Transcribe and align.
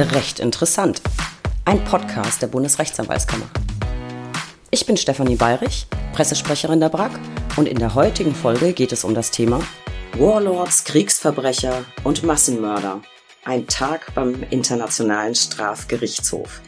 Recht 0.00 0.38
interessant. 0.38 1.02
Ein 1.64 1.82
Podcast 1.84 2.40
der 2.40 2.46
Bundesrechtsanwaltskammer. 2.46 3.46
Ich 4.70 4.86
bin 4.86 4.96
Stefanie 4.96 5.34
Bayrich, 5.34 5.88
Pressesprecherin 6.12 6.78
der 6.78 6.88
BRAG 6.88 7.10
und 7.56 7.66
in 7.66 7.80
der 7.80 7.96
heutigen 7.96 8.32
Folge 8.32 8.74
geht 8.74 8.92
es 8.92 9.02
um 9.02 9.12
das 9.12 9.32
Thema 9.32 9.60
Warlords, 10.16 10.84
Kriegsverbrecher 10.84 11.84
und 12.04 12.22
Massenmörder. 12.22 13.02
Ein 13.44 13.66
Tag 13.66 14.14
beim 14.14 14.44
Internationalen 14.50 15.34
Strafgerichtshof. 15.34 16.60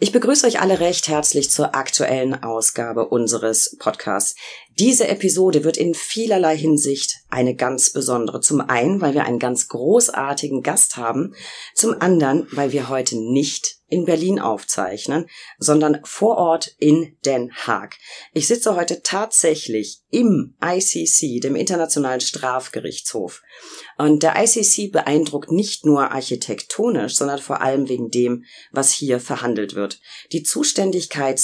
Ich 0.00 0.10
begrüße 0.10 0.44
euch 0.48 0.60
alle 0.60 0.80
recht 0.80 1.06
herzlich 1.06 1.52
zur 1.52 1.76
aktuellen 1.76 2.42
Ausgabe 2.42 3.06
unseres 3.06 3.76
Podcasts. 3.78 4.34
Diese 4.78 5.08
Episode 5.08 5.64
wird 5.64 5.76
in 5.76 5.94
vielerlei 5.94 6.56
Hinsicht 6.56 7.18
eine 7.28 7.54
ganz 7.54 7.92
besondere. 7.92 8.40
Zum 8.40 8.60
einen, 8.60 9.00
weil 9.00 9.14
wir 9.14 9.24
einen 9.24 9.38
ganz 9.38 9.68
großartigen 9.68 10.62
Gast 10.62 10.96
haben. 10.96 11.34
Zum 11.74 12.00
anderen, 12.00 12.46
weil 12.52 12.72
wir 12.72 12.88
heute 12.88 13.16
nicht 13.16 13.82
in 13.92 14.06
Berlin 14.06 14.40
aufzeichnen, 14.40 15.26
sondern 15.58 16.00
vor 16.04 16.38
Ort 16.38 16.74
in 16.78 17.18
Den 17.26 17.52
Haag. 17.52 17.96
Ich 18.32 18.48
sitze 18.48 18.74
heute 18.74 19.02
tatsächlich 19.02 20.00
im 20.10 20.56
ICC, 20.64 21.42
dem 21.42 21.56
Internationalen 21.56 22.22
Strafgerichtshof. 22.22 23.42
Und 23.98 24.22
der 24.22 24.42
ICC 24.42 24.90
beeindruckt 24.90 25.52
nicht 25.52 25.84
nur 25.84 26.10
architektonisch, 26.10 27.16
sondern 27.16 27.38
vor 27.38 27.60
allem 27.60 27.90
wegen 27.90 28.08
dem, 28.08 28.44
was 28.70 28.92
hier 28.92 29.20
verhandelt 29.20 29.74
wird. 29.74 30.00
Die 30.32 30.42
Zuständigkeit 30.42 31.42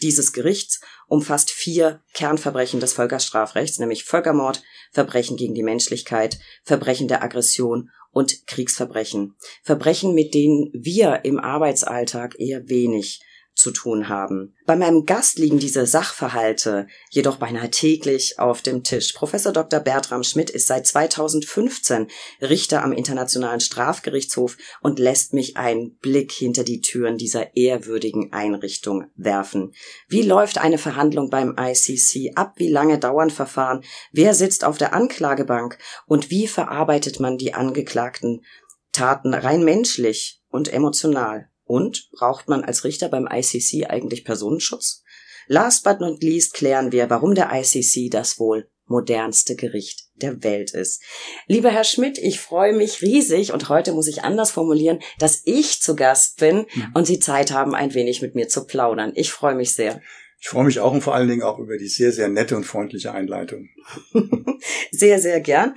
dieses 0.00 0.32
Gerichts 0.32 0.80
umfasst 1.08 1.50
vier 1.50 2.02
Kernverbrechen 2.12 2.80
des 2.80 2.92
Völkerstrafrechts, 2.92 3.78
nämlich 3.78 4.04
Völkermord, 4.04 4.62
Verbrechen 4.92 5.36
gegen 5.36 5.54
die 5.54 5.62
Menschlichkeit, 5.62 6.38
Verbrechen 6.62 7.08
der 7.08 7.22
Aggression 7.22 7.90
und 8.12 8.46
Kriegsverbrechen. 8.46 9.34
Verbrechen, 9.62 10.14
mit 10.14 10.34
denen 10.34 10.70
wir 10.72 11.24
im 11.24 11.38
Arbeitsalltag 11.38 12.38
eher 12.38 12.68
wenig 12.68 13.20
zu 13.58 13.72
tun 13.72 14.08
haben. 14.08 14.54
Bei 14.66 14.76
meinem 14.76 15.04
Gast 15.04 15.38
liegen 15.38 15.58
diese 15.58 15.84
Sachverhalte 15.84 16.86
jedoch 17.10 17.36
beinahe 17.36 17.70
täglich 17.70 18.38
auf 18.38 18.62
dem 18.62 18.84
Tisch. 18.84 19.12
Professor 19.12 19.52
Dr. 19.52 19.80
Bertram 19.80 20.22
Schmidt 20.22 20.48
ist 20.48 20.68
seit 20.68 20.86
2015 20.86 22.06
Richter 22.40 22.84
am 22.84 22.92
Internationalen 22.92 23.60
Strafgerichtshof 23.60 24.56
und 24.80 25.00
lässt 25.00 25.34
mich 25.34 25.56
einen 25.56 25.96
Blick 25.96 26.30
hinter 26.30 26.62
die 26.62 26.80
Türen 26.80 27.18
dieser 27.18 27.56
ehrwürdigen 27.56 28.32
Einrichtung 28.32 29.06
werfen. 29.16 29.72
Wie 30.08 30.22
läuft 30.22 30.58
eine 30.58 30.78
Verhandlung 30.78 31.28
beim 31.28 31.56
ICC 31.58 32.36
ab? 32.36 32.54
Wie 32.56 32.70
lange 32.70 32.98
dauern 32.98 33.30
Verfahren? 33.30 33.82
Wer 34.12 34.34
sitzt 34.34 34.62
auf 34.62 34.78
der 34.78 34.94
Anklagebank? 34.94 35.78
Und 36.06 36.30
wie 36.30 36.46
verarbeitet 36.46 37.18
man 37.18 37.38
die 37.38 37.54
angeklagten 37.54 38.44
Taten 38.92 39.34
rein 39.34 39.64
menschlich 39.64 40.40
und 40.48 40.72
emotional? 40.72 41.50
Und 41.68 42.08
braucht 42.12 42.48
man 42.48 42.64
als 42.64 42.82
Richter 42.82 43.08
beim 43.08 43.28
ICC 43.30 43.88
eigentlich 43.88 44.24
Personenschutz? 44.24 45.04
Last 45.46 45.84
but 45.84 46.00
not 46.00 46.22
least 46.22 46.54
klären 46.54 46.92
wir, 46.92 47.10
warum 47.10 47.34
der 47.34 47.50
ICC 47.52 48.10
das 48.10 48.38
wohl 48.38 48.68
modernste 48.86 49.54
Gericht 49.54 50.08
der 50.14 50.42
Welt 50.42 50.72
ist. 50.72 51.02
Lieber 51.46 51.70
Herr 51.70 51.84
Schmidt, 51.84 52.16
ich 52.16 52.40
freue 52.40 52.72
mich 52.72 53.02
riesig 53.02 53.52
und 53.52 53.68
heute 53.68 53.92
muss 53.92 54.08
ich 54.08 54.24
anders 54.24 54.50
formulieren, 54.50 55.00
dass 55.18 55.42
ich 55.44 55.82
zu 55.82 55.94
Gast 55.94 56.38
bin 56.38 56.66
mhm. 56.74 56.90
und 56.94 57.06
Sie 57.06 57.20
Zeit 57.20 57.52
haben, 57.52 57.74
ein 57.74 57.92
wenig 57.92 58.22
mit 58.22 58.34
mir 58.34 58.48
zu 58.48 58.66
plaudern. 58.66 59.12
Ich 59.14 59.30
freue 59.30 59.54
mich 59.54 59.74
sehr. 59.74 60.00
Ich 60.40 60.48
freue 60.48 60.64
mich 60.64 60.80
auch 60.80 60.92
und 60.92 61.02
vor 61.02 61.14
allen 61.14 61.28
Dingen 61.28 61.42
auch 61.42 61.58
über 61.58 61.76
die 61.76 61.88
sehr, 61.88 62.12
sehr 62.12 62.28
nette 62.28 62.56
und 62.56 62.64
freundliche 62.64 63.12
Einleitung. 63.12 63.68
sehr, 64.90 65.20
sehr 65.20 65.40
gern. 65.40 65.74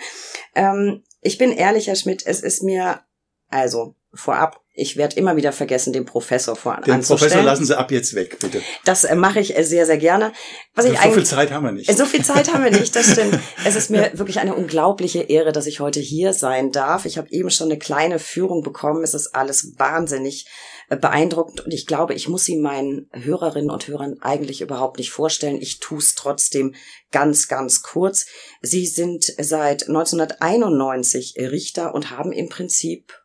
Ähm, 0.55 1.03
ich 1.19 1.37
bin 1.37 1.51
ehrlich, 1.51 1.87
Herr 1.87 1.95
Schmidt, 1.95 2.23
es 2.25 2.41
ist 2.41 2.63
mir 2.63 3.01
also 3.49 3.95
vorab 4.13 4.60
ich 4.73 4.95
werde 4.95 5.17
immer 5.17 5.35
wieder 5.35 5.51
vergessen, 5.51 5.91
den 5.91 6.05
Professor 6.05 6.55
vor 6.55 6.79
Den 6.85 7.01
Professor 7.01 7.43
lassen 7.43 7.65
Sie 7.65 7.77
ab 7.77 7.91
jetzt 7.91 8.15
weg, 8.15 8.39
bitte. 8.39 8.61
Das 8.85 9.03
äh, 9.03 9.15
mache 9.15 9.41
ich 9.41 9.57
äh, 9.57 9.63
sehr, 9.63 9.85
sehr 9.85 9.97
gerne. 9.97 10.31
Was 10.75 10.85
ich 10.85 10.97
so 10.97 11.11
viel 11.11 11.25
Zeit 11.25 11.51
haben 11.51 11.65
wir 11.65 11.73
nicht. 11.73 11.97
So 11.97 12.05
viel 12.05 12.23
Zeit 12.23 12.53
haben 12.53 12.63
wir 12.63 12.71
nicht, 12.71 12.95
das 12.95 13.11
stimmt. 13.11 13.37
es 13.65 13.75
ist 13.75 13.89
mir 13.89 14.11
wirklich 14.13 14.39
eine 14.39 14.55
unglaubliche 14.55 15.23
Ehre, 15.23 15.51
dass 15.51 15.67
ich 15.67 15.81
heute 15.81 15.99
hier 15.99 16.33
sein 16.33 16.71
darf. 16.71 17.05
Ich 17.05 17.17
habe 17.17 17.27
eben 17.31 17.51
schon 17.51 17.69
eine 17.69 17.79
kleine 17.79 18.17
Führung 18.17 18.63
bekommen. 18.63 19.03
Es 19.03 19.13
ist 19.13 19.35
alles 19.35 19.73
wahnsinnig 19.77 20.47
äh, 20.87 20.95
beeindruckend 20.95 21.59
und 21.61 21.73
ich 21.73 21.85
glaube, 21.85 22.13
ich 22.13 22.29
muss 22.29 22.45
sie 22.45 22.57
meinen 22.57 23.09
Hörerinnen 23.11 23.71
und 23.71 23.87
Hörern 23.89 24.17
eigentlich 24.21 24.61
überhaupt 24.61 24.99
nicht 24.99 25.11
vorstellen. 25.11 25.61
Ich 25.61 25.79
tue 25.79 25.99
es 25.99 26.15
trotzdem 26.15 26.75
ganz, 27.11 27.49
ganz 27.49 27.81
kurz. 27.81 28.25
Sie 28.61 28.85
sind 28.85 29.25
seit 29.37 29.89
1991 29.89 31.35
Richter 31.37 31.93
und 31.93 32.09
haben 32.09 32.31
im 32.31 32.47
Prinzip 32.47 33.20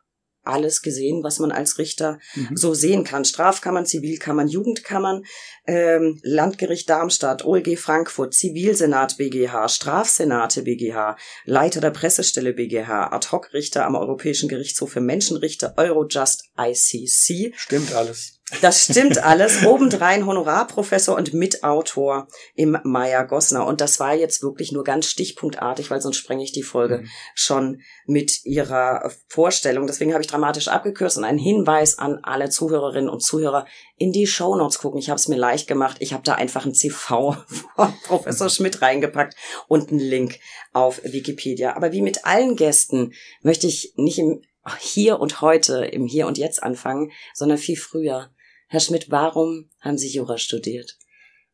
alles 0.47 0.81
gesehen, 0.81 1.23
was 1.23 1.39
man 1.39 1.51
als 1.51 1.77
Richter 1.77 2.19
mhm. 2.35 2.55
so 2.55 2.73
sehen 2.73 3.03
kann. 3.03 3.25
Strafkammern, 3.25 3.85
Zivilkammern, 3.85 4.47
Jugendkammern, 4.47 5.23
ähm, 5.65 6.19
Landgericht 6.23 6.89
Darmstadt, 6.89 7.45
OLG 7.45 7.77
Frankfurt, 7.77 8.33
Zivilsenat 8.33 9.17
BGH, 9.17 9.69
Strafsenate 9.69 10.63
BGH, 10.63 11.17
Leiter 11.45 11.81
der 11.81 11.91
Pressestelle 11.91 12.53
BGH, 12.53 13.11
Ad-Hoc-Richter 13.11 13.85
am 13.85 13.95
Europäischen 13.95 14.49
Gerichtshof 14.49 14.91
für 14.91 15.01
Menschenrechte, 15.01 15.73
Eurojust 15.77 16.49
ICC. 16.57 17.53
Stimmt 17.55 17.93
alles. 17.93 18.36
Das 18.61 18.85
stimmt 18.85 19.17
alles. 19.17 19.65
Obendrein 19.65 20.25
Honorarprofessor 20.25 21.17
und 21.17 21.33
Mitautor 21.33 22.29
im 22.55 22.77
Meier 22.83 23.25
Gossner. 23.25 23.65
Und 23.65 23.81
das 23.81 23.99
war 23.99 24.15
jetzt 24.15 24.41
wirklich 24.41 24.71
nur 24.71 24.85
ganz 24.85 25.07
stichpunktartig, 25.07 25.91
weil 25.91 25.99
sonst 25.99 26.15
sprenge 26.15 26.43
ich 26.43 26.53
die 26.53 26.63
Folge 26.63 26.99
mhm. 26.99 27.09
schon 27.35 27.81
mit 28.05 28.45
ihrer 28.45 29.11
Vorstellung. 29.27 29.85
Deswegen 29.85 30.13
habe 30.13 30.21
ich 30.21 30.29
dramatisch 30.29 30.69
abgekürzt 30.69 31.17
und 31.17 31.25
einen 31.25 31.37
Hinweis 31.37 31.99
an 31.99 32.19
alle 32.23 32.49
Zuhörerinnen 32.49 33.09
und 33.09 33.21
Zuhörer 33.21 33.65
in 33.97 34.13
die 34.13 34.27
Shownotes 34.27 34.79
gucken. 34.79 34.99
Ich 34.99 35.09
habe 35.09 35.19
es 35.19 35.27
mir 35.27 35.35
leicht 35.35 35.67
gemacht. 35.67 35.97
Ich 35.99 36.13
habe 36.13 36.23
da 36.23 36.35
einfach 36.35 36.65
ein 36.65 36.73
CV 36.73 37.35
von 37.75 37.93
Professor 38.03 38.49
Schmidt 38.49 38.81
reingepackt 38.81 39.35
und 39.67 39.89
einen 39.89 39.99
Link 39.99 40.39
auf 40.71 41.01
Wikipedia. 41.03 41.75
Aber 41.75 41.91
wie 41.91 42.01
mit 42.01 42.23
allen 42.23 42.55
Gästen 42.55 43.11
möchte 43.41 43.67
ich 43.67 43.93
nicht 43.97 44.19
im 44.19 44.41
hier 44.79 45.19
und 45.19 45.41
heute, 45.41 45.85
im 45.85 46.07
Hier 46.07 46.27
und 46.27 46.37
Jetzt 46.37 46.61
anfangen, 46.61 47.11
sondern 47.33 47.57
viel 47.57 47.77
früher. 47.77 48.29
Herr 48.69 48.81
Schmidt, 48.81 49.09
warum 49.09 49.69
haben 49.79 49.97
Sie 49.97 50.09
Jura 50.09 50.37
studiert? 50.37 50.97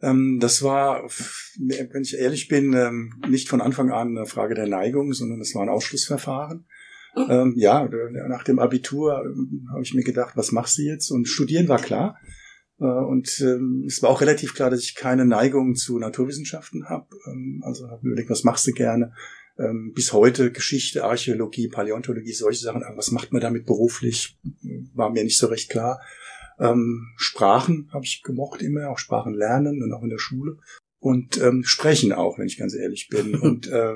Ähm, 0.02 0.40
das 0.42 0.64
war, 0.64 1.04
wenn 1.04 2.02
ich 2.02 2.18
ehrlich 2.18 2.48
bin, 2.48 2.74
ähm, 2.74 3.22
nicht 3.30 3.50
von 3.50 3.62
Anfang 3.62 3.92
an 3.92 4.18
eine 4.18 4.26
Frage 4.26 4.56
der 4.56 4.68
Neigung, 4.68 5.14
sondern 5.14 5.40
es 5.40 5.54
war 5.54 5.62
ein 5.62 5.70
Ausschlussverfahren. 5.70 6.66
Oh. 7.16 7.28
Ähm, 7.30 7.54
ja, 7.56 7.88
nach 8.28 8.44
dem 8.44 8.58
Abitur 8.58 9.14
habe 9.72 9.84
ich 9.84 9.94
mir 9.94 10.04
gedacht, 10.04 10.36
was 10.36 10.52
machst 10.52 10.80
du 10.80 10.82
jetzt? 10.82 11.12
Und 11.12 11.28
studieren 11.28 11.68
war 11.68 11.80
klar. 11.80 12.18
Äh, 12.80 12.86
und 12.86 13.28
es 13.28 14.02
war 14.02 14.10
auch 14.10 14.22
relativ 14.22 14.56
klar, 14.56 14.72
dass 14.72 14.82
ich 14.82 14.96
keine 14.96 15.26
Neigung 15.26 15.76
zu 15.76 16.00
Naturwissenschaften 16.00 16.90
habe. 16.90 17.08
also 17.62 17.88
habe 17.90 18.08
überlegt, 18.08 18.30
was 18.30 18.44
machst 18.44 18.68
du 18.68 18.72
gerne? 18.72 19.14
bis 19.94 20.14
heute 20.14 20.52
Geschichte, 20.52 21.04
Archäologie, 21.04 21.68
Paläontologie, 21.68 22.34
solche 22.34 22.64
Sachen. 22.64 22.82
Aber 22.82 22.98
was 22.98 23.12
macht 23.12 23.32
man 23.32 23.40
damit 23.40 23.68
beruflich? 23.68 24.40
War 24.96 25.12
mir 25.12 25.24
nicht 25.24 25.38
so 25.38 25.46
recht 25.46 25.70
klar. 25.70 26.02
Ähm, 26.60 27.14
Sprachen 27.18 27.90
habe 27.92 28.06
ich 28.06 28.22
gemocht 28.24 28.62
immer, 28.62 28.90
auch 28.90 28.98
Sprachen 28.98 29.34
lernen 29.34 29.82
und 29.84 29.94
auch 29.94 30.04
in 30.04 30.10
der 30.10 30.20
Schule. 30.20 30.58
Und 31.00 31.42
ähm, 31.42 31.64
sprechen 31.66 32.14
auch, 32.14 32.40
wenn 32.40 32.48
ich 32.48 32.58
ganz 32.58 32.76
ehrlich 32.76 33.10
bin. 33.10 33.36
und 33.40 33.68
äh, 33.68 33.94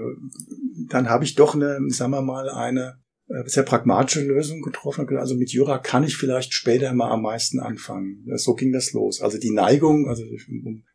dann 0.89 1.09
habe 1.09 1.23
ich 1.23 1.35
doch 1.35 1.55
eine, 1.55 1.79
sagen 1.89 2.11
wir 2.11 2.21
mal, 2.21 2.49
eine 2.49 2.99
äh, 3.29 3.43
sehr 3.45 3.63
pragmatische 3.63 4.25
Lösung 4.25 4.61
getroffen. 4.61 5.07
Also 5.17 5.35
mit 5.35 5.51
Jura 5.51 5.79
kann 5.79 6.03
ich 6.03 6.17
vielleicht 6.17 6.53
später 6.53 6.93
mal 6.93 7.11
am 7.11 7.21
meisten 7.21 7.59
anfangen. 7.59 8.25
So 8.35 8.55
ging 8.55 8.71
das 8.71 8.93
los. 8.93 9.21
Also 9.21 9.37
die 9.37 9.51
Neigung, 9.51 10.07
also 10.07 10.23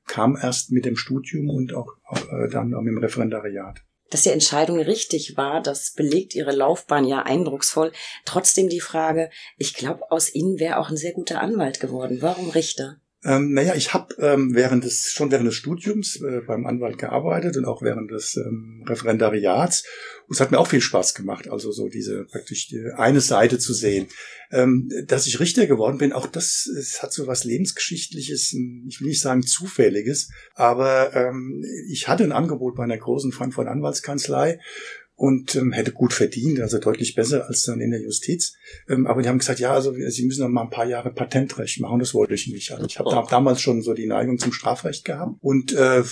kam 0.07 0.37
erst 0.37 0.73
mit 0.73 0.85
dem 0.85 0.97
Studium 0.97 1.49
und 1.49 1.75
auch 1.75 1.97
äh, 2.31 2.49
dann 2.49 2.75
auch 2.75 2.83
mit 2.83 2.93
dem 2.93 2.99
Referendariat 2.99 3.83
dass 4.13 4.23
die 4.23 4.29
Entscheidung 4.29 4.79
richtig 4.79 5.39
war. 5.39 5.63
Das 5.63 5.93
belegt 5.93 6.35
ihre 6.35 6.53
Laufbahn 6.53 7.07
ja 7.07 7.23
eindrucksvoll. 7.23 7.93
Trotzdem 8.27 8.69
die 8.69 8.81
Frage, 8.81 9.31
ich 9.57 9.73
glaube, 9.73 10.11
aus 10.11 10.35
Ihnen 10.35 10.61
wäre 10.61 10.77
auch 10.77 10.91
ein 10.91 10.99
sehr 10.99 11.13
guter 11.13 11.41
Anwalt 11.41 11.81
geworden. 11.81 12.19
Warum 12.21 12.51
Richter? 12.51 13.01
Ähm, 13.25 13.53
naja, 13.53 13.75
ich 13.77 13.95
habe 13.95 14.17
ähm, 14.19 14.55
während 14.55 14.83
des 14.83 15.13
schon 15.13 15.31
während 15.31 15.47
des 15.47 15.55
Studiums 15.55 16.21
äh, 16.21 16.41
beim 16.45 16.67
Anwalt 16.67 16.99
gearbeitet 16.99 17.57
und 17.57 17.67
auch 17.67 17.81
während 17.81 18.11
des 18.11 18.37
ähm, 18.37 18.85
Referendariats. 18.87 19.85
Und 20.27 20.35
es 20.35 20.41
hat 20.41 20.51
mir 20.51 20.59
auch 20.59 20.67
viel 20.67 20.81
Spaß 20.81 21.15
gemacht, 21.15 21.49
also 21.49 21.71
so 21.71 21.89
diese 21.89 22.25
praktisch 22.25 22.67
die 22.69 22.85
eine 22.97 23.21
Seite 23.21 23.59
zu 23.59 23.75
sehen. 23.75 24.09
Ähm, 24.51 24.91
dass 25.07 25.27
ich 25.27 25.39
Richter 25.39 25.67
geworden 25.67 25.99
bin, 25.99 26.13
auch 26.13 26.27
das 26.27 26.67
es 26.67 27.03
hat 27.03 27.13
so 27.13 27.27
was 27.27 27.45
lebensgeschichtliches, 27.45 28.53
ich 28.89 29.01
will 29.01 29.09
nicht 29.09 29.21
sagen 29.21 29.43
zufälliges, 29.43 30.31
aber 30.55 31.15
ähm, 31.15 31.65
ich 31.89 32.09
hatte 32.09 32.25
ein 32.25 32.33
Angebot 32.33 32.75
bei 32.75 32.85
einer 32.85 32.99
großen 32.99 33.33
Frankfurt 33.33 33.69
Anwaltskanzlei 33.69 34.59
und 35.23 35.55
ähm, 35.55 35.71
hätte 35.71 35.93
gut 35.93 36.13
verdient, 36.13 36.59
also 36.59 36.81
deutlich 36.81 37.15
besser 37.15 37.47
als 37.47 37.63
dann 37.63 37.81
in 37.81 37.93
der 37.93 38.03
Justiz. 38.03 38.55
Ähm, 38.89 39.07
aber 39.07 39.23
die 39.23 39.29
haben 39.29 39.39
gesagt, 39.39 39.61
ja, 39.61 39.73
also 39.73 39.95
Sie 40.09 40.27
müssen 40.27 40.43
noch 40.43 40.49
mal 40.49 40.63
ein 40.63 40.71
paar 40.71 40.85
Jahre 40.85 41.13
Patentrecht 41.13 41.79
machen. 41.79 42.01
Das 42.01 42.13
wollte 42.13 42.35
ich 42.35 42.49
nicht. 42.49 42.73
Also 42.73 42.87
ich 42.87 42.99
habe 42.99 43.09
da, 43.09 43.25
damals 43.31 43.61
schon 43.61 43.83
so 43.83 43.95
die 43.95 44.09
Neigung 44.09 44.41
zum 44.41 44.53
Strafrecht 44.53 45.05
gehabt 45.05 45.37
und 45.41 45.75
äh, 45.75 46.03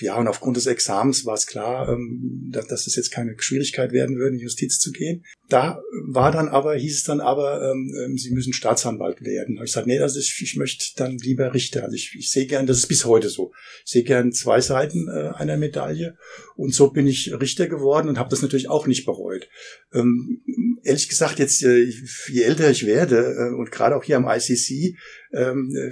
ja, 0.00 0.16
und 0.16 0.26
aufgrund 0.26 0.56
des 0.56 0.66
Examens 0.66 1.24
war 1.26 1.34
es 1.34 1.46
klar, 1.46 1.90
ähm, 1.90 2.48
dass, 2.50 2.66
dass 2.66 2.88
es 2.88 2.96
jetzt 2.96 3.12
keine 3.12 3.36
Schwierigkeit 3.38 3.92
werden 3.92 4.16
würde, 4.16 4.32
in 4.32 4.38
die 4.38 4.44
Justiz 4.44 4.80
zu 4.80 4.90
gehen. 4.90 5.24
Da 5.48 5.80
war 6.06 6.32
dann 6.32 6.48
aber, 6.48 6.74
hieß 6.74 6.96
es 6.96 7.04
dann 7.04 7.20
aber, 7.20 7.70
ähm, 7.70 7.94
ähm 8.04 8.18
Sie 8.18 8.30
müssen 8.30 8.52
Staatsanwalt 8.52 9.22
werden. 9.22 9.54
Da 9.54 9.60
habe 9.60 9.66
ich 9.66 9.72
gesagt, 9.72 9.86
nee, 9.86 10.00
also 10.00 10.18
ich, 10.18 10.40
ich 10.42 10.56
möchte 10.56 10.86
dann 10.96 11.18
lieber 11.18 11.54
Richter. 11.54 11.84
Also 11.84 11.94
ich, 11.94 12.16
ich 12.18 12.30
sehe 12.30 12.46
gern, 12.46 12.66
das 12.66 12.78
ist 12.78 12.88
bis 12.88 13.04
heute 13.04 13.28
so. 13.28 13.52
Ich 13.84 13.92
sehe 13.92 14.02
gern 14.02 14.32
zwei 14.32 14.60
Seiten 14.60 15.08
äh, 15.08 15.28
einer 15.36 15.56
Medaille 15.56 16.16
und 16.56 16.74
so 16.74 16.90
bin 16.90 17.06
ich 17.06 17.32
Richter 17.40 17.68
geworden 17.68 18.08
und 18.08 18.18
habe 18.18 18.30
das 18.30 18.39
natürlich 18.42 18.68
auch 18.68 18.86
nicht 18.86 19.06
bereut. 19.06 19.48
Ähm, 19.92 20.42
ehrlich 20.82 21.08
gesagt, 21.08 21.38
jetzt 21.38 21.62
äh, 21.62 21.90
je 22.28 22.42
älter 22.42 22.70
ich 22.70 22.86
werde 22.86 23.16
äh, 23.16 23.54
und 23.54 23.70
gerade 23.70 23.96
auch 23.96 24.04
hier 24.04 24.16
am 24.16 24.28
ICC, 24.28 24.96
ähm, 25.32 25.74
äh, 25.76 25.90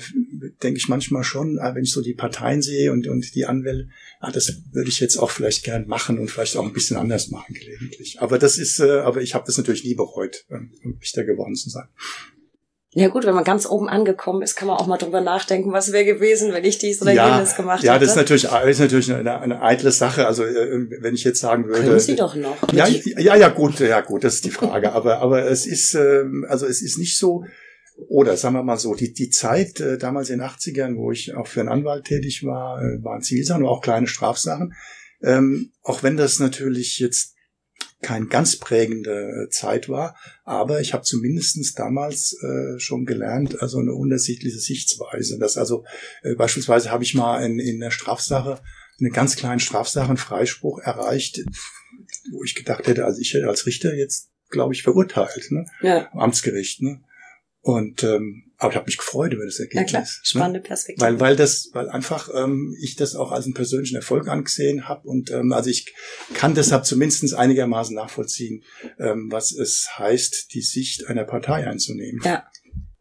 denke 0.63 0.79
ich 0.79 0.89
manchmal 0.89 1.25
schon, 1.25 1.59
äh, 1.59 1.75
wenn 1.75 1.85
ich 1.85 1.93
so 1.93 2.03
die 2.03 2.15
Parteien 2.15 2.63
sehe 2.63 2.93
und, 2.93 3.07
und 3.07 3.35
die 3.35 3.47
Anwälte, 3.47 3.89
ah, 4.21 4.33
das 4.33 4.63
würde 4.73 4.89
ich 4.89 5.01
jetzt 5.01 5.17
auch 5.17 5.31
vielleicht 5.31 5.65
gern 5.65 5.87
machen 5.87 6.19
und 6.19 6.31
vielleicht 6.31 6.57
auch 6.57 6.65
ein 6.65 6.73
bisschen 6.73 6.97
anders 6.97 7.31
machen 7.31 7.55
gelegentlich. 7.55 8.21
Aber 8.21 8.39
das 8.39 8.59
ist, 8.59 8.81
äh, 8.81 9.01
aber 9.01 9.23
ich 9.23 9.35
habe 9.35 9.47
das 9.47 9.57
natürlich 9.57 9.85
nie 9.85 9.95
bereut, 9.95 10.45
ähm, 10.51 10.73
Richter 11.01 11.25
geworden 11.25 11.55
zu 11.55 11.71
sein. 11.71 11.89
Ja 12.95 13.09
gut, 13.09 13.27
wenn 13.27 13.35
man 13.35 13.45
ganz 13.45 13.67
oben 13.67 13.89
angekommen 13.89 14.41
ist, 14.41 14.57
kann 14.57 14.67
man 14.67 14.79
auch 14.79 14.87
mal 14.87 14.97
drüber 14.97 15.21
nachdenken, 15.21 15.73
was 15.73 15.93
wäre 15.93 16.07
gewesen, 16.07 16.55
wenn 16.55 16.65
ich 16.65 16.79
dies 16.79 17.03
oder 17.03 17.13
ja, 17.13 17.35
jenes 17.35 17.55
gemacht 17.55 17.79
hätte. 17.79 17.87
Ja, 17.87 17.99
das 17.99 18.11
ist 18.11 18.17
natürlich, 18.17 18.45
ist 18.45 18.81
natürlich 18.81 19.13
eine, 19.13 19.41
eine 19.41 19.61
eitle 19.61 19.93
Sache. 19.93 20.27
Also 20.27 20.45
äh, 20.45 20.87
wenn 21.03 21.15
ich 21.15 21.23
jetzt 21.23 21.41
sagen 21.41 21.67
würde, 21.67 21.83
können 21.83 22.01
Sie 22.01 22.17
doch 22.17 22.35
noch. 22.35 22.57
Ja, 22.73 22.87
ja, 22.89 23.37
ja, 23.37 23.49
gut, 23.51 23.79
ja 23.81 24.01
gut, 24.01 24.25
das 24.25 24.37
ist 24.37 24.47
die 24.47 24.51
Frage. 24.51 24.93
aber 24.93 25.19
aber 25.19 25.45
es 25.45 25.67
ist 25.67 25.95
ähm, 25.95 26.47
also 26.49 26.67
es 26.67 26.81
ist 26.81 26.99
nicht 26.99 27.19
so. 27.19 27.45
Oder 28.09 28.37
sagen 28.37 28.55
wir 28.55 28.63
mal 28.63 28.79
so, 28.79 28.95
die, 28.95 29.13
die 29.13 29.29
Zeit 29.29 29.81
äh, 29.81 29.99
damals 29.99 30.31
in 30.31 30.39
den 30.39 30.49
80ern, 30.49 30.97
wo 30.97 31.11
ich 31.11 31.35
auch 31.35 31.49
für 31.49 31.61
einen 31.61 31.69
Anwalt 31.69 32.05
tätig 32.05 32.45
war, 32.45 32.81
äh, 32.81 33.03
waren 33.03 33.23
Zivilsachen, 33.23 33.65
aber 33.65 33.73
auch 33.73 33.83
kleine 33.83 34.07
Strafsachen. 34.07 34.73
Ähm, 35.21 35.73
auch 35.83 36.05
wenn 36.05 36.17
das 36.17 36.39
natürlich 36.39 37.01
jetzt 37.01 37.35
kein 38.01 38.29
ganz 38.29 38.57
prägende 38.57 39.47
äh, 39.47 39.49
Zeit 39.51 39.89
war, 39.89 40.17
aber 40.45 40.81
ich 40.81 40.93
habe 40.93 41.03
zumindestens 41.03 41.75
damals 41.75 42.37
äh, 42.43 42.79
schon 42.79 43.07
gelernt, 43.07 43.61
also 43.61 43.79
eine 43.79 43.93
unterschiedliche 43.93 44.59
Sichtweise. 44.59 45.39
Das 45.39 45.57
also 45.57 45.85
äh, 46.23 46.35
beispielsweise 46.35 46.91
habe 46.91 47.03
ich 47.03 47.15
mal 47.15 47.45
in, 47.45 47.59
in 47.59 47.81
der 47.81 47.91
Strafsache 47.91 48.61
eine 49.01 49.11
ganz 49.11 49.37
kleine 49.37 49.61
Strafsache 49.61 50.09
einen 50.09 50.17
Freispruch 50.17 50.79
erreicht, 50.81 51.41
wo 52.33 52.45
ich 52.45 52.55
gedacht 52.55 52.87
hätte, 52.87 53.05
also 53.05 53.21
ich 53.21 53.35
hätte 53.35 53.49
als 53.49 53.67
Richter 53.67 53.95
jetzt, 53.95 54.31
glaube 54.49 54.75
ich, 54.75 54.83
verurteilt, 54.83 55.51
ne? 55.51 55.67
Ja. 55.83 56.11
Amtsgericht, 56.13 56.83
ne? 56.83 57.01
Und 57.61 58.03
ähm, 58.05 58.49
aber 58.57 58.73
ich 58.73 58.77
habe 58.77 58.87
mich 58.87 58.99
gefreut 58.99 59.33
über 59.33 59.45
das 59.45 59.61
Ergebnis. 59.61 59.81
Ja 59.81 59.87
klar, 59.87 60.03
ne? 60.03 60.09
spannende 60.23 60.61
Perspektive. 60.61 61.07
Weil, 61.07 61.21
weil 61.21 61.37
das, 61.37 61.71
weil 61.73 61.89
einfach 61.89 62.29
ähm, 62.35 62.77
ich 62.83 62.97
das 62.97 63.15
auch 63.15 63.31
als 63.31 63.45
einen 63.45 63.55
persönlichen 63.55 63.97
Erfolg 63.97 64.27
angesehen 64.29 64.89
habe 64.89 65.07
und 65.09 65.31
ähm, 65.31 65.53
also 65.53 65.71
ich 65.71 65.95
kann 66.35 66.55
deshalb 66.55 66.85
zumindest 66.85 67.35
einigermaßen 67.35 67.95
nachvollziehen, 67.95 68.65
ähm, 68.99 69.29
was 69.31 69.53
es 69.53 69.89
heißt, 69.97 70.53
die 70.55 70.63
Sicht 70.63 71.07
einer 71.07 71.25
Partei 71.25 71.67
einzunehmen. 71.67 72.21
Ja. 72.25 72.45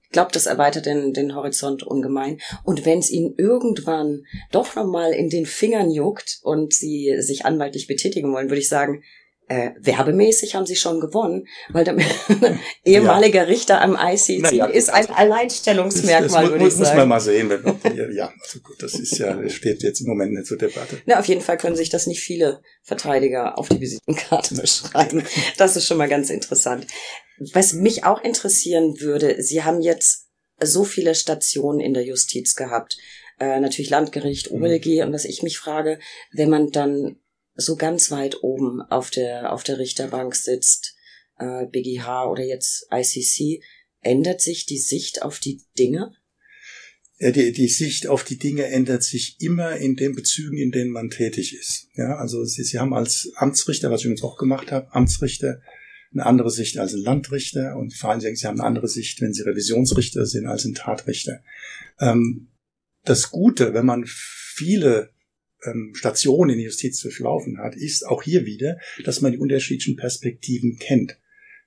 Ich 0.03 0.11
glaube, 0.11 0.31
das 0.31 0.45
erweitert 0.45 0.85
den, 0.85 1.11
den 1.11 1.35
Horizont 1.35 1.83
ungemein. 1.83 2.39
Und 2.63 2.85
wenn 2.85 2.99
es 2.99 3.11
Ihnen 3.11 3.35
irgendwann 3.37 4.23
doch 4.51 4.73
nochmal 4.73 5.11
in 5.11 5.29
den 5.29 5.45
Fingern 5.45 5.91
juckt 5.91 6.39
und 6.43 6.73
Sie 6.73 7.17
sich 7.19 7.45
anwaltlich 7.45 7.87
betätigen 7.87 8.31
wollen, 8.31 8.49
würde 8.49 8.61
ich 8.61 8.69
sagen, 8.69 9.03
äh, 9.49 9.71
werbemäßig 9.79 10.55
haben 10.55 10.65
sie 10.65 10.75
schon 10.75 10.99
gewonnen, 10.99 11.47
weil 11.69 11.85
der 11.85 11.95
ehemalige 12.85 13.37
ja. 13.37 13.43
Richter 13.43 13.81
am 13.81 13.97
ICC 13.99 14.51
ja, 14.51 14.65
ist 14.65 14.89
ein 14.89 15.09
Alleinstellungsmerkmal, 15.09 16.23
das, 16.23 16.33
das 16.33 16.51
würde 16.51 16.67
ich 16.67 16.73
sagen. 16.73 16.89
Muss 16.89 16.97
man 16.97 17.07
mal 17.07 17.19
sehen. 17.21 17.49
Wenn, 17.49 18.13
ja, 18.13 18.31
also 18.41 18.59
gut, 18.59 18.83
das 18.83 18.95
ist 18.95 19.17
ja, 19.17 19.47
steht 19.49 19.83
jetzt 19.83 20.01
im 20.01 20.07
Moment 20.07 20.33
nicht 20.33 20.47
zur 20.47 20.57
Debatte. 20.57 21.01
Na, 21.05 21.19
auf 21.19 21.27
jeden 21.27 21.41
Fall 21.41 21.57
können 21.57 21.77
sich 21.77 21.89
das 21.89 22.07
nicht 22.07 22.19
viele 22.19 22.61
Verteidiger 22.83 23.57
auf 23.57 23.69
die 23.69 23.79
Visitenkarte 23.79 24.55
beschreiben. 24.61 25.23
Das 25.57 25.77
ist 25.77 25.85
schon 25.85 25.97
mal 25.97 26.09
ganz 26.09 26.29
interessant. 26.29 26.85
Was 27.53 27.73
mich 27.73 28.03
auch 28.03 28.21
interessieren 28.21 28.99
würde, 28.99 29.41
Sie 29.41 29.63
haben 29.63 29.81
jetzt 29.81 30.27
so 30.59 30.83
viele 30.83 31.15
Stationen 31.15 31.79
in 31.79 31.93
der 31.93 32.03
Justiz 32.03 32.55
gehabt. 32.55 32.97
Äh, 33.39 33.59
natürlich 33.59 33.91
Landgericht, 33.91 34.51
OLG, 34.51 34.85
mhm. 34.87 35.01
und 35.03 35.13
was 35.13 35.23
ich 35.23 35.43
mich 35.43 35.57
frage, 35.57 35.99
wenn 36.33 36.49
man 36.49 36.71
dann 36.71 37.17
so 37.57 37.75
ganz 37.75 38.11
weit 38.11 38.43
oben 38.43 38.81
auf 38.81 39.09
der, 39.09 39.51
auf 39.51 39.63
der 39.63 39.79
Richterbank 39.79 40.35
sitzt, 40.35 40.95
äh, 41.37 41.65
BGH 41.65 42.29
oder 42.29 42.43
jetzt 42.43 42.87
ICC, 42.91 43.63
ändert 44.01 44.41
sich 44.41 44.65
die 44.65 44.77
Sicht 44.77 45.23
auf 45.23 45.39
die 45.39 45.63
Dinge? 45.77 46.13
Ja, 47.19 47.31
die, 47.31 47.51
die 47.51 47.67
Sicht 47.67 48.07
auf 48.07 48.23
die 48.23 48.37
Dinge 48.37 48.65
ändert 48.65 49.01
sich 49.03 49.37
immer 49.41 49.75
in 49.77 49.95
den 49.95 50.13
Bezügen, 50.13 50.57
in 50.57 50.71
denen 50.71 50.91
man 50.91 51.09
tätig 51.09 51.57
ist. 51.57 51.87
Ja, 51.95 52.17
also 52.17 52.45
Sie, 52.45 52.63
Sie 52.63 52.77
haben 52.77 52.93
als 52.93 53.31
Amtsrichter, 53.35 53.89
was 53.89 54.01
ich 54.01 54.05
übrigens 54.05 54.23
auch 54.23 54.37
gemacht 54.37 54.71
habe, 54.71 54.93
Amtsrichter, 54.93 55.59
eine 56.13 56.25
andere 56.25 56.51
Sicht 56.51 56.77
als 56.77 56.93
ein 56.93 57.01
Landrichter 57.01 57.75
und 57.75 57.93
vor 57.93 58.11
allem 58.11 58.21
Sie 58.21 58.47
haben 58.47 58.59
eine 58.59 58.67
andere 58.67 58.87
Sicht, 58.87 59.19
wenn 59.19 59.33
Sie 59.33 59.41
Revisionsrichter 59.41 60.25
sind, 60.25 60.45
als 60.45 60.63
ein 60.65 60.75
Tatrichter. 60.75 61.43
Ähm, 61.99 62.49
das 63.03 63.31
Gute, 63.31 63.73
wenn 63.73 63.85
man 63.85 64.05
viele 64.05 65.11
ähm, 65.65 65.93
Station 65.95 66.49
in 66.49 66.57
der 66.57 66.65
Justiz 66.65 66.99
durchlaufen 67.01 67.57
hat, 67.59 67.75
ist 67.75 68.05
auch 68.05 68.23
hier 68.23 68.45
wieder, 68.45 68.77
dass 69.03 69.21
man 69.21 69.31
die 69.31 69.37
unterschiedlichen 69.37 69.95
Perspektiven 69.95 70.77
kennt 70.77 71.17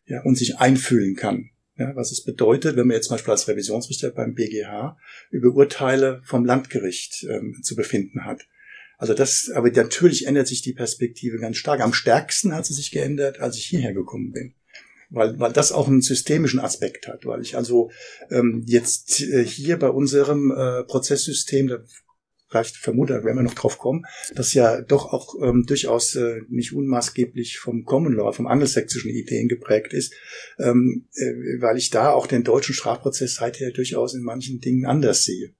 ja, 0.06 0.22
und 0.22 0.36
sich 0.36 0.58
einfühlen 0.58 1.16
kann. 1.16 1.50
Ja, 1.76 1.96
was 1.96 2.12
es 2.12 2.22
bedeutet, 2.24 2.76
wenn 2.76 2.86
man 2.86 2.96
jetzt 2.96 3.06
zum 3.06 3.14
Beispiel 3.14 3.30
als 3.32 3.48
Revisionsrichter 3.48 4.10
beim 4.10 4.34
BGH 4.34 4.98
über 5.30 5.54
Urteile 5.54 6.20
vom 6.24 6.44
Landgericht 6.44 7.26
ähm, 7.28 7.56
zu 7.62 7.74
befinden 7.74 8.26
hat. 8.26 8.46
Also 8.98 9.14
das, 9.14 9.50
aber 9.54 9.70
natürlich 9.70 10.26
ändert 10.26 10.46
sich 10.46 10.60
die 10.60 10.74
Perspektive 10.74 11.38
ganz 11.38 11.56
stark. 11.56 11.80
Am 11.80 11.94
stärksten 11.94 12.54
hat 12.54 12.66
sie 12.66 12.74
sich 12.74 12.90
geändert, 12.90 13.40
als 13.40 13.56
ich 13.56 13.64
hierher 13.64 13.94
gekommen 13.94 14.32
bin 14.32 14.54
weil, 15.10 15.38
weil 15.38 15.52
das 15.52 15.72
auch 15.72 15.88
einen 15.88 16.02
systemischen 16.02 16.60
Aspekt 16.60 17.08
hat, 17.08 17.26
weil 17.26 17.42
ich 17.42 17.56
also 17.56 17.90
ähm, 18.30 18.62
jetzt 18.66 19.20
äh, 19.20 19.44
hier 19.44 19.78
bei 19.78 19.90
unserem 19.90 20.50
äh, 20.52 20.84
Prozesssystem, 20.84 21.66
da 21.66 21.78
vielleicht 22.50 22.76
vermute, 22.76 23.24
werden 23.24 23.36
wir 23.36 23.42
noch 23.42 23.54
drauf 23.54 23.78
kommen, 23.78 24.04
das 24.34 24.52
ja 24.54 24.80
doch 24.80 25.12
auch 25.12 25.34
ähm, 25.40 25.64
durchaus 25.66 26.16
äh, 26.16 26.40
nicht 26.48 26.74
unmaßgeblich 26.74 27.58
vom 27.58 27.84
Common 27.84 28.14
Law, 28.14 28.32
vom 28.32 28.46
angelsächsischen 28.46 29.10
Ideen 29.10 29.48
geprägt 29.48 29.92
ist, 29.92 30.12
ähm, 30.58 31.08
äh, 31.14 31.60
weil 31.60 31.76
ich 31.76 31.90
da 31.90 32.12
auch 32.12 32.26
den 32.26 32.44
deutschen 32.44 32.74
Strafprozess 32.74 33.36
seither 33.36 33.70
durchaus 33.70 34.14
in 34.14 34.22
manchen 34.22 34.60
Dingen 34.60 34.84
anders 34.84 35.24
sehe. 35.24 35.54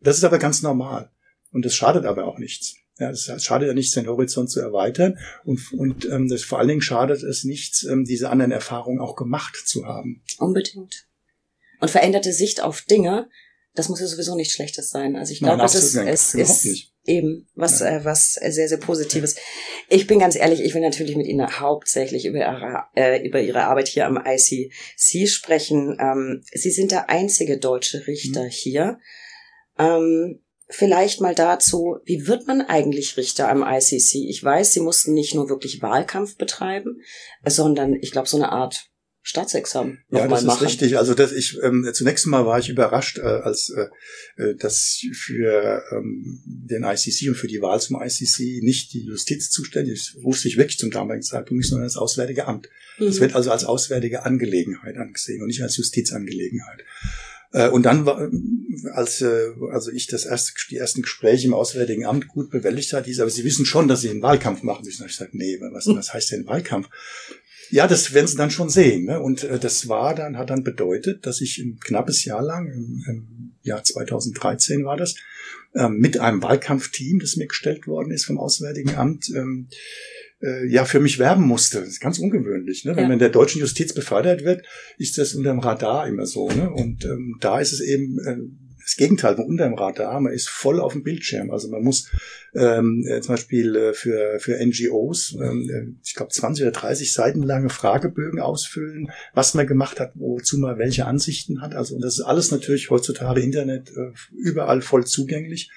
Das 0.00 0.16
ist 0.16 0.24
aber 0.24 0.38
ganz 0.38 0.62
normal 0.62 1.10
und 1.50 1.64
das 1.64 1.74
schadet 1.74 2.04
aber 2.04 2.26
auch 2.26 2.38
nichts. 2.38 2.76
Ja, 2.98 3.10
es 3.10 3.32
schadet 3.42 3.68
ja 3.68 3.74
nichts, 3.74 3.94
den 3.94 4.06
Horizont 4.06 4.50
zu 4.50 4.60
erweitern 4.60 5.18
und, 5.44 5.72
und 5.72 6.04
ähm, 6.04 6.28
das, 6.28 6.42
vor 6.42 6.58
allen 6.58 6.68
Dingen 6.68 6.82
schadet 6.82 7.22
es 7.22 7.44
nichts, 7.44 7.82
ähm, 7.84 8.04
diese 8.04 8.28
anderen 8.28 8.52
Erfahrungen 8.52 9.00
auch 9.00 9.16
gemacht 9.16 9.56
zu 9.56 9.86
haben. 9.86 10.22
Unbedingt. 10.38 11.06
Und 11.80 11.90
veränderte 11.90 12.34
Sicht 12.34 12.62
auf 12.62 12.82
Dinge 12.82 13.30
das 13.74 13.88
muss 13.88 14.00
ja 14.00 14.06
sowieso 14.06 14.34
nichts 14.34 14.54
Schlechtes 14.54 14.90
sein. 14.90 15.16
Also 15.16 15.32
ich 15.32 15.40
glaube, 15.40 15.62
es 15.62 15.74
ist, 15.74 15.94
es 15.94 16.34
ist 16.34 16.90
eben 17.04 17.48
was, 17.54 17.80
ja. 17.80 17.98
äh, 17.98 18.04
was 18.04 18.34
sehr, 18.34 18.68
sehr 18.68 18.78
Positives. 18.78 19.36
Ich 19.88 20.06
bin 20.06 20.18
ganz 20.18 20.36
ehrlich, 20.36 20.60
ich 20.60 20.74
will 20.74 20.82
natürlich 20.82 21.16
mit 21.16 21.26
Ihnen 21.26 21.60
hauptsächlich 21.60 22.26
über 22.26 22.38
Ihre, 22.38 22.84
äh, 22.94 23.26
über 23.26 23.40
Ihre 23.40 23.64
Arbeit 23.64 23.88
hier 23.88 24.06
am 24.06 24.22
ICC 24.24 25.28
sprechen. 25.28 25.96
Ähm, 26.00 26.42
Sie 26.52 26.70
sind 26.70 26.90
der 26.90 27.10
einzige 27.10 27.58
deutsche 27.58 28.06
Richter 28.06 28.44
mhm. 28.44 28.50
hier. 28.50 28.98
Ähm, 29.78 30.42
vielleicht 30.68 31.20
mal 31.20 31.34
dazu, 31.34 31.98
wie 32.04 32.26
wird 32.26 32.46
man 32.46 32.60
eigentlich 32.62 33.16
Richter 33.16 33.48
am 33.48 33.62
ICC? 33.62 34.28
Ich 34.28 34.42
weiß, 34.42 34.72
Sie 34.72 34.80
mussten 34.80 35.14
nicht 35.14 35.34
nur 35.34 35.48
wirklich 35.48 35.82
Wahlkampf 35.82 36.36
betreiben, 36.36 37.00
sondern 37.44 37.94
ich 37.94 38.10
glaube 38.10 38.28
so 38.28 38.36
eine 38.36 38.50
Art 38.50 38.89
Staatsexamen 39.22 39.98
ja, 40.10 40.26
das 40.26 40.44
ist 40.44 40.62
richtig. 40.62 40.96
Also 40.96 41.14
das 41.14 41.32
ich 41.32 41.58
ähm, 41.62 41.88
zunächst 41.92 42.26
mal 42.26 42.46
war 42.46 42.58
ich 42.58 42.70
überrascht, 42.70 43.18
äh, 43.18 43.22
als 43.22 43.70
äh, 43.70 43.88
äh 44.42 44.54
dass 44.56 45.04
für 45.12 45.82
ähm, 45.92 46.40
den 46.46 46.84
ICC 46.84 47.28
und 47.28 47.34
für 47.34 47.46
die 47.46 47.60
Wahl 47.60 47.80
zum 47.80 48.00
ICC 48.00 48.62
nicht 48.62 48.94
die 48.94 49.04
Justiz 49.04 49.50
zuständig 49.50 49.94
ist. 49.94 50.22
Wusste 50.22 50.48
ich 50.48 50.56
wirklich 50.56 50.78
zum 50.78 50.90
damaligen 50.90 51.22
Zeitpunkt 51.22 51.58
nicht, 51.58 51.68
sondern 51.68 51.86
das 51.86 51.96
Auswärtige 51.96 52.46
Amt. 52.46 52.70
Es 52.98 53.16
mhm. 53.16 53.20
wird 53.20 53.34
also 53.34 53.50
als 53.50 53.64
auswärtige 53.64 54.24
Angelegenheit 54.24 54.96
angesehen 54.96 55.42
und 55.42 55.48
nicht 55.48 55.62
als 55.62 55.76
Justizangelegenheit. 55.76 56.84
Äh, 57.52 57.68
und 57.68 57.84
dann 57.84 58.06
war, 58.06 58.30
als 58.92 59.20
äh, 59.22 59.50
also 59.70 59.90
ich 59.90 60.06
das 60.06 60.24
erste, 60.24 60.52
die 60.70 60.76
ersten 60.76 61.02
Gespräche 61.02 61.46
im 61.46 61.54
Auswärtigen 61.54 62.06
Amt 62.06 62.28
gut 62.28 62.50
bewältigt 62.50 62.92
hat, 62.92 63.06
hieß, 63.06 63.20
aber 63.20 63.30
Sie 63.30 63.44
wissen 63.44 63.66
schon, 63.66 63.88
dass 63.88 64.02
Sie 64.02 64.10
einen 64.10 64.22
Wahlkampf 64.22 64.62
machen 64.62 64.84
müssen. 64.84 65.04
Ich 65.04 65.18
gesagt, 65.18 65.34
nee, 65.34 65.58
was, 65.72 65.86
was 65.88 66.14
heißt 66.14 66.32
denn 66.32 66.46
Wahlkampf? 66.46 66.88
Ja, 67.70 67.86
das 67.86 68.12
werden 68.12 68.26
sie 68.26 68.36
dann 68.36 68.50
schon 68.50 68.68
sehen. 68.68 69.04
Ne? 69.04 69.20
Und 69.20 69.44
äh, 69.44 69.58
das 69.58 69.88
war 69.88 70.14
dann, 70.14 70.36
hat 70.36 70.50
dann 70.50 70.64
bedeutet, 70.64 71.26
dass 71.26 71.40
ich 71.40 71.58
ein 71.58 71.78
knappes 71.80 72.24
Jahr 72.24 72.42
lang, 72.42 72.66
im, 72.66 73.04
im 73.08 73.52
Jahr 73.62 73.82
2013 73.82 74.84
war 74.84 74.96
das, 74.96 75.14
ähm, 75.74 75.98
mit 75.98 76.18
einem 76.18 76.42
Wahlkampfteam, 76.42 77.20
das 77.20 77.36
mir 77.36 77.46
gestellt 77.46 77.86
worden 77.86 78.10
ist 78.10 78.24
vom 78.24 78.38
Auswärtigen 78.38 78.96
Amt, 78.96 79.30
ähm, 79.34 79.68
äh, 80.42 80.66
ja 80.66 80.84
für 80.84 81.00
mich 81.00 81.18
werben 81.18 81.46
musste. 81.46 81.80
Das 81.80 81.88
ist 81.88 82.00
ganz 82.00 82.18
ungewöhnlich. 82.18 82.84
Ne? 82.84 82.92
Wenn 82.92 83.02
ja. 83.02 83.08
man 83.08 83.12
in 83.14 83.18
der 83.20 83.28
deutschen 83.28 83.60
Justiz 83.60 83.92
befördert 83.92 84.44
wird, 84.44 84.64
ist 84.98 85.18
das 85.18 85.34
unter 85.34 85.50
dem 85.50 85.60
Radar 85.60 86.08
immer 86.08 86.26
so. 86.26 86.50
Ne? 86.50 86.70
Und 86.70 87.04
ähm, 87.04 87.36
da 87.40 87.60
ist 87.60 87.72
es 87.72 87.80
eben 87.80 88.18
äh, 88.26 88.36
das 88.90 88.96
Gegenteil 88.96 89.36
von 89.36 89.44
unter 89.44 89.68
dem 89.68 89.74
Radar. 89.74 90.20
Man 90.20 90.32
ist 90.32 90.48
voll 90.48 90.80
auf 90.80 90.94
dem 90.94 91.04
Bildschirm. 91.04 91.52
Also 91.52 91.68
man 91.68 91.82
muss 91.82 92.10
ähm, 92.54 93.06
äh, 93.08 93.20
zum 93.20 93.34
Beispiel 93.34 93.76
äh, 93.76 93.94
für, 93.94 94.40
für 94.40 94.58
NGOs, 94.58 95.36
ähm, 95.40 95.70
äh, 95.70 96.00
ich 96.04 96.16
glaube 96.16 96.32
20 96.32 96.64
oder 96.64 96.72
30 96.72 97.12
Seiten 97.12 97.44
lange 97.44 97.68
Fragebögen 97.68 98.40
ausfüllen, 98.40 99.12
was 99.32 99.54
man 99.54 99.68
gemacht 99.68 100.00
hat, 100.00 100.12
wozu 100.16 100.58
man 100.58 100.78
welche 100.78 101.06
Ansichten 101.06 101.62
hat. 101.62 101.76
Also 101.76 101.94
und 101.94 102.00
das 102.02 102.14
ist 102.14 102.24
alles 102.24 102.50
natürlich 102.50 102.90
heutzutage 102.90 103.40
Internet 103.40 103.90
äh, 103.90 104.10
überall 104.32 104.82
voll 104.82 105.06
zugänglich. 105.06 105.70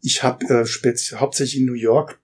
Ich 0.00 0.24
habe 0.24 0.44
äh, 0.46 1.14
hauptsächlich 1.14 1.60
in 1.60 1.66
New 1.66 1.74
York 1.74 2.18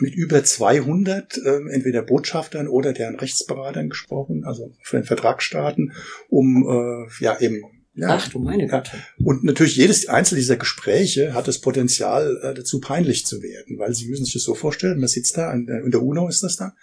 mit 0.00 0.14
über 0.14 0.44
200 0.44 1.38
äh, 1.38 1.60
entweder 1.70 2.02
Botschaftern 2.02 2.68
oder 2.68 2.92
deren 2.92 3.16
Rechtsberatern 3.16 3.88
gesprochen, 3.88 4.44
also 4.44 4.74
für 4.82 4.98
den 4.98 5.04
Vertragsstaaten, 5.04 5.94
um 6.28 6.66
äh, 6.68 7.24
ja 7.24 7.40
eben 7.40 7.62
ja, 7.96 8.08
Ach 8.10 8.28
du 8.28 8.38
meine 8.38 8.66
Güte. 8.66 8.90
Und 9.18 9.42
natürlich 9.42 9.76
jedes 9.76 10.08
einzelne 10.08 10.40
dieser 10.40 10.56
Gespräche 10.56 11.34
hat 11.34 11.48
das 11.48 11.60
Potenzial, 11.60 12.38
äh, 12.42 12.54
dazu 12.54 12.80
peinlich 12.80 13.26
zu 13.26 13.42
werden, 13.42 13.78
weil 13.78 13.94
Sie 13.94 14.08
müssen 14.08 14.24
sich 14.24 14.34
das 14.34 14.42
so 14.42 14.54
vorstellen, 14.54 15.00
man 15.00 15.08
sitzt 15.08 15.36
da, 15.36 15.52
in 15.52 15.66
der, 15.66 15.82
in 15.82 15.90
der 15.90 16.02
UNO 16.02 16.28
ist 16.28 16.42
das 16.42 16.56
da, 16.56 16.74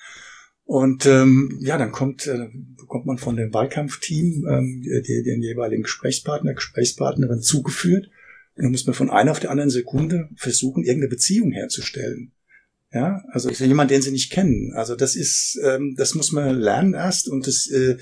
und 0.66 1.06
ähm, 1.06 1.58
ja, 1.62 1.78
dann 1.78 1.92
kommt, 1.92 2.26
äh, 2.26 2.48
bekommt 2.78 3.06
man 3.06 3.18
von 3.18 3.36
dem 3.36 3.54
Wahlkampfteam 3.54 4.48
ähm, 4.50 4.82
die, 4.82 5.24
den 5.24 5.42
jeweiligen 5.42 5.84
Gesprächspartner, 5.84 6.54
Gesprächspartnerin 6.54 7.42
zugeführt. 7.42 8.10
Und 8.56 8.64
dann 8.64 8.72
muss 8.72 8.86
man 8.86 8.94
von 8.94 9.10
einer 9.10 9.32
auf 9.32 9.40
die 9.40 9.50
anderen 9.50 9.70
Sekunde 9.70 10.30
versuchen, 10.36 10.84
irgendeine 10.84 11.10
Beziehung 11.10 11.52
herzustellen. 11.52 12.32
Ja, 12.94 13.24
also 13.32 13.50
jemand, 13.50 13.90
den 13.90 14.04
sie 14.04 14.12
nicht 14.12 14.32
kennen. 14.32 14.72
Also 14.76 14.96
das 14.96 15.16
ist, 15.16 15.60
ähm, 15.64 15.96
das 15.98 16.14
muss 16.14 16.32
man 16.32 16.60
lernen 16.60 16.94
erst 16.94 17.28
und 17.28 17.48
das, 17.48 17.68
äh, 17.68 17.98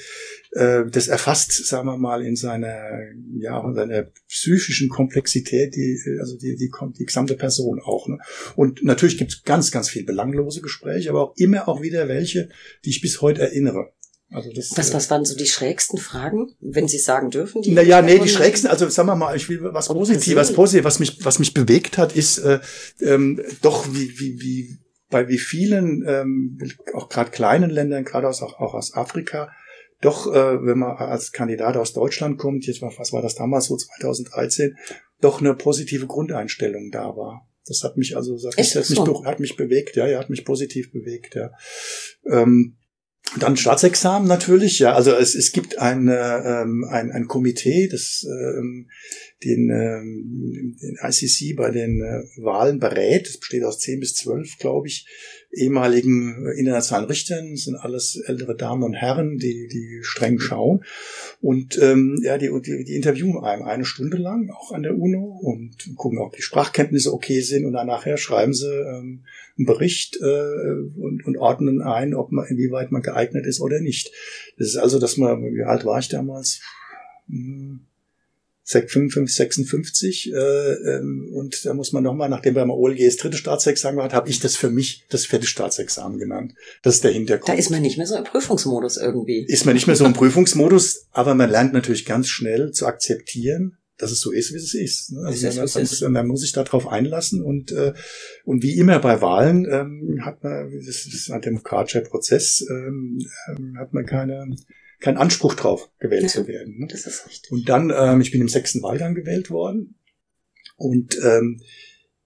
äh, 0.52 0.84
das 0.92 1.08
erfasst, 1.08 1.66
sagen 1.66 1.88
wir 1.88 1.98
mal, 1.98 2.22
in 2.26 2.36
seiner, 2.36 3.00
ja, 3.38 3.66
in 3.66 3.74
seiner 3.74 4.08
psychischen 4.28 4.90
Komplexität, 4.90 5.78
die, 5.78 5.98
also 6.20 6.38
die, 6.38 6.58
die, 6.58 6.70
die 7.00 7.06
gesamte 7.06 7.36
Person 7.36 7.80
auch. 7.82 8.10
Ne? 8.10 8.18
Und 8.58 8.84
natürlich 8.84 9.18
gibt 9.18 9.32
es 9.32 9.44
ganz, 9.44 9.72
ganz 9.72 9.88
viel 9.88 10.04
belanglose 10.04 10.60
Gespräche, 10.60 11.10
aber 11.10 11.22
auch 11.22 11.38
immer 11.38 11.70
auch 11.70 11.82
wieder 11.82 12.10
welche, 12.10 12.50
die 12.84 12.90
ich 12.90 13.00
bis 13.00 13.22
heute 13.22 13.44
erinnere. 13.44 13.94
Also 14.32 14.50
das, 14.54 14.72
was, 14.76 14.90
äh, 14.90 14.94
was 14.94 15.10
waren 15.10 15.26
so 15.26 15.36
die 15.36 15.46
schrägsten 15.46 16.00
Fragen, 16.00 16.56
wenn 16.62 16.88
Sie 16.88 17.00
sagen 17.00 17.32
dürfen? 17.32 17.62
Die 17.62 17.72
naja, 17.72 18.02
nee, 18.02 18.18
die 18.18 18.30
schrägsten, 18.30 18.70
also 18.70 18.88
sagen 18.90 19.08
wir 19.10 19.16
mal, 19.16 19.36
ich 19.36 19.50
will 19.50 19.60
was 19.62 19.88
Positives, 19.88 20.36
was 20.36 20.54
Positives, 20.54 20.86
was 20.86 21.00
mich, 21.00 21.26
was 21.26 21.40
mich 21.40 21.54
bewegt 21.54 21.98
hat, 21.98 22.16
ist 22.16 22.38
äh, 22.38 22.60
ähm, 23.02 23.42
doch 23.62 23.94
wie, 23.94 24.18
wie, 24.20 24.40
wie 24.42 24.78
bei 25.10 25.28
wie 25.28 25.38
vielen, 25.38 26.06
ähm, 26.08 26.58
auch 26.94 27.10
gerade 27.10 27.32
kleinen 27.32 27.70
Ländern, 27.70 28.06
gerade 28.06 28.30
aus, 28.30 28.42
auch, 28.42 28.60
auch 28.60 28.74
aus 28.74 28.94
Afrika, 28.94 29.52
doch, 30.02 30.34
äh, 30.34 30.66
wenn 30.66 30.80
man 30.80 30.98
als 30.98 31.32
Kandidat 31.32 31.78
aus 31.78 31.94
Deutschland 31.94 32.40
kommt, 32.40 32.66
jetzt 32.66 32.82
war, 32.82 32.92
was 32.98 33.14
war 33.14 33.22
das 33.22 33.36
damals 33.36 33.66
so 33.66 33.78
2013, 33.78 34.78
doch 35.20 35.42
eine 35.42 35.54
positive 35.54 36.08
Grundeinstellung 36.08 36.90
da 36.92 37.16
war. 37.16 37.48
Das 37.68 37.84
hat 37.84 37.98
mich 37.98 38.18
also, 38.18 38.34
das, 38.36 38.76
hat, 38.76 38.90
mich, 38.90 39.00
hat 39.26 39.40
mich 39.40 39.56
bewegt, 39.56 39.96
ja, 39.96 40.08
ja, 40.08 40.20
hat 40.20 40.32
mich 40.32 40.44
positiv 40.44 40.92
bewegt, 40.92 41.36
ja. 41.36 41.52
Ähm, 42.26 42.78
dann 43.40 43.56
Staatsexamen 43.56 44.28
natürlich, 44.28 44.80
ja. 44.80 44.94
Also 44.94 45.12
es, 45.12 45.36
es 45.36 45.52
gibt 45.52 45.78
ein, 45.80 46.10
ähm, 46.12 46.86
ein, 46.90 47.12
ein 47.12 47.28
Komitee, 47.28 47.88
das 47.88 48.26
ähm, 48.28 48.90
den, 49.44 49.70
ähm, 49.70 50.78
den 50.82 50.98
ICC 51.02 51.56
bei 51.56 51.72
den 51.72 52.02
äh, 52.02 52.44
Wahlen 52.44 52.80
berät. 52.80 53.28
Das 53.28 53.38
besteht 53.38 53.64
aus 53.64 53.80
zehn 53.80 54.00
bis 54.00 54.16
zwölf, 54.16 54.58
glaube 54.58 54.88
ich, 54.88 55.08
ehemaligen 55.52 56.48
internationalen 56.58 57.08
Richtern. 57.08 57.52
Das 57.52 57.64
sind 57.64 57.76
alles 57.76 58.22
ältere 58.26 58.56
Damen 58.56 58.84
und 58.84 58.94
Herren, 58.94 59.38
die, 59.38 59.68
die 59.68 60.00
streng 60.02 60.40
schauen. 60.40 60.84
Und 61.42 61.78
ähm, 61.82 62.20
ja, 62.24 62.38
die, 62.38 62.50
die, 62.62 62.84
die 62.84 62.96
interviewen 62.96 63.44
einem 63.44 63.64
eine 63.64 63.86
Stunde 63.86 64.18
lang, 64.18 64.50
auch 64.50 64.72
an 64.72 64.84
der 64.84 64.98
UNO, 64.98 65.40
und 65.42 65.96
gucken, 65.96 66.20
ob 66.20 66.34
die 66.36 66.42
Sprachkenntnisse 66.42 67.14
okay 67.14 67.42
sind. 67.42 67.66
Und 67.66 67.74
dann 67.74 67.88
nachher 67.88 68.18
schreiben 68.18 68.54
sie 68.54 68.72
ähm, 68.72 69.26
einen 69.58 69.66
Bericht 69.66 70.18
äh, 70.22 71.00
und, 71.00 71.26
und 71.26 71.38
ordnen 71.38 71.82
ein, 71.82 72.14
ob 72.14 72.32
man, 72.32 72.48
inwieweit 72.48 72.92
man 72.92 73.02
geeignet 73.02 73.46
ist 73.46 73.62
oder 73.62 73.80
nicht. 73.80 74.12
Das 74.58 74.68
ist 74.68 74.78
also, 74.78 75.00
dass 75.00 75.18
man, 75.18 75.44
wie 75.44 75.64
alt 75.64 75.86
war 75.86 76.00
ich 76.00 76.10
damals? 76.10 76.62
Hm, 77.28 77.88
55, 78.64 79.36
56 79.36 80.34
äh, 80.34 80.38
ähm, 80.38 81.30
und 81.34 81.66
da 81.66 81.74
muss 81.74 81.92
man 81.92 82.04
nochmal, 82.04 82.30
nachdem 82.30 82.56
wir 82.56 82.66
mal 82.66 82.76
OLG 82.76 83.06
das 83.06 83.18
dritte 83.18 83.38
Staatsexamen 83.38 84.02
hat, 84.02 84.14
habe 84.14 84.30
ich 84.30 84.40
das 84.40 84.56
für 84.56 84.70
mich 84.70 85.06
das 85.10 85.26
vierte 85.26 85.48
Staatsexamen 85.48 86.20
genannt. 86.20 86.54
Das 86.84 86.96
ist 86.96 87.04
der 87.04 87.12
Hintergrund. 87.12 87.50
Da 87.50 87.54
ist 87.54 87.72
man 87.72 87.82
nicht 87.82 87.98
mehr 87.98 88.08
so 88.08 88.16
im 88.16 88.24
Prüfungsmodus 88.24 88.98
irgendwie. 88.98 89.46
Ist 89.48 89.66
man 89.66 89.74
nicht 89.74 89.88
mehr 89.88 89.96
so 89.96 90.06
im 90.06 90.14
Prüfungsmodus, 90.14 91.08
aber 91.12 91.34
man 91.36 91.50
lernt 91.50 91.74
natürlich 91.74 92.06
ganz 92.06 92.28
schnell 92.28 92.72
zu 92.72 92.86
akzeptieren, 92.86 93.78
dass 93.98 94.12
es 94.12 94.20
so 94.20 94.32
ist, 94.32 94.54
wie 94.54 94.58
es 94.58 94.74
ist. 94.74 95.12
Ne? 95.12 95.22
Also 95.26 95.48
ist, 95.48 95.76
man, 95.76 95.84
ist. 95.84 96.02
man, 96.02 96.28
muss 96.28 96.42
sich 96.42 96.52
darauf 96.52 96.88
einlassen 96.88 97.44
und 97.44 97.72
äh, 97.72 97.94
und 98.46 98.64
wie 98.64 98.78
immer 98.78 99.00
bei 99.00 99.22
Wahlen 99.22 99.66
ähm, 99.70 100.22
hat 100.24 100.44
man, 100.44 100.72
das 100.86 101.06
ist 101.06 101.32
ein 101.32 101.42
demokratischer 101.42 102.02
Prozess, 102.02 102.66
ähm, 102.70 103.20
ähm 103.50 103.78
hat 103.78 103.94
man 103.94 104.06
keine 104.06 104.56
kein 105.02 105.18
Anspruch 105.18 105.56
drauf, 105.56 105.90
gewählt 106.00 106.24
ja, 106.24 106.30
zu 106.30 106.48
werden. 106.48 106.80
Ne? 106.80 106.88
Das 106.88 107.06
ist 107.06 107.28
richtig. 107.28 107.52
Und 107.52 107.68
dann, 107.68 107.92
ähm, 107.96 108.22
ich 108.22 108.32
bin 108.32 108.42
im 108.42 108.48
sechsten 108.48 108.82
Wahlgang 108.82 109.16
gewählt 109.16 109.50
worden 109.50 109.96
und 110.78 111.18
ähm, 111.24 111.62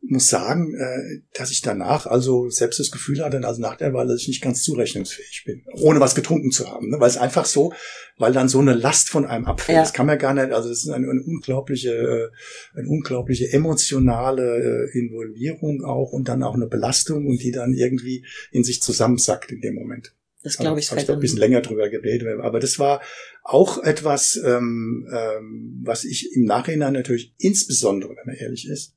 muss 0.07 0.27
sagen, 0.27 0.75
äh, 0.75 1.21
dass 1.33 1.51
ich 1.51 1.61
danach 1.61 2.05
also 2.05 2.49
selbst 2.49 2.79
das 2.79 2.91
Gefühl 2.91 3.23
hatte, 3.23 3.43
also 3.43 3.61
nach 3.61 3.75
der 3.75 3.93
Wahl, 3.93 4.07
dass 4.07 4.21
ich 4.21 4.27
nicht 4.27 4.41
ganz 4.41 4.61
zurechnungsfähig 4.63 5.43
bin, 5.45 5.63
ohne 5.73 5.99
was 5.99 6.15
getrunken 6.15 6.51
zu 6.51 6.69
haben. 6.69 6.89
Ne? 6.89 6.99
Weil 6.99 7.09
es 7.09 7.17
einfach 7.17 7.45
so, 7.45 7.73
weil 8.17 8.33
dann 8.33 8.47
so 8.47 8.59
eine 8.59 8.73
Last 8.73 9.09
von 9.09 9.25
einem 9.25 9.45
abfällt. 9.45 9.77
Ja. 9.77 9.81
Das 9.81 9.93
kann 9.93 10.05
man 10.05 10.19
gar 10.19 10.33
nicht, 10.33 10.51
also 10.51 10.69
es 10.69 10.83
ist 10.83 10.89
eine, 10.89 11.09
eine 11.09 11.23
unglaubliche, 11.23 11.91
äh, 11.91 12.77
eine 12.77 12.87
unglaubliche 12.87 13.51
emotionale 13.51 14.89
äh, 14.93 14.97
Involvierung 14.97 15.83
auch 15.83 16.11
und 16.11 16.27
dann 16.27 16.43
auch 16.43 16.55
eine 16.55 16.67
Belastung 16.67 17.25
und 17.25 17.41
die 17.41 17.51
dann 17.51 17.73
irgendwie 17.73 18.25
in 18.51 18.63
sich 18.63 18.81
zusammensackt 18.81 19.51
in 19.51 19.61
dem 19.61 19.75
Moment. 19.75 20.13
Das 20.45 20.57
glaube 20.57 20.79
ich. 20.79 20.91
Habe 20.91 21.01
ich 21.01 21.09
ein 21.09 21.19
bisschen 21.19 21.39
länger 21.39 21.61
drüber 21.61 21.89
geredet. 21.89 22.39
Aber 22.39 22.59
das 22.59 22.77
war 22.77 23.01
auch 23.41 23.81
etwas, 23.83 24.39
ähm, 24.45 25.07
ähm, 25.11 25.81
was 25.83 26.05
ich 26.05 26.35
im 26.35 26.45
Nachhinein 26.45 26.93
natürlich 26.93 27.33
insbesondere, 27.39 28.11
wenn 28.11 28.27
man 28.27 28.35
ehrlich 28.35 28.67
ist, 28.69 28.93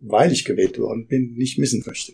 weil 0.00 0.30
ich 0.30 0.44
gewählt 0.44 0.78
worden 0.78 1.06
bin, 1.06 1.32
nicht 1.36 1.58
missen 1.58 1.82
möchte. 1.86 2.12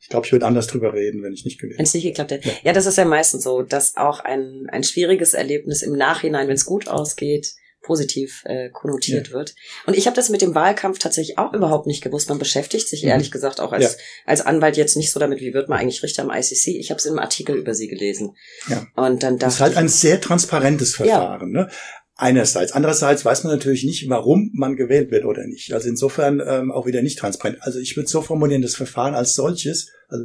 Ich 0.00 0.08
glaube, 0.08 0.24
ich 0.24 0.32
würde 0.32 0.46
anders 0.46 0.66
drüber 0.66 0.94
reden, 0.94 1.22
wenn 1.22 1.34
ich 1.34 1.44
nicht 1.44 1.60
gewählt 1.60 1.78
Wenn 1.78 1.84
es 1.84 1.92
nicht 1.92 2.04
geklappt 2.04 2.30
hätte. 2.30 2.48
Ja. 2.48 2.54
ja, 2.64 2.72
das 2.72 2.86
ist 2.86 2.96
ja 2.96 3.04
meistens 3.04 3.42
so, 3.42 3.60
dass 3.60 3.98
auch 3.98 4.20
ein, 4.20 4.66
ein 4.70 4.82
schwieriges 4.82 5.34
Erlebnis 5.34 5.82
im 5.82 5.92
Nachhinein, 5.92 6.48
wenn 6.48 6.54
es 6.54 6.64
gut 6.64 6.88
ausgeht, 6.88 7.52
positiv 7.82 8.42
äh, 8.46 8.68
konnotiert 8.70 9.28
ja. 9.28 9.34
wird. 9.34 9.54
Und 9.86 9.96
ich 9.96 10.06
habe 10.06 10.16
das 10.16 10.28
mit 10.28 10.42
dem 10.42 10.54
Wahlkampf 10.54 10.98
tatsächlich 10.98 11.38
auch 11.38 11.52
überhaupt 11.52 11.86
nicht 11.86 12.02
gewusst. 12.02 12.28
Man 12.28 12.38
beschäftigt 12.38 12.88
sich 12.88 13.02
mhm. 13.02 13.10
ehrlich 13.10 13.30
gesagt 13.30 13.60
auch 13.60 13.72
als, 13.72 13.84
ja. 13.84 13.98
als 14.26 14.40
Anwalt 14.40 14.76
jetzt 14.76 14.96
nicht 14.96 15.12
so 15.12 15.20
damit, 15.20 15.40
wie 15.40 15.54
wird 15.54 15.68
man 15.68 15.78
eigentlich 15.78 16.02
Richter 16.02 16.22
am 16.22 16.30
ICC. 16.30 16.78
Ich 16.78 16.90
habe 16.90 16.98
es 16.98 17.06
in 17.06 17.12
einem 17.12 17.20
Artikel 17.20 17.56
über 17.56 17.74
sie 17.74 17.88
gelesen. 17.88 18.36
Ja. 18.68 18.86
Und 18.96 19.22
dann 19.22 19.38
das 19.38 19.54
ist 19.54 19.60
halt 19.60 19.76
ein 19.76 19.88
sehr 19.88 20.20
transparentes 20.20 20.96
Verfahren. 20.96 21.54
Ja. 21.54 21.62
Ne? 21.62 21.70
Einerseits. 22.18 22.72
Andererseits 22.72 23.26
weiß 23.26 23.44
man 23.44 23.52
natürlich 23.52 23.84
nicht, 23.84 24.08
warum 24.08 24.50
man 24.54 24.74
gewählt 24.74 25.10
wird 25.10 25.26
oder 25.26 25.46
nicht. 25.46 25.74
Also 25.74 25.88
insofern 25.90 26.42
ähm, 26.44 26.72
auch 26.72 26.86
wieder 26.86 27.02
nicht 27.02 27.18
transparent. 27.18 27.58
Also 27.60 27.78
ich 27.78 27.94
würde 27.94 28.08
so 28.08 28.22
formulieren, 28.22 28.62
das 28.62 28.74
Verfahren 28.74 29.14
als 29.14 29.34
solches, 29.34 29.90
also 30.08 30.24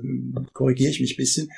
korrigiere 0.54 0.90
ich 0.90 1.02
mich 1.02 1.16
ein 1.16 1.18
bisschen, 1.18 1.50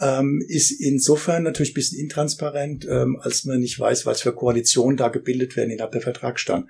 ähm, 0.00 0.42
ist 0.46 0.70
insofern 0.70 1.42
natürlich 1.42 1.72
ein 1.72 1.74
bisschen 1.74 1.98
intransparent, 1.98 2.86
ähm, 2.88 3.18
als 3.20 3.44
man 3.44 3.60
nicht 3.60 3.78
weiß, 3.78 4.06
was 4.06 4.22
für 4.22 4.32
Koalitionen 4.32 4.96
da 4.96 5.08
gebildet 5.08 5.56
werden 5.56 5.70
innerhalb 5.70 5.92
der 5.92 6.02
Vertragsstand. 6.02 6.68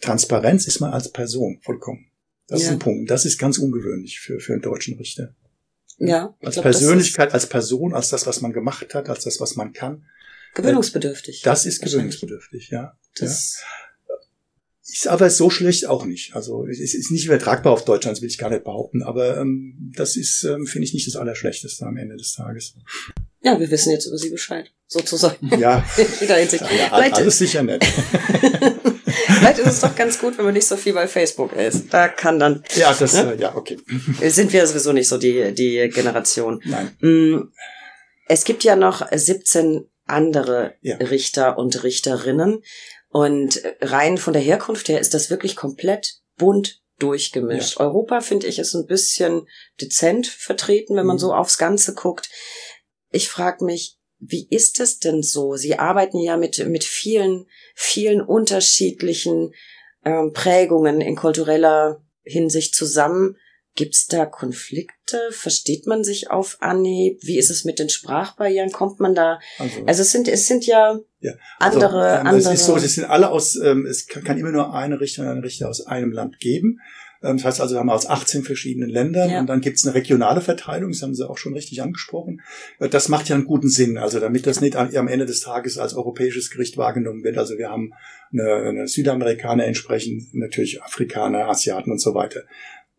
Transparenz 0.00 0.66
ist 0.66 0.80
man 0.80 0.92
als 0.92 1.12
Person 1.12 1.60
vollkommen. 1.62 2.10
Das 2.48 2.62
ja. 2.62 2.66
ist 2.68 2.72
ein 2.72 2.78
Punkt. 2.78 3.10
Das 3.10 3.24
ist 3.24 3.38
ganz 3.38 3.58
ungewöhnlich 3.58 4.20
für, 4.20 4.40
für 4.40 4.52
einen 4.52 4.62
deutschen 4.62 4.96
Richter. 4.96 5.34
Ja. 5.98 6.34
Als 6.40 6.54
glaub, 6.54 6.64
Persönlichkeit, 6.64 7.32
als 7.32 7.48
Person, 7.48 7.94
als 7.94 8.08
das, 8.08 8.26
was 8.26 8.40
man 8.40 8.52
gemacht 8.52 8.94
hat, 8.94 9.08
als 9.08 9.24
das, 9.24 9.40
was 9.40 9.56
man 9.56 9.72
kann. 9.72 10.06
Gewöhnungsbedürftig. 10.54 11.42
Das 11.42 11.64
ist 11.64 11.80
gewöhnungsbedürftig, 11.80 12.70
ja. 12.70 12.98
Das 13.16 13.60
ja. 13.60 13.66
Ist 14.84 15.06
aber 15.06 15.30
so 15.30 15.48
schlecht 15.48 15.86
auch 15.86 16.04
nicht. 16.04 16.34
Also 16.34 16.66
es 16.66 16.94
ist 16.94 17.10
nicht 17.12 17.24
übertragbar 17.26 17.72
auf 17.72 17.84
Deutschland, 17.84 18.16
das 18.16 18.22
will 18.22 18.28
ich 18.28 18.38
gar 18.38 18.50
nicht 18.50 18.64
behaupten. 18.64 19.02
Aber 19.02 19.38
ähm, 19.38 19.92
das 19.96 20.16
ist, 20.16 20.42
ähm, 20.44 20.66
finde 20.66 20.86
ich, 20.86 20.92
nicht 20.94 21.06
das 21.06 21.16
Allerschlechteste 21.16 21.86
am 21.86 21.96
Ende 21.96 22.16
des 22.16 22.34
Tages. 22.34 22.74
Ja, 23.42 23.58
wir 23.58 23.70
wissen 23.70 23.92
jetzt 23.92 24.06
über 24.06 24.18
sie 24.18 24.30
Bescheid, 24.30 24.70
sozusagen. 24.88 25.50
Ja, 25.58 25.84
jeder 26.20 26.36
Hinsicht. 26.36 26.64
Ja, 26.76 26.92
alles 26.92 27.38
sicher 27.38 27.62
nicht. 27.62 27.84
Vielleicht 29.04 29.58
ist 29.58 29.66
es 29.66 29.80
doch 29.80 29.94
ganz 29.94 30.18
gut, 30.18 30.36
wenn 30.38 30.44
man 30.44 30.54
nicht 30.54 30.66
so 30.66 30.76
viel 30.76 30.92
bei 30.92 31.06
Facebook 31.06 31.52
ist. 31.52 31.92
Da 31.92 32.08
kann 32.08 32.38
dann. 32.38 32.64
Ja, 32.76 32.92
das, 32.92 33.14
ne? 33.14 33.36
ja, 33.38 33.54
okay. 33.54 33.78
Sind 34.28 34.52
wir 34.52 34.66
sowieso 34.66 34.92
nicht 34.92 35.08
so 35.08 35.18
die, 35.18 35.52
die 35.52 35.88
Generation. 35.92 36.60
Nein. 36.64 36.96
Mm, 37.00 37.52
es 38.28 38.44
gibt 38.44 38.64
ja 38.64 38.76
noch 38.76 39.06
17 39.12 39.86
andere 40.06 40.74
ja. 40.80 40.96
Richter 40.96 41.58
und 41.58 41.82
Richterinnen. 41.82 42.62
Und 43.12 43.62
rein 43.82 44.16
von 44.16 44.32
der 44.32 44.40
Herkunft 44.40 44.88
her 44.88 44.98
ist 44.98 45.12
das 45.12 45.28
wirklich 45.28 45.54
komplett 45.54 46.14
bunt 46.38 46.80
durchgemischt. 46.98 47.78
Ja. 47.78 47.86
Europa, 47.86 48.22
finde 48.22 48.46
ich, 48.46 48.58
ist 48.58 48.74
ein 48.74 48.86
bisschen 48.86 49.46
dezent 49.80 50.26
vertreten, 50.26 50.96
wenn 50.96 51.04
man 51.04 51.16
mhm. 51.16 51.20
so 51.20 51.34
aufs 51.34 51.58
Ganze 51.58 51.94
guckt. 51.94 52.30
Ich 53.10 53.28
frage 53.28 53.66
mich, 53.66 53.98
wie 54.18 54.48
ist 54.48 54.80
es 54.80 54.98
denn 54.98 55.22
so? 55.22 55.56
Sie 55.56 55.78
arbeiten 55.78 56.18
ja 56.20 56.38
mit, 56.38 56.66
mit 56.66 56.84
vielen, 56.84 57.46
vielen 57.74 58.22
unterschiedlichen 58.22 59.52
ähm, 60.04 60.32
Prägungen 60.32 61.02
in 61.02 61.14
kultureller 61.14 62.02
Hinsicht 62.22 62.74
zusammen. 62.74 63.36
Gibt's 63.74 64.06
da 64.06 64.26
Konflikte? 64.26 65.18
Versteht 65.30 65.86
man 65.86 66.04
sich 66.04 66.30
auf 66.30 66.58
Anhieb? 66.60 67.20
Wie 67.22 67.38
ist 67.38 67.50
es 67.50 67.64
mit 67.64 67.78
den 67.78 67.88
Sprachbarrieren? 67.88 68.70
Kommt 68.70 69.00
man 69.00 69.14
da? 69.14 69.40
Also, 69.58 69.84
also 69.86 70.02
es 70.02 70.12
sind 70.12 70.28
es 70.28 70.46
sind 70.46 70.66
ja, 70.66 70.98
ja. 71.20 71.32
Also, 71.58 71.80
andere 71.80 72.20
ähm, 72.20 72.26
andere. 72.26 72.52
Es 72.52 72.60
ist 72.60 72.66
so, 72.66 72.76
es 72.76 72.94
sind 72.94 73.04
alle 73.04 73.30
aus. 73.30 73.56
Ähm, 73.56 73.86
es 73.86 74.06
kann, 74.06 74.24
kann 74.24 74.38
immer 74.38 74.52
nur 74.52 74.74
eine 74.74 75.00
Richterin, 75.00 75.30
einen 75.30 75.40
Richter 75.40 75.70
aus 75.70 75.86
einem 75.86 76.12
Land 76.12 76.38
geben. 76.38 76.80
Ähm, 77.22 77.36
das 77.36 77.46
heißt 77.46 77.60
also, 77.60 77.74
wir 77.74 77.80
haben 77.80 77.90
aus 77.90 78.06
18 78.06 78.42
verschiedenen 78.42 78.90
Ländern 78.90 79.30
ja. 79.30 79.40
und 79.40 79.46
dann 79.46 79.60
gibt 79.60 79.78
es 79.78 79.86
eine 79.86 79.94
regionale 79.94 80.40
Verteilung, 80.40 80.90
das 80.90 81.02
haben 81.02 81.14
Sie 81.14 81.28
auch 81.28 81.38
schon 81.38 81.54
richtig 81.54 81.80
angesprochen. 81.82 82.42
Äh, 82.78 82.88
das 82.88 83.08
macht 83.08 83.28
ja 83.28 83.36
einen 83.36 83.46
guten 83.46 83.68
Sinn, 83.68 83.96
also 83.96 84.20
damit 84.20 84.46
das 84.46 84.60
nicht 84.60 84.76
am 84.76 85.08
Ende 85.08 85.26
des 85.26 85.40
Tages 85.40 85.78
als 85.78 85.94
europäisches 85.94 86.50
Gericht 86.50 86.76
wahrgenommen 86.76 87.24
wird. 87.24 87.38
Also 87.38 87.56
wir 87.56 87.70
haben 87.70 87.92
eine, 88.32 88.52
eine 88.68 88.88
Südamerikaner 88.88 89.64
entsprechend, 89.64 90.34
natürlich 90.34 90.82
Afrikaner, 90.82 91.48
Asiaten 91.48 91.90
und 91.90 92.00
so 92.00 92.14
weiter. 92.14 92.42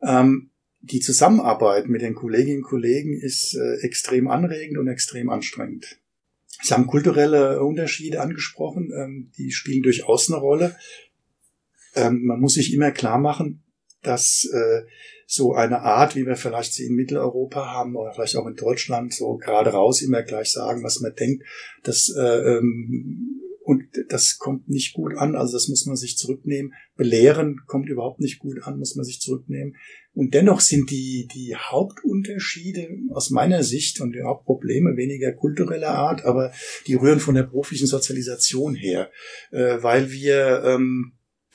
Ähm, 0.01 0.49
die 0.83 0.99
Zusammenarbeit 0.99 1.87
mit 1.87 2.01
den 2.01 2.13
Kolleginnen 2.13 2.57
und 2.57 2.69
Kollegen 2.69 3.17
ist 3.17 3.55
äh, 3.55 3.85
extrem 3.85 4.27
anregend 4.27 4.77
und 4.77 4.89
extrem 4.89 5.29
anstrengend. 5.29 5.97
Sie 6.61 6.73
haben 6.73 6.87
kulturelle 6.87 7.63
Unterschiede 7.63 8.21
angesprochen, 8.21 8.91
ähm, 8.95 9.31
die 9.37 9.51
spielen 9.51 9.81
durchaus 9.81 10.29
eine 10.29 10.39
Rolle. 10.39 10.75
Ähm, 11.95 12.25
man 12.25 12.39
muss 12.39 12.55
sich 12.55 12.73
immer 12.73 12.91
klar 12.91 13.17
machen, 13.17 13.63
dass 14.01 14.45
äh, 14.51 14.81
so 15.25 15.53
eine 15.53 15.81
Art, 15.81 16.17
wie 16.17 16.25
wir 16.25 16.35
vielleicht 16.35 16.73
sie 16.73 16.85
in 16.85 16.95
Mitteleuropa 16.95 17.71
haben 17.71 17.95
oder 17.95 18.13
vielleicht 18.13 18.35
auch 18.35 18.45
in 18.45 18.55
Deutschland, 18.55 19.13
so 19.13 19.37
gerade 19.37 19.71
raus 19.71 20.01
immer 20.01 20.21
gleich 20.21 20.51
sagen, 20.51 20.83
was 20.83 20.99
man 20.99 21.15
denkt, 21.15 21.43
das 21.83 22.13
äh, 22.15 22.57
ähm, 22.57 23.41
und 23.63 23.83
das 24.09 24.37
kommt 24.39 24.67
nicht 24.67 24.93
gut 24.93 25.15
an, 25.15 25.35
also 25.35 25.53
das 25.53 25.69
muss 25.69 25.85
man 25.85 25.95
sich 25.95 26.17
zurücknehmen. 26.17 26.73
Belehren 26.97 27.61
kommt 27.65 27.87
überhaupt 27.87 28.19
nicht 28.19 28.39
gut 28.39 28.61
an, 28.63 28.77
muss 28.77 28.95
man 28.95 29.05
sich 29.05 29.21
zurücknehmen. 29.21 29.77
Und 30.13 30.33
dennoch 30.33 30.59
sind 30.59 30.91
die, 30.91 31.29
die 31.33 31.55
Hauptunterschiede 31.55 32.89
aus 33.11 33.29
meiner 33.29 33.63
Sicht 33.63 34.01
und 34.01 34.11
die 34.11 34.21
Hauptprobleme 34.21 34.97
weniger 34.97 35.31
kultureller 35.31 35.91
Art, 35.91 36.25
aber 36.25 36.51
die 36.87 36.95
rühren 36.95 37.21
von 37.21 37.35
der 37.35 37.43
beruflichen 37.43 37.87
Sozialisation 37.87 38.75
her, 38.75 39.09
äh, 39.51 39.81
weil 39.81 40.11
wir 40.11 40.63
ähm, 40.65 41.13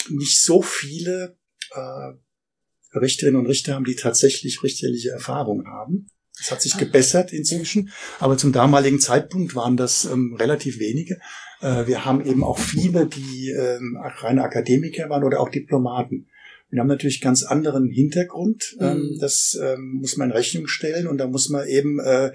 nicht 0.09 0.43
so 0.43 0.63
viele 0.63 1.37
äh, 1.73 2.99
Richterinnen 2.99 3.39
und 3.39 3.47
Richter 3.47 3.75
haben, 3.75 3.85
die 3.85 3.97
tatsächlich 3.97 4.63
richterliche 4.63 5.11
Erfahrung 5.11 5.67
haben. 5.67 6.09
Das 6.39 6.51
hat 6.51 6.63
sich 6.63 6.75
ah. 6.77 6.79
gebessert 6.79 7.33
inzwischen, 7.33 7.91
aber 8.19 8.39
zum 8.39 8.53
damaligen 8.53 9.01
Zeitpunkt 9.01 9.55
waren 9.55 9.77
das 9.77 10.07
ähm, 10.07 10.35
relativ 10.39 10.79
wenige. 10.79 11.19
Äh, 11.61 11.87
wir 11.87 12.05
haben 12.05 12.25
eben 12.25 12.45
auch 12.45 12.59
viele, 12.59 13.07
die 13.07 13.51
ähm, 13.51 13.99
reine 14.01 14.43
Akademiker 14.43 15.09
waren 15.09 15.25
oder 15.25 15.41
auch 15.41 15.49
Diplomaten. 15.49 16.29
Wir 16.71 16.81
haben 16.81 16.89
natürlich 16.89 17.21
ganz 17.21 17.45
anderen 17.45 17.89
Hintergrund. 17.89 18.77
Ähm, 18.81 18.99
mhm. 18.99 19.19
Das 19.21 19.59
ähm, 19.61 19.99
muss 20.01 20.17
man 20.17 20.31
in 20.31 20.37
Rechnung 20.37 20.67
stellen 20.67 21.07
und 21.07 21.19
da 21.19 21.27
muss 21.27 21.49
man 21.49 21.67
eben, 21.67 21.99
äh, 22.01 22.33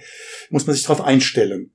muss 0.50 0.66
man 0.66 0.76
sich 0.76 0.84
darauf 0.86 1.02
einstellen. 1.02 1.72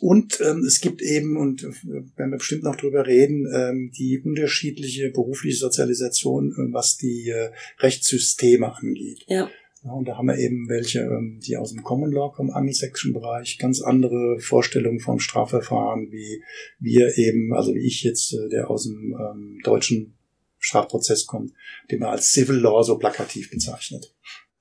Und 0.00 0.40
ähm, 0.40 0.64
es 0.66 0.80
gibt 0.80 1.02
eben, 1.02 1.36
und 1.36 1.62
werden 1.62 2.30
wir 2.30 2.38
bestimmt 2.38 2.62
noch 2.62 2.76
drüber 2.76 3.06
reden, 3.06 3.46
ähm, 3.52 3.90
die 3.96 4.20
unterschiedliche 4.22 5.10
berufliche 5.10 5.56
Sozialisation, 5.56 6.50
äh, 6.52 6.72
was 6.72 6.96
die 6.96 7.30
äh, 7.30 7.50
Rechtssysteme 7.78 8.74
angeht. 8.74 9.24
Ja. 9.28 9.50
Ja. 9.84 9.92
Und 9.92 10.06
da 10.08 10.16
haben 10.16 10.26
wir 10.26 10.38
eben 10.38 10.68
welche, 10.68 11.00
ähm, 11.00 11.40
die 11.46 11.56
aus 11.56 11.72
dem 11.72 11.82
Common 11.82 12.10
Law 12.10 12.32
kommen, 12.32 12.50
angelsächsischen 12.50 13.12
Bereich, 13.12 13.58
ganz 13.58 13.82
andere 13.82 14.38
Vorstellungen 14.40 15.00
vom 15.00 15.18
Strafverfahren, 15.18 16.10
wie 16.10 16.42
wir 16.78 17.16
eben, 17.18 17.54
also 17.54 17.74
wie 17.74 17.86
ich 17.86 18.02
jetzt, 18.02 18.32
äh, 18.32 18.48
der 18.48 18.70
aus 18.70 18.84
dem 18.84 19.16
ähm, 19.18 19.60
deutschen 19.62 20.16
Strafprozess 20.58 21.26
kommt, 21.26 21.52
den 21.90 22.00
man 22.00 22.10
als 22.10 22.32
Civil 22.32 22.56
Law 22.56 22.82
so 22.82 22.96
plakativ 22.96 23.50
bezeichnet. 23.50 24.14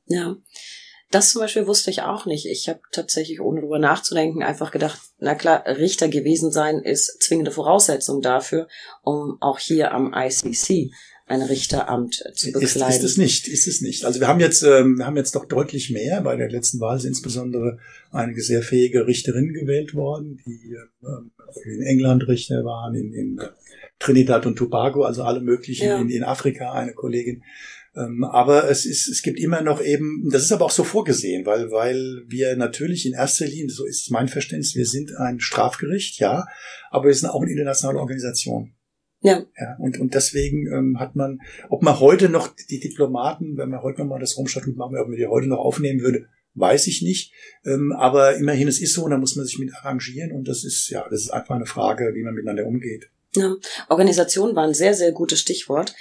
Ja. 0.05 0.35
Das 1.13 1.31
zum 1.31 1.41
Beispiel 1.41 1.67
wusste 1.67 1.91
ich 1.91 2.01
auch 2.01 2.25
nicht. 2.25 2.47
Ich 2.47 2.67
habe 2.67 2.81
tatsächlich, 2.91 3.39
ohne 3.39 3.61
drüber 3.61 3.77
nachzudenken, 3.77 4.41
einfach 4.41 4.71
gedacht, 4.71 4.99
na 5.19 5.35
klar, 5.35 5.63
Richter 5.67 6.07
gewesen 6.07 6.51
sein 6.51 6.79
ist 6.79 7.21
zwingende 7.21 7.51
Voraussetzung 7.51 8.19
dafür, 8.21 8.67
um 9.03 9.37
auch 9.39 9.59
hier 9.59 9.91
am 9.91 10.11
ICC 10.15 10.91
ein 11.25 11.41
Richteramt 11.41 12.23
zu 12.35 12.51
bekleiden. 12.51 12.89
Ist, 12.89 12.97
ist 12.97 13.03
es 13.03 13.17
nicht, 13.17 13.47
ist 13.47 13.67
es 13.67 13.81
nicht. 13.81 14.05
Also 14.05 14.19
wir 14.19 14.27
haben 14.27 14.39
jetzt, 14.39 14.63
ähm, 14.63 14.97
wir 14.97 15.05
haben 15.05 15.15
jetzt 15.15 15.35
doch 15.35 15.45
deutlich 15.45 15.89
mehr. 15.89 16.21
Bei 16.21 16.35
der 16.35 16.49
letzten 16.49 16.79
Wahl 16.79 16.99
sind 16.99 17.09
insbesondere 17.09 17.79
einige 18.11 18.41
sehr 18.41 18.61
fähige 18.61 19.07
Richterinnen 19.07 19.53
gewählt 19.53 19.93
worden, 19.93 20.41
die 20.45 20.75
äh, 20.75 21.71
in 21.73 21.81
England 21.81 22.27
Richter 22.27 22.65
waren, 22.65 22.95
in, 22.95 23.13
in 23.13 23.41
Trinidad 23.99 24.45
und 24.45 24.57
Tobago, 24.57 25.03
also 25.03 25.23
alle 25.23 25.39
möglichen, 25.39 25.87
ja. 25.87 25.99
in, 25.99 26.09
in 26.09 26.23
Afrika 26.23 26.73
eine 26.73 26.93
Kollegin 26.93 27.43
ähm, 27.95 28.23
aber 28.23 28.69
es 28.69 28.85
ist, 28.85 29.07
es 29.07 29.21
gibt 29.21 29.39
immer 29.39 29.61
noch 29.61 29.79
eben, 29.79 30.27
das 30.31 30.43
ist 30.43 30.51
aber 30.51 30.65
auch 30.65 30.71
so 30.71 30.83
vorgesehen, 30.83 31.45
weil, 31.45 31.69
weil 31.69 32.23
wir 32.27 32.55
natürlich 32.55 33.05
in 33.05 33.13
erster 33.13 33.45
Linie, 33.45 33.69
so 33.69 33.85
ist 33.85 34.09
mein 34.09 34.27
Verständnis, 34.27 34.75
wir 34.75 34.87
sind 34.87 35.15
ein 35.15 35.39
Strafgericht, 35.39 36.19
ja, 36.19 36.45
aber 36.89 37.05
wir 37.05 37.13
sind 37.13 37.29
auch 37.29 37.41
eine 37.41 37.51
internationale 37.51 37.99
Organisation. 37.99 38.73
Ja. 39.23 39.45
ja 39.59 39.75
und, 39.79 39.99
und 39.99 40.13
deswegen 40.13 40.67
ähm, 40.67 40.99
hat 40.99 41.15
man, 41.15 41.39
ob 41.69 41.81
man 41.81 41.99
heute 41.99 42.29
noch 42.29 42.53
die 42.69 42.79
Diplomaten, 42.79 43.57
wenn 43.57 43.69
man 43.69 43.81
heute 43.81 44.01
noch 44.01 44.09
mal 44.09 44.19
das 44.19 44.37
Raumstatut 44.37 44.75
machen, 44.75 44.97
ob 44.97 45.07
man 45.07 45.17
die 45.17 45.25
heute 45.25 45.47
noch 45.47 45.59
aufnehmen 45.59 46.01
würde, 46.01 46.27
weiß 46.55 46.87
ich 46.87 47.01
nicht. 47.01 47.33
Ähm, 47.65 47.93
aber 47.93 48.35
immerhin, 48.35 48.67
es 48.67 48.79
ist 48.79 48.93
so, 48.93 49.05
und 49.05 49.11
da 49.11 49.17
muss 49.17 49.35
man 49.35 49.45
sich 49.45 49.57
mit 49.57 49.73
arrangieren 49.73 50.31
und 50.33 50.47
das 50.47 50.63
ist, 50.63 50.89
ja, 50.89 51.07
das 51.09 51.21
ist 51.21 51.31
einfach 51.31 51.55
eine 51.55 51.65
Frage, 51.65 52.11
wie 52.13 52.21
man 52.21 52.33
miteinander 52.33 52.67
umgeht. 52.67 53.09
Ja, 53.35 53.55
Organisation 53.89 54.55
war 54.55 54.65
ein 54.65 54.75
sehr, 54.75 54.93
sehr 54.93 55.11
gutes 55.11 55.39
Stichwort. 55.39 55.95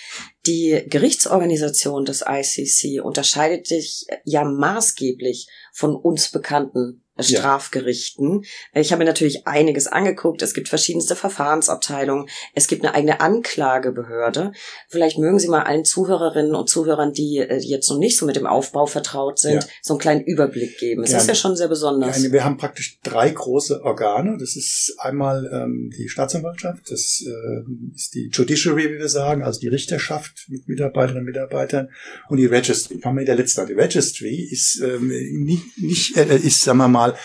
Die 0.47 0.83
Gerichtsorganisation 0.87 2.05
des 2.05 2.23
ICC 2.29 3.03
unterscheidet 3.03 3.67
sich 3.67 4.07
ja 4.25 4.45
maßgeblich 4.45 5.49
von 5.73 5.97
uns 5.97 6.31
bekannten 6.31 7.02
Strafgerichten. 7.19 8.43
Ja. 8.75 8.81
Ich 8.81 8.93
habe 8.93 9.01
mir 9.01 9.05
natürlich 9.05 9.47
einiges 9.47 9.87
angeguckt. 9.87 10.41
Es 10.43 10.55
gibt 10.55 10.69
verschiedenste 10.69 11.15
Verfahrensabteilungen. 11.15 12.29
Es 12.55 12.69
gibt 12.69 12.85
eine 12.85 12.95
eigene 12.95 13.21
Anklagebehörde. 13.21 14.53
Vielleicht 14.89 15.19
mögen 15.19 15.39
Sie 15.39 15.49
mal 15.49 15.63
allen 15.63 15.85
Zuhörerinnen 15.85 16.55
und 16.55 16.71
Zuhörern, 16.71 17.13
die 17.13 17.39
äh, 17.39 17.59
jetzt 17.59 17.91
noch 17.91 17.99
nicht 17.99 18.17
so 18.17 18.25
mit 18.25 18.37
dem 18.37 18.47
Aufbau 18.47 18.87
vertraut 18.87 19.39
sind, 19.39 19.55
ja. 19.55 19.69
so 19.83 19.95
einen 19.95 20.01
kleinen 20.01 20.23
Überblick 20.23 20.79
geben. 20.79 21.03
Es 21.03 21.13
ist 21.13 21.29
ja 21.29 21.35
schon 21.35 21.55
sehr 21.55 21.69
besonders. 21.69 22.23
Ja, 22.23 22.33
wir 22.33 22.45
haben 22.45 22.57
praktisch 22.57 22.99
drei 23.03 23.29
große 23.29 23.83
Organe. 23.83 24.39
Das 24.39 24.57
ist 24.57 24.97
einmal 24.99 25.51
ähm, 25.53 25.93
die 25.97 26.09
Staatsanwaltschaft, 26.09 26.91
das 26.91 27.23
äh, 27.27 27.95
ist 27.95 28.15
die 28.15 28.31
Judiciary, 28.33 28.91
wie 28.95 28.99
wir 28.99 29.09
sagen, 29.09 29.43
also 29.43 29.61
die 29.61 29.69
Richterschaft 29.69 30.47
mit 30.49 30.69
Mitarbeiterinnen 30.69 31.23
und 31.23 31.27
Mitarbeitern 31.27 31.91
und 32.29 32.39
die 32.39 32.47
Registry. 32.47 32.99
Fangen 32.99 33.17
wir 33.17 33.21
mit 33.21 33.29
der 33.29 33.37
letzten 33.37 33.61
an. 33.61 33.67
Die 33.67 33.75
Registry 33.75 34.49
ist 34.51 34.81
ähm, 34.81 35.09
nicht, 35.45 35.79
nicht 35.79 36.17
äh, 36.17 36.37
ist, 36.37 36.63
sagen 36.63 36.79
wir 36.79 36.89
mal, 36.89 37.02
mal 37.03 37.17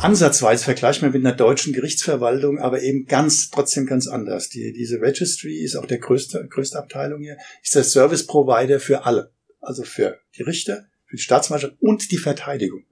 ansatzweise 0.00 0.64
vergleichbar 0.64 1.10
mit 1.10 1.24
einer 1.24 1.34
deutschen 1.34 1.72
Gerichtsverwaltung, 1.72 2.58
aber 2.58 2.82
eben 2.82 3.06
ganz, 3.06 3.50
trotzdem 3.50 3.86
ganz 3.86 4.08
anders. 4.08 4.48
Die, 4.48 4.72
diese 4.72 5.00
Registry 5.00 5.58
ist 5.58 5.76
auch 5.76 5.86
der 5.86 5.98
größte, 5.98 6.46
größte 6.48 6.78
Abteilung 6.78 7.20
hier, 7.20 7.36
ist 7.62 7.74
der 7.74 7.84
Service 7.84 8.26
Provider 8.26 8.80
für 8.80 9.04
alle. 9.04 9.32
Also 9.60 9.82
für 9.82 10.18
die 10.36 10.42
Richter, 10.42 10.86
für 11.06 11.16
die 11.16 11.22
Staatsanwaltschaft 11.22 11.76
und 11.80 12.10
die 12.10 12.18
Verteidigung. 12.18 12.84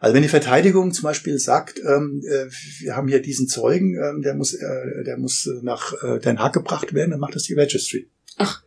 Also 0.00 0.14
wenn 0.14 0.22
die 0.22 0.28
Verteidigung 0.28 0.92
zum 0.92 1.04
Beispiel 1.04 1.38
sagt, 1.38 1.80
ähm, 1.80 2.22
äh, 2.28 2.46
wir 2.80 2.96
haben 2.96 3.08
hier 3.08 3.20
diesen 3.20 3.48
Zeugen, 3.48 3.96
ähm, 3.96 4.22
der 4.22 4.34
muss, 4.34 4.54
äh, 4.54 5.04
der 5.04 5.18
muss 5.18 5.48
nach 5.62 5.92
äh, 6.02 6.18
Den 6.20 6.38
Haag 6.38 6.52
gebracht 6.52 6.94
werden, 6.94 7.10
dann 7.12 7.20
macht 7.20 7.34
das 7.34 7.44
die 7.44 7.54
Registry. 7.54 8.08
Ach. 8.36 8.62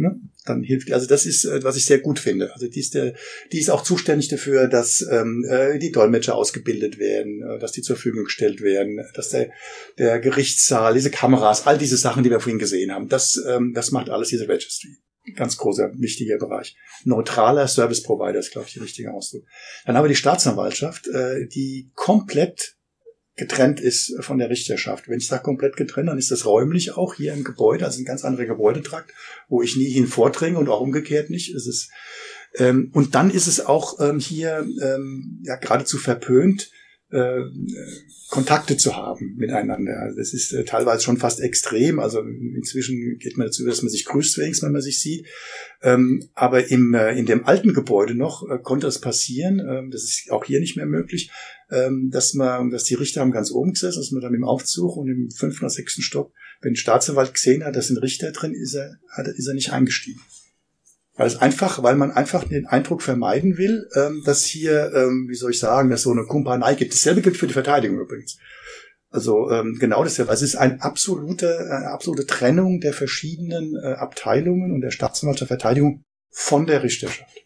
Ne? 0.00 0.18
Dann 0.46 0.62
hilft, 0.62 0.90
also 0.92 1.06
das 1.06 1.26
ist, 1.26 1.44
äh, 1.44 1.62
was 1.62 1.76
ich 1.76 1.84
sehr 1.84 1.98
gut 1.98 2.18
finde. 2.18 2.52
Also 2.54 2.66
die 2.66 2.80
ist, 2.80 2.94
der, 2.94 3.14
die 3.52 3.58
ist 3.58 3.68
auch 3.68 3.82
zuständig 3.82 4.28
dafür, 4.28 4.66
dass 4.66 5.06
ähm, 5.10 5.44
äh, 5.48 5.78
die 5.78 5.92
Dolmetscher 5.92 6.34
ausgebildet 6.34 6.98
werden, 6.98 7.42
äh, 7.42 7.58
dass 7.58 7.72
die 7.72 7.82
zur 7.82 7.96
Verfügung 7.96 8.24
gestellt 8.24 8.62
werden, 8.62 9.04
dass 9.14 9.28
der, 9.28 9.50
der 9.98 10.18
Gerichtssaal, 10.18 10.94
diese 10.94 11.10
Kameras, 11.10 11.66
all 11.66 11.76
diese 11.76 11.98
Sachen, 11.98 12.24
die 12.24 12.30
wir 12.30 12.40
vorhin 12.40 12.58
gesehen 12.58 12.92
haben, 12.92 13.08
das, 13.08 13.38
ähm, 13.46 13.72
das 13.74 13.90
macht 13.90 14.08
alles 14.08 14.28
diese 14.28 14.48
Registry. 14.48 14.96
Ganz 15.36 15.58
großer, 15.58 15.92
wichtiger 15.98 16.38
Bereich. 16.38 16.76
Neutraler 17.04 17.68
Service 17.68 18.02
Provider 18.02 18.38
ist, 18.38 18.52
glaube 18.52 18.68
ich, 18.68 18.74
der 18.74 18.82
richtige 18.82 19.12
Ausdruck. 19.12 19.44
Dann 19.84 19.96
haben 19.96 20.04
wir 20.04 20.08
die 20.08 20.16
Staatsanwaltschaft, 20.16 21.08
äh, 21.08 21.46
die 21.46 21.90
komplett 21.94 22.78
getrennt 23.40 23.80
ist 23.80 24.14
von 24.20 24.36
der 24.38 24.50
Richterschaft. 24.50 25.08
Wenn 25.08 25.18
ich 25.18 25.26
sage 25.26 25.42
komplett 25.42 25.74
getrennt, 25.74 26.10
dann 26.10 26.18
ist 26.18 26.30
das 26.30 26.44
räumlich 26.44 26.96
auch 26.96 27.14
hier 27.14 27.32
im 27.32 27.42
Gebäude, 27.42 27.86
also 27.86 27.98
ein 27.98 28.04
ganz 28.04 28.22
anderer 28.22 28.44
Gebäudetrakt, 28.44 29.12
wo 29.48 29.62
ich 29.62 29.76
nie 29.76 29.88
hin 29.88 30.06
vordringe 30.06 30.58
und 30.58 30.68
auch 30.68 30.82
umgekehrt 30.82 31.30
nicht. 31.30 31.54
Es 31.54 31.66
ist, 31.66 31.90
ähm, 32.56 32.90
und 32.92 33.14
dann 33.14 33.30
ist 33.30 33.46
es 33.46 33.64
auch 33.64 33.98
ähm, 33.98 34.18
hier 34.18 34.66
ähm, 34.82 35.40
ja 35.42 35.56
geradezu 35.56 35.96
verpönt, 35.96 36.70
äh, 37.10 37.42
Kontakte 38.30 38.76
zu 38.76 38.96
haben 38.96 39.34
miteinander. 39.36 40.12
Das 40.16 40.32
ist 40.32 40.52
äh, 40.52 40.64
teilweise 40.64 41.02
schon 41.02 41.16
fast 41.16 41.40
extrem. 41.40 41.98
Also 41.98 42.20
inzwischen 42.20 43.18
geht 43.18 43.36
man 43.36 43.48
dazu, 43.48 43.66
dass 43.66 43.82
man 43.82 43.90
sich 43.90 44.04
grüßt 44.04 44.38
wenigstens, 44.38 44.64
wenn 44.64 44.72
man 44.72 44.82
sich 44.82 45.00
sieht. 45.00 45.26
Ähm, 45.82 46.28
aber 46.34 46.70
im, 46.70 46.94
äh, 46.94 47.18
in 47.18 47.26
dem 47.26 47.44
alten 47.44 47.74
Gebäude 47.74 48.14
noch 48.14 48.48
äh, 48.48 48.58
konnte 48.58 48.86
es 48.86 49.00
passieren, 49.00 49.58
ähm, 49.58 49.90
das 49.90 50.04
ist 50.04 50.30
auch 50.30 50.44
hier 50.44 50.60
nicht 50.60 50.76
mehr 50.76 50.86
möglich, 50.86 51.30
ähm, 51.70 52.10
dass 52.10 52.34
man, 52.34 52.70
dass 52.70 52.84
die 52.84 52.94
Richter 52.94 53.20
haben 53.20 53.32
ganz 53.32 53.50
oben 53.50 53.72
gesessen, 53.72 54.00
dass 54.00 54.12
man 54.12 54.22
dann 54.22 54.34
im 54.34 54.44
Aufzug 54.44 54.96
und 54.96 55.08
im 55.08 55.30
fünften 55.30 55.64
oder 55.64 55.70
sechsten 55.70 56.02
Stock, 56.02 56.32
wenn 56.60 56.76
Staatsanwalt 56.76 57.34
gesehen 57.34 57.64
hat, 57.64 57.74
dass 57.74 57.90
ein 57.90 57.96
Richter 57.96 58.30
drin 58.30 58.54
ist, 58.54 58.74
er, 58.74 58.98
ist 59.36 59.48
er 59.48 59.54
nicht 59.54 59.72
eingestiegen. 59.72 60.20
Weil 61.20 61.26
es 61.26 61.36
einfach, 61.36 61.82
weil 61.82 61.96
man 61.96 62.12
einfach 62.12 62.44
den 62.44 62.64
Eindruck 62.64 63.02
vermeiden 63.02 63.58
will, 63.58 63.86
ähm, 63.94 64.22
dass 64.24 64.46
hier, 64.46 64.90
ähm, 64.94 65.26
wie 65.28 65.34
soll 65.34 65.50
ich 65.50 65.58
sagen, 65.58 65.90
dass 65.90 66.00
so 66.00 66.12
eine 66.12 66.24
Kumpanei 66.24 66.74
gibt. 66.74 66.94
Dasselbe 66.94 67.20
gilt 67.20 67.36
für 67.36 67.46
die 67.46 67.52
Verteidigung 67.52 68.00
übrigens. 68.00 68.38
Also 69.10 69.50
ähm, 69.50 69.76
genau 69.78 70.02
dasselbe. 70.02 70.30
Also 70.30 70.46
es 70.46 70.54
ist 70.54 70.58
eine 70.58 70.80
absolute, 70.80 71.58
eine 71.58 71.90
absolute 71.90 72.24
Trennung 72.24 72.80
der 72.80 72.94
verschiedenen 72.94 73.76
äh, 73.76 73.88
Abteilungen 73.88 74.72
und 74.72 74.80
der 74.80 74.92
Staatsanwalt 74.92 75.38
der 75.40 75.46
Verteidigung 75.46 76.04
von 76.30 76.66
der 76.66 76.82
Richterschaft. 76.82 77.36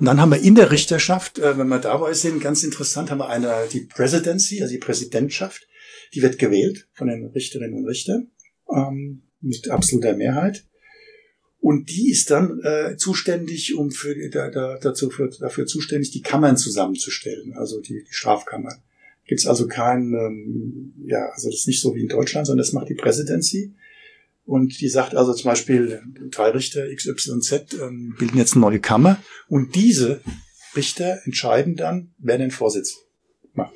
Und 0.00 0.06
dann 0.06 0.20
haben 0.20 0.32
wir 0.32 0.42
in 0.42 0.56
der 0.56 0.72
Richterschaft, 0.72 1.38
äh, 1.38 1.56
wenn 1.56 1.68
wir 1.68 1.78
dabei 1.78 2.14
sind, 2.14 2.42
ganz 2.42 2.64
interessant, 2.64 3.12
haben 3.12 3.18
wir 3.18 3.28
eine 3.28 3.68
die 3.72 3.82
Presidency, 3.82 4.60
also 4.60 4.72
die 4.72 4.80
Präsidentschaft, 4.80 5.68
die 6.14 6.22
wird 6.22 6.40
gewählt 6.40 6.88
von 6.94 7.06
den 7.06 7.26
Richterinnen 7.26 7.78
und 7.78 7.86
Richtern 7.86 8.32
ähm, 8.74 9.22
mit 9.40 9.70
absoluter 9.70 10.16
Mehrheit. 10.16 10.64
Und 11.60 11.90
die 11.90 12.10
ist 12.10 12.30
dann 12.30 12.60
äh, 12.62 12.96
zuständig, 12.96 13.74
um 13.76 13.90
für 13.90 14.14
da, 14.30 14.50
da, 14.50 14.78
dazu 14.78 15.10
für, 15.10 15.28
dafür 15.28 15.66
zuständig, 15.66 16.10
die 16.10 16.22
Kammern 16.22 16.56
zusammenzustellen, 16.56 17.52
also 17.54 17.80
die, 17.80 18.02
die 18.02 18.12
Strafkammern. 18.12 18.82
Gibt 19.26 19.42
es 19.42 19.46
also 19.46 19.68
kein, 19.68 20.14
ähm, 20.14 20.94
ja, 21.04 21.28
also 21.28 21.50
das 21.50 21.60
ist 21.60 21.68
nicht 21.68 21.80
so 21.80 21.94
wie 21.94 22.02
in 22.02 22.08
Deutschland, 22.08 22.46
sondern 22.46 22.64
das 22.64 22.72
macht 22.72 22.88
die 22.88 22.94
Presidency. 22.94 23.74
Und 24.44 24.80
die 24.80 24.88
sagt 24.88 25.14
also 25.14 25.34
zum 25.34 25.50
Beispiel, 25.50 26.02
drei 26.30 26.50
Richter 26.50 26.92
XYZ 26.92 27.74
ähm, 27.74 28.16
bilden 28.18 28.38
jetzt 28.38 28.54
eine 28.54 28.62
neue 28.62 28.80
Kammer 28.80 29.22
und 29.46 29.76
diese 29.76 30.22
Richter 30.74 31.20
entscheiden 31.24 31.76
dann, 31.76 32.14
wer 32.18 32.38
den 32.38 32.50
Vorsitz 32.50 32.96
macht. 33.52 33.74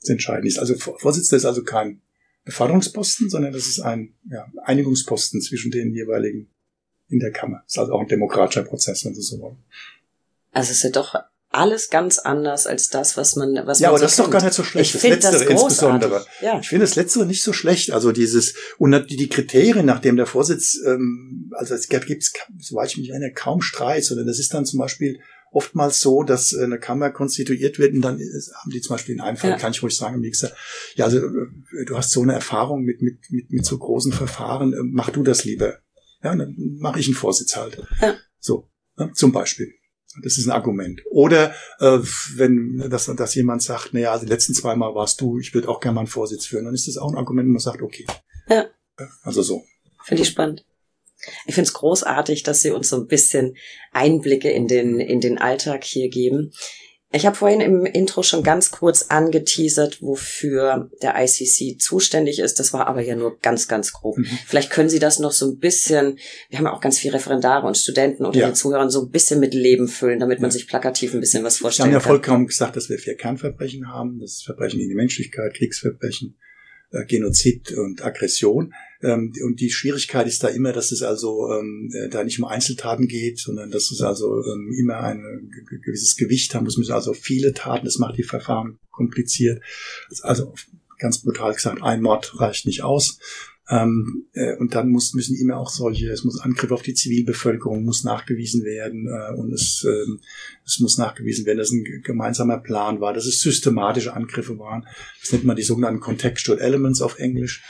Das 0.00 0.10
Entscheidende 0.10 0.48
ist 0.48 0.58
also, 0.58 0.74
Vorsitzender 0.74 1.36
ist 1.36 1.44
also 1.44 1.62
kein 1.62 2.00
Beförderungsposten, 2.44 3.30
sondern 3.30 3.52
das 3.52 3.66
ist 3.66 3.80
ein 3.80 4.14
ja, 4.28 4.50
Einigungsposten 4.64 5.40
zwischen 5.40 5.70
den 5.70 5.92
jeweiligen 5.94 6.50
in 7.12 7.20
der 7.20 7.32
Kammer. 7.32 7.62
Ist 7.66 7.78
also 7.78 7.92
auch 7.92 8.00
ein 8.00 8.08
demokratischer 8.08 8.62
Prozess, 8.62 9.04
wenn 9.04 9.14
Sie 9.14 9.22
so 9.22 9.40
wollen. 9.40 9.58
Also 10.52 10.70
es 10.70 10.78
ist 10.78 10.82
ja 10.84 10.90
doch 10.90 11.14
alles 11.52 11.90
ganz 11.90 12.18
anders 12.18 12.66
als 12.66 12.88
das, 12.88 13.16
was 13.16 13.36
man, 13.36 13.54
was 13.66 13.78
ja, 13.78 13.88
man 13.88 13.90
aber 13.90 13.98
so 13.98 14.04
das 14.04 14.12
ist 14.12 14.18
doch 14.20 14.30
gar 14.30 14.42
nicht 14.42 14.54
so 14.54 14.64
schlecht. 14.64 14.86
Ich 14.86 14.92
das 14.92 15.00
finde 15.02 15.16
Letztere 15.16 15.44
das 15.44 15.50
insbesondere. 15.50 16.26
Ja. 16.40 16.58
Ich 16.60 16.68
finde 16.68 16.86
das 16.86 16.96
Letztere 16.96 17.26
nicht 17.26 17.42
so 17.42 17.52
schlecht. 17.52 17.90
Also 17.92 18.12
dieses, 18.12 18.54
und 18.78 18.92
die, 19.10 19.16
die 19.16 19.28
Kriterien, 19.28 19.84
nachdem 19.86 20.16
der 20.16 20.26
Vorsitz, 20.26 20.78
ähm, 20.86 21.50
also 21.54 21.74
es 21.74 21.88
gibt, 21.88 22.32
soweit 22.58 22.90
ich 22.90 22.96
mich 22.96 23.10
erinnere, 23.10 23.32
kaum 23.32 23.60
Streit, 23.60 24.04
sondern 24.04 24.26
das 24.26 24.38
ist 24.38 24.54
dann 24.54 24.64
zum 24.64 24.78
Beispiel 24.78 25.20
oftmals 25.52 26.00
so, 26.00 26.22
dass 26.22 26.54
eine 26.56 26.78
Kammer 26.78 27.10
konstituiert 27.10 27.78
wird 27.78 27.92
und 27.92 28.00
dann 28.00 28.14
haben 28.18 28.70
die 28.72 28.80
zum 28.80 28.94
Beispiel 28.94 29.14
in 29.14 29.20
einem 29.20 29.36
Fall, 29.36 29.50
Ja. 29.50 29.58
kann 29.58 29.72
ich 29.72 29.82
ruhig 29.82 29.94
sagen, 29.94 30.14
im 30.14 30.20
nächsten, 30.22 30.48
ja, 30.94 31.04
also 31.04 31.18
äh, 31.18 31.84
du 31.86 31.96
hast 31.96 32.10
so 32.10 32.22
eine 32.22 32.32
Erfahrung 32.32 32.82
mit, 32.82 33.02
mit, 33.02 33.18
mit, 33.28 33.50
mit 33.50 33.66
so 33.66 33.76
großen 33.76 34.12
Verfahren, 34.12 34.74
mach 34.92 35.10
du 35.10 35.22
das 35.22 35.44
lieber. 35.44 35.78
Ja, 36.22 36.34
dann 36.34 36.54
mache 36.78 37.00
ich 37.00 37.06
einen 37.06 37.14
Vorsitz 37.14 37.56
halt. 37.56 37.82
Ja. 38.00 38.16
So, 38.38 38.68
ne, 38.96 39.12
zum 39.14 39.32
Beispiel. 39.32 39.72
Das 40.22 40.36
ist 40.36 40.46
ein 40.46 40.52
Argument. 40.52 41.00
Oder 41.10 41.54
äh, 41.78 41.98
wenn 42.34 42.86
dass, 42.90 43.06
dass 43.06 43.34
jemand 43.34 43.62
sagt, 43.62 43.94
naja, 43.94 44.12
also 44.12 44.26
die 44.26 44.30
letzten 44.30 44.52
zwei 44.52 44.76
Mal 44.76 44.94
warst 44.94 45.20
du, 45.22 45.38
ich 45.38 45.54
würde 45.54 45.68
auch 45.68 45.80
gerne 45.80 45.94
mal 45.94 46.00
einen 46.02 46.08
Vorsitz 46.08 46.44
führen, 46.44 46.66
dann 46.66 46.74
ist 46.74 46.86
das 46.86 46.98
auch 46.98 47.10
ein 47.10 47.16
Argument, 47.16 47.48
wo 47.48 47.52
man 47.52 47.60
sagt, 47.60 47.80
okay. 47.80 48.06
Ja. 48.48 48.66
Also 49.22 49.42
so. 49.42 49.64
Finde 50.04 50.22
ich 50.22 50.28
spannend. 50.28 50.66
Ich 51.46 51.54
finde 51.54 51.68
es 51.68 51.72
großartig, 51.72 52.42
dass 52.42 52.62
Sie 52.62 52.70
uns 52.70 52.88
so 52.88 52.96
ein 52.96 53.06
bisschen 53.06 53.56
Einblicke 53.92 54.50
in 54.50 54.66
den, 54.66 54.98
in 54.98 55.20
den 55.20 55.38
Alltag 55.38 55.84
hier 55.84 56.08
geben. 56.08 56.52
Ich 57.14 57.26
habe 57.26 57.36
vorhin 57.36 57.60
im 57.60 57.84
Intro 57.84 58.22
schon 58.22 58.42
ganz 58.42 58.70
kurz 58.70 59.02
angeteasert, 59.08 60.00
wofür 60.00 60.90
der 61.02 61.14
ICC 61.22 61.78
zuständig 61.78 62.38
ist. 62.38 62.58
Das 62.58 62.72
war 62.72 62.86
aber 62.86 63.02
ja 63.02 63.14
nur 63.16 63.38
ganz, 63.40 63.68
ganz 63.68 63.92
grob. 63.92 64.16
Mhm. 64.16 64.26
Vielleicht 64.46 64.70
können 64.70 64.88
Sie 64.88 64.98
das 64.98 65.18
noch 65.18 65.32
so 65.32 65.50
ein 65.50 65.58
bisschen, 65.58 66.18
wir 66.48 66.58
haben 66.58 66.64
ja 66.66 66.72
auch 66.72 66.80
ganz 66.80 66.98
viele 66.98 67.14
Referendare 67.14 67.66
und 67.66 67.76
Studenten 67.76 68.24
unter 68.24 68.38
Ja. 68.38 68.46
den 68.48 68.54
Zuhörern, 68.54 68.88
so 68.90 69.02
ein 69.02 69.10
bisschen 69.10 69.40
mit 69.40 69.52
Leben 69.52 69.88
füllen, 69.88 70.20
damit 70.20 70.40
man 70.40 70.48
Ja. 70.50 70.52
sich 70.52 70.66
plakativ 70.66 71.12
ein 71.12 71.20
bisschen 71.20 71.44
was 71.44 71.54
Sie 71.54 71.58
haben 71.58 71.62
vorstellen 71.62 71.92
ja 71.92 71.98
kann. 71.98 72.08
vollkommen 72.08 72.46
gesagt, 72.46 72.76
dass 72.76 72.88
wir 72.88 72.98
vier 72.98 73.16
Kernverbrechen 73.16 73.88
haben. 73.92 74.18
Das 74.18 74.32
ist 74.32 74.44
Verbrechen 74.44 74.78
gegen 74.78 74.88
die 74.90 74.96
Menschlichkeit, 74.96 75.54
Kriegsverbrechen, 75.54 76.38
äh, 76.92 77.04
Genozid 77.04 77.72
und 77.72 78.02
Aggression. 78.02 78.72
Ähm, 79.02 79.32
und 79.44 79.60
die 79.60 79.70
Schwierigkeit 79.70 80.26
ist 80.26 80.42
da 80.44 80.48
immer, 80.48 80.72
dass 80.72 80.92
es 80.92 81.02
also 81.02 81.50
ähm, 81.50 81.90
äh, 81.92 82.08
da 82.08 82.22
nicht 82.24 82.38
um 82.38 82.44
Einzeltaten 82.44 83.08
geht, 83.08 83.38
sondern 83.38 83.70
dass 83.70 83.90
es 83.90 84.00
also 84.00 84.42
ähm, 84.44 84.72
immer 84.78 84.98
ein 84.98 85.50
ge- 85.68 85.80
gewisses 85.80 86.16
Gewicht 86.16 86.54
haben 86.54 86.64
muss. 86.64 86.78
Müssen 86.78 86.92
also 86.92 87.12
viele 87.12 87.52
Taten, 87.52 87.84
das 87.84 87.98
macht 87.98 88.16
die 88.16 88.22
Verfahren 88.22 88.78
kompliziert. 88.90 89.62
Also 90.22 90.54
ganz 90.98 91.18
brutal 91.18 91.52
gesagt, 91.52 91.82
ein 91.82 92.00
Mord 92.00 92.38
reicht 92.38 92.66
nicht 92.66 92.82
aus. 92.82 93.18
Ähm, 93.68 94.26
äh, 94.32 94.56
und 94.56 94.74
dann 94.74 94.88
muss, 94.90 95.14
müssen 95.14 95.36
immer 95.36 95.56
auch 95.56 95.70
solche, 95.70 96.10
es 96.10 96.24
muss 96.24 96.40
Angriff 96.40 96.72
auf 96.72 96.82
die 96.82 96.94
Zivilbevölkerung 96.94 97.84
muss 97.84 98.02
nachgewiesen 98.02 98.64
werden 98.64 99.06
äh, 99.06 99.34
und 99.36 99.52
es, 99.52 99.86
ähm, 99.88 100.20
es 100.66 100.80
muss 100.80 100.98
nachgewiesen 100.98 101.46
werden, 101.46 101.58
dass 101.58 101.70
ein 101.70 101.84
gemeinsamer 102.02 102.58
Plan 102.58 103.00
war, 103.00 103.14
dass 103.14 103.26
es 103.26 103.40
systematische 103.40 104.14
Angriffe 104.14 104.58
waren. 104.58 104.86
Das 105.20 105.32
nennt 105.32 105.44
man 105.44 105.56
die 105.56 105.62
sogenannten 105.62 106.00
Contextual 106.00 106.58
Elements 106.58 107.00
auf 107.00 107.18
Englisch. 107.18 107.62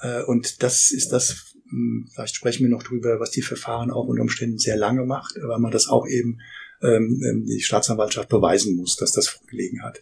Äh, 0.00 0.22
und 0.22 0.62
das 0.62 0.92
ist 0.92 1.08
das, 1.08 1.54
mh, 1.68 2.10
vielleicht 2.14 2.36
sprechen 2.36 2.62
wir 2.62 2.70
noch 2.70 2.84
drüber, 2.84 3.18
was 3.18 3.32
die 3.32 3.42
Verfahren 3.42 3.90
auch 3.90 4.06
unter 4.06 4.22
Umständen 4.22 4.58
sehr 4.58 4.76
lange 4.76 5.04
macht, 5.04 5.34
weil 5.42 5.58
man 5.58 5.72
das 5.72 5.88
auch 5.88 6.06
eben 6.06 6.38
ähm, 6.80 7.20
ähm, 7.28 7.44
die 7.44 7.60
Staatsanwaltschaft 7.60 8.28
beweisen 8.28 8.76
muss, 8.76 8.96
dass 8.96 9.12
das 9.12 9.28
vorgelegen 9.28 9.82
hat. 9.82 10.00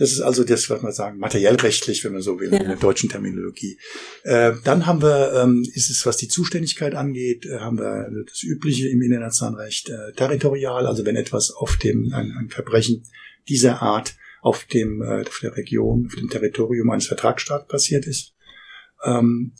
Das 0.00 0.12
ist 0.12 0.20
also 0.22 0.44
das, 0.44 0.70
was 0.70 0.80
man 0.82 0.92
sagen, 0.92 1.18
materiellrechtlich, 1.18 2.02
wenn 2.04 2.12
man 2.14 2.22
so 2.22 2.40
will, 2.40 2.50
Ja. 2.52 2.58
in 2.58 2.68
der 2.68 2.76
deutschen 2.76 3.10
Terminologie. 3.10 3.78
Äh, 4.22 4.52
dann 4.64 4.86
haben 4.86 5.02
wir, 5.02 5.34
ähm, 5.34 5.62
ist 5.74 5.90
es, 5.90 6.06
was 6.06 6.16
die 6.16 6.28
Zuständigkeit 6.28 6.94
angeht, 6.94 7.44
äh, 7.44 7.58
haben 7.58 7.78
wir 7.78 8.08
das 8.26 8.42
Übliche 8.42 8.88
im 8.88 9.02
internationalen 9.02 9.56
Recht 9.58 9.90
äh, 9.90 10.12
territorial, 10.16 10.86
also 10.86 11.04
wenn 11.04 11.16
etwas 11.16 11.50
auf 11.50 11.76
dem, 11.76 12.12
ein, 12.14 12.32
ein 12.32 12.48
Verbrechen 12.48 13.04
dieser 13.48 13.82
Art 13.82 14.14
auf 14.40 14.64
dem, 14.64 15.02
äh, 15.02 15.20
auf 15.28 15.38
der 15.42 15.54
Region, 15.56 16.06
auf 16.06 16.14
dem 16.14 16.30
Territorium 16.30 16.88
eines 16.90 17.06
Vertragsstaats 17.06 17.68
passiert 17.68 18.06
ist. 18.06 18.34
Ähm, 19.04 19.52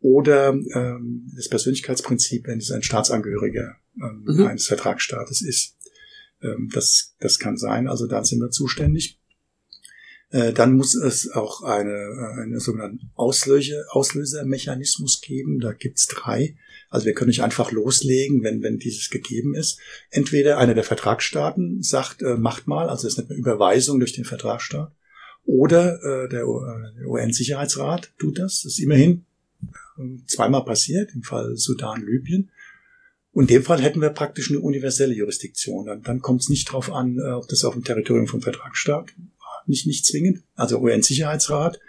oder 0.00 0.50
ähm, 0.74 1.30
das 1.36 1.48
Persönlichkeitsprinzip, 1.48 2.46
wenn 2.46 2.58
es 2.58 2.70
ein 2.70 2.82
Staatsangehöriger 2.82 3.76
ähm, 4.02 4.24
Mhm. 4.26 4.46
eines 4.46 4.66
Vertragsstaates 4.66 5.42
ist. 5.42 5.76
Ähm, 6.42 6.70
das, 6.72 7.14
das 7.20 7.38
kann 7.38 7.56
sein, 7.58 7.86
also 7.86 8.06
da 8.06 8.24
sind 8.24 8.40
wir 8.40 8.50
zuständig. 8.50 9.20
Äh, 10.34 10.52
Dann 10.52 10.72
muss 10.74 10.96
es 10.96 11.30
auch 11.30 11.62
eine, 11.62 11.92
äh, 11.92 12.42
einen 12.42 12.58
sogenannten 12.58 13.10
Auslöse, 13.14 13.84
Auslösermechanismus 13.90 15.20
geben. 15.20 15.60
Da 15.60 15.72
gibt's 15.72 16.08
drei. 16.08 16.56
Also 16.90 17.06
wir 17.06 17.14
können 17.14 17.28
nicht 17.28 17.44
einfach 17.44 17.70
loslegen, 17.70 18.42
wenn, 18.42 18.60
wenn 18.60 18.78
dieses 18.78 19.10
gegeben 19.10 19.54
ist. 19.54 19.78
Entweder 20.10 20.58
einer 20.58 20.74
der 20.74 20.82
Vertragsstaaten 20.82 21.84
sagt, 21.84 22.22
äh, 22.22 22.34
macht 22.34 22.66
mal, 22.66 22.88
also 22.88 23.06
es 23.06 23.16
ist 23.16 23.30
eine 23.30 23.38
Überweisung 23.38 24.00
durch 24.00 24.12
den 24.12 24.24
Vertragsstaat. 24.24 24.92
Oder 25.44 26.02
äh, 26.02 26.28
der, 26.28 26.42
äh, 26.42 26.98
der 26.98 27.06
UN-Sicherheitsrat 27.06 28.12
tut 28.18 28.40
das. 28.40 28.62
Das 28.62 28.72
ist 28.72 28.80
immerhin 28.80 29.24
zweimal 30.26 30.64
passiert, 30.64 31.14
im 31.14 31.22
Fall 31.22 31.54
Sudan, 31.54 32.04
Libyen. 32.04 32.50
Und 33.30 33.44
in 33.44 33.58
dem 33.58 33.62
Fall 33.62 33.80
hätten 33.80 34.00
wir 34.00 34.10
praktisch 34.10 34.50
eine 34.50 34.58
universelle 34.58 35.14
Jurisdiktion. 35.14 35.86
Dann, 35.86 36.02
dann 36.02 36.20
kommt 36.20 36.40
es 36.40 36.48
nicht 36.48 36.68
darauf 36.68 36.92
an, 36.92 37.20
ob 37.20 37.46
das 37.48 37.64
auf 37.64 37.74
dem 37.74 37.84
Territorium 37.84 38.26
vom 38.26 38.42
Vertragsstaat 38.42 39.12
nicht, 39.68 39.86
nicht 39.86 40.06
zwingend, 40.06 40.42
also 40.54 40.80
UN-Sicherheitsrat. 40.80 41.80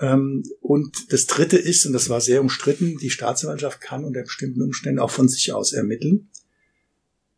Ähm, 0.00 0.42
und 0.60 1.12
das 1.12 1.26
Dritte 1.26 1.56
ist, 1.56 1.86
und 1.86 1.92
das 1.92 2.08
war 2.08 2.20
sehr 2.20 2.40
umstritten, 2.40 2.98
die 2.98 3.10
Staatsanwaltschaft 3.10 3.80
kann 3.80 4.04
unter 4.04 4.22
bestimmten 4.22 4.62
Umständen 4.62 4.98
auch 4.98 5.10
von 5.10 5.28
sich 5.28 5.52
aus 5.52 5.72
ermitteln. 5.72 6.28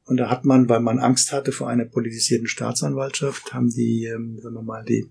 Und 0.06 0.16
da 0.18 0.28
hat 0.28 0.44
man, 0.44 0.68
weil 0.68 0.80
man 0.80 0.98
Angst 0.98 1.32
hatte 1.32 1.52
vor 1.52 1.68
einer 1.68 1.84
politisierten 1.84 2.46
Staatsanwaltschaft, 2.46 3.52
haben 3.54 3.70
die, 3.70 4.04
ähm, 4.04 4.38
sagen 4.42 4.54
wir 4.54 4.62
mal, 4.62 4.84
die, 4.84 5.10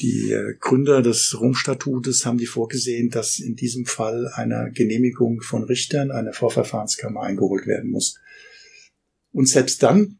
die 0.00 0.30
äh, 0.32 0.54
Gründer 0.58 1.02
des 1.02 1.36
Rom-Statutes 1.38 2.24
haben 2.24 2.38
die 2.38 2.46
vorgesehen, 2.46 3.10
dass 3.10 3.38
in 3.38 3.56
diesem 3.56 3.86
Fall 3.86 4.28
einer 4.28 4.70
Genehmigung 4.70 5.40
von 5.40 5.64
Richtern 5.64 6.10
einer 6.10 6.32
Vorverfahrenskammer 6.32 7.22
eingeholt 7.22 7.66
werden 7.66 7.90
muss. 7.90 8.18
Und 9.32 9.48
selbst 9.48 9.82
dann 9.82 10.19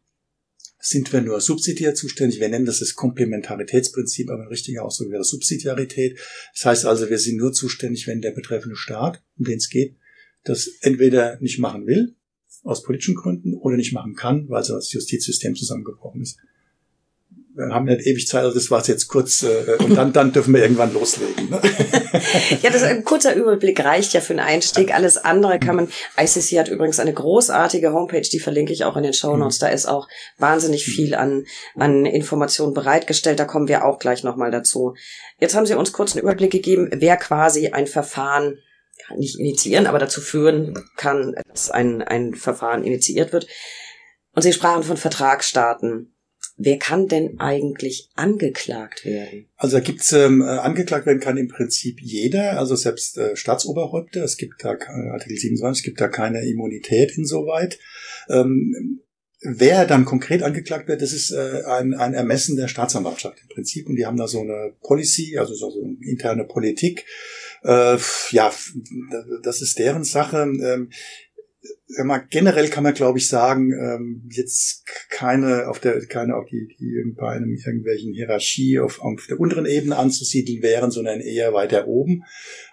sind 0.81 1.13
wir 1.13 1.21
nur 1.21 1.39
subsidiär 1.39 1.93
zuständig. 1.93 2.39
Wir 2.39 2.49
nennen 2.49 2.65
das 2.65 2.79
das 2.79 2.95
Komplementaritätsprinzip, 2.95 4.29
aber 4.29 4.43
ein 4.43 4.47
richtiger 4.47 4.83
Ausdruck 4.83 5.11
wäre 5.11 5.23
Subsidiarität. 5.23 6.19
Das 6.53 6.65
heißt 6.65 6.85
also, 6.85 7.09
wir 7.09 7.19
sind 7.19 7.37
nur 7.37 7.53
zuständig, 7.53 8.07
wenn 8.07 8.21
der 8.21 8.31
betreffende 8.31 8.75
Staat, 8.75 9.21
um 9.37 9.45
den 9.45 9.57
es 9.57 9.69
geht, 9.69 9.95
das 10.43 10.67
entweder 10.81 11.39
nicht 11.39 11.59
machen 11.59 11.85
will, 11.85 12.15
aus 12.63 12.83
politischen 12.83 13.15
Gründen, 13.15 13.53
oder 13.53 13.77
nicht 13.77 13.93
machen 13.93 14.15
kann, 14.15 14.49
weil 14.49 14.63
so 14.63 14.73
das 14.73 14.91
Justizsystem 14.91 15.55
zusammengebrochen 15.55 16.21
ist. 16.21 16.37
Wir 17.67 17.75
haben 17.75 17.85
nicht 17.85 18.05
ewig 18.05 18.27
Zeit, 18.27 18.43
also 18.43 18.55
das 18.55 18.71
war 18.71 18.85
jetzt 18.85 19.07
kurz 19.07 19.43
äh, 19.43 19.77
und 19.79 19.95
dann, 19.95 20.13
dann 20.13 20.31
dürfen 20.31 20.53
wir 20.53 20.61
irgendwann 20.61 20.93
loslegen. 20.93 21.49
Ne? 21.49 21.61
ja, 22.61 22.69
das 22.69 22.83
ein 22.83 23.03
kurzer 23.03 23.35
Überblick 23.35 23.83
reicht 23.83 24.13
ja 24.13 24.21
für 24.21 24.33
einen 24.33 24.39
Einstieg. 24.39 24.93
Alles 24.93 25.17
andere 25.17 25.59
kann 25.59 25.75
man. 25.75 25.89
ICC 26.17 26.59
hat 26.59 26.69
übrigens 26.69 26.99
eine 26.99 27.13
großartige 27.13 27.93
Homepage, 27.93 28.21
die 28.21 28.39
verlinke 28.39 28.73
ich 28.73 28.83
auch 28.83 28.97
in 28.97 29.03
den 29.03 29.13
Show 29.13 29.35
Notes. 29.37 29.59
Da 29.59 29.67
ist 29.67 29.85
auch 29.85 30.07
wahnsinnig 30.37 30.85
viel 30.85 31.15
an, 31.15 31.45
an 31.75 32.05
Informationen 32.05 32.73
bereitgestellt. 32.73 33.39
Da 33.39 33.45
kommen 33.45 33.67
wir 33.67 33.85
auch 33.85 33.99
gleich 33.99 34.23
nochmal 34.23 34.51
dazu. 34.51 34.95
Jetzt 35.39 35.55
haben 35.55 35.65
Sie 35.65 35.75
uns 35.75 35.93
kurz 35.93 36.13
einen 36.13 36.23
Überblick 36.23 36.51
gegeben, 36.51 36.89
wer 36.93 37.17
quasi 37.17 37.69
ein 37.69 37.87
Verfahren 37.87 38.57
nicht 39.17 39.39
initiieren, 39.39 39.87
aber 39.87 39.99
dazu 39.99 40.21
führen 40.21 40.73
kann, 40.95 41.35
dass 41.49 41.69
ein, 41.69 42.01
ein 42.01 42.33
Verfahren 42.35 42.83
initiiert 42.83 43.33
wird. 43.33 43.47
Und 44.33 44.43
Sie 44.43 44.53
sprachen 44.53 44.83
von 44.83 44.97
Vertragsstaaten. 44.97 46.15
Wer 46.57 46.77
kann 46.77 47.07
denn 47.07 47.39
eigentlich 47.39 48.09
angeklagt 48.15 49.05
werden? 49.05 49.47
Also 49.57 49.77
da 49.77 49.83
gibt's 49.83 50.11
ähm, 50.11 50.41
angeklagt 50.41 51.05
werden 51.05 51.19
kann 51.19 51.37
im 51.37 51.47
Prinzip 51.47 51.99
jeder, 52.01 52.59
also 52.59 52.75
selbst 52.75 53.17
äh, 53.17 53.35
Staatsoberhäupter. 53.35 54.23
Es 54.23 54.37
gibt 54.37 54.63
da 54.63 54.73
äh, 54.73 55.09
Artikel 55.11 55.37
27, 55.37 55.81
es 55.81 55.85
gibt 55.85 56.01
da 56.01 56.07
keine 56.07 56.41
Immunität 56.45 57.17
insoweit. 57.17 57.79
Ähm, 58.29 59.01
wer 59.41 59.85
dann 59.85 60.05
konkret 60.05 60.43
angeklagt 60.43 60.87
wird, 60.87 61.01
das 61.01 61.13
ist 61.13 61.31
äh, 61.31 61.63
ein, 61.65 61.93
ein 61.93 62.13
Ermessen 62.13 62.55
der 62.55 62.67
Staatsanwaltschaft 62.67 63.39
im 63.41 63.49
Prinzip. 63.49 63.87
Und 63.87 63.95
die 63.95 64.05
haben 64.05 64.17
da 64.17 64.27
so 64.27 64.41
eine 64.41 64.73
Policy, 64.81 65.37
also 65.37 65.53
so, 65.53 65.71
eine 65.83 65.97
interne 66.01 66.43
Politik. 66.43 67.05
Äh, 67.63 67.97
ja, 68.31 68.53
das 69.43 69.61
ist 69.61 69.79
deren 69.79 70.03
Sache. 70.03 70.43
Ähm, 70.43 70.89
generell 72.29 72.69
kann 72.69 72.83
man, 72.83 72.93
glaube 72.93 73.19
ich, 73.19 73.27
sagen, 73.27 73.71
ähm, 73.71 74.29
jetzt 74.31 74.85
keine 75.09 75.67
auf 75.67 75.79
der, 75.79 76.05
keine 76.07 76.35
auf 76.35 76.45
die, 76.45 76.67
die 76.79 77.13
bei 77.15 77.33
einem 77.33 77.55
irgendwelchen 77.55 78.13
Hierarchie 78.13 78.79
auf, 78.79 79.01
auf 79.01 79.25
der 79.27 79.39
unteren 79.39 79.65
Ebene 79.65 79.97
anzusiedeln 79.97 80.61
wären, 80.61 80.91
sondern 80.91 81.19
eher 81.19 81.53
weiter 81.53 81.87
oben. 81.87 82.23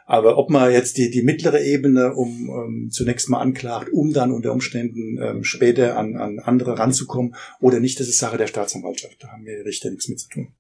Aber 0.07 0.38
ob 0.38 0.51
man 0.51 0.72
jetzt 0.72 0.96
die, 0.96 1.11
die 1.11 1.22
mittlere 1.22 1.62
Ebene 1.62 2.14
um 2.14 2.48
um 2.48 2.90
zunächst 2.90 3.29
mal 3.29 3.40
anklagt, 3.40 3.90
um 3.92 4.12
dann 4.12 4.33
unter 4.33 4.53
Umständen 4.53 5.18
ähm, 5.20 5.44
später 5.44 5.96
an, 5.96 6.16
an 6.16 6.38
andere 6.38 6.79
ranzukommen 6.79 7.35
oder 7.61 7.81
nicht, 7.81 8.01
das 8.01 8.09
ist 8.09 8.18
Sache 8.18 8.38
der 8.38 8.46
Staatsanwaltschaft. 8.46 9.22
Da 9.22 9.29
haben 9.29 9.44
wir 9.44 9.64
Richter 9.66 9.90
nichts 9.90 10.09
mit 10.09 10.18
zu 10.18 10.29
tun 10.29 10.55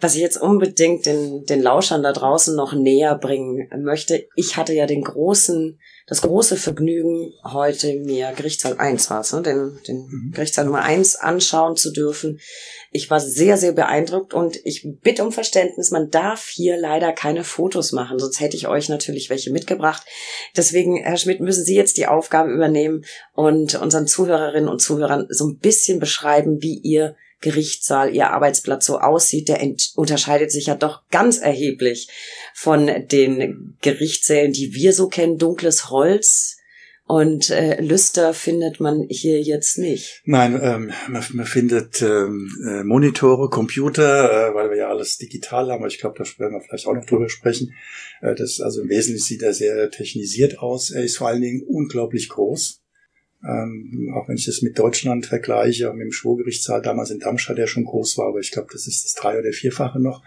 was 0.00 0.14
ich 0.14 0.20
jetzt 0.20 0.40
unbedingt 0.40 1.06
den, 1.06 1.44
den 1.44 1.60
Lauschern 1.60 2.04
da 2.04 2.12
draußen 2.12 2.54
noch 2.54 2.72
näher 2.72 3.16
bringen 3.16 3.68
möchte. 3.82 4.28
Ich 4.36 4.56
hatte 4.56 4.72
ja 4.72 4.86
den 4.86 5.02
großen, 5.02 5.80
das 6.06 6.22
große 6.22 6.56
Vergnügen, 6.56 7.32
heute 7.44 7.94
mir 7.96 8.30
Gerichtssaal 8.36 8.78
1 8.78 9.10
war 9.10 9.24
ne, 9.32 9.42
den, 9.42 9.78
den 9.88 10.06
mhm. 10.06 10.32
Gerichtssaal 10.32 10.66
Nummer 10.66 10.82
1 10.82 11.16
anschauen 11.16 11.76
zu 11.76 11.92
dürfen. 11.92 12.38
Ich 12.92 13.10
war 13.10 13.18
sehr, 13.18 13.56
sehr 13.56 13.72
beeindruckt 13.72 14.34
und 14.34 14.64
ich 14.64 14.86
bitte 15.02 15.24
um 15.24 15.32
Verständnis, 15.32 15.90
man 15.90 16.10
darf 16.10 16.46
hier 16.46 16.76
leider 16.76 17.12
keine 17.12 17.42
Fotos 17.42 17.90
machen, 17.90 18.20
sonst 18.20 18.38
hätte 18.38 18.56
ich 18.56 18.68
euch 18.68 18.88
natürlich 18.88 19.30
welche 19.30 19.50
mitgebracht. 19.50 20.04
Deswegen, 20.56 20.98
Herr 20.98 21.16
Schmidt, 21.16 21.40
müssen 21.40 21.64
Sie 21.64 21.74
jetzt 21.74 21.96
die 21.96 22.06
Aufgabe 22.06 22.52
übernehmen 22.52 23.04
und 23.34 23.74
unseren 23.74 24.06
Zuhörerinnen 24.06 24.68
und 24.68 24.80
Zuhörern 24.80 25.26
so 25.28 25.48
ein 25.48 25.58
bisschen 25.58 25.98
beschreiben, 25.98 26.62
wie 26.62 26.78
ihr 26.78 27.16
Gerichtssaal, 27.40 28.14
ihr 28.14 28.30
Arbeitsplatz 28.30 28.86
so 28.86 28.98
aussieht, 28.98 29.48
der 29.48 29.60
unterscheidet 29.94 30.50
sich 30.50 30.66
ja 30.66 30.74
doch 30.74 31.02
ganz 31.10 31.38
erheblich 31.38 32.08
von 32.54 32.86
den 32.86 33.76
Gerichtssälen, 33.80 34.52
die 34.52 34.74
wir 34.74 34.92
so 34.92 35.08
kennen. 35.08 35.38
Dunkles 35.38 35.90
Holz, 35.90 36.58
und 37.08 37.48
äh, 37.48 37.80
Lüster 37.80 38.34
findet 38.34 38.80
man 38.80 39.06
hier 39.08 39.40
jetzt 39.40 39.78
nicht. 39.78 40.20
Nein, 40.26 40.60
ähm, 40.62 40.92
man, 41.08 41.24
man 41.32 41.46
findet 41.46 42.02
ähm, 42.02 42.50
äh, 42.68 42.84
Monitore, 42.84 43.48
Computer, 43.48 44.50
äh, 44.50 44.54
weil 44.54 44.68
wir 44.68 44.76
ja 44.76 44.88
alles 44.90 45.16
digital 45.16 45.72
haben. 45.72 45.86
Ich 45.86 45.98
glaube, 45.98 46.18
da 46.18 46.24
werden 46.38 46.52
wir 46.52 46.60
vielleicht 46.60 46.86
auch 46.86 46.92
noch 46.92 47.06
drüber 47.06 47.30
sprechen. 47.30 47.72
Äh, 48.20 48.34
das 48.34 48.60
also 48.60 48.82
im 48.82 48.90
Wesentlichen 48.90 49.24
sieht 49.24 49.42
er 49.42 49.54
sehr 49.54 49.90
technisiert 49.90 50.58
aus. 50.58 50.90
Er 50.90 51.02
ist 51.02 51.16
vor 51.16 51.28
allen 51.28 51.40
Dingen 51.40 51.62
unglaublich 51.66 52.28
groß. 52.28 52.82
Ähm, 53.44 54.12
auch 54.14 54.28
wenn 54.28 54.36
ich 54.36 54.46
das 54.46 54.62
mit 54.62 54.78
Deutschland 54.78 55.26
vergleiche, 55.26 55.92
mit 55.92 56.06
dem 56.06 56.12
Schwurgerichtssaal 56.12 56.82
damals 56.82 57.10
in 57.10 57.20
Darmstadt, 57.20 57.58
der 57.58 57.66
schon 57.66 57.84
groß 57.84 58.18
war, 58.18 58.28
aber 58.28 58.40
ich 58.40 58.50
glaube, 58.50 58.68
das 58.72 58.86
ist 58.86 59.04
das 59.04 59.14
drei- 59.14 59.38
oder 59.38 59.52
vierfache 59.52 60.00
noch. 60.00 60.24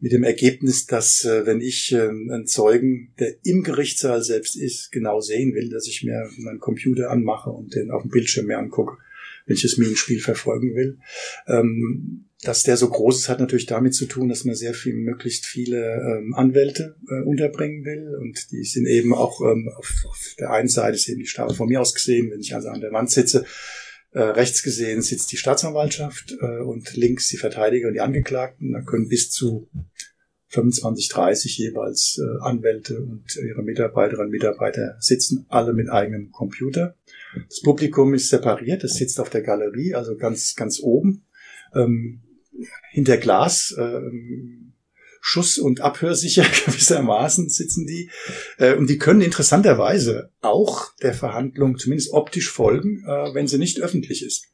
Mit 0.00 0.12
dem 0.12 0.24
Ergebnis, 0.24 0.86
dass 0.86 1.24
äh, 1.24 1.46
wenn 1.46 1.60
ich 1.60 1.92
äh, 1.92 2.08
einen 2.08 2.46
Zeugen, 2.46 3.14
der 3.20 3.36
im 3.44 3.62
Gerichtssaal 3.62 4.22
selbst 4.22 4.56
ist, 4.56 4.90
genau 4.90 5.20
sehen 5.20 5.54
will, 5.54 5.70
dass 5.70 5.86
ich 5.86 6.02
mir 6.02 6.28
meinen 6.38 6.58
Computer 6.58 7.10
anmache 7.10 7.50
und 7.50 7.74
den 7.74 7.90
auf 7.90 8.02
dem 8.02 8.10
Bildschirm 8.10 8.46
mir 8.46 8.58
angucke, 8.58 8.98
wenn 9.46 9.54
ich 9.56 9.62
das 9.62 9.78
Minenspiel 9.78 10.20
verfolgen 10.20 10.74
will. 10.74 10.98
Ähm, 11.46 12.26
dass 12.42 12.64
der 12.64 12.76
so 12.76 12.88
groß 12.88 13.20
ist, 13.20 13.28
hat 13.28 13.38
natürlich 13.38 13.66
damit 13.66 13.94
zu 13.94 14.06
tun, 14.06 14.28
dass 14.28 14.44
man 14.44 14.56
sehr 14.56 14.74
viel, 14.74 14.94
möglichst 14.94 15.46
viele 15.46 15.78
ähm, 15.78 16.34
Anwälte 16.34 16.96
äh, 17.08 17.22
unterbringen 17.22 17.84
will. 17.84 18.16
Und 18.20 18.50
die 18.50 18.64
sind 18.64 18.86
eben 18.86 19.14
auch 19.14 19.40
ähm, 19.40 19.70
auf, 19.76 20.04
auf 20.08 20.34
der 20.40 20.50
einen 20.50 20.68
Seite 20.68 20.96
ist 20.96 21.08
eben 21.08 21.20
die 21.20 21.26
Stadt 21.26 21.54
von 21.54 21.68
mir 21.68 21.80
aus 21.80 21.94
gesehen, 21.94 22.30
wenn 22.32 22.40
ich 22.40 22.54
also 22.54 22.68
an 22.68 22.80
der 22.80 22.92
Wand 22.92 23.10
sitze, 23.10 23.44
äh, 24.10 24.20
rechts 24.20 24.62
gesehen 24.64 25.02
sitzt 25.02 25.30
die 25.30 25.36
Staatsanwaltschaft 25.36 26.36
äh, 26.40 26.62
und 26.62 26.94
links 26.96 27.28
die 27.28 27.36
Verteidiger 27.36 27.88
und 27.88 27.94
die 27.94 28.00
Angeklagten. 28.00 28.72
Da 28.72 28.80
können 28.82 29.08
bis 29.08 29.30
zu 29.30 29.70
25, 30.48 31.08
30 31.10 31.58
jeweils 31.58 32.20
äh, 32.20 32.42
Anwälte 32.42 33.00
und 33.00 33.36
ihre 33.36 33.62
Mitarbeiterinnen 33.62 34.26
und 34.26 34.32
Mitarbeiter 34.32 34.96
sitzen, 34.98 35.46
alle 35.48 35.74
mit 35.74 35.88
eigenem 35.88 36.32
Computer. 36.32 36.96
Das 37.48 37.60
Publikum 37.62 38.12
ist 38.14 38.28
separiert, 38.28 38.82
es 38.82 38.94
sitzt 38.94 39.20
auf 39.20 39.30
der 39.30 39.42
Galerie, 39.42 39.94
also 39.94 40.16
ganz, 40.16 40.56
ganz 40.56 40.80
oben. 40.80 41.24
Ähm, 41.74 42.20
hinter 42.90 43.16
Glas, 43.16 43.74
ähm, 43.78 44.72
Schuss- 45.20 45.58
und 45.58 45.80
Abhörsicher 45.80 46.44
gewissermaßen 46.66 47.48
sitzen 47.48 47.86
die. 47.86 48.10
Äh, 48.58 48.74
und 48.74 48.90
die 48.90 48.98
können 48.98 49.20
interessanterweise 49.20 50.30
auch 50.40 50.94
der 50.96 51.14
Verhandlung 51.14 51.78
zumindest 51.78 52.12
optisch 52.12 52.50
folgen, 52.50 53.04
äh, 53.06 53.32
wenn 53.34 53.46
sie 53.46 53.58
nicht 53.58 53.80
öffentlich 53.80 54.24
ist. 54.24 54.48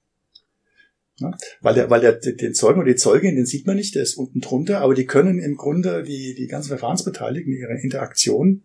Weil 1.61 1.75
der, 1.75 1.91
weil 1.91 2.01
der, 2.01 2.13
den 2.13 2.55
Zeugen 2.55 2.81
oder 2.81 2.91
die 2.91 2.97
Zeugin, 2.97 3.35
den 3.35 3.47
sieht 3.47 3.67
man 3.67 3.77
nicht, 3.77 3.95
der 3.95 4.03
ist 4.03 4.15
unten 4.15 4.41
drunter, 4.41 4.81
aber 4.81 4.95
die 4.95 5.07
können 5.07 5.41
im 5.41 5.57
Grunde 5.57 6.05
die, 6.05 6.35
die 6.35 6.47
ganzen 6.47 6.69
Verfahrensbeteiligten, 6.69 7.53
ihre 7.53 7.81
Interaktion 7.81 8.63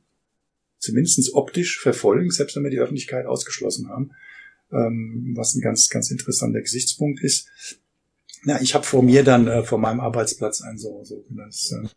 zumindest 0.78 1.34
optisch 1.34 1.80
verfolgen, 1.80 2.30
selbst 2.30 2.56
wenn 2.56 2.63
wir 2.63 2.69
die 2.69 2.80
Öffentlichkeit 2.80 3.26
ausgeschlossen 3.26 3.89
haben, 3.89 4.12
ähm, 4.72 5.34
was 5.36 5.56
ein 5.56 5.62
ganz, 5.62 5.89
ganz 5.89 6.12
interessanter 6.12 6.62
Gesichtspunkt 6.62 7.24
ist. 7.24 7.48
Ja, 8.45 8.60
ich 8.62 8.73
habe 8.75 8.86
vor 8.86 9.03
mir 9.03 9.23
dann 9.23 9.47
äh, 9.47 9.63
vor 9.63 9.77
meinem 9.77 10.01
Arbeitsplatz 10.01 10.62
ein 10.62 10.77
so, 10.77 11.01
so, 11.03 11.23
das, 11.29 11.71
äh, 11.71 11.88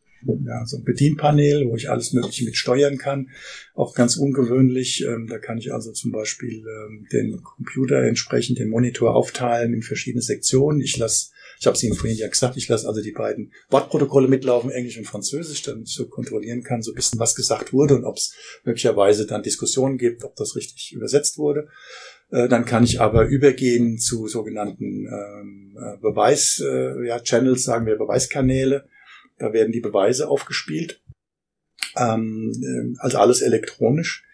ja, 0.44 0.64
so 0.64 0.78
ein 0.78 0.85
Bedienpanel, 0.85 1.68
wo 1.68 1.76
ich 1.76 1.90
alles 1.90 2.12
Mögliche 2.12 2.44
mit 2.44 2.56
steuern 2.56 2.98
kann. 2.98 3.30
Auch 3.74 3.94
ganz 3.94 4.16
ungewöhnlich. 4.16 5.04
Ähm, 5.04 5.26
da 5.28 5.38
kann 5.38 5.59
ich 5.59 5.72
also 5.72 5.92
zum 5.92 6.12
Beispiel 6.12 6.64
ähm, 6.64 7.06
den 7.12 7.42
Computer 7.42 8.02
entsprechend 8.02 8.59
den 8.59 8.68
Monitor 8.68 9.14
aufteilen 9.14 9.74
in 9.74 9.82
verschiedene 9.82 10.22
Sektionen. 10.22 10.80
Ich 10.80 10.96
lasse, 10.96 11.30
ich 11.59 11.66
habe 11.66 11.76
es 11.76 11.82
Ihnen 11.82 11.94
vorhin 11.94 12.18
ja 12.18 12.28
gesagt, 12.28 12.56
ich 12.56 12.68
lasse 12.68 12.87
also 12.87 13.02
die 13.02 13.12
beiden 13.12 13.52
Wortprotokolle 13.70 14.28
mitlaufen, 14.28 14.70
Englisch 14.70 14.98
und 14.98 15.06
Französisch, 15.06 15.62
damit 15.62 15.88
ich 15.88 15.94
so 15.94 16.06
kontrollieren 16.06 16.62
kann, 16.62 16.82
so 16.82 16.92
ein 16.92 16.96
bisschen 16.96 17.18
was 17.18 17.35
gesagt 17.35 17.72
wurde 17.72 17.96
und 17.96 18.04
ob 18.04 18.16
es 18.16 18.35
möglicherweise 18.64 19.26
dann 19.26 19.42
Diskussionen 19.42 19.98
gibt, 19.98 20.24
ob 20.24 20.37
das 20.37 20.54
richtig 20.56 20.92
übersetzt 20.92 21.38
wurde. 21.38 21.68
Äh, 22.31 22.49
dann 22.49 22.65
kann 22.65 22.85
ich 22.85 23.01
aber 23.01 23.27
übergehen 23.27 23.99
zu 23.99 24.27
sogenannten 24.27 25.07
ähm, 25.07 25.77
äh, 25.77 25.97
Beweis, 25.99 26.61
äh, 26.61 27.57
sagen 27.57 27.87
wir 27.87 27.97
Beweiskanäle. 27.97 28.89
Da 29.39 29.53
werden 29.53 29.73
die 29.73 29.81
Beweise 29.81 30.29
aufgespielt. 30.29 31.03
Ähm, 31.97 32.53
äh, 32.62 32.99
also 32.99 33.19
alles 33.19 33.43
elektronisch. 33.43 34.25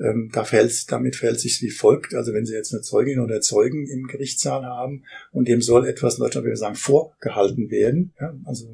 Ähm, 0.00 0.30
da 0.32 0.44
fällt, 0.44 0.92
damit 0.92 1.16
fällt 1.16 1.40
sich 1.40 1.60
wie 1.60 1.70
folgt. 1.70 2.14
Also 2.14 2.32
wenn 2.32 2.46
Sie 2.46 2.54
jetzt 2.54 2.72
eine 2.72 2.82
Zeugin 2.82 3.18
oder 3.18 3.40
Zeugen 3.40 3.88
im 3.88 4.06
Gerichtssaal 4.06 4.64
haben 4.64 5.04
und 5.32 5.48
dem 5.48 5.60
soll 5.60 5.88
etwas, 5.88 6.14
in 6.14 6.20
Deutschland 6.20 6.44
würde 6.44 6.56
sagen, 6.56 6.76
vorgehalten 6.76 7.70
werden, 7.70 8.14
ja, 8.20 8.32
also 8.44 8.72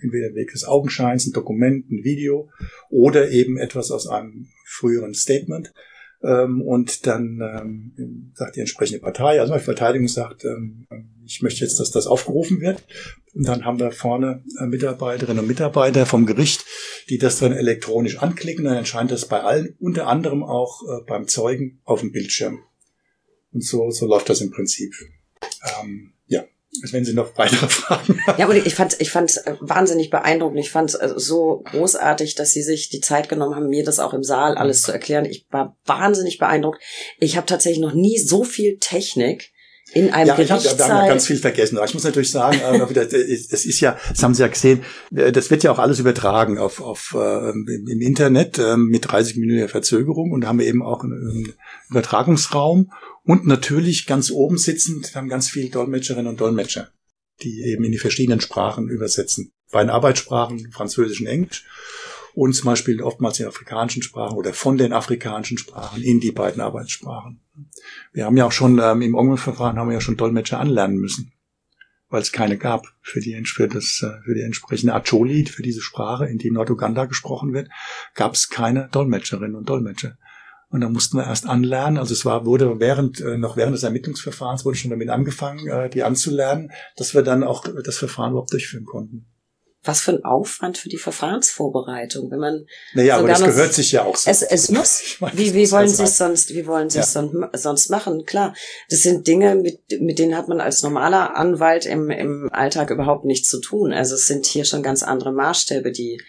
entweder 0.00 0.34
Weg 0.34 0.50
des 0.52 0.64
Augenscheins, 0.64 1.26
ein 1.26 1.32
Dokument, 1.32 1.88
ein 1.90 2.02
Video 2.02 2.50
oder 2.90 3.30
eben 3.30 3.58
etwas 3.58 3.92
aus 3.92 4.08
einem 4.08 4.48
früheren 4.64 5.14
Statement, 5.14 5.72
ähm, 6.26 6.60
und 6.60 7.06
dann 7.06 7.40
ähm, 7.40 8.32
sagt 8.34 8.56
die 8.56 8.60
entsprechende 8.60 9.00
Partei, 9.00 9.40
also 9.40 9.54
die 9.54 9.60
Verteidigung 9.60 10.08
sagt, 10.08 10.44
ähm, 10.44 10.86
ich 11.24 11.40
möchte 11.42 11.60
jetzt, 11.60 11.78
dass 11.78 11.90
das 11.90 12.06
aufgerufen 12.06 12.60
wird. 12.60 12.84
Und 13.34 13.46
dann 13.46 13.64
haben 13.64 13.78
wir 13.78 13.92
vorne 13.92 14.42
äh, 14.58 14.66
Mitarbeiterinnen 14.66 15.40
und 15.40 15.46
Mitarbeiter 15.46 16.04
vom 16.04 16.26
Gericht, 16.26 16.64
die 17.08 17.18
das 17.18 17.38
dann 17.38 17.52
elektronisch 17.52 18.18
anklicken. 18.18 18.64
Dann 18.64 18.76
erscheint 18.76 19.10
das 19.10 19.26
bei 19.26 19.40
allen, 19.40 19.76
unter 19.78 20.08
anderem 20.08 20.42
auch 20.42 20.82
äh, 20.82 21.04
beim 21.06 21.28
Zeugen 21.28 21.80
auf 21.84 22.00
dem 22.00 22.12
Bildschirm. 22.12 22.60
Und 23.52 23.64
so, 23.64 23.90
so 23.90 24.06
läuft 24.06 24.28
das 24.28 24.40
im 24.40 24.50
Prinzip. 24.50 24.92
Ähm, 25.80 26.12
wenn 26.90 27.04
Sie 27.04 27.14
noch 27.14 27.36
weitere 27.36 27.68
Fragen 27.68 28.20
haben. 28.26 28.38
Ja, 28.38 28.46
und 28.46 28.56
ich 28.56 28.74
fand, 28.74 29.00
ich 29.00 29.10
fand 29.10 29.40
wahnsinnig 29.60 30.10
beeindruckend. 30.10 30.58
Ich 30.58 30.70
fand 30.70 30.90
es 30.90 30.94
äh, 30.96 31.12
so 31.16 31.62
großartig, 31.70 32.34
dass 32.34 32.52
Sie 32.52 32.62
sich 32.62 32.88
die 32.88 33.00
Zeit 33.00 33.28
genommen 33.28 33.54
haben, 33.54 33.68
mir 33.68 33.84
das 33.84 33.98
auch 33.98 34.14
im 34.14 34.22
Saal 34.22 34.56
alles 34.56 34.82
zu 34.82 34.92
erklären. 34.92 35.24
Ich 35.24 35.46
war 35.50 35.76
wahnsinnig 35.84 36.38
beeindruckt. 36.38 36.82
Ich 37.18 37.36
habe 37.36 37.46
tatsächlich 37.46 37.80
noch 37.80 37.94
nie 37.94 38.18
so 38.18 38.44
viel 38.44 38.78
Technik 38.78 39.52
in 39.92 40.12
einem 40.12 40.28
ja, 40.28 40.34
Gerichtssaal. 40.34 40.60
Ich 40.60 40.70
hab, 40.70 40.78
wir 40.78 40.94
haben 40.94 41.04
ja 41.04 41.08
ganz 41.08 41.26
viel 41.26 41.36
vergessen. 41.36 41.76
Aber 41.76 41.86
ich 41.86 41.94
muss 41.94 42.04
natürlich 42.04 42.30
sagen, 42.30 42.60
äh, 42.94 43.12
es 43.12 43.64
ist 43.64 43.80
ja, 43.80 43.96
das 44.08 44.22
haben 44.22 44.34
Sie 44.34 44.42
ja 44.42 44.48
gesehen, 44.48 44.82
äh, 45.14 45.32
das 45.32 45.50
wird 45.50 45.62
ja 45.62 45.72
auch 45.72 45.78
alles 45.78 45.98
übertragen 45.98 46.58
auf, 46.58 46.80
auf 46.80 47.14
äh, 47.16 47.50
im 47.50 48.00
Internet 48.00 48.58
äh, 48.58 48.76
mit 48.76 49.10
30 49.10 49.36
Minuten 49.36 49.68
Verzögerung 49.68 50.32
und 50.32 50.42
da 50.42 50.48
haben 50.48 50.58
wir 50.58 50.66
eben 50.66 50.82
auch 50.82 51.04
einen 51.04 51.54
Übertragungsraum 51.90 52.90
und 53.26 53.46
natürlich 53.46 54.06
ganz 54.06 54.30
oben 54.30 54.56
sitzend 54.56 55.14
haben 55.14 55.28
ganz 55.28 55.50
viele 55.50 55.70
Dolmetscherinnen 55.70 56.28
und 56.28 56.40
Dolmetscher, 56.40 56.90
die 57.42 57.64
eben 57.64 57.84
in 57.84 57.92
die 57.92 57.98
verschiedenen 57.98 58.40
Sprachen 58.40 58.88
übersetzen. 58.88 59.52
Bei 59.72 59.82
den 59.82 59.90
Arbeitssprachen 59.90 60.70
Französisch 60.70 61.20
und 61.20 61.26
Englisch 61.26 61.64
und 62.34 62.52
zum 62.52 62.66
Beispiel 62.66 63.02
oftmals 63.02 63.40
in 63.40 63.46
afrikanischen 63.46 64.02
Sprachen 64.02 64.38
oder 64.38 64.52
von 64.52 64.78
den 64.78 64.92
afrikanischen 64.92 65.58
Sprachen 65.58 66.02
in 66.02 66.20
die 66.20 66.30
beiden 66.30 66.60
Arbeitssprachen. 66.60 67.40
Wir 68.12 68.26
haben 68.26 68.36
ja 68.36 68.44
auch 68.44 68.52
schon 68.52 68.78
ähm, 68.78 69.02
im 69.02 69.16
Ongelverfahren 69.16 69.76
haben 69.76 69.88
wir 69.88 69.94
ja 69.94 70.00
schon 70.00 70.16
Dolmetscher 70.16 70.60
anlernen 70.60 70.98
müssen, 70.98 71.32
weil 72.08 72.22
es 72.22 72.30
keine 72.30 72.58
gab 72.58 72.86
für 73.02 73.20
die, 73.20 73.42
für 73.44 73.66
das, 73.66 74.04
äh, 74.04 74.22
für 74.24 74.34
die 74.34 74.42
entsprechende 74.42 74.94
Acholi, 74.94 75.46
für 75.46 75.62
diese 75.62 75.80
Sprache, 75.80 76.26
in 76.26 76.38
die 76.38 76.52
Norduganda 76.52 77.06
gesprochen 77.06 77.52
wird, 77.54 77.70
gab 78.14 78.34
es 78.34 78.50
keine 78.50 78.88
Dolmetscherinnen 78.92 79.56
und 79.56 79.68
Dolmetscher. 79.68 80.16
Und 80.68 80.80
da 80.80 80.88
mussten 80.88 81.16
wir 81.16 81.24
erst 81.24 81.46
anlernen. 81.46 81.96
Also 81.96 82.12
es 82.12 82.24
war, 82.24 82.44
wurde 82.44 82.80
während, 82.80 83.20
äh, 83.20 83.38
noch 83.38 83.56
während 83.56 83.74
des 83.74 83.84
Ermittlungsverfahrens 83.84 84.64
wurde 84.64 84.76
schon 84.76 84.90
damit 84.90 85.10
angefangen, 85.10 85.66
äh, 85.68 85.88
die 85.88 86.02
anzulernen, 86.02 86.72
dass 86.96 87.14
wir 87.14 87.22
dann 87.22 87.44
auch 87.44 87.64
das 87.84 87.98
Verfahren 87.98 88.32
überhaupt 88.32 88.52
durchführen 88.52 88.84
konnten 88.84 89.26
was 89.86 90.00
für 90.00 90.12
ein 90.12 90.24
Aufwand 90.24 90.78
für 90.78 90.88
die 90.88 90.98
Verfahrensvorbereitung, 90.98 92.30
wenn 92.30 92.38
man 92.38 92.66
naja, 92.94 93.18
aber 93.18 93.28
das 93.28 93.42
gehört 93.42 93.72
sich 93.72 93.92
ja 93.92 94.04
auch 94.04 94.16
so. 94.16 94.30
Es, 94.30 94.42
es 94.42 94.70
muss. 94.70 95.16
Meine, 95.20 95.38
wie, 95.38 95.54
wie 95.54 95.70
wollen 95.70 95.88
Sie 95.88 96.02
es 96.02 96.18
sonst, 96.18 96.54
wie 96.54 96.66
wollen 96.66 96.90
Sie 96.90 96.98
es 96.98 97.14
ja. 97.14 97.28
sonst 97.54 97.90
machen? 97.90 98.24
Klar, 98.24 98.54
das 98.90 99.02
sind 99.02 99.26
Dinge, 99.26 99.54
mit, 99.54 99.80
mit 100.00 100.18
denen 100.18 100.36
hat 100.36 100.48
man 100.48 100.60
als 100.60 100.82
normaler 100.82 101.36
Anwalt 101.36 101.86
im, 101.86 102.10
im 102.10 102.48
Alltag 102.52 102.90
überhaupt 102.90 103.24
nichts 103.24 103.48
zu 103.48 103.60
tun. 103.60 103.92
Also 103.92 104.14
es 104.14 104.26
sind 104.26 104.46
hier 104.46 104.64
schon 104.64 104.82
ganz 104.82 105.02
andere 105.02 105.32
Maßstäbe, 105.32 105.92
die 105.92 106.20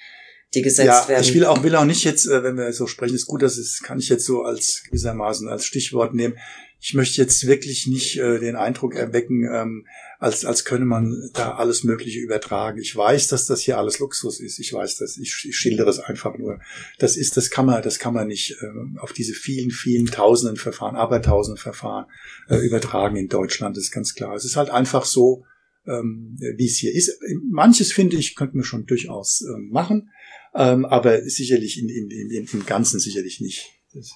die 0.57 0.61
gesetzt 0.63 0.87
ja, 0.87 1.07
werden. 1.07 1.23
Ich 1.23 1.33
will 1.33 1.45
auch 1.45 1.63
will 1.63 1.75
auch 1.75 1.85
nicht 1.85 2.03
jetzt, 2.03 2.27
äh, 2.27 2.43
wenn 2.43 2.57
wir 2.57 2.71
so 2.73 2.87
sprechen, 2.87 3.15
ist 3.15 3.27
gut, 3.27 3.41
dass 3.41 3.57
es 3.57 3.81
kann 3.81 3.99
ich 3.99 4.09
jetzt 4.09 4.25
so 4.25 4.43
als 4.43 4.83
gewissermaßen 4.85 5.47
als 5.47 5.65
Stichwort 5.65 6.13
nehmen. 6.13 6.35
Ich 6.79 6.93
möchte 6.93 7.19
jetzt 7.21 7.47
wirklich 7.47 7.87
nicht 7.87 8.17
äh, 8.17 8.39
den 8.39 8.55
Eindruck 8.55 8.93
erwecken, 8.93 9.49
ähm, 9.51 9.87
als, 10.19 10.45
als 10.45 10.63
könne 10.63 10.85
man 10.85 11.29
da 11.33 11.55
alles 11.55 11.83
Mögliche 11.83 12.19
übertragen. 12.19 12.79
Ich 12.79 12.95
weiß, 12.95 13.27
dass 13.27 13.45
das 13.45 13.61
hier 13.61 13.77
alles 13.77 13.99
Luxus 13.99 14.39
ist. 14.39 14.59
Ich 14.59 14.73
weiß 14.73 14.97
das. 14.97 15.17
Ich, 15.17 15.45
ich 15.47 15.55
schildere 15.55 15.89
es 15.89 15.99
einfach 15.99 16.37
nur. 16.37 16.59
Das 16.99 17.17
ist, 17.17 17.35
das 17.35 17.49
kann 17.49 17.65
man, 17.65 17.81
das 17.81 17.97
kann 17.97 18.13
man 18.13 18.27
nicht 18.27 18.57
äh, 18.61 18.99
auf 18.99 19.11
diese 19.11 19.33
vielen, 19.33 19.71
vielen 19.71 20.05
Tausenden 20.05 20.57
Verfahren, 20.57 20.95
Abertausenden 20.95 21.61
Verfahren 21.61 22.05
äh, 22.47 22.57
übertragen 22.57 23.15
in 23.15 23.27
Deutschland. 23.27 23.75
Das 23.75 23.85
ist 23.85 23.91
ganz 23.91 24.13
klar. 24.13 24.35
Es 24.35 24.45
ist 24.45 24.55
halt 24.55 24.69
einfach 24.69 25.05
so, 25.05 25.45
ähm, 25.87 26.37
wie 26.57 26.65
es 26.65 26.77
hier 26.77 26.93
ist. 26.93 27.19
Manches 27.49 27.91
finde 27.91 28.17
ich, 28.17 28.35
könnten 28.35 28.59
wir 28.59 28.65
schon 28.65 28.85
durchaus 28.85 29.41
äh, 29.41 29.57
machen, 29.57 30.09
ähm, 30.55 30.85
aber 30.85 31.21
sicherlich 31.23 31.79
in, 31.79 31.89
in, 31.89 32.09
in, 32.09 32.47
im 32.51 32.65
Ganzen 32.65 32.99
sicherlich 32.99 33.41
nicht. 33.41 33.69
Das 33.93 34.11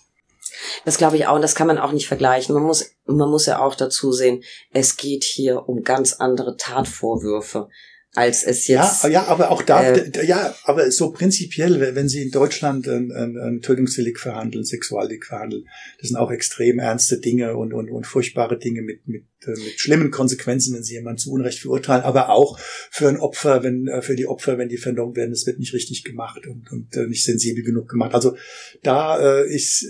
das 0.86 0.98
glaube 0.98 1.18
ich 1.18 1.28
auch, 1.28 1.36
und 1.36 1.42
das 1.42 1.56
kann 1.56 1.68
man 1.68 1.78
auch 1.78 1.92
nicht 1.92 2.08
vergleichen. 2.08 2.54
Man 2.54 2.64
muss, 2.64 2.92
man 3.06 3.30
muss 3.30 3.46
ja 3.46 3.60
auch 3.60 3.76
dazu 3.76 4.12
sehen, 4.12 4.44
es 4.72 4.98
geht 4.98 5.24
hier 5.24 5.68
um 5.70 5.84
ganz 5.84 6.14
andere 6.14 6.58
Tatvorwürfe 6.58 7.70
als 8.14 8.44
es 8.44 8.68
jetzt. 8.68 9.04
Ja, 9.04 9.10
ja, 9.10 9.28
aber 9.28 9.52
auch 9.52 9.62
da, 9.62 9.94
äh, 9.94 10.26
ja, 10.26 10.54
aber 10.66 10.92
so 10.92 11.12
prinzipiell, 11.12 11.96
wenn 11.96 12.10
Sie 12.10 12.22
in 12.22 12.32
Deutschland 12.32 12.88
ein, 12.88 13.12
ein, 13.12 13.38
ein 13.38 13.62
Tötungsdelikt 13.62 14.20
verhandeln, 14.20 14.66
Sexualdelikt 14.66 15.26
verhandeln, 15.26 15.66
das 16.00 16.10
sind 16.10 16.18
auch 16.18 16.30
extrem 16.30 16.80
ernste 16.80 17.20
Dinge 17.20 17.56
und, 17.56 17.74
und, 17.74 17.90
und 17.90 18.06
furchtbare 18.06 18.60
Dinge 18.60 18.82
mit, 18.82 19.08
mit, 19.08 19.24
äh, 19.46 19.52
mit 19.52 19.80
schlimmen 19.80 20.12
Konsequenzen, 20.12 20.76
wenn 20.76 20.84
Sie 20.84 20.96
jemanden 20.96 21.20
zu 21.20 21.32
Unrecht 21.32 21.60
verurteilen, 21.60 22.04
aber 22.04 22.30
auch 22.30 22.60
für 22.60 23.08
ein 23.08 23.18
Opfer, 23.18 23.64
wenn, 23.64 23.88
äh, 23.88 24.02
für 24.02 24.18
die 24.18 24.28
Opfer, 24.28 24.58
wenn 24.58 24.68
die 24.68 24.78
vernommen 24.78 25.16
werden, 25.16 25.32
es 25.32 25.48
wird 25.48 25.60
nicht 25.60 25.74
richtig 25.74 26.04
gemacht 26.04 26.46
und, 26.48 26.70
und 26.70 26.96
äh, 26.98 27.08
nicht 27.08 27.24
sensibel 27.24 27.64
genug 27.64 27.88
gemacht. 27.88 28.14
Also 28.14 28.36
da 28.84 29.40
äh, 29.40 29.50
ist, 29.50 29.86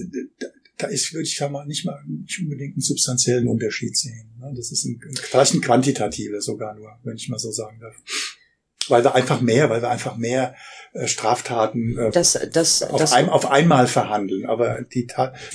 da 0.78 0.88
ist, 0.88 1.14
würde 1.14 1.24
ich 1.24 1.40
mal 1.40 1.66
nicht 1.66 1.86
mal 1.86 2.00
nicht 2.08 2.40
unbedingt 2.40 2.76
einen 2.76 2.82
substanziellen 2.82 3.48
Unterschied 3.48 3.98
sehen. 3.98 4.30
Ne? 4.52 4.58
Das 4.58 4.72
ist 4.72 4.86
ein, 4.86 5.00
vielleicht 5.16 5.54
ein 5.54 5.62
quantitativer 5.62 6.42
sogar 6.42 6.76
nur, 6.76 6.98
wenn 7.04 7.16
ich 7.16 7.30
mal 7.30 7.40
so 7.40 7.52
sagen 7.52 7.80
darf. 7.80 7.96
Weil 8.88 9.04
wir 9.04 9.16
einfach 9.16 9.42
mehr, 9.42 9.70
weil 9.70 9.82
wir 9.82 9.90
einfach 9.90 10.18
mehr 10.18 10.56
äh, 10.94 11.08
Straftaten 11.08 11.98
äh, 11.98 12.12
das, 12.12 12.38
das, 12.52 12.84
auf, 12.84 13.00
das, 13.00 13.14
ein, 13.14 13.30
auf 13.30 13.50
einmal 13.50 13.88
verhandeln. 13.88 14.48
Aber 14.48 14.82
die, 14.82 15.08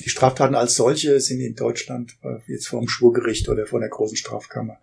die 0.05 0.09
Straftaten 0.09 0.55
als 0.55 0.77
solche 0.77 1.21
sind 1.21 1.41
in 1.41 1.55
Deutschland 1.55 2.17
äh, 2.23 2.39
jetzt 2.51 2.69
vom 2.69 2.89
Schwurgericht 2.89 3.49
oder 3.49 3.67
von 3.67 3.81
der 3.81 3.91
großen 3.91 4.17
Strafkammer 4.17 4.79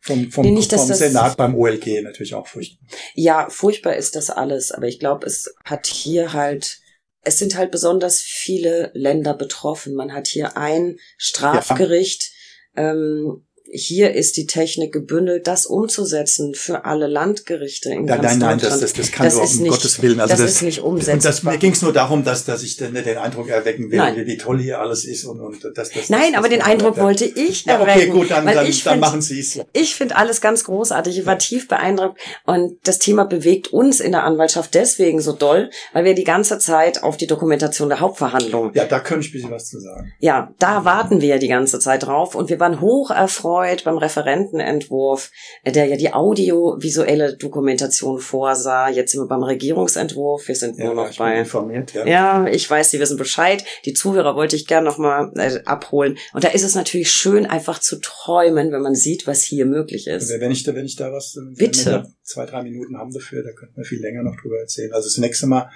vom, 0.00 0.30
vom, 0.30 0.44
nee, 0.46 0.52
nicht, 0.52 0.72
vom 0.72 0.92
Senat 0.92 1.36
beim 1.36 1.54
OLG 1.54 2.02
natürlich 2.02 2.34
auch 2.34 2.46
furchtbar. 2.46 2.88
Ja, 3.14 3.48
furchtbar 3.50 3.96
ist 3.96 4.16
das 4.16 4.30
alles, 4.30 4.72
aber 4.72 4.86
ich 4.86 4.98
glaube, 4.98 5.26
es 5.26 5.54
hat 5.64 5.86
hier 5.86 6.32
halt 6.32 6.80
es 7.22 7.38
sind 7.38 7.56
halt 7.56 7.70
besonders 7.70 8.20
viele 8.20 8.90
Länder 8.94 9.34
betroffen. 9.34 9.94
Man 9.94 10.14
hat 10.14 10.26
hier 10.26 10.56
ein 10.56 10.98
Strafgericht. 11.18 12.22
Ja. 12.22 12.39
Ähm, 12.76 13.44
hier 13.72 14.14
ist 14.14 14.36
die 14.36 14.46
Technik 14.46 14.92
gebündelt, 14.92 15.46
das 15.46 15.66
umzusetzen 15.66 16.54
für 16.54 16.84
alle 16.84 17.06
Landgerichte 17.06 17.90
in 17.90 18.04
nein, 18.04 18.20
ganz 18.20 18.36
nein, 18.36 18.38
nein, 18.38 18.58
das, 18.58 18.80
das, 18.80 18.92
das 18.92 19.12
kann 19.12 19.26
das 19.26 19.34
nur 19.34 19.44
um 19.44 19.56
nicht, 19.58 19.70
Gottes 19.70 20.02
Willen. 20.02 20.20
Also 20.20 20.32
das, 20.32 20.40
das 20.40 20.50
ist 20.52 20.62
nicht 20.62 20.80
umsetzbar. 20.80 21.30
Das, 21.30 21.42
mir 21.44 21.58
ging 21.58 21.72
es 21.72 21.82
nur 21.82 21.92
darum, 21.92 22.24
dass, 22.24 22.44
dass 22.44 22.62
ich 22.62 22.76
den, 22.76 22.94
den 22.94 23.18
Eindruck 23.18 23.48
erwecken 23.48 23.90
will, 23.90 23.98
nein. 23.98 24.26
wie 24.26 24.36
toll 24.36 24.58
hier 24.58 24.80
alles 24.80 25.04
ist 25.04 25.24
und, 25.24 25.40
und 25.40 25.64
das, 25.76 25.90
das, 25.90 26.10
Nein, 26.10 26.34
aber 26.34 26.48
den 26.48 26.62
Eindruck 26.62 26.96
ja, 26.96 27.02
wollte 27.04 27.24
ich 27.24 27.64
ja, 27.64 27.74
erwecken. 27.74 28.10
Okay, 28.10 28.10
gut, 28.10 28.30
dann, 28.30 28.44
dann, 28.44 28.56
dann 28.56 28.72
find, 28.72 29.00
machen 29.00 29.22
Sie 29.22 29.38
es. 29.38 29.60
Ich 29.72 29.94
finde 29.94 30.16
alles 30.16 30.40
ganz 30.40 30.64
großartig. 30.64 31.18
Ich 31.18 31.26
war 31.26 31.38
tief 31.38 31.68
beeindruckt 31.68 32.20
und 32.46 32.76
das 32.82 32.98
Thema 32.98 33.24
bewegt 33.24 33.68
uns 33.68 34.00
in 34.00 34.12
der 34.12 34.24
Anwaltschaft 34.24 34.74
deswegen 34.74 35.20
so 35.20 35.32
doll, 35.32 35.70
weil 35.92 36.04
wir 36.04 36.14
die 36.14 36.24
ganze 36.24 36.58
Zeit 36.58 37.02
auf 37.04 37.16
die 37.16 37.28
Dokumentation 37.28 37.88
der 37.88 38.00
Hauptverhandlung. 38.00 38.72
Ja, 38.74 38.84
da 38.84 38.98
könnte 38.98 39.26
ich 39.26 39.30
ein 39.30 39.32
bisschen 39.32 39.50
was 39.50 39.68
zu 39.68 39.78
sagen. 39.78 40.12
Ja, 40.18 40.52
da 40.58 40.84
warten 40.84 41.20
wir 41.20 41.28
ja 41.28 41.38
die 41.38 41.48
ganze 41.48 41.78
Zeit 41.78 42.04
drauf 42.04 42.34
und 42.34 42.48
wir 42.48 42.58
waren 42.58 42.80
hoch 42.80 43.10
erfreut 43.10 43.59
beim 43.84 43.98
Referenten 43.98 44.30
Referentenentwurf, 44.30 45.30
der 45.66 45.86
ja 45.86 45.96
die 45.96 46.12
audiovisuelle 46.12 47.36
Dokumentation 47.36 48.18
vorsah. 48.18 48.88
Jetzt 48.88 49.12
sind 49.12 49.22
wir 49.22 49.28
beim 49.28 49.42
Regierungsentwurf. 49.42 50.48
Wir 50.48 50.54
sind 50.54 50.78
ja, 50.78 50.86
nur 50.86 50.94
noch 50.94 51.16
bei. 51.16 51.38
Informiert, 51.38 51.94
ja. 51.94 52.06
ja, 52.06 52.46
ich 52.46 52.68
weiß, 52.68 52.90
Sie 52.90 53.00
wissen 53.00 53.16
Bescheid. 53.16 53.64
Die 53.84 53.94
Zuhörer 53.94 54.36
wollte 54.36 54.56
ich 54.56 54.66
gerne 54.66 54.86
nochmal 54.86 55.32
äh, 55.36 55.60
abholen. 55.64 56.18
Und 56.32 56.44
da 56.44 56.48
ist 56.48 56.64
es 56.64 56.74
natürlich 56.74 57.10
schön, 57.10 57.46
einfach 57.46 57.78
zu 57.78 58.00
träumen, 58.00 58.72
wenn 58.72 58.82
man 58.82 58.94
sieht, 58.94 59.26
was 59.26 59.42
hier 59.42 59.66
möglich 59.66 60.06
ist. 60.06 60.30
Wenn 60.40 60.50
ich 60.50 60.62
da, 60.62 60.74
wenn 60.74 60.86
ich 60.86 60.96
da 60.96 61.12
was, 61.12 61.38
Bitte. 61.56 62.12
zwei, 62.22 62.46
drei 62.46 62.62
Minuten 62.62 62.96
haben 62.98 63.12
dafür, 63.12 63.42
da 63.42 63.52
könnten 63.52 63.76
wir 63.76 63.84
viel 63.84 64.00
länger 64.00 64.22
noch 64.22 64.36
drüber 64.40 64.58
erzählen. 64.58 64.92
Also 64.92 65.08
das 65.08 65.18
nächste 65.18 65.46
Mal 65.46 65.70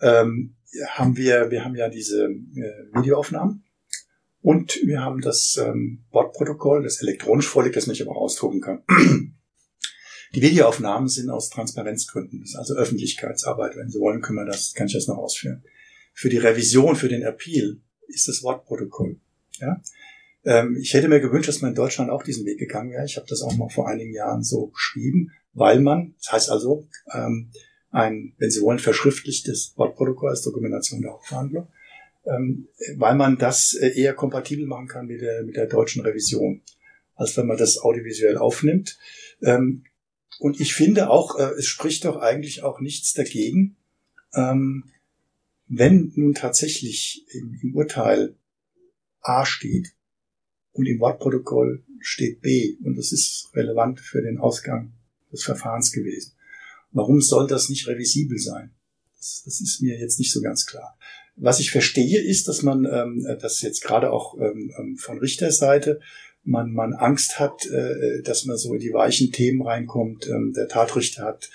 ähm, 0.00 0.56
haben 0.90 1.16
wir, 1.16 1.50
wir 1.50 1.64
haben 1.64 1.74
ja 1.74 1.88
diese 1.88 2.24
äh, 2.24 2.98
Videoaufnahmen 2.98 3.65
und 4.46 4.78
wir 4.84 5.00
haben 5.00 5.22
das 5.22 5.58
ähm, 5.60 6.04
Bordprotokoll, 6.12 6.84
das 6.84 7.02
elektronisch 7.02 7.48
vorliegt, 7.48 7.74
das 7.74 7.88
man 7.88 8.00
aber 8.00 8.16
ausdrucken 8.16 8.60
kann. 8.60 8.84
Die 10.36 10.40
Videoaufnahmen 10.40 11.08
sind 11.08 11.30
aus 11.30 11.50
Transparenzgründen, 11.50 12.42
das 12.42 12.50
ist 12.50 12.56
also 12.56 12.76
Öffentlichkeitsarbeit. 12.76 13.74
Wenn 13.74 13.90
Sie 13.90 13.98
wollen, 13.98 14.20
können 14.20 14.38
wir 14.38 14.44
das, 14.44 14.72
kann 14.72 14.86
ich 14.86 14.92
das 14.92 15.08
noch 15.08 15.16
ausführen. 15.16 15.64
Für 16.14 16.28
die 16.28 16.36
Revision, 16.36 16.94
für 16.94 17.08
den 17.08 17.22
Appeal 17.22 17.80
ist 18.06 18.28
das 18.28 18.44
Wortprotokoll. 18.44 19.18
Ja? 19.58 19.82
Ähm, 20.44 20.76
ich 20.80 20.94
hätte 20.94 21.08
mir 21.08 21.18
gewünscht, 21.18 21.48
dass 21.48 21.60
man 21.60 21.72
in 21.72 21.76
Deutschland 21.76 22.10
auch 22.10 22.22
diesen 22.22 22.46
Weg 22.46 22.60
gegangen 22.60 22.92
wäre. 22.92 23.04
Ich 23.04 23.16
habe 23.16 23.26
das 23.28 23.42
auch 23.42 23.56
mal 23.56 23.68
vor 23.68 23.88
einigen 23.88 24.14
Jahren 24.14 24.44
so 24.44 24.68
beschrieben, 24.68 25.32
weil 25.54 25.80
man, 25.80 26.14
das 26.18 26.32
heißt 26.32 26.50
also, 26.50 26.86
ähm, 27.12 27.50
ein, 27.90 28.34
wenn 28.38 28.52
Sie 28.52 28.60
wollen, 28.60 28.78
verschriftlichtes 28.78 29.72
Wortprotokoll 29.74 30.30
als 30.30 30.42
Dokumentation 30.42 31.02
der 31.02 31.14
Hauptverhandlung 31.14 31.66
weil 32.96 33.14
man 33.14 33.38
das 33.38 33.74
äh, 33.74 33.88
eher 33.98 34.14
kompatibel 34.14 34.66
machen 34.66 34.88
kann 34.88 35.06
mit 35.06 35.20
der, 35.20 35.44
mit 35.44 35.56
der 35.56 35.66
deutschen 35.66 36.02
Revision, 36.02 36.62
als 37.14 37.36
wenn 37.36 37.46
man 37.46 37.56
das 37.56 37.78
audiovisuell 37.78 38.36
aufnimmt. 38.36 38.98
Ähm, 39.42 39.84
und 40.38 40.60
ich 40.60 40.74
finde 40.74 41.08
auch, 41.08 41.38
äh, 41.38 41.52
es 41.58 41.66
spricht 41.66 42.04
doch 42.04 42.16
eigentlich 42.16 42.62
auch 42.62 42.80
nichts 42.80 43.12
dagegen, 43.12 43.76
ähm, 44.34 44.84
wenn 45.68 46.12
nun 46.16 46.34
tatsächlich 46.34 47.26
im, 47.30 47.58
im 47.62 47.74
Urteil 47.74 48.36
A 49.20 49.46
steht 49.46 49.94
und 50.72 50.86
im 50.86 51.00
Wortprotokoll 51.00 51.84
steht 52.00 52.40
B 52.40 52.76
und 52.84 52.96
das 52.96 53.12
ist 53.12 53.50
relevant 53.54 54.00
für 54.00 54.22
den 54.22 54.38
Ausgang 54.38 54.92
des 55.32 55.42
Verfahrens 55.42 55.92
gewesen. 55.92 56.32
Warum 56.92 57.20
soll 57.20 57.46
das 57.46 57.68
nicht 57.68 57.88
revisibel 57.88 58.38
sein? 58.38 58.74
Das, 59.16 59.42
das 59.44 59.60
ist 59.60 59.80
mir 59.80 59.98
jetzt 59.98 60.18
nicht 60.18 60.32
so 60.32 60.40
ganz 60.40 60.66
klar. 60.66 60.96
Was 61.36 61.60
ich 61.60 61.70
verstehe, 61.70 62.20
ist, 62.20 62.48
dass 62.48 62.62
man, 62.62 62.86
ähm, 62.86 63.26
das 63.40 63.60
jetzt 63.60 63.82
gerade 63.82 64.10
auch 64.10 64.38
ähm, 64.38 64.72
ähm, 64.78 64.96
von 64.96 65.18
Richterseite, 65.18 66.00
man, 66.44 66.72
man 66.72 66.94
Angst 66.94 67.38
hat, 67.38 67.66
äh, 67.66 68.22
dass 68.22 68.44
man 68.44 68.56
so 68.56 68.72
in 68.72 68.80
die 68.80 68.92
weichen 68.92 69.32
Themen 69.32 69.62
reinkommt. 69.62 70.26
Ähm, 70.28 70.52
der 70.56 70.68
Tatrichter 70.68 71.24
hat 71.24 71.50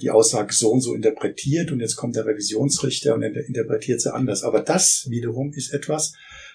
die 0.00 0.10
Aussage 0.10 0.52
so 0.52 0.70
und 0.70 0.80
so 0.80 0.94
interpretiert 0.94 1.72
und 1.72 1.80
jetzt 1.80 1.96
kommt 1.96 2.16
der 2.16 2.26
Revisionsrichter 2.26 3.14
und 3.14 3.22
interpretiert 3.22 4.00
sie 4.00 4.12
anders. 4.12 4.42
Aber 4.42 4.60
das 4.60 5.06
wiederum 5.08 5.52
ist 5.52 5.72
etwas, 5.72 6.14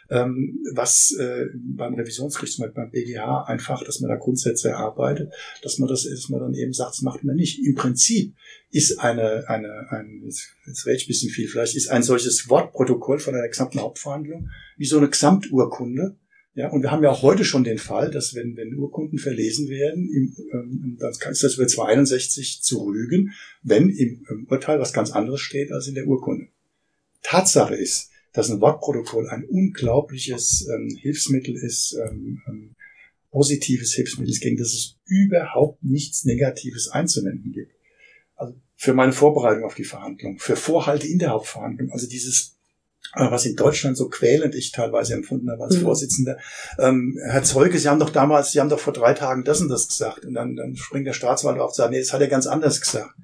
ähm, 0.09 0.59
was 0.73 1.15
äh, 1.19 1.45
beim 1.55 1.93
Revisionsgericht, 1.95 2.59
beim 2.73 2.91
BGH 2.91 3.43
einfach, 3.43 3.83
dass 3.83 3.99
man 3.99 4.09
da 4.09 4.15
Grundsätze 4.15 4.69
erarbeitet, 4.69 5.31
dass 5.61 5.77
man 5.77 5.87
das, 5.87 6.03
dass 6.03 6.29
man 6.29 6.39
dann 6.39 6.53
eben 6.53 6.73
sagt, 6.73 6.91
das 6.91 7.01
macht 7.01 7.23
man 7.23 7.35
nicht. 7.35 7.65
Im 7.65 7.75
Prinzip 7.75 8.33
ist 8.71 8.99
eine, 8.99 9.47
eine, 9.47 9.87
ein, 9.89 10.21
jetzt, 10.23 10.85
rede 10.85 10.97
ich 10.97 11.05
ein 11.05 11.07
bisschen 11.07 11.31
viel, 11.31 11.47
vielleicht 11.47 11.75
ist 11.75 11.89
ein 11.89 12.03
solches 12.03 12.49
Wortprotokoll 12.49 13.19
von 13.19 13.35
einer 13.35 13.47
gesamten 13.47 13.79
Hauptverhandlung 13.79 14.49
wie 14.77 14.85
so 14.85 14.97
eine 14.97 15.09
Gesamturkunde, 15.09 16.15
ja, 16.55 16.67
und 16.67 16.81
wir 16.81 16.91
haben 16.91 17.03
ja 17.03 17.11
auch 17.11 17.21
heute 17.21 17.45
schon 17.45 17.63
den 17.63 17.77
Fall, 17.77 18.11
dass 18.11 18.35
wenn, 18.35 18.57
wenn 18.57 18.75
Urkunden 18.75 19.17
verlesen 19.17 19.69
werden, 19.69 20.09
im, 20.11 20.35
ähm, 20.51 20.97
dann 20.99 21.31
ist 21.31 21.43
das 21.43 21.55
über 21.55 21.67
261 21.67 22.61
zu 22.63 22.83
rügen, 22.83 23.31
wenn 23.61 23.89
im, 23.89 24.25
im 24.29 24.47
Urteil 24.49 24.77
was 24.79 24.91
ganz 24.91 25.11
anderes 25.11 25.39
steht 25.39 25.71
als 25.71 25.87
in 25.87 25.95
der 25.95 26.07
Urkunde. 26.07 26.47
Tatsache 27.21 27.75
ist, 27.75 28.09
dass 28.33 28.49
ein 28.49 28.61
Wortprotokoll 28.61 29.27
ein 29.29 29.45
unglaubliches 29.45 30.67
ähm, 30.73 30.95
Hilfsmittel 30.99 31.55
ist, 31.55 31.93
ähm, 31.93 32.41
ähm, 32.47 32.75
positives 33.31 33.93
Hilfsmittel 33.93 34.31
ist, 34.31 34.41
gegen 34.41 34.57
das 34.57 34.69
es 34.69 34.97
überhaupt 35.05 35.83
nichts 35.83 36.25
Negatives 36.25 36.89
einzuwenden 36.89 37.51
gibt. 37.51 37.73
Also 38.35 38.55
für 38.75 38.93
meine 38.93 39.11
Vorbereitung 39.11 39.63
auf 39.63 39.75
die 39.75 39.83
Verhandlung, 39.83 40.39
für 40.39 40.55
Vorhalte 40.55 41.07
in 41.07 41.19
der 41.19 41.31
Hauptverhandlung, 41.31 41.91
also 41.91 42.07
dieses 42.07 42.55
was 43.15 43.45
in 43.45 43.55
Deutschland 43.55 43.97
so 43.97 44.07
quälend 44.09 44.55
ich 44.55 44.71
teilweise 44.71 45.13
empfunden 45.13 45.49
habe 45.49 45.63
als 45.63 45.77
mhm. 45.77 45.81
Vorsitzender. 45.81 46.37
Ähm, 46.77 47.17
Herr 47.23 47.43
Zeuge, 47.43 47.79
Sie 47.79 47.87
haben 47.87 47.99
doch 47.99 48.11
damals, 48.11 48.51
Sie 48.51 48.59
haben 48.59 48.69
doch 48.69 48.79
vor 48.79 48.93
drei 48.93 49.13
Tagen 49.13 49.43
das 49.43 49.61
und 49.61 49.69
das 49.69 49.87
gesagt. 49.87 50.25
Und 50.25 50.35
dann, 50.35 50.55
dann 50.55 50.75
springt 50.75 51.07
der 51.07 51.13
Staatsanwalt 51.13 51.59
auf 51.59 51.71
und 51.71 51.75
sagt, 51.75 51.91
nee, 51.91 51.99
das 51.99 52.13
hat 52.13 52.21
er 52.21 52.27
ganz 52.27 52.45
anders 52.45 52.79
gesagt. 52.79 53.15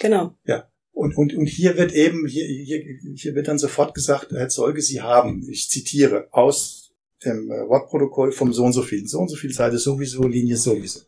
Genau. 0.00 0.36
Ja. 0.44 0.68
Und, 0.94 1.16
und, 1.16 1.34
und 1.34 1.46
hier 1.46 1.76
wird 1.76 1.92
eben, 1.92 2.26
hier, 2.26 2.46
hier, 2.46 2.82
hier 3.16 3.34
wird 3.34 3.48
dann 3.48 3.58
sofort 3.58 3.94
gesagt, 3.94 4.30
Herr 4.30 4.48
Zeuge, 4.48 4.80
Sie 4.80 5.02
haben, 5.02 5.44
ich 5.50 5.68
zitiere, 5.68 6.28
aus 6.30 6.92
dem 7.24 7.50
äh, 7.50 7.68
Wortprotokoll 7.68 8.30
vom 8.30 8.52
so 8.52 8.64
und 8.64 8.72
so 8.72 8.82
viel, 8.82 9.06
so 9.08 9.18
und 9.18 9.28
so 9.28 9.34
viel 9.34 9.52
Seite 9.52 9.78
sowieso, 9.78 10.22
Linie 10.28 10.56
sowieso. 10.56 11.00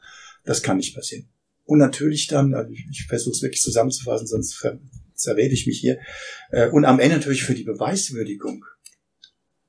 Das 0.44 0.62
kann 0.62 0.78
nicht 0.78 0.94
passieren. 0.94 1.28
Und 1.64 1.78
natürlich 1.78 2.26
dann, 2.26 2.52
also 2.54 2.72
ich, 2.72 2.84
ich 2.90 3.06
versuche 3.06 3.34
es 3.34 3.42
wirklich 3.42 3.62
zusammenzufassen, 3.62 4.26
sonst 4.26 4.60
zerrede 5.14 5.54
ich 5.54 5.68
mich 5.68 5.78
hier. 5.78 6.00
Äh, 6.50 6.68
und 6.70 6.84
am 6.84 6.98
Ende 6.98 7.16
natürlich 7.16 7.44
für 7.44 7.54
die 7.54 7.64
Beweiswürdigung. 7.64 8.64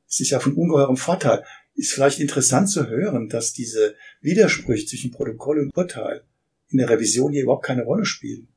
Es 0.10 0.20
ist 0.20 0.32
ja 0.32 0.40
von 0.40 0.54
ungeheurem 0.54 0.98
Vorteil. 0.98 1.44
Ist 1.76 1.92
vielleicht 1.92 2.20
interessant 2.20 2.72
zu 2.72 2.88
hören, 2.88 3.30
dass 3.30 3.54
diese 3.54 3.94
Widersprüche 4.22 4.88
zwischen 4.88 5.12
Protokoll 5.12 5.60
und 5.60 5.78
Urteil 5.78 6.24
in 6.70 6.80
der 6.80 6.90
Revision 6.90 7.34
hier 7.34 7.44
überhaupt 7.44 7.66
keine 7.66 7.84
Rolle 7.84 8.06
spielen. 8.06 8.48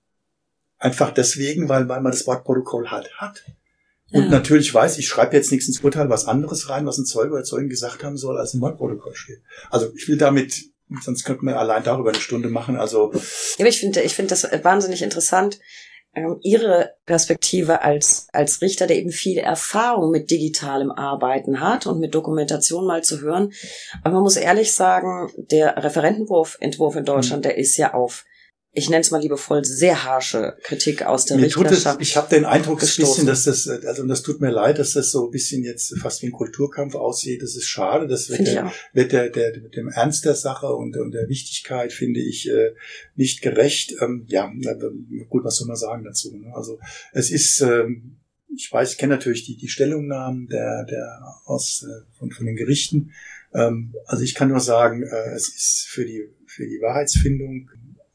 Einfach 0.81 1.13
deswegen, 1.13 1.69
weil, 1.69 1.89
weil 1.89 2.01
man 2.01 2.11
das 2.11 2.27
Wort 2.27 2.45
Protokoll 2.45 2.91
halt 2.91 3.13
hat. 3.19 3.45
Und 4.13 4.25
ja. 4.25 4.29
natürlich 4.31 4.75
weiß, 4.75 4.99
ich 4.99 5.07
schreibe 5.07 5.37
jetzt 5.37 5.53
nichts 5.53 5.69
ins 5.69 5.81
Urteil, 5.81 6.09
was 6.09 6.27
anderes 6.27 6.69
rein, 6.69 6.87
was 6.87 6.99
ein 6.99 7.05
Zeuge 7.05 7.35
oder 7.35 7.45
Zeugen 7.45 7.69
gesagt 7.69 8.03
haben 8.03 8.17
soll, 8.17 8.39
als 8.39 8.55
im 8.55 8.61
Wortprotokoll 8.61 9.15
steht. 9.15 9.41
Also 9.71 9.93
ich 9.95 10.09
will 10.09 10.17
damit, 10.17 10.65
sonst 11.03 11.25
könnten 11.25 11.47
wir 11.47 11.61
allein 11.61 11.85
darüber 11.85 12.11
eine 12.11 12.21
Stunde 12.21 12.49
machen. 12.49 12.77
Also 12.77 13.13
ja, 13.13 13.21
aber 13.61 13.69
ich 13.69 13.79
finde, 13.79 14.01
ich 14.01 14.15
finde 14.15 14.31
das 14.31 14.49
wahnsinnig 14.65 15.03
interessant, 15.03 15.61
ähm, 16.13 16.39
ihre 16.43 16.95
Perspektive 17.07 17.83
als, 17.83 18.27
als 18.33 18.61
Richter, 18.63 18.89
der 18.89 18.97
eben 18.97 19.13
viel 19.13 19.39
Erfahrung 19.39 20.11
mit 20.11 20.31
digitalem 20.31 20.91
Arbeiten 20.91 21.61
hat 21.61 21.87
und 21.87 22.01
mit 22.01 22.15
Dokumentation 22.15 22.85
mal 22.85 23.05
zu 23.05 23.21
hören. 23.21 23.53
Aber 24.03 24.15
man 24.15 24.25
muss 24.25 24.37
ehrlich 24.37 24.73
sagen, 24.73 25.31
der 25.37 25.77
Referentenwurf, 25.77 26.57
Entwurf 26.59 26.97
in 26.97 27.05
Deutschland, 27.05 27.45
mhm. 27.45 27.49
der 27.49 27.59
ist 27.59 27.77
ja 27.77 27.95
auf 27.95 28.25
ich 28.73 28.89
nenne 28.89 29.01
es 29.01 29.11
mal 29.11 29.21
liebevoll, 29.21 29.65
sehr 29.65 30.05
harsche 30.05 30.57
Kritik 30.63 31.03
aus 31.03 31.25
der 31.25 31.39
mir 31.39 31.47
Richterschaft. 31.47 31.99
Tut 31.99 32.03
es, 32.03 32.09
ich 32.09 32.17
habe 32.17 32.29
den 32.29 32.45
Eindruck 32.45 32.79
gestoßen. 32.79 33.27
bisschen, 33.27 33.27
dass 33.27 33.45
das, 33.45 33.67
also 33.85 34.03
und 34.03 34.09
das 34.09 34.23
tut 34.23 34.41
mir 34.41 34.51
leid, 34.51 34.79
dass 34.79 34.93
das 34.93 35.11
so 35.11 35.27
ein 35.27 35.31
bisschen 35.33 35.65
jetzt 35.65 35.99
fast 35.99 36.23
wie 36.23 36.27
ein 36.27 36.33
Kulturkampf 36.33 36.95
aussieht. 36.95 37.43
Das 37.43 37.57
ist 37.57 37.67
schade. 37.67 38.07
Das 38.07 38.31
wird, 38.31 38.47
der, 38.47 38.73
wird 38.93 39.11
der, 39.11 39.31
der, 39.31 39.61
mit 39.61 39.75
dem 39.75 39.89
Ernst 39.89 40.25
der 40.25 40.37
Sache 40.37 40.69
und, 40.69 40.97
und 40.97 41.11
der 41.11 41.29
Wichtigkeit, 41.29 41.93
finde 41.93 42.21
ich, 42.21 42.49
äh, 42.49 42.75
nicht 43.17 43.43
gerecht. 43.43 43.95
Ähm, 44.01 44.25
ja, 44.29 44.53
gut, 45.29 45.45
was 45.45 45.57
soll 45.57 45.67
man 45.67 45.77
sagen 45.77 46.05
dazu? 46.05 46.37
Ne? 46.37 46.55
Also 46.55 46.79
es 47.13 47.33
ist, 47.33 47.61
ähm, 47.63 48.21
ich 48.55 48.71
weiß, 48.71 48.93
ich 48.93 48.99
kenne 48.99 49.15
natürlich 49.15 49.47
die, 49.47 49.57
die 49.57 49.69
Stellungnahmen 49.69 50.47
der, 50.47 50.85
der 50.85 51.21
aus 51.45 51.85
äh, 51.85 52.19
von, 52.19 52.31
von 52.31 52.47
den 52.47 52.57
Gerichten. 52.57 53.11
Ähm, 53.53 53.95
also 54.07 54.23
ich 54.23 54.35
kann 54.37 54.49
nur 54.49 54.61
sagen, 54.61 55.03
äh, 55.03 55.35
es 55.35 55.49
ist 55.49 55.87
für 55.89 56.05
die 56.05 56.29
für 56.51 56.67
die 56.67 56.81
Wahrheitsfindung 56.81 57.71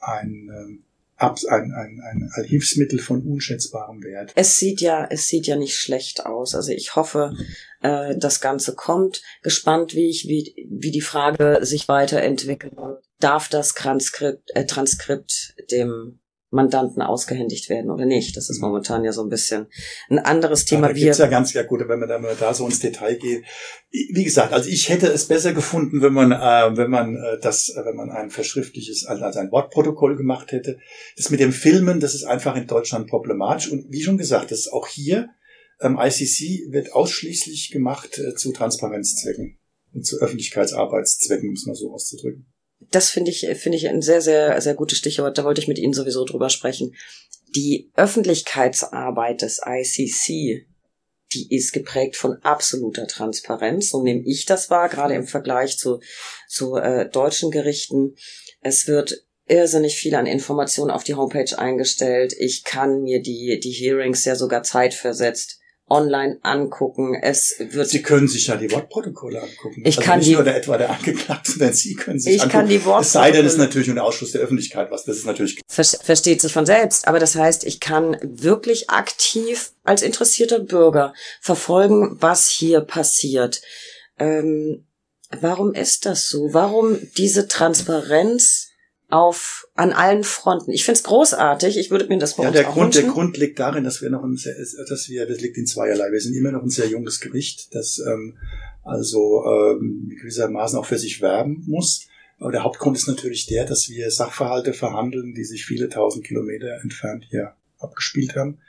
ein, 0.07 0.49
ähm, 0.53 0.83
ein, 1.17 1.71
ein, 1.71 2.29
ein 2.33 2.43
Hilfsmittel 2.43 2.99
von 2.99 3.21
unschätzbarem 3.21 4.03
Wert. 4.03 4.31
Es 4.35 4.57
sieht 4.57 4.81
ja, 4.81 5.07
es 5.09 5.27
sieht 5.27 5.47
ja 5.47 5.55
nicht 5.55 5.77
schlecht 5.77 6.25
aus. 6.25 6.55
Also 6.55 6.71
ich 6.71 6.95
hoffe, 6.95 7.33
äh, 7.81 8.17
das 8.17 8.41
Ganze 8.41 8.75
kommt. 8.75 9.21
Gespannt, 9.41 9.95
wie 9.95 10.09
ich, 10.09 10.27
wie, 10.27 10.67
wie 10.69 10.91
die 10.91 11.01
Frage 11.01 11.59
sich 11.61 11.87
weiterentwickelt. 11.87 12.73
Darf 13.19 13.47
das 13.47 13.73
Transkript, 13.73 14.51
äh, 14.55 14.65
Transkript 14.65 15.55
dem 15.71 16.19
Mandanten 16.55 17.01
ausgehändigt 17.01 17.69
werden 17.69 17.91
oder 17.91 18.05
nicht. 18.05 18.35
Das 18.35 18.49
ist 18.49 18.57
mhm. 18.57 18.69
momentan 18.69 19.03
ja 19.03 19.11
so 19.11 19.21
ein 19.21 19.29
bisschen 19.29 19.67
ein 20.09 20.19
anderes 20.19 20.65
Thema. 20.65 20.87
Ja, 20.87 20.93
da 20.93 20.99
gibt's 20.99 21.17
ja 21.19 21.27
ganz 21.27 21.53
ja 21.53 21.63
gut, 21.63 21.87
wenn 21.87 21.99
man 21.99 22.09
da, 22.09 22.19
da 22.39 22.53
so 22.53 22.65
ins 22.65 22.79
Detail 22.79 23.15
geht. 23.15 23.43
Wie 23.91 24.23
gesagt, 24.23 24.53
also 24.53 24.69
ich 24.69 24.89
hätte 24.89 25.07
es 25.07 25.25
besser 25.25 25.53
gefunden, 25.53 26.01
wenn 26.01 26.13
man, 26.13 26.31
äh, 26.31 26.77
wenn 26.77 26.89
man 26.89 27.15
äh, 27.15 27.39
das, 27.41 27.69
äh, 27.69 27.85
wenn 27.85 27.95
man 27.95 28.09
ein 28.09 28.31
verschriftliches, 28.31 29.05
also 29.05 29.39
ein 29.39 29.51
Wortprotokoll 29.51 30.15
gemacht 30.15 30.51
hätte. 30.51 30.79
Das 31.17 31.29
mit 31.29 31.39
dem 31.39 31.51
Filmen, 31.51 31.99
das 31.99 32.15
ist 32.15 32.23
einfach 32.23 32.55
in 32.55 32.67
Deutschland 32.67 33.07
problematisch. 33.07 33.71
Und 33.71 33.91
wie 33.91 34.01
schon 34.01 34.17
gesagt, 34.17 34.51
das 34.51 34.61
ist 34.61 34.73
auch 34.73 34.87
hier 34.87 35.29
ähm, 35.81 35.99
ICC 35.99 36.71
wird 36.71 36.93
ausschließlich 36.93 37.71
gemacht 37.71 38.17
äh, 38.17 38.33
zu 38.33 38.53
Transparenzzwecken 38.53 39.59
und 39.93 40.05
zu 40.05 40.17
Öffentlichkeitsarbeitszwecken, 40.19 41.49
um 41.49 41.55
es 41.55 41.65
mal 41.65 41.75
so 41.75 41.93
auszudrücken 41.93 42.47
das 42.80 43.09
finde 43.09 43.32
ich, 43.32 43.47
finde 43.55 43.78
ich 43.78 43.88
ein 43.89 44.01
sehr, 44.01 44.21
sehr, 44.21 44.59
sehr 44.61 44.76
gutes 44.76 44.97
Stichwort. 44.97 45.38
Da 45.38 45.43
wollte 45.43 45.61
ich 45.61 45.67
mit 45.67 45.80
Ihnen 45.80 45.93
sowieso 45.93 46.26
drüber 46.26 46.49
sprechen. 46.49 46.95
Die 47.55 47.91
Öffentlichkeitsarbeit 47.95 49.41
des 49.41 49.61
ICC, 49.65 50.67
die 51.34 51.55
ist 51.55 51.71
geprägt 51.71 52.15
von 52.15 52.34
absoluter 52.43 53.07
Transparenz. 53.07 53.89
So 53.89 54.03
nehme 54.03 54.23
ich 54.26 54.45
das 54.45 54.69
wahr, 54.69 54.89
gerade 54.89 55.15
im 55.15 55.28
Vergleich 55.28 55.78
zu, 55.78 55.99
zu 56.47 56.76
äh, 56.76 57.09
deutschen 57.09 57.51
Gerichten. 57.51 58.15
Es 58.61 58.88
wird 58.88 59.26
irrsinnig 59.47 59.95
viel 59.95 60.15
an 60.15 60.26
Informationen 60.26 60.91
auf 60.91 61.03
die 61.03 61.15
Homepage 61.15 61.57
eingestellt. 61.57 62.34
Ich 62.38 62.63
kann 62.63 63.03
mir 63.03 63.21
die, 63.21 63.59
die 63.61 63.71
Hearings 63.71 64.26
ja 64.26 64.36
sogar 64.36 64.63
zeitversetzt 64.63 65.59
online 65.88 66.39
angucken. 66.41 67.15
Es 67.21 67.55
wird. 67.59 67.88
Sie 67.88 68.01
können 68.01 68.27
sich 68.27 68.47
ja 68.47 68.55
die 68.55 68.71
Wortprotokolle 68.71 69.41
angucken. 69.41 69.81
Ich 69.86 69.97
also 69.97 70.01
kann 70.01 70.19
nicht 70.19 70.29
die, 70.29 70.33
nur 70.33 70.43
der, 70.43 70.57
etwa 70.57 70.77
der 70.77 70.89
Angeklagte, 70.89 71.51
sondern 71.51 71.73
Sie 71.73 71.95
können 71.95 72.19
sich 72.19 72.36
ich 72.36 72.41
angucken. 72.41 72.57
Kann 72.57 72.67
die 72.69 72.86
Wortprotokolle. 72.86 73.01
Es 73.01 73.11
sei 73.11 73.31
denn, 73.31 73.45
es 73.45 73.53
ist 73.53 73.59
natürlich 73.59 73.89
ein 73.89 73.99
Ausschuss 73.99 74.31
der 74.31 74.41
Öffentlichkeit, 74.41 74.89
was 74.91 75.05
das 75.05 75.17
ist 75.17 75.25
natürlich. 75.25 75.61
Versteht 75.67 76.41
sich 76.41 76.51
von 76.51 76.65
selbst. 76.65 77.07
Aber 77.07 77.19
das 77.19 77.36
heißt, 77.36 77.63
ich 77.65 77.79
kann 77.79 78.17
wirklich 78.21 78.89
aktiv 78.89 79.73
als 79.83 80.01
interessierter 80.01 80.59
Bürger 80.59 81.13
verfolgen, 81.39 82.17
was 82.19 82.49
hier 82.49 82.81
passiert. 82.81 83.61
Ähm, 84.17 84.86
warum 85.39 85.73
ist 85.73 86.05
das 86.05 86.27
so? 86.29 86.53
Warum 86.53 86.97
diese 87.17 87.47
Transparenz 87.47 88.64
auf 89.09 89.67
an 89.75 89.91
allen 89.91 90.23
Fronten. 90.23 90.71
Ich 90.71 90.83
finde 90.83 90.97
es 90.97 91.03
großartig. 91.03 91.77
Ich 91.77 91.91
würde 91.91 92.07
mir 92.07 92.17
das 92.17 92.35
bei 92.35 92.43
ja, 92.43 92.49
uns 92.49 92.57
der 92.57 92.69
auch 92.69 92.73
Grund, 92.73 92.95
wünschen. 92.95 93.03
Der 93.03 93.13
Grund 93.13 93.37
liegt 93.37 93.59
darin, 93.59 93.83
dass 93.83 94.01
wir 94.01 94.09
noch 94.09 94.23
ein 94.23 94.35
sehr, 94.35 94.55
dass 94.89 95.09
wir, 95.09 95.25
das 95.27 95.41
liegt 95.41 95.57
in 95.57 95.67
zweierlei. 95.67 96.11
Wir 96.11 96.19
sind 96.19 96.35
immer 96.35 96.51
noch 96.51 96.63
ein 96.63 96.69
sehr 96.69 96.87
junges 96.87 97.19
Gericht, 97.19 97.73
das 97.75 97.99
ähm, 97.99 98.37
also 98.83 99.43
ähm, 99.45 100.11
gewissermaßen 100.19 100.79
auch 100.79 100.85
für 100.85 100.97
sich 100.97 101.21
werben 101.21 101.63
muss. 101.67 102.07
Aber 102.39 102.51
der 102.51 102.63
Hauptgrund 102.63 102.97
ist 102.97 103.07
natürlich 103.07 103.45
der, 103.45 103.65
dass 103.65 103.89
wir 103.89 104.11
Sachverhalte 104.11 104.73
verhandeln, 104.73 105.33
die 105.33 105.45
sich 105.45 105.65
viele 105.65 105.87
tausend 105.89 106.25
Kilometer 106.25 106.79
entfernt 106.81 107.25
hier 107.29 107.55
abgespielt 107.79 108.35
haben. 108.35 108.59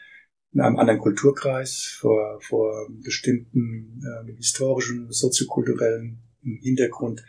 In 0.53 0.61
einem 0.61 0.77
anderen 0.77 1.01
Kulturkreis, 1.01 1.97
vor, 1.99 2.41
vor 2.41 2.89
bestimmten 3.03 4.03
äh, 4.05 4.33
historischen, 4.37 5.11
soziokulturellen 5.11 6.19
Hintergrund 6.63 7.25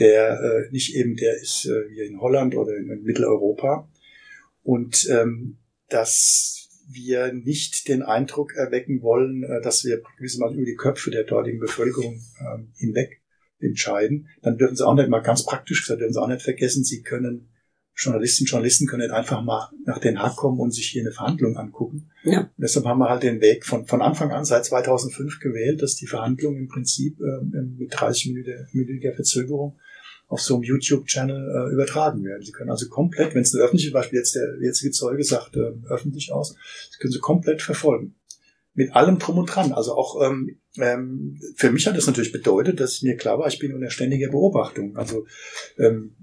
der 0.00 0.40
äh, 0.40 0.72
nicht 0.72 0.94
eben 0.96 1.14
der 1.14 1.36
ist 1.40 1.66
äh, 1.66 1.88
wie 1.90 2.00
in 2.00 2.20
Holland 2.20 2.56
oder 2.56 2.76
in, 2.76 2.90
in 2.90 3.02
Mitteleuropa. 3.02 3.88
Und 4.62 5.08
ähm, 5.10 5.58
dass 5.88 6.68
wir 6.88 7.32
nicht 7.32 7.88
den 7.88 8.02
Eindruck 8.02 8.54
erwecken 8.54 9.02
wollen, 9.02 9.44
äh, 9.44 9.60
dass 9.60 9.84
wir 9.84 10.02
gewissermaßen 10.18 10.56
über 10.56 10.66
die 10.66 10.76
Köpfe 10.76 11.10
der 11.10 11.24
dortigen 11.24 11.60
Bevölkerung 11.60 12.14
äh, 12.14 12.58
hinweg 12.78 13.20
entscheiden, 13.60 14.28
dann 14.42 14.56
dürfen 14.56 14.76
Sie 14.76 14.86
auch 14.86 14.94
nicht 14.94 15.08
mal 15.08 15.20
ganz 15.20 15.44
praktisch 15.44 15.82
gesagt, 15.82 16.00
dürfen 16.00 16.14
Sie 16.14 16.20
auch 16.20 16.28
nicht 16.28 16.42
vergessen, 16.42 16.82
Sie 16.82 17.02
können 17.02 17.50
Journalistinnen 17.94 18.46
und 18.46 18.50
Journalisten 18.50 18.86
können 18.86 19.02
nicht 19.02 19.12
einfach 19.12 19.42
mal 19.42 19.68
nach 19.84 19.98
Den 19.98 20.18
Haag 20.18 20.36
kommen 20.36 20.58
und 20.58 20.72
sich 20.72 20.86
hier 20.86 21.02
eine 21.02 21.12
Verhandlung 21.12 21.58
angucken. 21.58 22.10
Ja. 22.24 22.40
Und 22.40 22.50
deshalb 22.56 22.86
haben 22.86 22.98
wir 22.98 23.10
halt 23.10 23.22
den 23.22 23.42
Weg 23.42 23.66
von, 23.66 23.86
von 23.86 24.00
Anfang 24.00 24.30
an 24.32 24.46
seit 24.46 24.64
2005 24.64 25.38
gewählt, 25.40 25.82
dass 25.82 25.96
die 25.96 26.06
Verhandlungen 26.06 26.58
im 26.58 26.68
Prinzip 26.68 27.20
äh, 27.20 27.44
mit 27.44 27.92
30-minütiger 27.92 29.14
Verzögerung 29.14 29.78
auf 30.30 30.40
so 30.40 30.54
einem 30.54 30.62
YouTube-Channel 30.62 31.70
äh, 31.70 31.72
übertragen 31.72 32.24
werden. 32.24 32.44
Sie 32.44 32.52
können 32.52 32.70
also 32.70 32.88
komplett, 32.88 33.34
wenn 33.34 33.42
es 33.42 33.52
eine 33.52 33.64
öffentliche, 33.64 33.90
Beispiel 33.90 34.20
jetzt 34.20 34.36
der 34.36 34.58
jetzige 34.62 34.92
Zeuge 34.92 35.24
sagt, 35.24 35.56
äh, 35.56 35.72
öffentlich 35.88 36.32
aus, 36.32 36.54
das 36.88 36.98
können 36.98 37.12
Sie 37.12 37.18
komplett 37.18 37.62
verfolgen. 37.62 38.14
Mit 38.72 38.94
allem 38.94 39.18
drum 39.18 39.38
und 39.38 39.46
dran. 39.46 39.72
Also 39.72 39.94
auch 39.94 40.24
ähm, 40.24 40.60
ähm, 40.76 41.40
für 41.56 41.72
mich 41.72 41.88
hat 41.88 41.96
das 41.96 42.06
natürlich 42.06 42.30
bedeutet, 42.30 42.78
dass 42.78 43.02
mir 43.02 43.16
klar 43.16 43.40
war, 43.40 43.48
ich 43.48 43.58
bin 43.58 43.74
unter 43.74 43.90
ständiger 43.90 44.30
Beobachtung. 44.30 44.96
Also 44.96 45.26
ähm, 45.76 46.14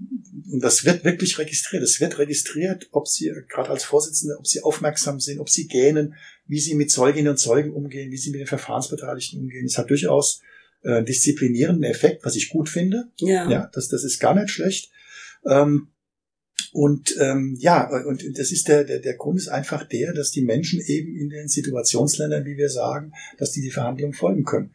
und 0.50 0.64
das 0.64 0.86
wird 0.86 1.04
wirklich 1.04 1.38
registriert. 1.38 1.82
Es 1.82 2.00
wird 2.00 2.18
registriert, 2.18 2.88
ob 2.92 3.06
Sie 3.06 3.30
gerade 3.50 3.68
als 3.68 3.84
Vorsitzende, 3.84 4.38
ob 4.38 4.46
Sie 4.46 4.62
aufmerksam 4.62 5.20
sind, 5.20 5.38
ob 5.38 5.50
Sie 5.50 5.68
gähnen, 5.68 6.14
wie 6.46 6.60
Sie 6.60 6.74
mit 6.74 6.90
Zeuginnen 6.90 7.32
und 7.32 7.38
Zeugen 7.38 7.74
umgehen, 7.74 8.10
wie 8.10 8.16
Sie 8.16 8.30
mit 8.30 8.40
den 8.40 8.46
Verfahrensbeteiligten 8.46 9.38
umgehen. 9.38 9.66
Es 9.66 9.76
hat 9.76 9.90
durchaus 9.90 10.40
äh, 10.82 11.02
disziplinierenden 11.02 11.84
Effekt, 11.84 12.24
was 12.24 12.36
ich 12.36 12.50
gut 12.50 12.68
finde. 12.68 13.08
Ja. 13.18 13.48
ja 13.48 13.70
das, 13.72 13.88
das 13.88 14.04
ist 14.04 14.18
gar 14.18 14.34
nicht 14.34 14.50
schlecht. 14.50 14.90
Ähm, 15.46 15.88
und 16.72 17.16
ähm, 17.20 17.56
ja, 17.58 17.88
und 18.06 18.22
das 18.38 18.52
ist 18.52 18.68
der, 18.68 18.84
der, 18.84 18.98
der 18.98 19.14
Grund 19.14 19.38
ist 19.38 19.48
einfach 19.48 19.84
der, 19.84 20.12
dass 20.12 20.30
die 20.30 20.42
Menschen 20.42 20.80
eben 20.80 21.16
in 21.16 21.30
den 21.30 21.48
Situationsländern, 21.48 22.44
wie 22.44 22.56
wir 22.56 22.68
sagen, 22.68 23.12
dass 23.38 23.52
die 23.52 23.62
die 23.62 23.70
Verhandlungen 23.70 24.12
folgen 24.12 24.44
können. 24.44 24.70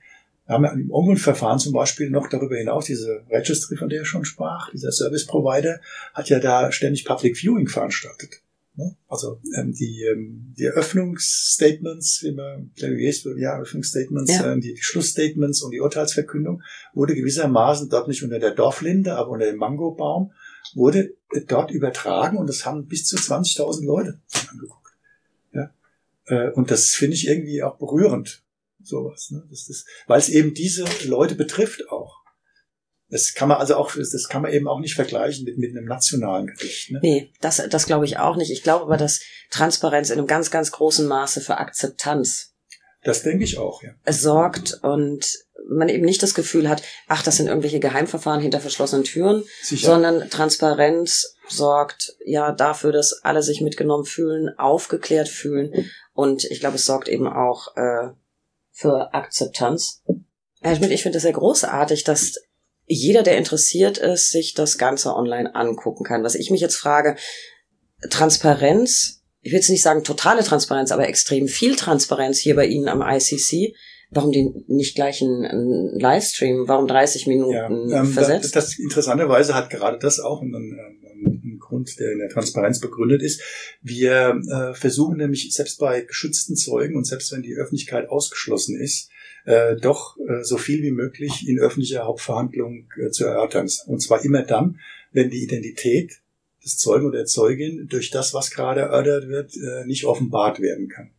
Wir 0.45 0.55
haben 0.55 0.63
ja 0.65 0.73
im 0.73 0.91
Ungrundverfahren 0.91 1.59
zum 1.59 1.71
Beispiel 1.71 2.09
noch 2.09 2.27
darüber 2.27 2.57
hinaus 2.57 2.85
diese 2.85 3.23
Registry, 3.29 3.77
von 3.77 3.89
der 3.89 3.99
er 3.99 4.05
schon 4.05 4.25
sprach, 4.25 4.71
dieser 4.71 4.91
Service 4.91 5.25
Provider, 5.25 5.79
hat 6.13 6.29
ja 6.29 6.39
da 6.39 6.71
ständig 6.71 7.05
Public 7.05 7.37
Viewing 7.37 7.67
veranstaltet. 7.67 8.41
Ne? 8.75 8.95
Also 9.07 9.39
ähm, 9.55 9.71
die, 9.73 10.03
ähm, 10.03 10.53
die 10.57 10.65
Eröffnungsstatements, 10.65 12.23
wie 12.23 12.31
man 12.31 12.71
Plädoyers, 12.75 13.23
ja, 13.37 13.51
Eröffnungsstatements, 13.55 14.31
Ja. 14.31 14.51
ähm, 14.51 14.61
die, 14.61 14.75
Schlussstatements 14.79 15.61
und 15.61 15.71
die 15.71 15.79
Urteilsverkündung 15.79 16.63
wurde 16.93 17.13
gewissermaßen 17.15 17.89
dort 17.89 18.07
nicht 18.07 18.23
unter 18.23 18.39
der 18.39 18.51
Dorflinde, 18.51 19.15
aber 19.15 19.29
unter 19.29 19.45
dem 19.45 19.57
Mangobaum 19.57 20.31
wurde 20.73 21.13
dort 21.47 21.69
übertragen 21.71 22.37
und 22.37 22.47
das 22.47 22.65
haben 22.65 22.87
bis 22.87 23.05
zu 23.05 23.15
20.000 23.17 23.85
Leute 23.85 24.21
angeguckt. 24.49 24.95
Ja? 25.53 25.71
Äh, 26.25 26.51
Und 26.51 26.71
das 26.71 26.89
finde 26.89 27.15
ich 27.15 27.27
irgendwie 27.27 27.61
auch 27.61 27.77
berührend, 27.77 28.43
sowas. 28.81 29.29
Ne? 29.29 29.45
Das, 29.51 29.65
das, 29.67 29.85
weil 30.07 30.19
es 30.19 30.29
eben 30.29 30.53
diese 30.55 30.85
Leute 31.05 31.35
betrifft 31.35 31.89
auch. 31.89 32.22
Das 33.13 33.35
kann 33.35 33.47
man 33.47 33.59
also 33.59 33.75
auch, 33.75 33.93
das 33.95 34.27
kann 34.27 34.41
man 34.41 34.51
eben 34.51 34.67
auch 34.67 34.79
nicht 34.79 34.95
vergleichen 34.95 35.45
mit, 35.45 35.59
mit 35.59 35.69
einem 35.69 35.85
nationalen 35.85 36.47
Gericht. 36.47 36.89
Ne? 36.89 36.99
Nee, 37.03 37.31
das, 37.41 37.61
das 37.69 37.85
glaube 37.85 38.05
ich 38.05 38.17
auch 38.17 38.37
nicht. 38.37 38.51
Ich 38.51 38.63
glaube 38.63 38.85
aber, 38.85 38.97
dass 38.97 39.21
Transparenz 39.51 40.09
in 40.09 40.17
einem 40.17 40.25
ganz, 40.25 40.49
ganz 40.49 40.71
großen 40.71 41.05
Maße 41.05 41.39
für 41.41 41.59
Akzeptanz 41.59 42.55
Das 43.03 43.21
denke 43.21 43.43
ich 43.43 43.59
auch, 43.59 43.83
ja. 43.83 43.91
sorgt 44.11 44.79
und 44.81 45.31
man 45.69 45.89
eben 45.89 46.03
nicht 46.03 46.23
das 46.23 46.33
Gefühl 46.33 46.67
hat, 46.67 46.81
ach, 47.07 47.21
das 47.21 47.37
sind 47.37 47.47
irgendwelche 47.47 47.79
Geheimverfahren 47.79 48.41
hinter 48.41 48.59
verschlossenen 48.59 49.03
Türen, 49.03 49.43
Sicher. 49.61 49.85
sondern 49.85 50.27
Transparenz 50.31 51.35
sorgt 51.47 52.15
ja 52.25 52.51
dafür, 52.51 52.91
dass 52.91 53.21
alle 53.23 53.43
sich 53.43 53.61
mitgenommen 53.61 54.05
fühlen, 54.05 54.57
aufgeklärt 54.57 55.29
fühlen 55.29 55.91
und 56.13 56.45
ich 56.45 56.61
glaube, 56.61 56.77
es 56.77 56.85
sorgt 56.85 57.07
eben 57.07 57.27
auch 57.27 57.77
äh, 57.77 58.09
für 58.71 59.13
Akzeptanz. 59.13 60.01
Herr 60.61 60.75
Schmidt, 60.75 60.91
ich 60.91 61.03
finde 61.03 61.17
es 61.17 61.23
sehr 61.23 61.33
großartig, 61.33 62.05
dass 62.05 62.39
jeder, 62.93 63.23
der 63.23 63.37
interessiert 63.37 63.97
ist, 63.97 64.31
sich 64.31 64.53
das 64.53 64.77
Ganze 64.77 65.15
online 65.15 65.55
angucken 65.55 66.03
kann. 66.03 66.23
Was 66.23 66.35
ich 66.35 66.51
mich 66.51 66.61
jetzt 66.61 66.75
frage, 66.75 67.15
Transparenz, 68.09 69.23
ich 69.41 69.51
will 69.51 69.59
jetzt 69.59 69.69
nicht 69.69 69.83
sagen 69.83 70.03
totale 70.03 70.43
Transparenz, 70.43 70.91
aber 70.91 71.07
extrem 71.07 71.47
viel 71.47 71.75
Transparenz 71.75 72.39
hier 72.39 72.55
bei 72.55 72.65
Ihnen 72.65 72.87
am 72.87 73.01
ICC. 73.01 73.75
Warum 74.11 74.31
den 74.31 74.63
nicht 74.67 74.95
gleich 74.95 75.21
einen, 75.21 75.45
einen 75.45 75.99
Livestream? 75.99 76.67
Warum 76.67 76.87
30 76.87 77.25
Minuten 77.27 77.53
Ja, 77.53 77.67
ähm, 77.67 77.89
das, 77.89 78.13
versetzt? 78.13 78.55
das 78.55 78.77
interessanterweise 78.77 79.55
hat 79.55 79.69
gerade 79.69 79.97
das 79.97 80.19
auch 80.19 80.41
einen, 80.41 80.55
einen, 80.55 81.41
einen 81.41 81.59
Grund, 81.59 81.99
der 81.99 82.11
in 82.11 82.19
der 82.19 82.29
Transparenz 82.29 82.79
begründet 82.79 83.23
ist. 83.23 83.41
Wir 83.81 84.39
äh, 84.51 84.75
versuchen 84.75 85.17
nämlich 85.17 85.51
selbst 85.51 85.79
bei 85.79 86.01
geschützten 86.01 86.55
Zeugen 86.55 86.95
und 86.95 87.05
selbst 87.05 87.31
wenn 87.31 87.41
die 87.41 87.55
Öffentlichkeit 87.55 88.09
ausgeschlossen 88.09 88.79
ist, 88.79 89.09
äh, 89.45 89.75
doch 89.75 90.17
äh, 90.17 90.43
so 90.43 90.57
viel 90.57 90.81
wie 90.83 90.91
möglich 90.91 91.47
in 91.47 91.59
öffentlicher 91.59 92.03
Hauptverhandlung 92.05 92.89
äh, 92.97 93.09
zu 93.09 93.25
erörtern. 93.25 93.67
Und 93.87 94.01
zwar 94.01 94.23
immer 94.23 94.43
dann, 94.43 94.79
wenn 95.11 95.29
die 95.29 95.43
Identität 95.43 96.21
des 96.63 96.77
Zeugen 96.77 97.07
oder 97.07 97.19
der 97.19 97.25
Zeugin 97.25 97.87
durch 97.87 98.09
das, 98.09 98.33
was 98.33 98.51
gerade 98.51 98.81
erörtert 98.81 99.27
wird, 99.27 99.55
äh, 99.55 99.85
nicht 99.85 100.05
offenbart 100.05 100.59
werden 100.61 100.87
kann. 100.87 101.11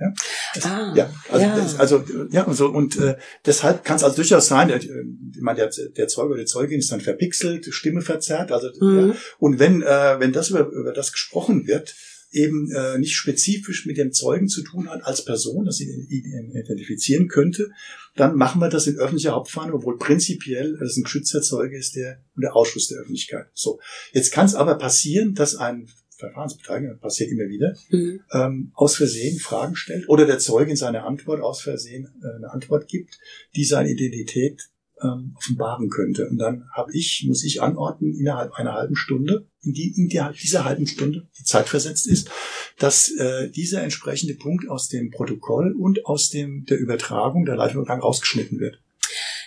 Ja, 0.00 0.12
das, 0.54 0.64
Ah, 0.64 0.92
ja, 0.94 1.12
also, 1.28 1.44
ja. 1.44 1.56
Das, 1.56 1.80
also 1.80 2.04
ja, 2.30 2.44
und 2.44 2.54
so 2.54 2.68
und 2.68 2.96
äh, 3.00 3.16
deshalb 3.44 3.84
kann 3.84 3.96
es 3.96 4.04
also 4.04 4.14
durchaus 4.14 4.46
sein, 4.46 4.70
äh, 4.70 4.76
ich 4.78 5.40
meine, 5.40 5.58
der, 5.58 5.70
der 5.96 6.06
Zeuge 6.06 6.34
oder 6.34 6.40
die 6.40 6.46
Zeugin 6.46 6.78
ist 6.78 6.92
dann 6.92 7.00
verpixelt, 7.00 7.66
Stimme 7.74 8.00
verzerrt, 8.00 8.52
also 8.52 8.68
Mhm. 8.80 9.08
ja, 9.08 9.14
und 9.40 9.58
wenn 9.58 9.82
äh, 9.82 10.20
wenn 10.20 10.32
das 10.32 10.50
über, 10.50 10.68
über 10.68 10.92
das 10.92 11.12
gesprochen 11.12 11.66
wird, 11.66 11.96
eben 12.30 12.70
äh, 12.72 12.98
nicht 12.98 13.14
spezifisch 13.14 13.86
mit 13.86 13.96
dem 13.96 14.12
Zeugen 14.12 14.48
zu 14.48 14.62
tun 14.62 14.88
hat 14.88 15.04
als 15.04 15.24
Person, 15.24 15.64
das 15.64 15.80
ihn 15.80 16.06
ihn 16.08 16.52
identifizieren 16.54 17.28
könnte, 17.28 17.70
dann 18.16 18.36
machen 18.36 18.60
wir 18.60 18.68
das 18.68 18.86
in 18.86 18.96
öffentlicher 18.96 19.32
Hauptverhandlung, 19.32 19.80
obwohl 19.80 19.98
prinzipiell 19.98 20.76
das 20.78 20.96
ein 20.96 21.04
geschützter 21.04 21.40
Zeuge 21.40 21.78
ist, 21.78 21.96
der 21.96 22.22
unter 22.36 22.54
Ausschluss 22.54 22.88
der 22.88 22.98
Öffentlichkeit. 22.98 23.46
So, 23.54 23.80
jetzt 24.12 24.32
kann 24.32 24.46
es 24.46 24.54
aber 24.54 24.76
passieren, 24.76 25.34
dass 25.34 25.56
ein 25.56 25.88
Verfahrensbeteiligter, 26.18 26.94
das 26.94 27.00
passiert 27.00 27.30
immer 27.30 27.48
wieder, 27.48 27.76
Mhm. 27.90 28.20
ähm, 28.32 28.72
aus 28.74 28.96
Versehen 28.96 29.38
Fragen 29.38 29.76
stellt 29.76 30.08
oder 30.08 30.26
der 30.26 30.38
Zeuge 30.38 30.70
in 30.72 30.76
seiner 30.76 31.06
Antwort 31.06 31.40
aus 31.40 31.62
Versehen 31.62 32.08
äh, 32.22 32.36
eine 32.36 32.50
Antwort 32.50 32.88
gibt, 32.88 33.18
die 33.54 33.64
seine 33.64 33.90
Identität 33.90 34.68
ähm, 35.00 35.34
offenbaren 35.36 35.88
könnte. 35.90 36.28
Und 36.28 36.38
dann 36.38 36.68
habe 36.72 36.92
ich, 36.92 37.24
muss 37.28 37.44
ich 37.44 37.62
anordnen, 37.62 38.14
innerhalb 38.14 38.52
einer 38.54 38.72
halben 38.74 38.96
Stunde, 38.96 39.46
in, 39.62 39.72
die, 39.72 39.92
in 39.96 40.08
der, 40.08 40.32
dieser 40.32 40.64
halben 40.64 40.86
Stunde, 40.86 41.26
die 41.38 41.44
zeitversetzt 41.44 42.06
ist, 42.06 42.30
dass 42.78 43.10
äh, 43.10 43.50
dieser 43.50 43.82
entsprechende 43.82 44.34
Punkt 44.34 44.68
aus 44.68 44.88
dem 44.88 45.10
Protokoll 45.10 45.72
und 45.78 46.06
aus 46.06 46.30
dem 46.30 46.64
der 46.66 46.78
Übertragung, 46.78 47.44
der 47.44 47.56
Live-Übertragung 47.56 48.02
rausgeschnitten 48.02 48.60
wird. 48.60 48.78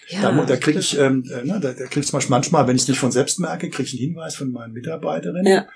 Ja, 0.10 0.22
da 0.32 0.44
da 0.44 0.58
kriege 0.58 0.80
ich, 0.80 0.98
ähm, 0.98 1.24
äh, 1.32 1.46
ne, 1.46 1.60
da, 1.62 1.72
da 1.74 1.86
krieg 1.86 2.04
ich 2.04 2.30
manchmal, 2.30 2.68
wenn 2.68 2.76
ich 2.76 2.82
es 2.84 2.88
nicht 2.90 3.00
von 3.00 3.12
selbst 3.14 3.40
merke, 3.40 3.70
kriege 3.70 3.84
ich 3.88 3.94
einen 3.94 4.10
Hinweis 4.12 4.36
von 4.36 4.52
meinen 4.52 4.74
Mitarbeiterinnen, 4.74 5.46
Ja. 5.46 5.68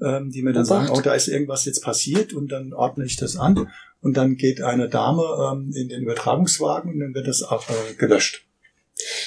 ähm, 0.00 0.30
die 0.30 0.42
mir 0.42 0.52
dann 0.52 0.66
Obacht. 0.66 0.86
sagen, 0.86 0.98
oh, 0.98 1.00
da 1.00 1.14
ist 1.14 1.28
irgendwas 1.28 1.64
jetzt 1.64 1.80
passiert 1.82 2.32
und 2.32 2.50
dann 2.50 2.72
ordne 2.72 3.04
ich 3.04 3.16
das 3.16 3.36
an 3.36 3.70
und 4.00 4.16
dann 4.16 4.36
geht 4.36 4.60
eine 4.62 4.88
Dame 4.88 5.22
ähm, 5.52 5.72
in 5.76 5.88
den 5.88 6.02
Übertragungswagen 6.02 6.92
und 6.92 6.98
dann 6.98 7.14
wird 7.14 7.28
das 7.28 7.44
auch, 7.44 7.68
äh, 7.70 7.94
gelöscht. 7.94 8.44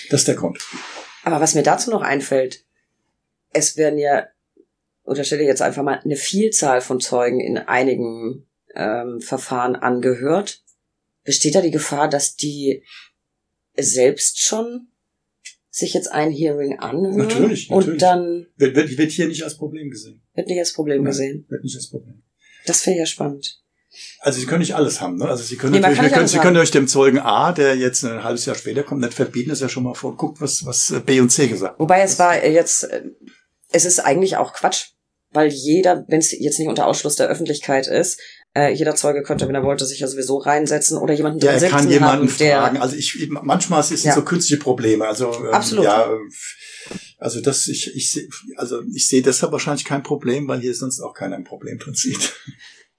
Das 0.10 0.22
ist 0.22 0.28
der 0.28 0.36
Grund. 0.36 0.60
Aber 1.24 1.40
was 1.40 1.56
mir 1.56 1.64
dazu 1.64 1.90
noch 1.90 2.02
einfällt, 2.02 2.66
es 3.54 3.78
werden 3.78 3.98
ja, 4.00 4.28
unterstelle 5.08 5.44
jetzt 5.44 5.62
einfach 5.62 5.84
mal, 5.84 6.00
eine 6.04 6.16
Vielzahl 6.16 6.82
von 6.82 7.00
Zeugen 7.00 7.40
in 7.40 7.58
einigen 7.58 8.46
ähm, 8.76 9.22
Verfahren 9.22 9.76
angehört. 9.76 10.64
Besteht 11.24 11.56
da 11.56 11.62
die 11.62 11.72
Gefahr, 11.72 12.10
dass 12.10 12.36
die 12.36 12.84
selbst 13.76 14.42
schon 14.42 14.88
sich 15.70 15.94
jetzt 15.94 16.12
ein 16.12 16.32
Hearing 16.32 16.80
anhören? 16.80 17.18
Natürlich, 17.18 17.70
natürlich. 17.70 17.90
Und 17.94 18.02
dann 18.02 18.48
Wird, 18.58 18.76
wird, 18.76 18.98
wird 18.98 19.12
hier 19.12 19.28
nicht 19.28 19.44
als 19.44 19.58
Problem 19.58 19.90
gesehen. 19.90 20.22
wird 20.36 20.48
nicht 20.48 20.60
das 20.60 20.74
Problem 20.74 20.98
Nein. 21.04 21.06
gesehen. 21.12 21.46
Wird 21.50 21.64
nicht 21.64 21.76
als 21.76 21.90
Problem. 21.90 22.24
Das 22.66 22.86
wäre 22.86 22.98
ja 22.98 23.06
spannend. 23.06 23.62
Also 24.20 24.40
Sie 24.40 24.46
können 24.46 24.60
nicht 24.60 24.76
alles 24.76 25.00
haben. 25.02 25.18
Ne? 25.18 25.26
Also 25.26 25.44
Sie 25.44 25.56
können 25.56 25.74
Nee, 25.74 25.80
natürlich, 25.80 26.12
können, 26.12 26.28
Sie 26.28 26.38
haben. 26.38 26.44
können 26.44 26.58
euch 26.58 26.72
dem 26.72 26.88
Zeugen 26.88 27.20
A, 27.20 27.52
der 27.54 27.76
jetzt 27.78 28.04
ein 28.04 28.24
halbes 28.24 28.46
Jahr 28.46 28.56
später 28.56 28.84
kommt, 28.84 29.02
nicht 29.02 29.14
verbieten, 29.14 29.50
dass 29.50 29.62
er 29.62 29.70
schon 29.70 29.84
mal 29.84 29.94
vorguckt, 29.96 30.42
was, 30.42 30.66
was 30.66 30.92
äh, 30.92 31.00
B 31.00 31.20
und 31.22 31.30
C 31.30 31.48
gesagt 31.48 31.74
haben. 31.74 31.80
Wobei 31.80 32.02
es 32.02 32.20
war 32.20 32.46
jetzt, 32.46 32.84
äh, 32.84 33.04
es 33.72 33.86
ist 33.86 34.00
eigentlich 34.00 34.36
auch 34.38 34.54
Quatsch, 34.54 34.90
weil 35.38 35.50
jeder, 35.50 36.04
wenn 36.08 36.18
es 36.20 36.32
jetzt 36.32 36.58
nicht 36.58 36.68
unter 36.68 36.88
Ausschluss 36.88 37.16
der 37.16 37.28
Öffentlichkeit 37.28 37.86
ist, 37.86 38.20
äh, 38.56 38.74
jeder 38.74 38.96
Zeuge 38.96 39.22
könnte, 39.22 39.48
wenn 39.48 39.54
er 39.54 39.62
wollte, 39.64 39.86
sich 39.86 40.00
ja 40.00 40.08
sowieso 40.08 40.38
reinsetzen 40.38 40.98
oder 40.98 41.14
jemanden 41.14 41.38
Ja, 41.46 41.52
er 41.52 41.70
kann 41.70 41.88
jemanden 41.88 42.28
haben, 42.28 42.38
der 42.40 42.58
fragen. 42.58 42.78
Also 42.78 42.96
ich 42.96 43.30
manchmal 43.30 43.84
sind 43.84 43.98
es 43.98 44.04
Ja. 44.04 44.16
so 44.16 44.24
künstliche 44.24 44.60
Probleme. 44.60 45.06
Also 45.08 45.32
ähm, 45.32 45.54
Absolut. 45.54 45.86
ja, 45.86 46.12
äh, 46.12 46.18
also 47.20 47.40
das 47.40 47.68
ich 47.68 47.96
ich 47.96 48.28
also 48.56 48.82
ich 48.92 49.08
sehe 49.08 49.22
deshalb 49.22 49.52
wahrscheinlich 49.52 49.86
kein 49.86 50.02
Problem, 50.02 50.48
weil 50.48 50.60
hier 50.60 50.74
sonst 50.74 51.00
auch 51.02 51.14
keiner 51.14 51.36
ein 51.36 51.44
Problem 51.44 51.78
drin 51.78 51.94
sieht. 51.94 52.34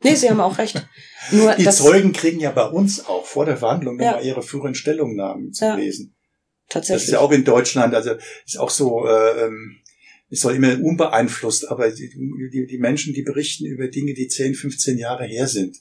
Nee, 0.05 0.15
Sie 0.15 0.31
haben 0.31 0.41
auch 0.41 0.59
recht. 0.59 0.87
Nur 1.33 1.53
Die 1.57 1.65
das 1.65 1.79
Zeugen 1.79 2.13
kriegen 2.13 2.39
ja 2.39 2.53
bei 2.53 2.67
uns 2.69 3.05
auch 3.07 3.27
vor 3.27 3.47
der 3.47 3.57
Verhandlung 3.57 3.99
Ja. 3.99 4.13
immer 4.13 4.23
ihre 4.23 4.43
führenden 4.43 4.77
Stellungnahmen 4.77 5.53
zu 5.53 5.65
Ja. 5.65 5.75
lesen. 5.75 6.15
Das 6.69 6.75
tatsächlich. 6.75 7.05
ist 7.07 7.13
ja 7.15 7.19
auch 7.19 7.33
in 7.33 7.43
Deutschland, 7.45 7.95
also 7.97 8.13
ist 8.47 8.59
auch 8.61 8.71
so, 8.71 9.07
äh, 9.09 9.45
ähm, 9.47 9.79
ist 10.31 10.45
doch 10.45 10.51
immer 10.51 10.79
unbeeinflusst, 10.83 11.71
aber 11.71 11.91
die, 11.91 12.11
die, 12.53 12.67
die 12.67 12.79
Menschen, 12.79 13.15
die 13.15 13.23
berichten 13.23 13.65
über 13.65 13.89
Dinge, 13.89 14.15
die 14.15 14.29
10, 14.29 14.55
15 14.55 14.99
Jahre 14.99 15.25
her 15.25 15.47
sind, 15.47 15.79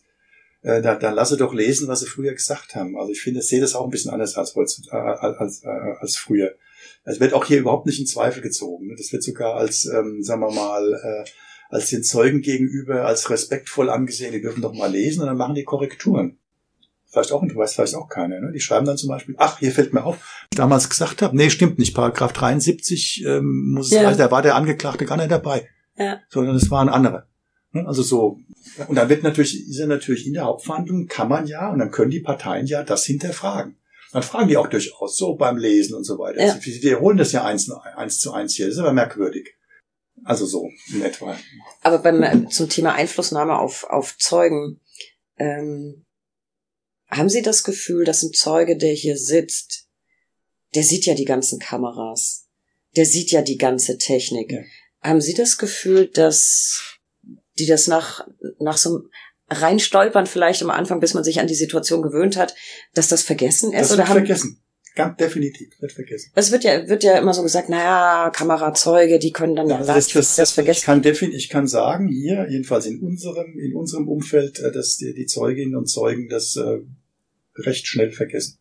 äh, 0.62 0.82
da, 0.82 0.96
da 0.96 1.12
lasse 1.12 1.38
doch 1.38 1.54
lesen, 1.54 1.88
was 1.88 2.00
sie 2.00 2.08
früher 2.08 2.34
gesagt 2.34 2.76
haben. 2.76 2.98
Also 2.98 3.12
ich 3.12 3.22
finde, 3.22 3.42
ich 3.42 3.48
sehe 3.48 3.62
das 3.62 3.76
auch 3.76 3.86
ein 3.86 3.92
bisschen 3.92 4.12
anders 4.12 4.36
als, 4.36 4.56
als, 4.56 5.64
äh, 5.64 5.68
als 5.68 6.18
früher. 6.18 6.56
Es 7.04 7.20
wird 7.20 7.34
auch 7.34 7.46
hier 7.46 7.60
überhaupt 7.60 7.86
nicht 7.86 8.00
in 8.00 8.06
Zweifel 8.06 8.42
gezogen. 8.42 8.88
ne? 8.88 8.96
Das 8.98 9.12
wird 9.12 9.24
sogar 9.24 9.56
als, 9.56 9.86
ähm, 9.86 10.24
sagen 10.24 10.42
wir 10.42 10.52
mal, 10.52 10.94
äh, 10.94 11.30
als 11.70 11.90
den 11.90 12.04
Zeugen 12.04 12.42
gegenüber 12.42 13.06
als 13.06 13.30
respektvoll 13.30 13.90
angesehen. 13.90 14.34
Die 14.34 14.42
dürfen 14.42 14.62
doch 14.62 14.74
mal 14.74 14.92
lesen 14.92 15.22
und 15.22 15.28
dann 15.28 15.38
machen 15.38 15.56
die 15.56 15.64
Korrekturen. 15.64 16.40
Vielleicht 17.18 17.32
auch, 17.32 17.42
du 17.48 17.56
weißt 17.56 17.76
vielleicht 17.76 17.96
auch 17.96 18.08
keiner. 18.10 18.40
Ne? 18.40 18.52
Die 18.54 18.60
schreiben 18.60 18.86
dann 18.86 18.98
zum 18.98 19.10
Beispiel, 19.10 19.34
ach, 19.40 19.58
hier 19.60 19.72
fällt 19.72 19.92
mir 19.94 20.04
auf, 20.04 20.46
damals 20.52 20.88
gesagt 20.90 21.22
habe, 21.24 21.36
nee, 21.36 21.50
stimmt 21.50 21.80
nicht. 21.80 21.96
Paragraph 21.96 22.32
73 22.34 23.26
ähm, 23.26 23.72
muss 23.74 23.88
es 23.88 23.94
Ja. 23.94 24.04
reichen, 24.04 24.20
da 24.20 24.30
war 24.30 24.42
der 24.44 24.56
Angeklagte 24.56 25.06
gar 25.06 25.18
nicht 25.18 25.32
dabei, 25.32 25.68
Ja. 25.98 26.20
sondern 26.30 26.56
es 26.56 26.70
war 26.70 26.82
ein 26.82 26.90
anderer. 26.90 27.26
Ne, 27.72 27.86
also 27.88 28.04
so. 28.04 28.40
Und 28.88 28.96
dann 28.96 29.10
wird 29.10 29.24
natürlich, 29.24 29.68
ist 29.68 29.80
ja 29.80 29.88
natürlich 29.88 30.28
in 30.28 30.34
der 30.34 30.44
Hauptverhandlung 30.46 31.08
kann 31.08 31.28
man 31.28 31.48
ja, 31.48 31.72
und 31.72 31.80
dann 31.80 31.90
können 31.92 32.12
die 32.12 32.20
Parteien 32.20 32.68
ja 32.68 32.84
das 32.84 33.06
hinterfragen. 33.06 33.78
Dann 34.14 34.24
fragen 34.24 34.48
die 34.48 34.58
auch 34.58 34.68
durchaus 34.68 35.18
so 35.18 35.36
beim 35.36 35.58
Lesen 35.58 35.96
und 35.96 36.04
so 36.04 36.18
weiter. 36.20 36.40
Ja. 36.44 36.54
Sie 36.60 36.82
wiederholen 36.82 37.18
das 37.18 37.32
ja 37.32 37.44
eins, 37.44 37.70
eins 37.96 38.20
zu 38.20 38.32
eins 38.32 38.56
hier. 38.56 38.68
Das 38.68 38.76
ist 38.76 38.80
aber 38.80 38.94
merkwürdig. 38.94 39.56
Also 40.24 40.46
so 40.46 40.70
in 40.94 41.02
etwa. 41.02 41.36
Aber 41.82 42.00
beim, 42.00 42.24
äh, 42.24 42.48
zum 42.50 42.70
Thema 42.70 42.94
Einflussnahme 42.94 43.58
auf, 43.60 43.84
auf 43.90 44.18
Zeugen, 44.18 44.80
ähm, 45.38 46.06
haben 47.10 47.30
Sie 47.30 47.42
das 47.42 47.64
Gefühl, 47.64 48.06
dass 48.06 48.24
ein 48.24 48.34
Zeuge, 48.34 48.78
der 48.78 48.94
hier 48.94 49.18
sitzt, 49.18 49.88
der 50.76 50.84
sieht 50.84 51.06
ja 51.06 51.14
die 51.14 51.26
ganzen 51.26 51.60
Kameras, 51.60 52.48
der 52.96 53.06
sieht 53.06 53.32
ja 53.32 53.42
die 53.42 53.58
ganze 53.58 53.98
Technik. 53.98 54.52
Ja. 54.52 54.60
Haben 55.02 55.22
Sie 55.22 55.34
das 55.34 55.58
Gefühl, 55.58 56.08
dass 56.08 56.98
die 57.60 57.66
das 57.66 57.88
nach, 57.88 58.28
nach 58.60 58.78
so 58.78 58.90
einem 58.90 59.10
reinstolpern 59.50 60.28
vielleicht 60.28 60.62
am 60.62 60.70
Anfang, 60.70 61.00
bis 61.00 61.14
man 61.14 61.24
sich 61.24 61.40
an 61.40 61.48
die 61.48 61.56
Situation 61.56 62.02
gewöhnt 62.02 62.36
hat, 62.36 62.56
dass 62.94 63.08
das 63.08 63.24
vergessen 63.24 63.72
ist? 63.72 63.90
Das 63.90 63.92
oder 63.94 64.08
haben, 64.08 64.18
vergessen. 64.18 64.62
Ganz 64.98 65.16
definitiv, 65.18 65.70
wird 65.80 65.92
vergessen. 65.92 66.32
Es 66.34 66.52
wird 66.52 66.64
ja, 66.64 66.90
wird 66.90 67.04
ja 67.04 67.20
immer 67.20 67.32
so 67.32 67.44
gesagt, 67.44 67.70
naja, 67.70 68.32
Kamerazeuge, 68.32 69.20
die 69.20 69.32
können 69.32 69.56
dann 69.56 69.70
ja, 69.70 69.78
also 69.78 69.94
das, 69.94 70.08
das, 70.08 70.36
das, 70.36 70.52
vergessen. 70.54 70.80
Ich 70.80 70.86
kann 70.86 71.04
definitiv, 71.04 71.38
ich 71.38 71.50
kann 71.50 71.68
sagen, 71.68 72.08
hier, 72.08 72.48
jedenfalls 72.50 72.88
in 72.88 73.00
unserem, 73.00 73.60
in 73.60 73.76
unserem 73.76 74.08
Umfeld, 74.08 74.58
äh, 74.60 74.72
dass 74.72 74.98
die, 74.98 75.14
die 75.14 75.28
Zeuginnen 75.28 75.76
und 75.76 75.86
Zeugen 75.86 76.30
das 76.30 76.56
äh, 76.56 76.80
recht 77.62 77.86
schnell 77.86 78.12
vergessen. 78.12 78.58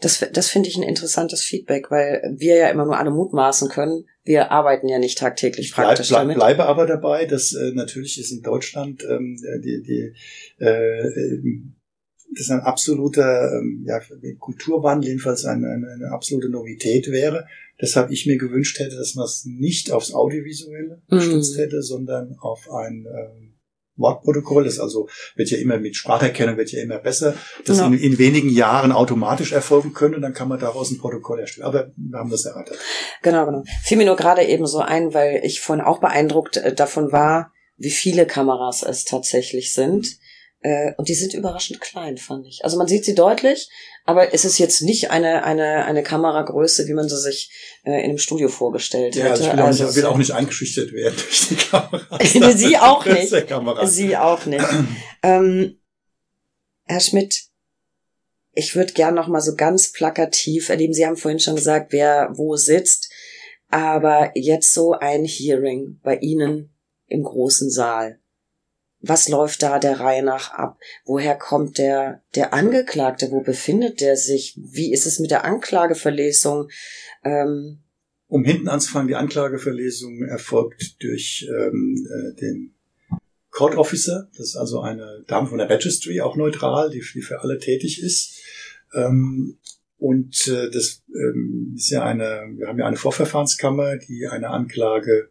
Das, 0.00 0.24
das 0.32 0.48
finde 0.48 0.70
ich 0.70 0.78
ein 0.78 0.82
interessantes 0.82 1.42
Feedback, 1.42 1.90
weil 1.90 2.22
wir 2.38 2.56
ja 2.56 2.70
immer 2.70 2.86
nur 2.86 2.96
alle 2.96 3.10
mutmaßen 3.10 3.68
können. 3.68 4.06
Wir 4.24 4.50
arbeiten 4.50 4.88
ja 4.88 4.98
nicht 4.98 5.18
tagtäglich 5.18 5.74
praktisch 5.74 6.08
bleib, 6.08 6.24
bleib, 6.24 6.36
Bleibe 6.38 6.64
aber 6.64 6.86
dabei, 6.86 7.26
dass 7.26 7.52
äh, 7.52 7.72
natürlich 7.74 8.18
ist 8.18 8.32
in 8.32 8.40
Deutschland 8.40 9.04
ähm, 9.04 9.36
die, 9.62 9.82
die 9.82 10.14
äh, 10.64 11.06
ähm, 11.06 11.74
das 12.36 12.50
ein 12.50 12.60
absoluter 12.60 13.52
ähm, 13.52 13.84
ja, 13.86 14.00
Kulturwandel, 14.38 15.08
jedenfalls 15.08 15.44
eine, 15.44 15.68
eine, 15.68 15.88
eine 15.88 16.12
absolute 16.12 16.48
Novität 16.48 17.10
wäre. 17.10 17.46
Deshalb 17.80 18.10
ich 18.10 18.26
mir 18.26 18.36
gewünscht 18.36 18.78
hätte, 18.78 18.96
dass 18.96 19.14
man 19.14 19.24
es 19.24 19.44
nicht 19.46 19.90
aufs 19.90 20.12
Audiovisuelle 20.12 21.02
mhm. 21.08 21.16
gestützt 21.16 21.58
hätte, 21.58 21.82
sondern 21.82 22.36
auf 22.38 22.70
ein 22.70 23.06
ähm, 23.06 23.50
Wortprotokoll. 23.96 24.64
Das 24.64 24.78
also 24.78 25.08
wird 25.34 25.50
ja 25.50 25.58
immer 25.58 25.78
mit 25.78 25.96
Spracherkennung 25.96 26.56
wird 26.56 26.72
ja 26.72 26.82
immer 26.82 26.98
besser. 26.98 27.34
Das 27.64 27.78
ja. 27.78 27.86
in, 27.86 27.94
in, 27.94 28.18
wenigen 28.18 28.48
Jahren 28.48 28.92
automatisch 28.92 29.52
erfolgen 29.52 29.92
könnte, 29.92 30.20
dann 30.20 30.34
kann 30.34 30.48
man 30.48 30.58
daraus 30.58 30.90
ein 30.90 30.98
Protokoll 30.98 31.40
erstellen. 31.40 31.66
Aber 31.66 31.90
wir 31.96 32.18
haben 32.18 32.30
das 32.30 32.44
erweitert. 32.44 32.78
Genau, 33.22 33.46
genau. 33.46 33.62
Fiel 33.82 33.98
mir 33.98 34.06
nur 34.06 34.16
gerade 34.16 34.44
eben 34.44 34.66
so 34.66 34.78
ein, 34.78 35.14
weil 35.14 35.40
ich 35.44 35.60
vorhin 35.60 35.84
auch 35.84 36.00
beeindruckt 36.00 36.56
äh, 36.58 36.74
davon 36.74 37.12
war, 37.12 37.52
wie 37.76 37.90
viele 37.90 38.26
Kameras 38.26 38.82
es 38.82 39.04
tatsächlich 39.04 39.72
sind. 39.72 40.18
Äh, 40.62 40.92
und 40.98 41.08
die 41.08 41.14
sind 41.14 41.32
überraschend 41.32 41.80
klein, 41.80 42.18
fand 42.18 42.46
ich. 42.46 42.64
Also 42.64 42.76
man 42.76 42.86
sieht 42.86 43.04
sie 43.04 43.14
deutlich, 43.14 43.70
aber 44.04 44.34
es 44.34 44.44
ist 44.44 44.58
jetzt 44.58 44.82
nicht 44.82 45.10
eine, 45.10 45.44
eine, 45.44 45.86
eine 45.86 46.02
Kameragröße, 46.02 46.86
wie 46.86 46.92
man 46.92 47.08
sie 47.08 47.18
sich 47.18 47.50
äh, 47.84 47.92
in 47.92 48.10
einem 48.10 48.18
Studio 48.18 48.48
vorgestellt 48.48 49.16
ja, 49.16 49.24
hätte. 49.24 49.32
Also 49.32 49.44
ich 49.44 49.52
will, 49.52 49.60
also 49.60 49.84
auch, 49.84 49.88
nicht, 49.88 49.96
will 49.96 50.06
auch 50.06 50.18
nicht 50.18 50.32
eingeschüchtert 50.32 50.92
werden 50.92 51.16
durch 51.16 51.48
die 51.48 51.56
Kamera. 51.56 52.18
sie 52.54 52.76
auch 52.76 53.06
nicht. 53.06 53.32
Sie 53.86 54.16
auch 54.16 54.44
nicht. 54.44 54.66
ähm, 55.22 55.78
Herr 56.84 57.00
Schmidt, 57.00 57.44
ich 58.52 58.76
würde 58.76 58.92
gern 58.92 59.14
noch 59.14 59.28
mal 59.28 59.40
so 59.40 59.54
ganz 59.54 59.92
plakativ 59.92 60.68
erleben. 60.68 60.92
Sie 60.92 61.06
haben 61.06 61.16
vorhin 61.16 61.40
schon 61.40 61.56
gesagt, 61.56 61.92
wer 61.92 62.30
wo 62.34 62.56
sitzt. 62.56 63.10
Aber 63.68 64.32
jetzt 64.34 64.74
so 64.74 64.92
ein 64.92 65.24
Hearing 65.24 66.00
bei 66.02 66.16
Ihnen 66.16 66.74
im 67.06 67.22
großen 67.22 67.70
Saal 67.70 68.19
was 69.02 69.28
läuft 69.28 69.62
da 69.62 69.78
der 69.78 70.00
Reihe 70.00 70.22
nach 70.22 70.52
ab? 70.52 70.78
Woher 71.04 71.36
kommt 71.36 71.78
der, 71.78 72.22
der 72.34 72.52
Angeklagte? 72.52 73.30
Wo 73.30 73.40
befindet 73.40 74.00
der 74.00 74.16
sich? 74.16 74.58
Wie 74.58 74.92
ist 74.92 75.06
es 75.06 75.18
mit 75.18 75.30
der 75.30 75.44
Anklageverlesung? 75.44 76.68
Ähm, 77.24 77.80
um 78.28 78.44
hinten 78.44 78.68
anzufangen, 78.68 79.08
die 79.08 79.16
Anklageverlesung 79.16 80.22
erfolgt 80.22 81.02
durch 81.02 81.48
ähm, 81.48 82.06
äh, 82.08 82.40
den 82.40 82.74
Court 83.50 83.74
Officer. 83.74 84.28
Das 84.36 84.48
ist 84.48 84.56
also 84.56 84.80
eine 84.80 85.24
Dame 85.26 85.48
von 85.48 85.58
der 85.58 85.68
Registry, 85.68 86.20
auch 86.20 86.36
neutral, 86.36 86.90
die, 86.90 87.02
die 87.14 87.22
für 87.22 87.40
alle 87.40 87.58
tätig 87.58 88.02
ist. 88.02 88.40
Ähm, 88.94 89.58
und 89.96 90.46
äh, 90.48 90.70
das 90.70 91.02
ähm, 91.08 91.74
ist 91.76 91.90
ja 91.90 92.04
eine, 92.04 92.46
wir 92.56 92.68
haben 92.68 92.78
ja 92.78 92.86
eine 92.86 92.96
Vorverfahrenskammer, 92.96 93.96
die 93.96 94.28
eine 94.28 94.48
Anklage 94.48 95.29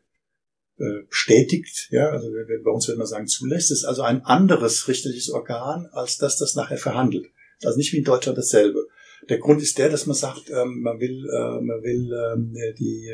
äh, 0.80 1.04
bestätigt, 1.10 1.90
ja, 1.92 2.10
also 2.10 2.30
bei 2.64 2.72
uns 2.72 2.88
würde 2.88 3.00
man 3.00 3.08
sagen 3.08 3.28
zulässt, 3.28 3.70
ist 3.70 3.84
also 3.84 4.02
ein 4.02 4.24
anderes 4.24 4.88
richterliches 4.88 5.30
Organ, 5.30 5.88
als 5.92 6.18
das, 6.18 6.38
das 6.38 6.56
nachher 6.56 6.78
verhandelt. 6.78 7.28
Also 7.64 7.78
nicht 7.78 7.92
wie 7.92 7.98
in 7.98 8.06
Deutschland 8.06 8.38
dasselbe. 8.38 8.88
Der 9.28 9.40
Grund 9.40 9.62
ist 9.62 9.78
der, 9.78 9.90
dass 9.90 10.06
man 10.06 10.16
sagt, 10.16 10.50
ähm, 10.50 10.80
man 10.80 11.02
will, 11.02 11.28
äh, 11.28 11.62
man 11.62 11.84
will 11.84 12.10
ähm, 12.14 12.54
die, 12.80 13.14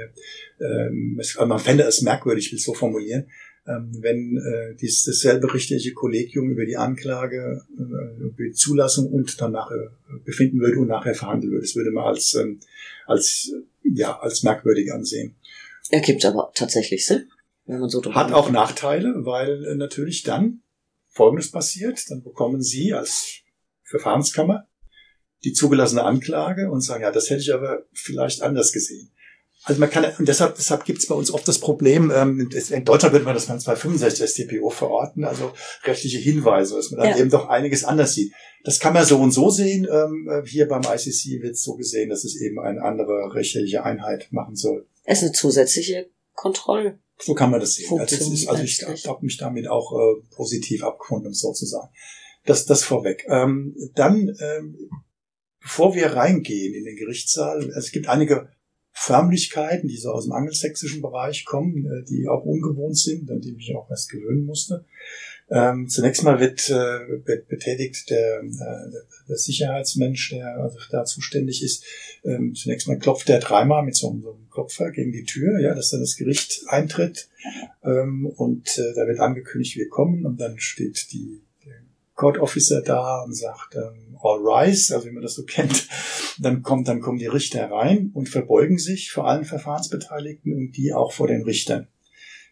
ähm, 0.61 1.17
es, 1.19 1.35
man 1.39 1.57
fände 1.57 1.83
es 1.83 2.03
merkwürdig, 2.03 2.45
ich 2.45 2.51
will 2.51 2.59
es 2.59 2.65
so 2.65 2.75
formulieren, 2.75 3.25
wenn 3.67 4.37
äh, 4.37 4.75
dies, 4.75 5.05
dasselbe 5.05 5.51
richterliche 5.51 5.93
Kollegium 5.93 6.51
über 6.51 6.67
die 6.67 6.77
Anklage, 6.77 7.63
äh, 7.75 8.21
über 8.21 8.43
die 8.43 8.51
Zulassung 8.51 9.07
und 9.11 9.41
dann 9.41 9.53
nachher 9.53 9.91
befinden 10.23 10.59
würde 10.59 10.77
und 10.77 10.87
nachher 10.87 11.15
verhandeln 11.15 11.51
würde. 11.51 11.65
Das 11.65 11.75
würde 11.75 11.89
man 11.89 12.03
als, 12.03 12.37
als, 13.07 13.51
ja, 13.83 14.19
als 14.19 14.43
merkwürdig 14.43 14.93
ansehen. 14.93 15.33
Ergibt 15.89 16.23
aber 16.25 16.51
tatsächlich 16.53 17.07
Sinn 17.07 17.25
wenn 17.65 17.79
man 17.79 17.89
so 17.89 18.01
drüber 18.01 18.15
Hat 18.15 18.31
auch 18.31 18.49
Nachteile, 18.49 19.13
weil 19.25 19.65
äh, 19.65 19.75
natürlich 19.75 20.23
dann 20.23 20.61
Folgendes 21.09 21.51
passiert. 21.51 21.99
Dann 22.09 22.23
bekommen 22.23 22.61
Sie 22.61 22.93
als 22.93 23.41
Verfahrenskammer 23.83 24.67
die 25.43 25.53
zugelassene 25.53 26.03
Anklage 26.03 26.69
und 26.71 26.81
sagen, 26.81 27.03
ja, 27.03 27.11
das 27.11 27.29
hätte 27.29 27.41
ich 27.41 27.53
aber 27.53 27.85
vielleicht 27.93 28.41
anders 28.41 28.71
gesehen. 28.71 29.11
Also 29.63 29.79
man 29.79 29.89
kann, 29.89 30.05
und 30.19 30.27
deshalb, 30.27 30.55
deshalb 30.55 30.85
gibt 30.85 30.99
es 30.99 31.07
bei 31.07 31.15
uns 31.15 31.31
oft 31.31 31.47
das 31.47 31.59
Problem, 31.59 32.11
ähm, 32.13 32.49
in 32.69 32.85
Deutschland 32.85 33.13
würde 33.13 33.25
man 33.25 33.33
das 33.33 33.47
dann 33.47 33.59
265 33.59 34.29
StPO 34.29 34.69
verorten, 34.69 35.23
also 35.23 35.53
rechtliche 35.83 36.19
Hinweise, 36.19 36.75
dass 36.75 36.91
man 36.91 37.01
dann 37.01 37.09
ja. 37.11 37.17
eben 37.17 37.31
doch 37.31 37.47
einiges 37.47 37.83
anders 37.83 38.13
sieht. 38.13 38.31
Das 38.63 38.79
kann 38.79 38.93
man 38.93 39.05
so 39.05 39.17
und 39.19 39.31
so 39.31 39.49
sehen. 39.49 39.87
Ähm, 39.91 40.29
äh, 40.29 40.47
hier 40.47 40.67
beim 40.67 40.81
ICC 40.81 41.41
wird 41.41 41.53
es 41.53 41.63
so 41.63 41.75
gesehen, 41.75 42.09
dass 42.09 42.25
es 42.25 42.39
eben 42.39 42.59
eine 42.59 42.83
andere 42.83 43.33
rechtliche 43.33 43.83
Einheit 43.83 44.27
machen 44.31 44.55
soll. 44.55 44.87
Es 45.03 45.19
ist 45.19 45.23
eine 45.23 45.31
zusätzliche 45.31 46.09
Kontrolle. 46.33 46.99
So 47.17 47.33
kann 47.33 47.51
man 47.51 47.59
das 47.59 47.75
sehen. 47.75 47.99
Also, 47.99 48.33
ist, 48.33 48.47
also 48.47 48.63
ich 48.63 49.07
habe 49.07 49.25
mich 49.25 49.37
damit 49.37 49.67
auch 49.67 49.93
äh, 49.93 50.21
positiv 50.35 50.83
abgefunden, 50.83 51.33
sozusagen. 51.33 51.89
Das, 52.45 52.65
das 52.65 52.83
vorweg. 52.83 53.25
Ähm, 53.29 53.75
dann, 53.95 54.35
ähm, 54.39 54.89
bevor 55.61 55.95
wir 55.95 56.07
reingehen 56.07 56.73
in 56.73 56.83
den 56.83 56.95
Gerichtssaal, 56.95 57.57
also 57.57 57.79
es 57.79 57.91
gibt 57.91 58.07
einige 58.07 58.49
Förmlichkeiten, 58.91 59.87
die 59.87 59.97
so 59.97 60.11
aus 60.11 60.25
dem 60.25 60.33
angelsächsischen 60.33 61.01
Bereich 61.01 61.45
kommen, 61.45 61.85
äh, 61.85 62.05
die 62.05 62.27
auch 62.27 62.43
ungewohnt 62.45 62.97
sind, 62.97 63.29
an 63.29 63.41
die 63.41 63.55
ich 63.57 63.75
auch 63.75 63.89
erst 63.89 64.09
gewöhnen 64.09 64.45
musste. 64.45 64.85
Ähm, 65.49 65.87
zunächst 65.87 66.23
mal 66.23 66.39
wird, 66.39 66.69
äh, 66.69 67.25
wird 67.25 67.47
betätigt 67.47 68.09
der, 68.09 68.39
äh, 68.39 68.91
der 69.29 69.37
Sicherheitsmensch, 69.37 70.31
der 70.31 70.57
also 70.57 70.77
da 70.89 71.05
zuständig 71.05 71.63
ist. 71.63 71.83
Ähm, 72.23 72.55
zunächst 72.55 72.87
mal 72.87 72.97
klopft 72.97 73.27
der 73.27 73.39
dreimal 73.39 73.83
mit 73.83 73.95
so, 73.95 74.07
so 74.23 74.33
einem 74.33 74.49
Klopfer 74.49 74.91
gegen 74.91 75.11
die 75.11 75.23
Tür, 75.23 75.59
ja, 75.59 75.75
dass 75.75 75.91
dann 75.91 75.99
das 75.99 76.15
Gericht 76.15 76.63
eintritt. 76.67 77.29
Ähm, 77.83 78.25
und 78.25 78.77
äh, 78.79 78.93
da 78.95 79.05
wird 79.05 79.19
angekündigt, 79.19 79.75
wir 79.75 79.87
kommen. 79.87 80.25
Und 80.25 80.41
dann 80.41 80.59
steht 80.59 81.11
die, 81.11 81.43
der 81.63 81.75
Court 82.15 82.39
Officer 82.39 82.81
da 82.81 83.21
und 83.23 83.35
sagt 83.35 83.75
ähm, 83.75 84.17
All 84.23 84.39
rise, 84.39 84.95
also 84.95 85.07
wie 85.07 85.11
man 85.11 85.21
das 85.21 85.35
so 85.35 85.43
kennt. 85.43 85.87
Dann 86.39 86.63
kommt, 86.63 86.87
dann 86.87 87.01
kommen 87.01 87.19
die 87.19 87.27
Richter 87.27 87.69
rein 87.69 88.09
und 88.15 88.29
verbeugen 88.29 88.79
sich 88.79 89.11
vor 89.11 89.27
allen 89.27 89.45
Verfahrensbeteiligten 89.45 90.53
und 90.53 90.71
die 90.71 90.91
auch 90.91 91.13
vor 91.13 91.27
den 91.27 91.43
Richtern. 91.43 91.87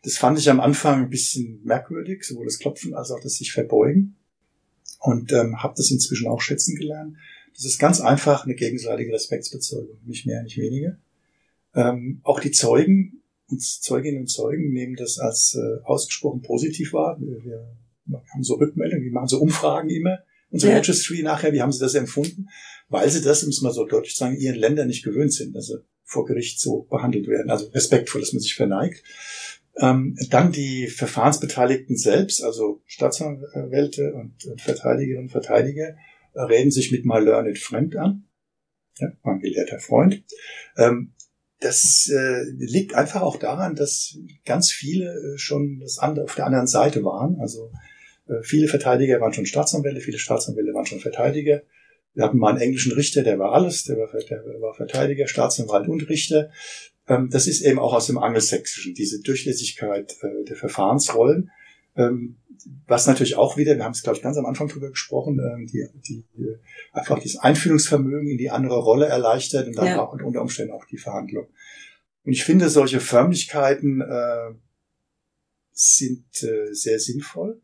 Das 0.04 0.18
fand 0.18 0.38
ich 0.38 0.50
am 0.50 0.60
Anfang 0.60 1.04
ein 1.04 1.10
bisschen 1.10 1.62
merkwürdig, 1.64 2.24
sowohl 2.24 2.46
das 2.46 2.60
Klopfen 2.60 2.94
als 2.94 3.12
auch 3.12 3.20
das 3.22 3.36
sich 3.36 3.52
verbeugen. 3.52 4.16
Und 5.00 5.34
ähm, 5.34 5.62
habe 5.62 5.74
das 5.76 5.92
inzwischen 5.92 6.28
auch 6.28 6.42
schätzen 6.42 6.76
gelernt. 6.76 7.18
Das 7.54 7.66
ist 7.66 7.78
ganz 7.78 8.00
einfach 8.00 8.46
eine 8.46 8.56
gegenseitige 8.56 9.14
Respektsbezeugung, 9.14 9.98
nicht 10.06 10.26
mehr, 10.26 10.44
nicht 10.44 10.58
weniger. 10.58 10.98
Ähm, 11.76 12.22
auch 12.24 12.40
die 12.40 12.52
Zeugen 12.52 13.22
und 13.50 13.62
Zeuginnen 13.62 14.22
und 14.22 14.28
Zeugen 14.28 14.72
nehmen 14.72 14.96
das 14.96 15.20
als 15.20 15.56
äh, 15.56 15.84
ausgesprochen 15.84 16.42
positiv 16.42 16.94
wahr. 16.94 17.18
Wir, 17.20 17.44
wir 17.44 18.24
haben 18.34 18.44
so 18.44 18.56
Rückmeldungen, 18.56 19.06
wir 19.06 19.12
machen 19.12 19.28
so 19.28 19.40
Umfragen 19.40 19.90
immer. 19.90 20.20
Unsere 20.50 20.74
ja. 20.74 20.78
Registry 20.80 21.24
nachher, 21.24 21.54
wie 21.54 21.62
haben 21.62 21.72
sie 21.72 21.80
das 21.80 21.96
empfunden? 21.96 22.48
Weil 22.90 23.10
sie 23.10 23.22
das, 23.22 23.46
muss 23.46 23.62
man 23.62 23.74
so 23.74 23.86
deutlich 23.86 24.16
sagen, 24.16 24.38
ihren 24.38 24.56
Ländern 24.56 24.88
nicht 24.88 25.04
gewöhnt 25.04 25.34
sind, 25.34 25.56
dass 25.56 25.68
sie 25.68 25.84
vor 26.04 26.26
Gericht 26.26 26.60
so 26.60 26.84
behandelt 26.90 27.28
werden. 27.28 27.50
Also 27.50 27.68
respektvoll, 27.68 28.22
dass 28.22 28.34
man 28.34 28.42
sich 28.42 28.56
verneigt. 28.56 29.04
Ähm, 29.78 30.16
dann 30.30 30.52
die 30.52 30.88
Verfahrensbeteiligten 30.88 31.98
selbst, 31.98 32.44
also 32.44 32.82
Staatsanwälte 32.86 34.14
und, 34.14 34.46
und 34.46 34.62
Verteidigerinnen 34.62 35.26
und 35.26 35.32
Verteidiger, 35.32 35.96
äh, 36.34 36.42
reden 36.42 36.72
sich 36.72 36.92
mit 36.92 37.06
My 37.06 37.20
Learned 37.20 37.58
Friend 37.58 37.96
an, 37.96 38.26
ja, 39.00 39.12
mein 39.24 39.40
gelehrter 39.40 39.80
Freund. 39.80 40.24
Ähm, 40.78 41.14
das 41.60 42.12
äh, 42.14 42.44
liegt 42.58 42.94
einfach 42.94 43.22
auch 43.22 43.38
daran, 43.38 43.76
dass 43.76 44.18
ganz 44.46 44.72
viele 44.72 45.06
äh, 45.06 45.38
schon 45.38 45.80
das 45.80 45.98
andere, 45.98 46.26
auf 46.26 46.36
der 46.36 46.46
anderen 46.46 46.68
Seite 46.68 47.04
waren. 47.04 47.40
Also 47.40 47.72
äh, 48.28 48.44
viele 48.44 48.68
Verteidiger 48.68 49.22
waren 49.22 49.34
schon 49.34 49.46
Staatsanwälte, 49.46 50.02
viele 50.02 50.20
Staatsanwälte 50.20 50.74
waren 50.74 50.86
schon 50.86 51.00
Verteidiger. 51.00 51.64
Wir 52.14 52.26
hatten 52.26 52.38
mal 52.38 52.50
einen 52.50 52.62
englischen 52.62 52.92
Richter, 52.92 53.24
der 53.24 53.40
war 53.40 53.54
alles, 53.54 53.86
der 53.86 53.98
war, 53.98 54.08
der 54.12 54.44
war 54.62 54.76
Verteidiger, 54.76 55.28
Staatsanwalt 55.28 55.88
und 55.88 56.08
Richter. 56.10 56.52
Ähm, 57.08 57.30
das 57.30 57.48
ist 57.48 57.62
eben 57.62 57.80
auch 57.80 57.94
aus 57.94 58.08
dem 58.08 58.18
Angelsächsischen, 58.18 58.94
diese 58.94 59.22
Durchlässigkeit 59.22 60.16
äh, 60.22 60.44
der 60.46 60.56
Verfahrensrollen. 60.56 61.52
Ähm, 61.96 62.38
was 62.88 63.08
natürlich 63.08 63.36
auch 63.36 63.58
wieder, 63.58 63.76
wir 63.76 63.84
haben 63.84 63.92
es 63.92 64.04
glaube 64.04 64.18
ich 64.18 64.24
ganz 64.24 64.38
am 64.38 64.46
Anfang 64.46 64.68
drüber 64.68 64.90
gesprochen, 64.90 65.40
ähm, 65.40 65.68
die, 65.68 65.86
die 66.08 66.26
einfach 66.92 67.20
dieses 67.20 67.38
Einfühlungsvermögen 67.40 68.30
in 68.30 68.38
die 68.38 68.50
andere 68.50 68.80
Rolle 68.80 69.08
erleichtert 69.08 69.68
und 69.68 69.78
dann 69.78 69.86
ja. 69.86 70.02
auch 70.02 70.14
unter 70.14 70.42
Umständen 70.42 70.74
auch 70.74 70.86
die 70.86 70.98
Verhandlung. 70.98 71.48
Und 72.26 72.32
ich 72.32 72.44
finde, 72.44 72.70
solche 72.70 73.00
Förmlichkeiten 73.00 74.02
äh, 74.02 74.54
sind 75.74 76.26
äh, 76.44 76.74
sehr 76.74 77.00
sinnvoll, 77.00 77.62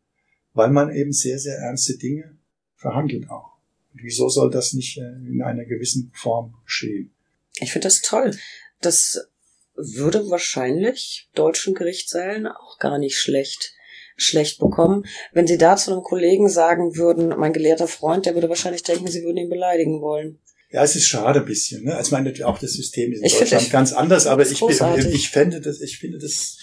weil 0.53 0.69
man 0.69 0.93
eben 0.93 1.13
sehr, 1.13 1.39
sehr 1.39 1.57
ernste 1.57 1.97
Dinge 1.97 2.37
verhandelt 2.75 3.29
auch. 3.29 3.57
Und 3.93 4.03
wieso 4.03 4.29
soll 4.29 4.49
das 4.49 4.73
nicht 4.73 4.97
äh, 4.97 5.01
in 5.01 5.41
einer 5.41 5.65
gewissen 5.65 6.11
Form 6.13 6.55
geschehen? 6.65 7.11
Ich 7.61 7.71
finde 7.71 7.87
das 7.87 8.01
toll. 8.01 8.31
Das 8.81 9.27
würde 9.75 10.29
wahrscheinlich 10.29 11.29
deutschen 11.35 11.73
Gerichtssälen 11.73 12.47
auch 12.47 12.77
gar 12.79 12.97
nicht 12.97 13.17
schlecht 13.17 13.73
schlecht 14.21 14.59
bekommen. 14.59 15.05
Wenn 15.31 15.47
Sie 15.47 15.57
da 15.57 15.77
zu 15.77 15.91
einem 15.91 16.03
Kollegen 16.03 16.49
sagen 16.49 16.97
würden, 16.97 17.29
mein 17.29 17.53
gelehrter 17.53 17.87
Freund, 17.87 18.25
der 18.25 18.33
würde 18.33 18.49
wahrscheinlich 18.49 18.83
denken, 18.83 19.07
Sie 19.07 19.23
würden 19.23 19.37
ihn 19.37 19.49
beleidigen 19.49 20.01
wollen. 20.01 20.39
Ja, 20.71 20.83
es 20.83 20.95
ist 20.95 21.07
schade 21.07 21.39
ein 21.39 21.45
bisschen. 21.45 21.85
Ne? 21.85 21.95
Also 21.95 22.09
ich 22.09 22.11
meine, 22.11 22.45
auch 22.45 22.59
das 22.59 22.73
System 22.73 23.11
ist 23.11 23.19
in 23.19 23.25
ich 23.25 23.37
Deutschland 23.37 23.63
finde, 23.63 23.71
ganz 23.71 23.93
anders, 23.93 24.27
aber 24.27 24.43
ich, 24.43 24.61
ich 24.61 25.29
fände 25.29 25.61
das, 25.61 25.81
ich 25.81 25.97
finde 25.97 26.19
das 26.19 26.57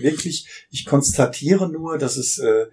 wirklich, 0.00 0.46
ich 0.70 0.84
konstatiere 0.84 1.68
nur, 1.68 1.98
dass 1.98 2.16
es 2.16 2.38
äh, 2.38 2.66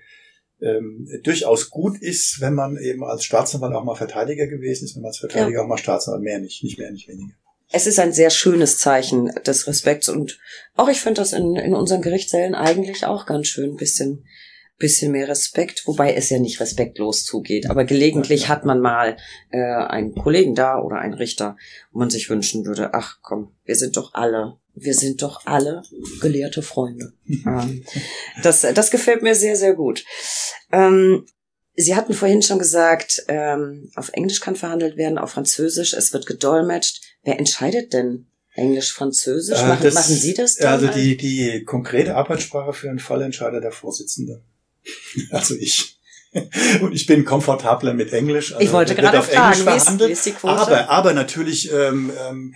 ähm, 0.62 1.10
durchaus 1.24 1.70
gut 1.70 2.00
ist, 2.00 2.42
wenn 2.42 2.54
man 2.54 2.78
eben 2.78 3.04
als 3.04 3.24
Staatsanwalt 3.24 3.74
auch 3.74 3.86
mal 3.86 3.96
Verteidiger 3.96 4.48
gewesen 4.48 4.86
ist, 4.86 4.96
wenn 4.96 5.04
man 5.04 5.10
als 5.10 5.20
Verteidiger 5.20 5.60
ja. 5.60 5.64
auch 5.64 5.68
mal 5.68 5.78
Staatsanwalt 5.78 6.24
mehr 6.24 6.40
nicht, 6.40 6.64
nicht 6.64 6.78
mehr, 6.78 6.92
nicht 6.92 7.08
weniger 7.08 7.34
es 7.72 7.88
ist 7.88 8.00
ein 8.00 8.14
sehr 8.14 8.30
schönes 8.30 8.78
Zeichen 8.78 9.32
des 9.46 9.68
Respekts 9.68 10.10
und 10.10 10.40
auch 10.76 10.90
ich 10.90 11.02
finde 11.02 11.22
das 11.22 11.34
in, 11.34 11.56
in 11.56 11.74
unseren 11.74 12.02
Gerichtssälen 12.02 12.56
eigentlich 12.56 13.06
auch 13.06 13.26
ganz 13.26 13.48
schön, 13.48 13.76
bisschen, 13.76 14.26
bisschen 14.78 15.12
mehr 15.12 15.28
Respekt, 15.28 15.84
wobei 15.86 16.14
es 16.14 16.30
ja 16.30 16.40
nicht 16.40 16.60
respektlos 16.60 17.26
zugeht, 17.26 17.70
aber 17.70 17.84
gelegentlich 17.84 18.48
hat 18.48 18.64
man 18.64 18.80
mal 18.80 19.18
äh, 19.52 19.60
einen 19.60 20.16
Kollegen 20.16 20.56
da 20.56 20.80
oder 20.80 21.00
einen 21.00 21.16
Richter, 21.16 21.58
wo 21.92 22.00
man 22.00 22.10
sich 22.10 22.30
wünschen 22.30 22.66
würde, 22.66 22.94
ach 22.94 23.20
komm, 23.22 23.52
wir 23.66 23.76
sind 23.76 23.98
doch 23.98 24.14
alle, 24.14 24.58
wir 24.74 24.94
sind 24.94 25.22
doch 25.22 25.46
alle 25.46 25.82
gelehrte 26.22 26.62
Freunde. 26.62 27.14
ähm, 27.28 27.84
das, 28.44 28.62
das 28.62 28.92
gefällt 28.92 29.24
mir 29.24 29.36
sehr, 29.36 29.58
sehr 29.58 29.74
gut. 29.74 30.06
Ähm, 30.72 31.26
Sie 31.80 31.96
hatten 31.96 32.16
vorhin 32.16 32.42
schon 32.42 32.58
gesagt, 32.58 33.24
ähm, 33.28 33.92
auf 33.96 34.10
Englisch 34.14 34.40
kann 34.40 34.56
verhandelt 34.56 34.98
werden, 34.98 35.20
auf 35.20 35.32
Französisch, 35.32 35.94
es 35.94 36.12
wird 36.12 36.26
gedolmetscht. 36.26 37.04
Wer 37.24 37.38
entscheidet 37.38 37.94
denn 37.94 38.26
Englisch, 38.56 38.92
Französisch? 38.92 39.62
Machen, 39.62 39.84
das, 39.84 39.94
machen 39.94 40.16
Sie 40.16 40.34
das 40.34 40.56
dann? 40.56 40.74
Also 40.74 40.88
die, 40.88 41.16
die 41.16 41.64
konkrete 41.66 42.16
Arbeitssprache 42.16 42.74
für 42.74 42.90
einen 42.90 42.98
Fall 42.98 43.22
entscheidet 43.22 43.64
der 43.64 43.72
Vorsitzende. 43.72 44.42
Also 45.32 45.54
ich. 45.54 45.97
Und 46.82 46.94
ich 46.94 47.06
bin 47.06 47.26
komfortabler 47.26 47.94
mit 47.94 48.14
Englisch. 48.14 48.54
Also 48.54 48.66
ich 48.66 48.74
wollte 48.74 48.96
gerade 48.96 49.22
fragen, 49.22 49.66
wie 49.66 49.76
ist, 49.76 50.00
wie 50.00 50.12
ist 50.12 50.26
die 50.26 50.32
Quote? 50.32 50.54
Aber, 50.54 50.90
aber 50.90 51.14
natürlich, 51.14 51.72
ähm, 51.72 52.12
ähm, 52.28 52.56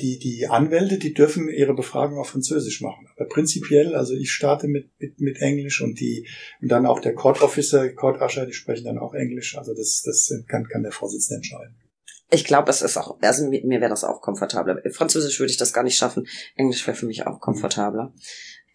die, 0.00 0.18
die 0.18 0.46
Anwälte, 0.48 0.98
die 0.98 1.12
dürfen 1.12 1.48
ihre 1.48 1.74
Befragung 1.74 2.18
auf 2.18 2.30
Französisch 2.30 2.80
machen. 2.80 3.06
Aber 3.16 3.28
prinzipiell, 3.28 3.94
also 3.94 4.14
ich 4.14 4.30
starte 4.32 4.68
mit, 4.68 4.90
mit, 4.98 5.20
mit 5.20 5.38
Englisch 5.40 5.80
und 5.82 6.00
die, 6.00 6.26
und 6.60 6.68
dann 6.68 6.86
auch 6.86 7.00
der 7.00 7.14
Court 7.14 7.42
Officer, 7.42 7.88
Court 7.90 8.20
Usher, 8.20 8.46
die 8.46 8.52
sprechen 8.52 8.84
dann 8.84 8.98
auch 8.98 9.14
Englisch. 9.14 9.56
Also 9.56 9.74
das, 9.74 10.02
das 10.04 10.32
kann, 10.48 10.66
kann 10.68 10.82
der 10.82 10.92
Vorsitzende 10.92 11.36
entscheiden. 11.36 11.76
Ich 12.32 12.44
glaube, 12.44 12.70
es 12.70 12.80
ist 12.80 12.96
auch, 12.96 13.18
also 13.20 13.48
mir, 13.48 13.66
mir 13.66 13.80
wäre 13.80 13.90
das 13.90 14.04
auch 14.04 14.20
komfortabler. 14.20 14.80
Französisch 14.92 15.40
würde 15.40 15.50
ich 15.50 15.56
das 15.56 15.72
gar 15.72 15.82
nicht 15.82 15.96
schaffen. 15.96 16.26
Englisch 16.54 16.86
wäre 16.86 16.96
für 16.96 17.06
mich 17.06 17.26
auch 17.26 17.40
komfortabler. 17.40 18.14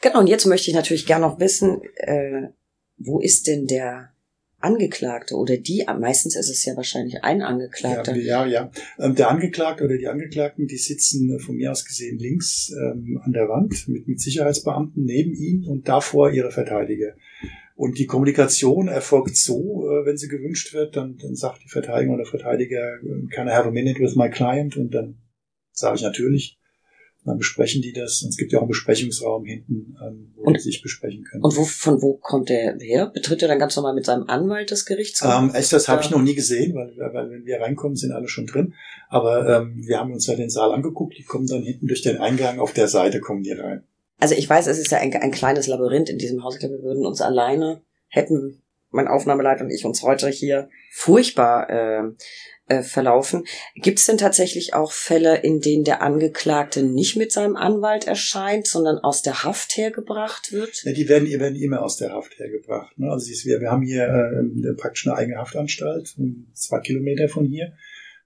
Genau, 0.01 0.19
und 0.19 0.27
jetzt 0.27 0.45
möchte 0.45 0.69
ich 0.69 0.75
natürlich 0.75 1.05
gerne 1.05 1.25
noch 1.25 1.39
wissen, 1.39 1.81
äh, 1.95 2.49
wo 2.97 3.19
ist 3.19 3.47
denn 3.47 3.65
der 3.65 4.14
Angeklagte 4.59 5.35
oder 5.35 5.57
die, 5.57 5.85
meistens 5.99 6.35
ist 6.35 6.49
es 6.49 6.65
ja 6.65 6.75
wahrscheinlich 6.75 7.23
ein 7.23 7.41
Angeklagter. 7.41 8.15
Ja, 8.15 8.45
ja, 8.45 8.69
ja. 8.69 8.71
Ähm, 8.99 9.15
der 9.15 9.29
Angeklagte 9.29 9.83
oder 9.83 9.97
die 9.97 10.07
Angeklagten, 10.07 10.67
die 10.67 10.77
sitzen 10.77 11.29
äh, 11.35 11.39
von 11.39 11.55
mir 11.55 11.71
aus 11.71 11.85
gesehen 11.85 12.17
links 12.17 12.71
ähm, 12.71 13.21
an 13.23 13.33
der 13.33 13.47
Wand 13.47 13.87
mit, 13.87 14.07
mit 14.07 14.19
Sicherheitsbeamten 14.19 15.03
neben 15.03 15.33
ihnen 15.33 15.65
und 15.65 15.87
davor 15.87 16.31
ihre 16.31 16.51
Verteidiger. 16.51 17.13
Und 17.75 17.99
die 17.99 18.05
Kommunikation 18.05 18.87
erfolgt 18.87 19.35
so, 19.35 19.87
äh, 19.89 20.05
wenn 20.05 20.17
sie 20.17 20.29
gewünscht 20.29 20.73
wird, 20.73 20.95
dann, 20.95 21.17
dann 21.17 21.35
sagt 21.35 21.63
die 21.63 21.69
Verteidigung 21.69 22.15
oder 22.15 22.25
Verteidiger, 22.25 22.99
can 23.31 23.47
I 23.47 23.51
have 23.51 23.67
a 23.67 23.71
minute 23.71 23.99
with 23.99 24.15
my 24.15 24.29
client? 24.29 24.77
Und 24.77 24.95
dann 24.95 25.17
sage 25.71 25.97
ich 25.97 26.01
natürlich. 26.01 26.57
Dann 27.25 27.37
besprechen 27.37 27.81
die 27.81 27.91
das. 27.91 28.21
Und 28.21 28.29
es 28.29 28.37
gibt 28.37 28.51
ja 28.51 28.59
auch 28.59 28.63
einen 28.63 28.69
Besprechungsraum 28.69 29.45
hinten, 29.45 29.95
ähm, 30.01 30.31
wo 30.35 30.43
und, 30.43 30.57
die 30.57 30.61
sich 30.61 30.81
besprechen 30.81 31.23
können. 31.23 31.43
Und 31.43 31.57
wo, 31.57 31.63
von 31.63 32.01
wo 32.01 32.13
kommt 32.13 32.49
der 32.49 32.77
her? 32.79 33.07
Betritt 33.07 33.41
er 33.41 33.47
dann 33.47 33.59
ganz 33.59 33.75
normal 33.75 33.95
mit 33.95 34.05
seinem 34.05 34.29
Anwalt 34.29 34.71
das 34.71 34.85
Gerichtsraum? 34.85 35.51
Ähm, 35.53 35.63
das 35.69 35.87
habe 35.87 36.03
ich 36.03 36.11
noch 36.11 36.21
nie 36.21 36.35
gesehen, 36.35 36.75
weil, 36.75 36.95
weil 37.13 37.31
wenn 37.31 37.45
wir 37.45 37.59
reinkommen, 37.59 37.95
sind 37.95 38.11
alle 38.11 38.27
schon 38.27 38.45
drin. 38.45 38.73
Aber 39.09 39.61
ähm, 39.61 39.83
wir 39.85 39.99
haben 39.99 40.13
uns 40.13 40.27
ja 40.27 40.35
den 40.35 40.49
Saal 40.49 40.71
angeguckt. 40.71 41.17
Die 41.17 41.23
kommen 41.23 41.47
dann 41.47 41.63
hinten 41.63 41.87
durch 41.87 42.01
den 42.01 42.17
Eingang 42.17 42.59
auf 42.59 42.73
der 42.73 42.87
Seite 42.87 43.19
kommen 43.19 43.43
die 43.43 43.51
rein 43.51 43.83
also 44.19 44.35
ich 44.35 44.49
weiß, 44.49 44.67
es 44.67 44.79
ist 44.79 44.91
ja 44.91 44.99
ein, 44.99 45.13
ein 45.13 45.31
kleines 45.31 45.67
Labyrinth 45.67 46.09
in 46.09 46.17
diesem 46.17 46.43
Haus. 46.43 46.55
Ich 46.55 46.59
glaube, 46.59 46.75
wir 46.75 46.83
würden 46.83 47.05
uns 47.05 47.21
alleine, 47.21 47.81
hätten 48.07 48.61
mein 48.89 49.07
Aufnahmeleiter 49.07 49.63
und 49.63 49.71
ich 49.71 49.85
uns 49.85 50.03
heute 50.03 50.29
hier 50.29 50.69
furchtbar 50.91 51.69
äh, 51.69 52.03
äh, 52.67 52.81
verlaufen. 52.81 53.45
Gibt 53.75 53.99
es 53.99 54.05
denn 54.05 54.17
tatsächlich 54.17 54.73
auch 54.73 54.91
Fälle, 54.91 55.37
in 55.37 55.59
denen 55.61 55.83
der 55.83 56.01
Angeklagte 56.01 56.83
nicht 56.83 57.15
mit 57.15 57.31
seinem 57.31 57.55
Anwalt 57.55 58.07
erscheint, 58.07 58.67
sondern 58.67 58.97
aus 58.97 59.21
der 59.21 59.43
Haft 59.43 59.77
hergebracht 59.77 60.51
wird? 60.51 60.83
Ja, 60.83 60.93
die 60.93 61.07
werden, 61.07 61.27
werden 61.27 61.55
immer 61.55 61.83
aus 61.83 61.97
der 61.97 62.11
Haft 62.11 62.39
hergebracht. 62.39 62.97
Ne? 62.97 63.11
Also 63.11 63.27
wir, 63.27 63.61
wir 63.61 63.71
haben 63.71 63.83
hier 63.83 64.05
äh, 64.05 64.73
praktisch 64.73 65.07
eine 65.07 65.15
eigene 65.15 65.37
Haftanstalt, 65.37 66.15
zwei 66.53 66.79
Kilometer 66.79 67.29
von 67.29 67.45
hier. 67.45 67.73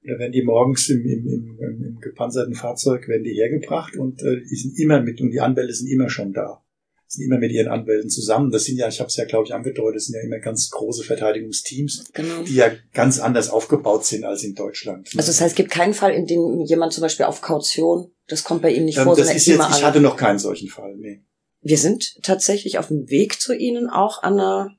Da 0.04 0.18
werden 0.18 0.32
die 0.32 0.44
morgens 0.44 0.88
im, 0.90 1.06
im, 1.06 1.28
im, 1.28 1.84
im 1.84 2.00
gepanzerten 2.00 2.56
Fahrzeug 2.56 3.10
werden 3.10 3.26
die 3.26 3.34
hergebracht 3.34 3.98
und 3.98 4.24
äh, 4.24 4.42
die 4.50 4.56
sind 4.56 4.80
immer 4.80 5.02
mit 5.02 5.20
und 5.20 5.32
die 5.32 5.42
Anwälte 5.42 5.74
sind 5.74 5.90
immer 5.90 6.10
schon 6.10 6.32
da. 6.32 6.64
Sind 7.12 7.26
immer 7.26 7.40
mit 7.40 7.52
ihren 7.52 7.68
Anwälten 7.68 8.08
zusammen. 8.12 8.52
Das 8.52 8.66
sind 8.66 8.78
ja, 8.78 8.88
ich 8.88 9.00
habe 9.00 9.08
es 9.08 9.16
ja, 9.16 9.26
glaube 9.26 9.46
ich, 9.46 9.54
angedeutet, 9.56 9.96
das 9.96 10.06
sind 10.06 10.16
ja 10.16 10.22
immer 10.22 10.38
ganz 10.38 10.70
große 10.70 11.04
Verteidigungsteams, 11.04 12.12
genau. 12.14 12.44
die 12.44 12.54
ja 12.54 12.70
ganz 12.94 13.20
anders 13.20 13.50
aufgebaut 13.50 14.06
sind 14.06 14.26
als 14.26 14.44
in 14.44 14.54
Deutschland. 14.54 15.08
Also 15.18 15.32
das 15.32 15.42
heißt, 15.42 15.54
es 15.54 15.56
gibt 15.56 15.72
keinen 15.72 15.96
Fall, 15.96 16.14
in 16.14 16.28
dem 16.28 16.62
jemand 16.62 16.94
zum 16.94 17.02
Beispiel 17.02 17.26
auf 17.26 17.42
Kaution, 17.42 18.12
das 18.28 18.44
kommt 18.44 18.62
bei 18.62 18.72
Ihnen 18.72 18.86
nicht 18.86 19.00
ähm, 19.00 19.06
vor. 19.06 19.16
Das 19.16 19.34
ist 19.34 19.48
jetzt, 19.48 19.60
ich 19.60 19.84
hatte 19.84 20.02
noch 20.02 20.18
keinen 20.18 20.38
solchen 20.38 20.70
Fall. 20.70 20.96
Nee. 20.98 21.24
Wir 21.62 21.80
sind 21.80 22.22
tatsächlich 22.22 22.78
auf 22.78 22.90
dem 22.90 23.10
Weg 23.10 23.42
zu 23.42 23.54
Ihnen 23.56 23.90
auch 23.90 24.22
an 24.22 24.34
einer 24.34 24.76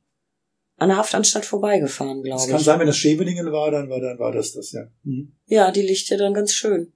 an 0.76 0.88
der 0.88 0.96
Haftanstalt 0.96 1.44
vorbeigefahren, 1.44 2.22
glaube 2.22 2.40
ich. 2.40 2.46
Es 2.46 2.50
kann 2.50 2.62
sein, 2.62 2.80
wenn 2.80 2.86
das 2.86 2.96
Scheveningen 2.96 3.52
war, 3.52 3.70
dann 3.70 3.90
war, 3.90 4.00
dann 4.00 4.18
war 4.18 4.32
das 4.32 4.52
das, 4.52 4.72
ja. 4.72 4.86
Mhm. 5.02 5.32
Ja, 5.46 5.70
die 5.72 5.82
liegt 5.82 6.08
ja 6.08 6.16
dann 6.16 6.32
ganz 6.32 6.54
schön. 6.54 6.92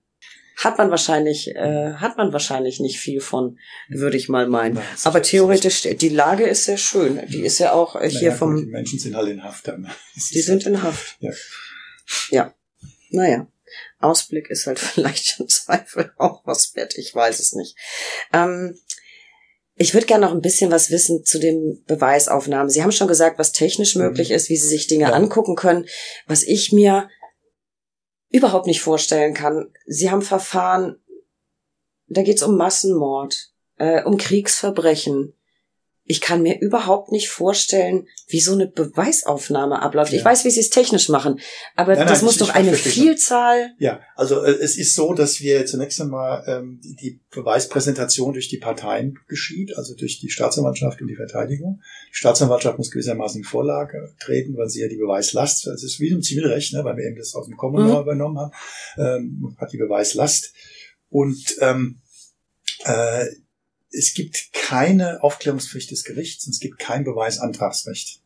Hat 0.57 0.79
man 0.79 0.91
wahrscheinlich, 0.91 1.49
äh, 1.49 1.95
hat 1.95 2.17
man 2.17 2.33
wahrscheinlich 2.33 2.81
nicht 2.81 2.99
viel 2.99 3.21
von, 3.21 3.59
würde 3.89 4.17
ich 4.17 4.29
mal 4.29 4.47
meinen. 4.47 4.75
Nein, 4.75 4.85
Aber 5.05 5.23
theoretisch, 5.23 5.83
die 5.83 6.09
Lage 6.09 6.45
ist 6.45 6.65
sehr 6.65 6.77
schön. 6.77 7.21
Die 7.29 7.41
ist 7.41 7.59
ja 7.59 7.73
auch 7.73 7.97
äh, 7.97 8.09
hier 8.09 8.29
naja, 8.29 8.35
vom. 8.37 8.57
Die 8.57 8.67
Menschen 8.67 8.99
sind 9.01 9.17
halt 9.17 9.29
in 9.29 9.43
Haft 9.43 9.69
dann. 9.69 9.91
Die 10.33 10.41
sind 10.41 10.65
in 10.67 10.83
Haft. 10.83 11.17
Ja. 11.21 11.33
Ja. 12.31 12.55
Naja. 13.11 13.47
Ausblick 13.99 14.51
ist 14.51 14.67
halt 14.67 14.79
vielleicht 14.95 15.41
im 15.41 15.49
Zweifel 15.49 16.13
auch 16.19 16.43
was 16.45 16.75
wert. 16.77 16.97
Ich 16.97 17.15
weiß 17.15 17.41
es 17.41 17.55
nicht. 17.55 17.77
Ähm, 18.33 18.79
ich 19.77 19.93
würde 19.93 20.07
gerne 20.07 20.25
noch 20.27 20.33
ein 20.33 20.41
bisschen 20.41 20.71
was 20.71 20.91
wissen 20.91 21.25
zu 21.25 21.41
den 21.41 21.83
Beweisaufnahmen. 21.87 22.71
Sie 22.71 22.83
haben 22.83 22.93
schon 22.93 23.09
gesagt, 23.09 23.39
was 23.39 23.53
technisch 23.53 23.97
mhm. 23.97 24.03
möglich 24.03 24.31
ist, 24.31 24.49
wie 24.49 24.57
Sie 24.57 24.69
sich 24.69 24.87
Dinge 24.87 25.07
ja. 25.07 25.13
angucken 25.13 25.57
können. 25.57 25.87
Was 26.27 26.45
ich 26.45 26.73
mir 26.73 27.09
überhaupt 28.35 28.67
nicht 28.67 28.83
vorstellen 28.83 29.33
kann. 29.33 29.71
Sie 29.87 30.11
haben 30.11 30.21
Verfahren, 30.21 30.97
da 32.09 32.23
geht 32.23 32.39
es 32.39 32.43
um 32.43 32.57
Massenmord, 32.57 33.53
äh, 33.77 34.03
um 34.03 34.17
Kriegsverbrechen 34.17 35.35
ich 36.07 36.21
kann 36.21 36.43
mir 36.43 36.61
überhaupt 36.61 37.13
nicht 37.13 37.31
vorstellen, 37.31 38.07
wie 38.29 38.41
so 38.41 38.53
eine 38.53 38.67
Beweisaufnahme 38.67 39.81
abläuft. 39.81 40.13
Ja. 40.13 40.19
Ich 40.19 40.25
weiß, 40.25 40.45
wie 40.45 40.51
sie 40.51 40.61
es 40.61 40.69
technisch 40.69 41.09
machen, 41.09 41.41
aber 41.77 41.97
nein, 41.97 42.07
das 42.07 42.19
nein, 42.19 42.27
muss 42.27 42.37
doch 42.37 42.51
eine 42.51 42.75
Vielzahl. 42.75 43.73
Ja, 43.79 44.01
also 44.15 44.43
äh, 44.43 44.51
es 44.51 44.77
ist 44.77 44.95
so, 44.95 45.15
dass 45.15 45.41
wir 45.41 45.65
zunächst 45.65 46.01
einmal 46.01 46.45
ähm, 46.47 46.81
die, 46.83 47.21
Beweispräsentation 47.35 48.33
durch 48.33 48.49
die 48.49 48.59
Parteien 48.59 49.19
geschieht, 49.27 49.77
also 49.77 49.97
durch 49.97 50.21
die 50.21 50.31
Staatsanwaltschaft 50.31 51.01
und 51.01 51.09
die 51.09 51.17
Verteidigung. 51.17 51.81
Die 52.11 52.15
Staatsanwaltschaft 52.15 52.79
muss 52.79 52.93
gewissermaßen 52.93 53.41
in 53.41 53.45
Vorlage 53.45 54.15
treten, 54.21 54.57
weil 54.57 54.69
sie 54.69 54.83
ja 54.83 54.89
die 54.89 54.99
Beweislast, 54.99 55.67
das 55.67 55.83
ist 55.83 55.99
wie 55.99 56.11
im 56.11 56.23
Zivilrecht, 56.23 56.73
ne, 56.75 56.85
weil 56.85 56.97
wir 56.97 57.05
eben 57.05 57.17
das 57.17 57.35
aus 57.35 57.47
dem 57.47 57.57
Common 57.57 57.89
Law 57.89 57.97
mhm. 57.97 58.03
übernommen 58.03 58.39
haben, 58.39 58.53
ähm, 58.99 59.57
hat 59.59 59.73
die 59.73 59.79
Beweislast. 59.79 60.53
Und 61.11 61.57
ähm, 61.61 62.01
Äh, 62.85 63.27
es 63.97 64.15
gibt 64.15 64.53
keine 64.53 65.23
Aufklärungspflicht 65.23 65.91
des 65.91 66.05
Gerichts 66.05 66.47
und 66.47 66.53
es 66.53 66.61
gibt 66.61 66.79
kein 66.79 67.05
Beweisantragsrecht. 67.05 68.21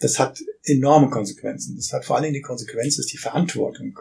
Das 0.00 0.18
hat 0.18 0.40
enorme 0.64 1.10
Konsequenzen. 1.10 1.76
Das 1.76 1.92
hat 1.92 2.04
vor 2.04 2.16
allen 2.16 2.24
Dingen 2.24 2.34
die 2.34 2.40
Konsequenz, 2.40 2.96
dass 2.96 3.06
die 3.06 3.18
Verantwortung 3.18 3.98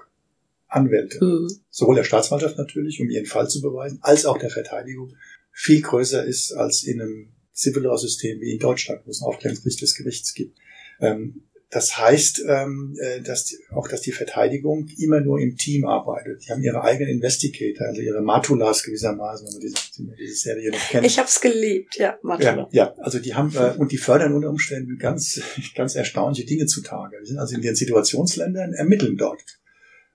Anwälte, 0.67 1.23
mhm. 1.23 1.49
sowohl 1.69 1.95
der 1.95 2.05
Staatsanwaltschaft 2.05 2.57
natürlich, 2.57 3.01
um 3.01 3.09
ihren 3.09 3.25
Fall 3.25 3.49
zu 3.49 3.61
beweisen, 3.61 3.99
als 4.01 4.25
auch 4.25 4.37
der 4.37 4.49
Verteidigung, 4.49 5.13
viel 5.51 5.81
größer 5.81 6.23
ist 6.23 6.53
als 6.53 6.83
in 6.83 7.01
einem 7.01 7.33
Civil 7.53 7.83
Law 7.83 7.97
System 7.97 8.39
wie 8.39 8.53
in 8.53 8.59
Deutschland, 8.59 9.01
wo 9.05 9.11
es 9.11 9.21
eine 9.21 9.27
Aufklärungspflicht 9.27 9.81
des 9.81 9.95
Gerichts 9.95 10.33
gibt. 10.33 10.57
Ähm, 11.01 11.43
das 11.71 11.97
heißt, 11.97 12.43
ähm, 12.49 12.97
äh, 12.99 13.21
dass 13.21 13.45
die, 13.45 13.57
auch 13.73 13.87
dass 13.87 14.01
die 14.01 14.11
Verteidigung 14.11 14.89
immer 14.97 15.21
nur 15.21 15.39
im 15.39 15.55
Team 15.55 15.85
arbeitet. 15.85 16.45
Die 16.45 16.51
haben 16.51 16.61
ihre 16.61 16.83
eigenen 16.83 17.13
Investigator, 17.13 17.87
also 17.87 18.01
ihre 18.01 18.21
Matulas 18.21 18.83
gewissermaßen, 18.83 19.47
wenn 19.47 19.53
man 19.53 19.61
diese, 19.61 19.75
diese 20.19 20.35
Serie 20.35 20.71
noch 20.71 20.89
kennt. 20.89 21.05
Ich 21.05 21.17
habe 21.17 21.29
es 21.29 21.39
geliebt, 21.39 21.95
ja, 21.95 22.19
Matula. 22.23 22.67
Ja, 22.71 22.85
ja, 22.87 22.95
also 22.97 23.19
die 23.19 23.35
haben 23.35 23.55
äh, 23.55 23.73
und 23.77 23.93
die 23.93 23.97
fördern 23.97 24.33
unter 24.33 24.49
Umständen 24.49 24.97
ganz 24.97 25.41
ganz 25.75 25.95
erstaunliche 25.95 26.45
Dinge 26.45 26.65
zutage. 26.65 27.17
Die 27.21 27.27
sind 27.27 27.37
also 27.37 27.55
in 27.55 27.61
den 27.61 27.75
Situationsländern 27.75 28.73
ermitteln 28.73 29.15
dort 29.15 29.41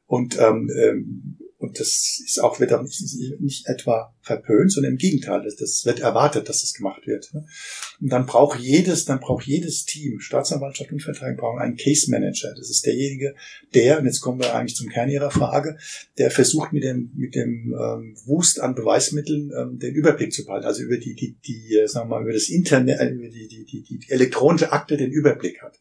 und 0.07 0.39
ähm, 0.39 0.71
ähm, 0.77 1.39
und 1.67 1.81
das 1.81 2.21
ist 2.25 2.41
auch, 2.41 2.61
wird 2.61 2.73
auch 2.73 2.83
nicht, 2.83 3.01
nicht 3.41 3.67
etwa 3.67 4.15
verpönt, 4.21 4.73
sondern 4.73 4.93
im 4.93 4.99
Gegenteil, 4.99 5.43
das, 5.59 5.85
wird 5.85 6.01
erwartet, 6.01 6.49
dass 6.49 6.61
das 6.61 6.75
gemacht 6.75 7.07
wird. 7.07 7.33
Ne? 7.33 7.45
Und 8.01 8.13
dann 8.13 8.27
braucht 8.27 8.59
jedes, 8.59 9.05
dann 9.05 9.21
braucht 9.21 9.47
jedes 9.47 9.85
Team, 9.85 10.21
Staatsanwaltschaft 10.21 10.93
und 10.93 11.03
Verteidigung, 11.03 11.37
brauchen 11.37 11.61
einen 11.61 11.77
Case 11.77 12.11
Manager. 12.11 12.55
Das 12.57 12.71
ist 12.71 12.85
derjenige, 12.85 13.35
der, 13.75 13.99
und 13.99 14.07
jetzt 14.07 14.21
kommen 14.21 14.41
wir 14.41 14.55
eigentlich 14.55 14.77
zum 14.77 14.89
Kern 14.89 15.11
Ihrer 15.11 15.31
Frage, 15.31 15.79
der 16.19 16.31
versucht 16.31 16.73
mit 16.73 16.83
dem, 16.83 17.13
mit 17.15 17.35
dem 17.35 17.75
ähm, 17.79 18.17
Wust 18.27 18.61
an 18.61 18.75
Beweismitteln 18.75 19.53
ähm, 19.57 19.79
den 19.79 19.95
Überblick 19.95 20.33
zu 20.33 20.45
behalten, 20.45 20.67
also 20.67 20.83
über 20.83 20.99
die, 20.99 21.15
die, 21.15 21.37
die, 21.47 21.77
äh, 21.77 21.87
sagen 21.87 22.09
wir 22.09 22.17
mal, 22.17 22.23
über 22.23 22.33
das 22.33 22.49
Internet, 22.49 23.01
äh, 23.01 23.09
über 23.11 23.29
die, 23.29 23.49
die, 23.49 23.65
die, 23.65 23.83
die 23.83 24.11
elektronische 24.11 24.73
Akte 24.73 24.97
den 24.97 25.13
Überblick 25.13 25.63
hat. 25.63 25.79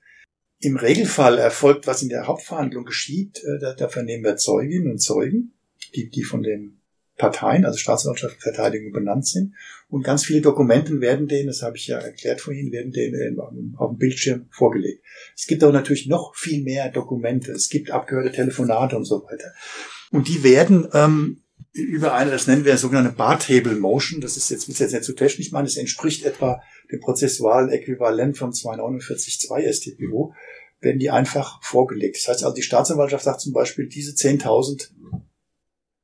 Im 0.60 0.78
Regelfall 0.78 1.38
erfolgt, 1.38 1.86
was 1.86 2.02
in 2.02 2.10
der 2.10 2.28
Hauptverhandlung 2.28 2.86
geschieht, 2.86 3.40
äh, 3.44 3.60
da, 3.60 3.74
da 3.74 3.90
vernehmen 3.90 4.24
wir 4.24 4.38
Zeuginnen 4.38 4.92
und 4.92 5.00
Zeugen 5.00 5.55
die, 5.96 6.10
die 6.10 6.24
von 6.24 6.44
den 6.44 6.82
Parteien, 7.18 7.66
also 7.66 7.78
Staatsanwaltschaft 7.78 8.36
und 8.36 8.42
Verteidigung 8.42 8.92
benannt 8.92 9.26
sind. 9.26 9.54
Und 9.88 10.04
ganz 10.04 10.26
viele 10.26 10.42
Dokumente 10.42 11.00
werden 11.00 11.28
denen, 11.28 11.48
das 11.48 11.62
habe 11.62 11.78
ich 11.78 11.88
ja 11.88 11.98
erklärt 11.98 12.42
vorhin, 12.42 12.72
werden 12.72 12.92
denen 12.92 13.40
auf 13.78 13.92
dem 13.92 13.98
Bildschirm 13.98 14.48
vorgelegt. 14.52 15.02
Es 15.36 15.48
gibt 15.48 15.64
aber 15.64 15.72
natürlich 15.72 16.08
noch 16.08 16.36
viel 16.36 16.64
mehr 16.64 16.90
Dokumente. 16.90 17.54
Es 17.54 17.70
gibt 17.70 17.92
abgehörte 17.92 18.32
Telefonate 18.32 18.98
und 18.98 19.06
so 19.06 19.24
weiter. 19.24 19.54
Und 20.12 20.28
die 20.28 20.44
werden 20.44 20.90
ähm, 20.94 21.42
über 21.72 22.14
eine, 22.14 22.32
das 22.32 22.48
nennen 22.48 22.66
wir 22.66 22.78
sogenannte 22.78 23.12
Bar 23.12 23.40
Table 23.40 23.76
Motion, 23.76 24.22
das 24.22 24.38
ist 24.38 24.50
jetzt, 24.50 24.68
muss 24.68 24.80
jetzt 24.80 24.94
nicht 24.94 25.04
zu 25.04 25.14
technisch 25.14 25.52
machen, 25.52 25.66
das 25.66 25.78
entspricht 25.78 26.26
etwa 26.26 26.62
dem 26.92 27.00
prozessualen 27.00 27.70
Äquivalent 27.70 28.38
vom 28.38 28.52
249.2 28.52 29.74
StPO, 29.74 30.34
werden 30.80 31.00
die 31.00 31.10
einfach 31.10 31.62
vorgelegt. 31.64 32.18
Das 32.18 32.28
heißt 32.28 32.44
also, 32.44 32.56
die 32.56 32.62
Staatsanwaltschaft 32.62 33.24
sagt 33.24 33.42
zum 33.42 33.54
Beispiel, 33.54 33.88
diese 33.88 34.12
10.000 34.12 34.90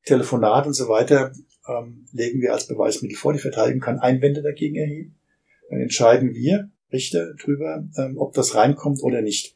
Telefonat 0.06 0.66
und 0.66 0.74
so 0.74 0.88
weiter 0.88 1.34
ähm, 1.68 2.08
legen 2.12 2.42
wir 2.42 2.54
als 2.54 2.68
Beweismittel 2.68 3.18
vor. 3.18 3.34
Die 3.34 3.40
Verteidigung 3.40 3.82
kann 3.82 4.00
Einwände 4.00 4.42
dagegen 4.42 4.76
erheben. 4.76 5.16
Dann 5.70 5.82
entscheiden 5.82 6.34
wir, 6.34 6.70
Richter, 6.92 7.34
drüber, 7.36 7.88
ähm, 7.98 8.18
ob 8.18 8.34
das 8.34 8.56
reinkommt 8.56 9.02
oder 9.04 9.22
nicht. 9.22 9.56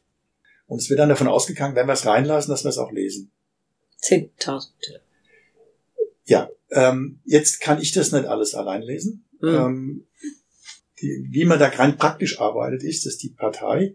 Und 0.66 0.80
es 0.80 0.88
wird 0.88 0.98
dann 0.98 1.08
davon 1.08 1.28
ausgegangen, 1.28 1.76
wenn 1.76 1.86
wir 1.86 1.92
es 1.92 2.06
reinlassen, 2.06 2.50
dass 2.50 2.64
wir 2.64 2.70
es 2.70 2.78
auch 2.78 2.92
lesen. 2.92 3.30
10.000. 4.02 4.68
Ja, 6.24 6.50
ähm, 6.70 7.20
jetzt 7.24 7.60
kann 7.60 7.80
ich 7.80 7.92
das 7.92 8.12
nicht 8.12 8.26
alles 8.26 8.54
allein 8.54 8.82
lesen. 8.82 9.24
Mhm. 9.40 9.48
Ähm, 9.48 10.06
die, 11.00 11.28
wie 11.30 11.44
man 11.44 11.58
da 11.58 11.68
rein 11.68 11.96
praktisch 11.96 12.40
arbeitet, 12.40 12.82
ist, 12.82 13.06
dass 13.06 13.18
die 13.18 13.28
Partei, 13.28 13.94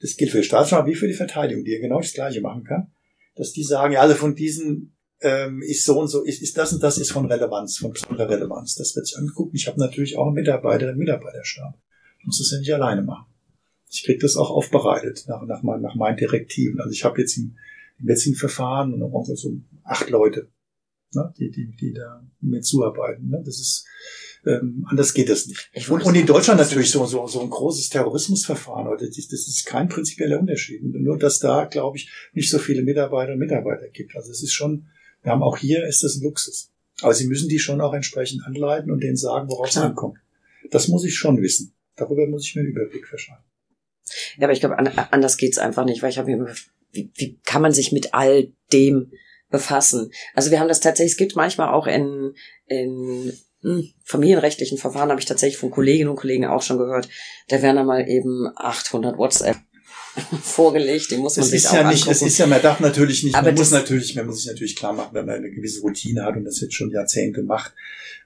das 0.00 0.16
gilt 0.16 0.30
für 0.30 0.38
die 0.38 0.44
Staatsanwalt 0.44 0.86
wie 0.86 0.94
für 0.94 1.08
die 1.08 1.14
Verteidigung, 1.14 1.64
die 1.64 1.72
ja 1.72 1.80
genau 1.80 2.00
das 2.00 2.12
Gleiche 2.12 2.40
machen 2.40 2.64
kann, 2.64 2.92
dass 3.34 3.52
die 3.52 3.64
sagen, 3.64 3.92
ja, 3.92 4.00
alle 4.00 4.14
von 4.14 4.34
diesen 4.34 4.95
ähm, 5.20 5.62
ist 5.62 5.84
so 5.84 5.98
und 5.98 6.08
so, 6.08 6.22
ist, 6.22 6.42
ist 6.42 6.56
das 6.58 6.72
und 6.72 6.82
das 6.82 6.98
ist 6.98 7.12
von 7.12 7.26
Relevanz, 7.26 7.78
von 7.78 7.92
besonderer 7.92 8.28
Relevanz. 8.28 8.74
Das 8.74 8.94
wird 8.94 9.06
sich 9.06 9.18
angucken. 9.18 9.56
Ich 9.56 9.66
habe 9.66 9.80
natürlich 9.80 10.16
auch 10.16 10.26
einen 10.26 10.34
Mitarbeiter, 10.34 10.88
einen 10.88 10.98
Mitarbeiterstab. 10.98 11.74
Ich 12.18 12.26
muss 12.26 12.38
das 12.38 12.50
ja 12.50 12.58
nicht 12.58 12.74
alleine 12.74 13.02
machen. 13.02 13.26
Ich 13.90 14.04
kriege 14.04 14.18
das 14.18 14.36
auch 14.36 14.50
aufbereitet 14.50 15.24
nach, 15.28 15.42
nach, 15.46 15.62
mein, 15.62 15.80
nach 15.80 15.94
meinen 15.94 16.16
Direktiven. 16.16 16.80
Also 16.80 16.90
ich 16.90 17.04
habe 17.04 17.20
jetzt 17.20 17.36
im, 17.36 17.56
im 17.98 18.08
jetzigen 18.08 18.36
Verfahren 18.36 18.98
noch 18.98 19.24
so 19.34 19.56
acht 19.84 20.10
Leute, 20.10 20.50
ne, 21.14 21.32
die, 21.38 21.50
die, 21.50 21.74
die 21.76 21.92
da 21.92 22.26
mir 22.40 22.60
zuarbeiten. 22.60 23.28
Ne? 23.28 23.42
Das 23.44 23.58
ist 23.58 23.86
ähm, 24.46 24.86
anders 24.88 25.12
geht 25.12 25.28
das 25.28 25.46
nicht. 25.46 25.90
Und, 25.90 26.04
und, 26.04 26.14
in 26.14 26.26
Deutschland 26.26 26.60
natürlich 26.60 26.90
so, 26.90 27.04
so, 27.04 27.26
so 27.26 27.40
ein 27.40 27.50
großes 27.50 27.88
Terrorismusverfahren. 27.88 28.96
Das 28.98 29.16
ist, 29.16 29.32
das 29.32 29.48
ist 29.48 29.66
kein 29.66 29.88
prinzipieller 29.88 30.38
Unterschied. 30.38 30.82
Nur, 30.84 31.18
dass 31.18 31.40
da, 31.40 31.64
glaube 31.64 31.96
ich, 31.96 32.10
nicht 32.32 32.48
so 32.48 32.58
viele 32.58 32.82
Mitarbeiter 32.82 33.32
und 33.32 33.40
Mitarbeiter 33.40 33.88
gibt. 33.88 34.14
Also 34.14 34.30
es 34.30 34.42
ist 34.42 34.52
schon 34.52 34.86
wir 35.26 35.32
haben 35.32 35.42
auch 35.42 35.56
hier 35.56 35.84
ist 35.84 36.04
das 36.04 36.14
ein 36.14 36.22
Luxus. 36.22 36.70
Aber 37.02 37.12
Sie 37.12 37.26
müssen 37.26 37.48
die 37.48 37.58
schon 37.58 37.80
auch 37.80 37.92
entsprechend 37.92 38.46
anleiten 38.46 38.92
und 38.92 39.02
denen 39.02 39.16
sagen, 39.16 39.48
worauf 39.48 39.68
es 39.68 39.76
ankommt. 39.76 40.18
Das 40.70 40.86
muss 40.86 41.04
ich 41.04 41.16
schon 41.16 41.42
wissen. 41.42 41.74
Darüber 41.96 42.26
muss 42.28 42.46
ich 42.46 42.54
mir 42.54 42.60
einen 42.60 42.70
Überblick 42.70 43.08
verschaffen. 43.08 43.44
Ja, 44.36 44.44
aber 44.44 44.52
ich 44.52 44.60
glaube, 44.60 44.78
anders 44.78 45.36
geht's 45.36 45.58
einfach 45.58 45.84
nicht, 45.84 46.00
weil 46.00 46.10
ich 46.10 46.18
habe 46.18 46.30
mir, 46.30 46.54
wie, 46.92 47.10
wie 47.16 47.40
kann 47.44 47.60
man 47.60 47.72
sich 47.72 47.90
mit 47.90 48.14
all 48.14 48.52
dem 48.72 49.10
befassen? 49.50 50.12
Also 50.34 50.52
wir 50.52 50.60
haben 50.60 50.68
das 50.68 50.78
tatsächlich, 50.78 51.12
es 51.12 51.18
gibt 51.18 51.34
manchmal 51.34 51.74
auch 51.74 51.88
in, 51.88 52.34
in 52.66 53.32
hm, 53.62 53.90
familienrechtlichen 54.04 54.78
Verfahren, 54.78 55.10
habe 55.10 55.20
ich 55.20 55.26
tatsächlich 55.26 55.58
von 55.58 55.72
Kolleginnen 55.72 56.10
und 56.10 56.16
Kollegen 56.16 56.44
auch 56.44 56.62
schon 56.62 56.78
gehört, 56.78 57.08
da 57.48 57.62
werden 57.62 57.76
dann 57.76 57.86
mal 57.86 58.08
eben 58.08 58.48
800 58.54 59.18
WhatsApp 59.18 59.56
vorgelegt, 60.42 61.10
den 61.10 61.20
muss 61.20 61.36
man 61.36 61.44
es 61.44 61.50
sich 61.50 61.64
ist 61.64 61.68
auch 61.68 61.74
ja 61.74 61.88
nicht, 61.88 62.06
Es 62.06 62.22
ist 62.22 62.38
ja, 62.38 62.46
man 62.46 62.62
darf 62.62 62.80
natürlich 62.80 63.24
nicht, 63.24 63.34
Aber 63.34 63.46
man 63.46 63.54
muss 63.54 63.70
natürlich, 63.70 64.14
man 64.14 64.26
muss 64.26 64.38
sich 64.38 64.46
natürlich 64.46 64.76
klar 64.76 64.92
machen, 64.92 65.10
wenn 65.12 65.26
man 65.26 65.36
eine 65.36 65.50
gewisse 65.50 65.80
Routine 65.80 66.24
hat 66.24 66.36
und 66.36 66.44
das 66.44 66.60
jetzt 66.60 66.74
schon 66.74 66.90
Jahrzehnte 66.90 67.42
macht, 67.42 67.74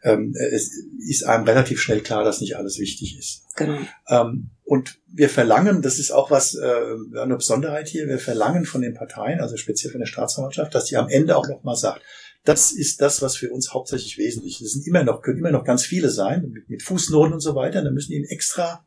ähm, 0.03 0.35
es 0.35 0.73
ist 1.07 1.25
einem 1.25 1.45
relativ 1.45 1.81
schnell 1.81 2.01
klar, 2.01 2.25
dass 2.25 2.41
nicht 2.41 2.57
alles 2.57 2.79
wichtig 2.79 3.19
ist. 3.19 3.43
Genau. 3.57 3.79
Ähm, 4.09 4.51
und 4.65 4.99
wir 5.09 5.29
verlangen, 5.29 5.83
das 5.83 5.99
ist 5.99 6.11
auch 6.11 6.31
was, 6.31 6.55
äh, 6.55 7.21
eine 7.21 7.37
Besonderheit 7.37 7.89
hier, 7.89 8.09
wir 8.09 8.19
verlangen 8.19 8.65
von 8.65 8.83
den 8.83 8.95
Parteien, 8.95 9.41
also 9.41 9.57
speziell 9.57 9.91
von 9.91 10.01
der 10.01 10.07
Staatsanwaltschaft, 10.07 10.75
dass 10.75 10.87
die 10.87 10.97
am 10.97 11.09
Ende 11.09 11.37
auch 11.37 11.49
nochmal 11.49 11.77
sagt, 11.77 12.03
das 12.45 12.73
ist 12.73 13.03
das, 13.03 13.21
was 13.21 13.37
für 13.37 13.51
uns 13.51 13.75
hauptsächlich 13.75 14.17
wesentlich 14.17 14.61
ist. 14.61 14.69
Es 14.69 14.73
sind 14.73 14.87
immer 14.87 15.05
noch, 15.05 15.21
können 15.21 15.39
immer 15.39 15.51
noch 15.51 15.65
ganz 15.65 15.85
viele 15.85 16.09
sein, 16.09 16.51
mit, 16.51 16.71
mit 16.71 16.83
Fußnoten 16.83 17.35
und 17.35 17.41
so 17.41 17.55
weiter. 17.55 17.83
Dann 17.83 17.93
müssen 17.93 18.13
die 18.13 18.25
extra, 18.31 18.87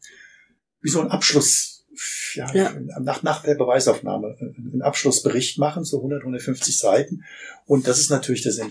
wie 0.82 0.90
so 0.90 1.02
ein 1.02 1.12
Abschluss 1.12 1.73
ja, 2.36 2.54
ja. 2.54 2.76
Nach, 3.00 3.24
nach 3.24 3.44
der 3.44 3.56
Beweisaufnahme 3.56 4.36
einen 4.40 4.82
Abschlussbericht 4.82 5.58
machen, 5.58 5.84
so 5.84 5.98
100, 5.98 6.22
150 6.22 6.78
Seiten. 6.78 7.24
Und 7.66 7.88
das 7.88 8.00
ist 8.00 8.10
natürlich 8.10 8.44
das, 8.44 8.58
äh, 8.58 8.68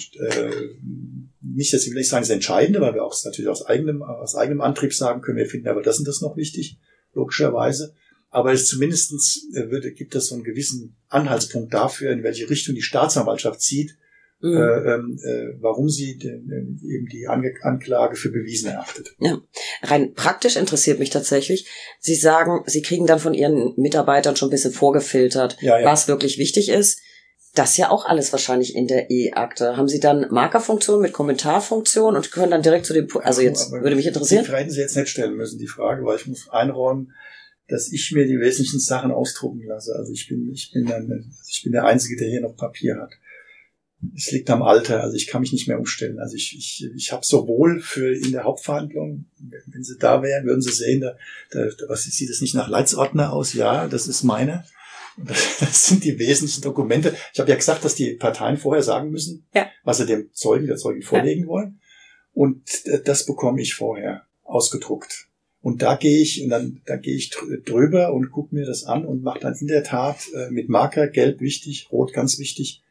nicht, 1.40 1.72
das 1.72 1.88
will 1.88 1.98
ich 1.98 2.08
sagen, 2.08 2.22
das 2.22 2.30
Entscheidende, 2.30 2.80
weil 2.80 2.94
wir 2.94 3.04
auch 3.04 3.14
natürlich 3.24 3.50
aus 3.50 3.66
eigenem, 3.66 4.02
aus 4.02 4.34
eigenem 4.34 4.60
Antrieb 4.60 4.94
sagen 4.94 5.20
können, 5.20 5.38
wir 5.38 5.46
finden 5.46 5.68
aber 5.68 5.82
das 5.82 5.98
und 5.98 6.08
das 6.08 6.20
noch 6.20 6.36
wichtig, 6.36 6.78
logischerweise. 7.14 7.94
Aber 8.30 8.52
es 8.52 8.66
zumindestens 8.66 9.46
äh, 9.54 9.70
würde, 9.70 9.92
gibt 9.92 10.14
es 10.14 10.28
so 10.28 10.34
einen 10.34 10.44
gewissen 10.44 10.96
Anhaltspunkt 11.08 11.74
dafür, 11.74 12.12
in 12.12 12.22
welche 12.22 12.48
Richtung 12.48 12.74
die 12.74 12.82
Staatsanwaltschaft 12.82 13.60
zieht, 13.60 13.96
mhm. 14.42 14.56
äh, 14.56 14.94
ähm, 14.94 15.18
äh, 15.22 15.54
warum 15.60 15.88
sie 15.88 16.18
den, 16.18 16.50
äh, 16.50 16.94
eben 16.94 17.06
die 17.06 17.26
Anklage 17.28 18.16
für 18.16 18.30
bewiesen 18.30 18.70
erachtet. 18.70 19.14
Ja, 19.18 19.40
rein 19.82 20.12
praktisch 20.14 20.56
interessiert 20.56 20.98
mich 20.98 21.10
tatsächlich. 21.10 21.68
Sie 22.00 22.14
sagen, 22.14 22.64
Sie 22.66 22.82
kriegen 22.82 23.06
dann 23.06 23.18
von 23.18 23.34
Ihren 23.34 23.74
Mitarbeitern 23.76 24.36
schon 24.36 24.48
ein 24.48 24.50
bisschen 24.50 24.72
vorgefiltert, 24.72 25.56
ja, 25.60 25.78
ja. 25.78 25.86
was 25.86 26.08
wirklich 26.08 26.38
wichtig 26.38 26.68
ist. 26.68 27.00
Das 27.54 27.76
ja 27.76 27.90
auch 27.90 28.06
alles 28.06 28.32
wahrscheinlich 28.32 28.74
in 28.74 28.86
der 28.86 29.10
E-Akte. 29.10 29.76
Haben 29.76 29.88
Sie 29.88 30.00
dann 30.00 30.26
Markerfunktion 30.30 31.02
mit 31.02 31.12
Kommentarfunktion 31.12 32.16
und 32.16 32.32
können 32.32 32.50
dann 32.50 32.62
direkt 32.62 32.86
zu 32.86 32.94
dem, 32.94 33.08
also 33.22 33.42
jetzt 33.42 33.68
Aber 33.68 33.82
würde 33.82 33.96
mich 33.96 34.06
interessieren. 34.06 34.44
Die 34.44 34.52
hätten 34.52 34.70
Sie 34.70 34.80
jetzt 34.80 34.96
nicht 34.96 35.08
stellen 35.08 35.36
müssen, 35.36 35.58
die 35.58 35.66
Frage, 35.66 36.04
weil 36.04 36.16
ich 36.16 36.26
muss 36.26 36.48
einräumen, 36.48 37.12
dass 37.68 37.92
ich 37.92 38.10
mir 38.12 38.26
die 38.26 38.40
wesentlichen 38.40 38.80
Sachen 38.80 39.12
ausdrucken 39.12 39.62
lasse. 39.66 39.94
Also 39.94 40.12
ich 40.12 40.28
bin, 40.28 40.50
ich 40.50 40.72
bin 40.72 40.86
dann, 40.86 41.30
ich 41.46 41.62
bin 41.62 41.72
der 41.72 41.84
Einzige, 41.84 42.16
der 42.16 42.28
hier 42.28 42.40
noch 42.40 42.56
Papier 42.56 42.96
hat 42.98 43.12
es 44.16 44.30
liegt 44.32 44.50
am 44.50 44.62
Alter, 44.62 45.02
also 45.02 45.16
ich 45.16 45.26
kann 45.26 45.42
mich 45.42 45.52
nicht 45.52 45.68
mehr 45.68 45.78
umstellen. 45.78 46.18
Also 46.18 46.34
ich, 46.34 46.56
ich, 46.56 46.88
ich 46.94 47.12
habe 47.12 47.24
sowohl 47.24 47.80
für 47.80 48.12
in 48.12 48.32
der 48.32 48.44
Hauptverhandlung, 48.44 49.26
wenn 49.38 49.84
Sie 49.84 49.96
da 49.98 50.22
wären, 50.22 50.44
würden 50.44 50.62
Sie 50.62 50.72
sehen, 50.72 51.00
da, 51.00 51.14
da 51.50 51.60
was 51.88 52.04
sieht 52.04 52.30
das 52.30 52.40
nicht 52.40 52.54
nach 52.54 52.68
Leitsordner 52.68 53.32
aus? 53.32 53.54
Ja, 53.54 53.86
das 53.86 54.08
ist 54.08 54.22
meine. 54.22 54.64
Das 55.60 55.88
sind 55.88 56.04
die 56.04 56.18
wesentlichen 56.18 56.62
Dokumente. 56.62 57.14
Ich 57.34 57.38
habe 57.38 57.50
ja 57.50 57.56
gesagt, 57.56 57.84
dass 57.84 57.94
die 57.94 58.14
Parteien 58.14 58.56
vorher 58.56 58.82
sagen 58.82 59.10
müssen, 59.10 59.44
ja. 59.54 59.66
was 59.84 59.98
sie 59.98 60.06
dem 60.06 60.32
Zeugen, 60.32 60.66
der 60.66 60.78
Zeugin 60.78 61.02
vorlegen 61.02 61.42
ja. 61.42 61.48
wollen. 61.48 61.80
Und 62.32 62.62
das 63.04 63.26
bekomme 63.26 63.60
ich 63.60 63.74
vorher 63.74 64.22
ausgedruckt. 64.42 65.28
Und 65.60 65.82
da 65.82 65.96
gehe 65.96 66.22
ich 66.22 66.42
und 66.42 66.48
dann 66.48 66.80
da 66.86 66.96
gehe 66.96 67.14
ich 67.14 67.30
drüber 67.66 68.14
und 68.14 68.30
gucke 68.30 68.54
mir 68.54 68.64
das 68.64 68.84
an 68.84 69.04
und 69.04 69.22
mache 69.22 69.40
dann 69.40 69.54
in 69.54 69.66
der 69.66 69.84
Tat 69.84 70.16
äh, 70.34 70.50
mit 70.50 70.70
Marker 70.70 71.08
gelb 71.08 71.40
wichtig, 71.40 71.88
rot 71.92 72.14
ganz 72.14 72.38
wichtig 72.38 72.81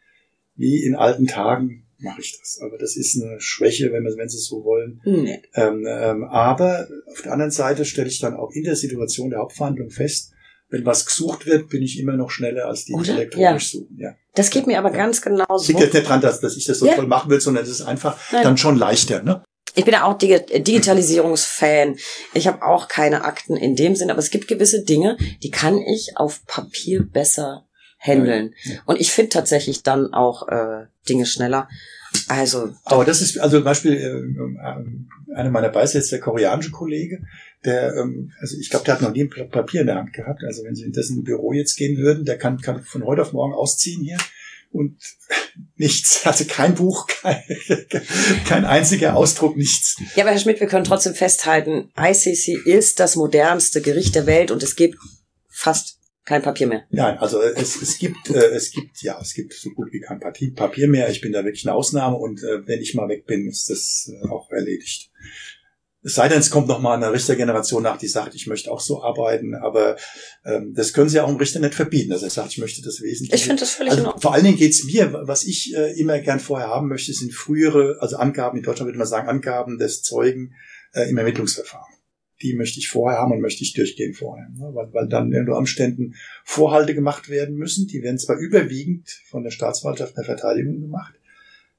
wie 0.56 0.84
in 0.84 0.96
alten 0.96 1.28
Tagen 1.28 1.88
mache 2.00 2.22
ich 2.22 2.38
das. 2.40 2.60
Aber 2.62 2.78
das 2.78 2.96
ist 2.98 3.22
eine 3.22 3.40
Schwäche, 3.40 3.92
wenn, 3.92 4.04
wir, 4.04 4.16
wenn 4.18 4.28
Sie 4.30 4.38
es 4.38 4.48
so 4.48 4.64
wollen. 4.64 5.02
Nee. 5.06 5.42
Ähm, 5.54 5.86
ähm, 5.88 6.24
aber 6.24 6.88
auf 7.12 7.22
der 7.22 7.32
anderen 7.34 7.52
Seite 7.52 7.86
stelle 7.86 8.08
ich 8.08 8.20
dann 8.20 8.36
auch 8.36 8.52
in 8.52 8.64
der 8.64 8.76
Situation 8.76 9.30
der 9.30 9.40
Hauptverhandlung 9.40 9.90
fest, 9.92 10.32
wenn 10.70 10.86
was 10.86 11.06
gesucht 11.06 11.46
wird, 11.46 11.70
bin 11.70 11.84
ich 11.84 12.00
immer 12.00 12.14
noch 12.14 12.32
schneller 12.32 12.66
als 12.68 12.86
die, 12.86 12.96
die 13.04 13.10
elektronisch 13.10 13.72
suchen. 13.72 13.98
Ja. 14.00 14.16
Das 14.36 14.50
geht 14.50 14.66
mir 14.68 14.80
aber 14.80 14.90
Ja. 14.92 14.96
ganz 14.98 15.22
genau 15.22 15.46
Es 15.56 15.68
liegt 15.68 15.80
so. 15.80 15.86
jetzt 15.86 15.94
nicht 15.94 16.08
dran, 16.08 16.22
dass, 16.22 16.40
dass 16.40 16.56
ich 16.56 16.66
das 16.66 16.80
so 16.80 16.86
Ja. 16.88 16.96
toll 16.96 17.08
machen 17.08 17.30
will, 17.30 17.42
sondern 17.42 17.64
es 17.64 17.70
ist 17.70 17.82
einfach 17.82 18.18
Nein. 18.32 18.44
dann 18.44 18.58
schon 18.58 18.78
leichter. 18.78 19.22
Ne? 19.22 19.44
Ich 19.76 19.84
bin 19.86 19.94
ja 19.94 20.06
auch 20.06 20.18
Digi 20.18 20.40
Digitalisierungsfan. 20.64 21.98
Ich 22.34 22.48
habe 22.48 22.64
auch 22.66 22.88
keine 22.88 23.24
Akten 23.26 23.56
in 23.56 23.76
dem 23.76 23.96
Sinn, 23.96 24.10
aber 24.10 24.20
es 24.20 24.30
gibt 24.30 24.48
gewisse 24.48 24.84
Dinge, 24.84 25.18
die 25.44 25.52
kann 25.52 25.78
ich 25.78 26.14
auf 26.16 26.46
Papier 26.46 27.04
besser 27.04 27.68
handeln. 28.02 28.56
Ja. 28.64 28.82
Und 28.86 29.00
ich 29.00 29.12
finde 29.12 29.30
tatsächlich 29.30 29.84
dann 29.84 30.14
auch 30.14 30.48
äh, 30.48 30.86
Dinge 31.08 31.26
schneller. 31.26 31.70
Also, 32.28 32.74
Aber 32.84 33.06
das 33.06 33.22
ist, 33.22 33.40
also 33.40 33.58
zum 33.58 33.64
Beispiel, 33.64 33.94
äh, 33.94 34.08
ähm, 34.10 35.08
einer 35.34 35.50
meiner 35.50 35.70
Beisätze, 35.70 36.10
der 36.10 36.20
koreanische 36.20 36.72
Kollege, 36.72 37.22
der, 37.64 37.94
ähm, 37.96 38.32
also 38.40 38.58
ich 38.60 38.70
glaube, 38.70 38.86
der 38.86 38.96
hat 38.96 39.02
noch 39.02 39.14
nie 39.14 39.24
ein 39.24 39.50
Papier 39.50 39.82
in 39.82 39.88
der 39.88 39.96
Hand 39.96 40.12
gehabt. 40.12 40.44
Also 40.44 40.64
wenn 40.64 40.76
Sie 40.76 40.84
in 40.84 40.92
dessen 40.92 41.24
Büro 41.24 41.54
jetzt 41.54 41.78
gehen 41.78 41.98
würden, 41.98 42.26
der 42.26 42.38
kann, 42.38 42.60
kann 42.60 42.84
von 42.84 43.06
heute 43.06 43.22
auf 43.22 43.34
morgen 43.34 43.54
ausziehen 43.54 44.04
hier 44.04 44.18
und 44.72 44.98
nichts, 45.76 46.26
also 46.26 46.44
kein 46.46 46.76
Buch, 46.76 47.08
kein, 47.22 47.42
kein 48.46 48.66
einziger 48.66 49.16
Ausdruck, 49.16 49.56
nichts. 49.56 49.98
ja, 50.16 50.24
aber 50.24 50.32
Herr 50.32 50.40
Schmidt, 50.40 50.60
wir 50.60 50.68
können 50.68 50.86
trotzdem 50.86 51.14
festhalten, 51.14 51.92
ICC 51.98 52.66
ist 52.66 53.00
das 53.00 53.16
modernste 53.16 53.82
Gericht 53.82 54.16
der 54.16 54.26
Welt 54.26 54.52
und 54.52 54.64
es 54.64 54.76
gibt 54.76 54.98
fast 55.48 56.01
kein 56.26 56.42
Papier 56.42 56.68
mehr. 56.68 56.84
Nein, 56.92 57.18
also 57.18 57.42
es, 57.42 57.82
es 57.82 57.98
gibt, 57.98 58.30
äh, 58.30 58.50
es 58.50 58.72
gibt, 58.72 59.02
ja, 59.02 59.20
es 59.20 59.34
gibt 59.34 59.54
so 59.54 59.72
gut 59.72 59.92
wie 59.92 60.02
kein 60.02 60.20
Papier 60.20 60.88
mehr. 60.88 61.10
Ich 61.10 61.22
bin 61.22 61.32
da 61.32 61.44
wirklich 61.44 61.66
eine 61.66 61.76
Ausnahme 61.76 62.18
und 62.18 62.44
äh, 62.44 62.66
wenn 62.68 62.80
ich 62.80 62.94
mal 62.94 63.10
weg 63.10 63.26
bin, 63.26 63.48
ist 63.48 63.70
das 63.70 64.12
äh, 64.12 64.30
auch 64.30 64.50
erledigt. 64.52 65.10
Es 66.04 66.16
sei 66.16 66.30
denn, 66.30 66.40
es 66.40 66.50
kommt 66.50 66.68
noch 66.68 66.80
mal 66.80 66.96
eine 66.96 67.14
Richtergeneration 67.14 67.84
nach, 67.84 67.98
die 67.98 68.08
sagt, 68.08 68.34
ich 68.34 68.48
möchte 68.48 68.72
auch 68.72 68.80
so 68.80 69.04
arbeiten, 69.04 69.54
aber 69.54 69.98
ähm, 70.46 70.74
das 70.76 70.94
können 70.94 71.10
sie 71.10 71.18
ja 71.18 71.26
auch 71.26 71.30
im 71.30 71.36
Richter 71.36 71.60
nicht 71.60 71.76
verbieten, 71.76 72.10
dass 72.10 72.24
er 72.24 72.32
sagt, 72.32 72.54
ich 72.54 72.58
möchte 72.58 72.82
das 72.82 73.02
Wesentliche. 73.02 73.36
Ich 73.36 73.44
finde 73.44 73.60
das 73.60 73.72
völlig 73.72 73.94
in 73.94 74.00
also, 74.00 74.08
Ordnung. 74.08 74.22
vor 74.22 74.34
allen 74.34 74.44
Dingen 74.44 74.58
geht's 74.58 74.84
mir, 74.84 75.14
was 75.26 75.44
ich 75.44 75.76
äh, 75.76 76.00
immer 76.00 76.18
gern 76.20 76.40
vorher 76.40 76.70
haben 76.70 76.88
möchte, 76.88 77.14
sind 77.14 77.34
frühere, 77.34 77.98
also 78.00 78.18
Angaben, 78.18 78.58
in 78.58 78.64
Deutschland 78.64 78.88
würde 78.88 78.98
man 78.98 79.08
sagen, 79.08 79.30
Angaben 79.30 79.78
des 79.78 80.02
Zeugen 80.02 80.56
äh, 80.94 81.08
im 81.08 81.18
Ermittlungsverfahren. 81.18 81.91
Die 82.42 82.54
möchte 82.54 82.80
ich 82.80 82.90
vorher 82.90 83.20
haben 83.20 83.32
und 83.32 83.42
möchte 83.42 83.64
ich 83.64 83.74
durchgehen 83.74 84.14
vorher. 84.14 84.50
Ne? 84.50 84.72
Weil, 84.74 84.94
weil 84.94 85.08
dann 85.08 85.34
unter 85.34 85.58
Umständen 85.58 86.16
Vorhalte 86.44 86.96
gemacht 86.96 87.30
werden 87.30 87.56
müssen. 87.56 87.88
Die 87.88 88.02
werden 88.02 88.18
zwar 88.18 88.38
überwiegend 88.38 89.10
von 89.30 89.44
der 89.44 89.52
Staatsanwaltschaft 89.52 90.18
der 90.18 90.24
Verteidigung 90.24 90.82
gemacht, 90.82 91.14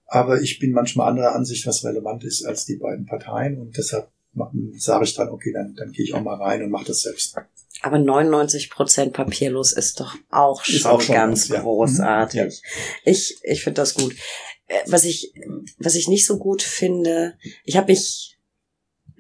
aber 0.07 0.43
ich 0.43 0.59
bin 0.59 0.73
manchmal 0.73 1.09
anderer 1.09 1.35
Ansicht, 1.35 1.67
was 1.67 1.85
relevant 1.85 2.23
ist 2.25 2.45
als 2.45 2.67
die 2.67 2.77
beiden 2.77 3.07
Parteien 3.07 3.59
und 3.59 3.77
deshalb 3.77 4.09
sage 4.77 5.05
ich 5.05 5.15
dann, 5.15 5.29
okay, 5.31 5.53
dann, 5.53 5.75
dann 5.75 5.93
gehe 5.93 6.05
ich 6.05 6.15
auch 6.15 6.23
mal 6.23 6.37
rein 6.37 6.63
und 6.63 6.71
mache 6.71 6.87
das 6.87 7.03
selbst. 7.03 7.37
Aber 7.81 7.99
99 7.99 8.71
Prozent 8.71 9.13
papierlos 9.13 9.73
ist 9.73 10.01
doch 10.01 10.15
auch 10.31 10.65
schon, 10.65 10.91
auch 10.91 11.01
schon 11.01 11.15
ganz 11.15 11.49
was, 11.49 11.57
ja. 11.57 11.63
großartig. 11.63 12.41
Mhm, 12.41 12.49
ja. 13.05 13.13
Ich, 13.13 13.39
ich 13.43 13.65
finde 13.65 13.81
das 13.81 13.95
gut. 13.95 14.15
Äh, 14.67 14.79
Was 14.87 15.05
ich, 15.05 15.33
was 15.79 15.95
ich 15.95 16.09
nicht 16.09 16.27
so 16.27 16.39
gut 16.39 16.63
finde, 16.63 17.35
ich 17.65 17.77
habe 17.77 17.93
mich 17.93 18.32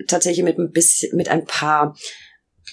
tatsächlich 0.07 0.45
mit 0.45 0.59
ein 0.59 0.70
bisschen, 0.70 1.16
mit 1.16 1.28
ein 1.28 1.45
paar 1.45 1.97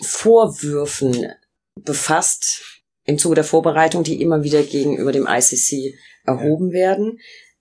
Vorwürfen 0.01 1.31
befasst 1.75 2.63
im 3.05 3.17
Zuge 3.17 3.35
der 3.35 3.43
Vorbereitung, 3.43 4.03
die 4.03 4.21
immer 4.21 4.43
wieder 4.43 4.63
gegenüber 4.63 5.11
dem 5.11 5.27
ICC 5.27 5.95
erhoben 6.25 6.71
werden. 6.71 7.19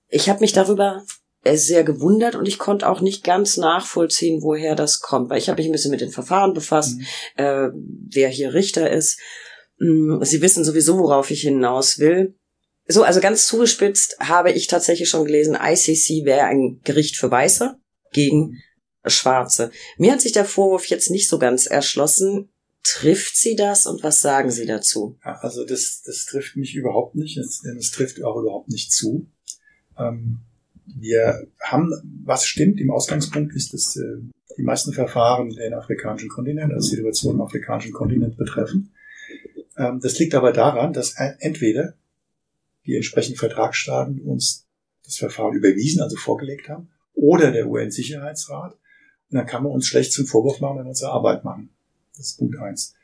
Ich 0.08 0.28
habe 0.28 0.40
mich 0.40 0.52
darüber 0.52 1.04
äh, 1.44 1.56
sehr 1.56 1.84
gewundert 1.84 2.34
und 2.34 2.46
ich 2.46 2.58
konnte 2.58 2.88
auch 2.88 3.00
nicht 3.00 3.24
ganz 3.24 3.56
nachvollziehen, 3.56 4.42
woher 4.42 4.74
das 4.74 5.00
kommt, 5.00 5.30
weil 5.30 5.38
ich 5.38 5.48
habe 5.48 5.60
mich 5.60 5.68
ein 5.68 5.72
bisschen 5.72 5.90
mit 5.90 6.00
den 6.00 6.10
Verfahren 6.10 6.52
befasst 6.52 6.96
Mhm. 6.96 7.04
äh, 7.36 7.68
wer 8.10 8.28
hier 8.28 8.54
Richter 8.54 8.90
ist. 8.90 9.18
Mm, 9.78 10.22
Sie 10.22 10.42
wissen 10.42 10.64
sowieso, 10.64 10.98
worauf 10.98 11.30
ich 11.30 11.42
hinaus 11.42 11.98
will. 11.98 12.34
So, 12.86 13.02
also 13.02 13.20
ganz 13.20 13.46
zugespitzt 13.46 14.16
habe 14.18 14.50
ich 14.50 14.66
tatsächlich 14.66 15.08
schon 15.08 15.24
gelesen, 15.26 15.56
ICC 15.60 16.24
wäre 16.24 16.44
ein 16.44 16.80
Gericht 16.84 17.16
für 17.16 17.30
Weiße 17.30 17.76
gegen 18.12 18.60
Schwarze. 19.10 19.70
Mir 19.96 20.12
hat 20.12 20.20
sich 20.20 20.32
der 20.32 20.44
Vorwurf 20.44 20.86
jetzt 20.86 21.10
nicht 21.10 21.28
so 21.28 21.38
ganz 21.38 21.66
erschlossen. 21.66 22.48
Trifft 22.82 23.36
sie 23.36 23.56
das 23.56 23.86
und 23.86 24.02
was 24.02 24.20
sagen 24.20 24.50
Sie 24.50 24.64
dazu? 24.64 25.18
Ja, 25.24 25.38
also 25.40 25.64
das, 25.64 26.02
das 26.06 26.24
trifft 26.26 26.56
mich 26.56 26.74
überhaupt 26.74 27.16
nicht, 27.16 27.36
es, 27.36 27.62
es 27.64 27.90
trifft 27.90 28.22
auch 28.22 28.36
überhaupt 28.40 28.68
nicht 28.68 28.92
zu. 28.92 29.26
Ähm, 29.98 30.40
wir 30.86 31.46
haben, 31.60 31.92
was 32.24 32.46
stimmt 32.46 32.80
im 32.80 32.90
Ausgangspunkt 32.90 33.54
ist, 33.54 33.74
dass 33.74 33.96
äh, 33.96 34.22
die 34.56 34.62
meisten 34.62 34.92
Verfahren 34.92 35.50
den 35.50 35.74
afrikanischen 35.74 36.28
Kontinent, 36.28 36.72
also 36.72 36.88
Situationen 36.88 37.40
im 37.40 37.46
afrikanischen 37.46 37.92
Kontinent 37.92 38.36
betreffen. 38.36 38.92
Ähm, 39.76 40.00
das 40.02 40.18
liegt 40.18 40.34
aber 40.34 40.52
daran, 40.52 40.92
dass 40.92 41.14
entweder 41.40 41.94
die 42.86 42.96
entsprechenden 42.96 43.38
Vertragsstaaten 43.38 44.20
uns 44.20 44.66
das 45.04 45.16
Verfahren 45.16 45.54
überwiesen, 45.54 46.02
also 46.02 46.16
vorgelegt 46.16 46.68
haben, 46.68 46.88
oder 47.14 47.50
der 47.50 47.68
UN-Sicherheitsrat. 47.68 48.76
Und 49.30 49.36
dann 49.36 49.46
kann 49.46 49.62
man 49.62 49.72
uns 49.72 49.86
schlecht 49.86 50.12
zum 50.12 50.26
Vorwurf 50.26 50.60
machen, 50.60 50.78
wenn 50.78 50.84
wir 50.84 50.90
unsere 50.90 51.12
Arbeit 51.12 51.44
machen. 51.44 51.70
Das 52.16 52.26
ist 52.26 52.38
Punkt 52.38 52.58
eins. 52.58 52.94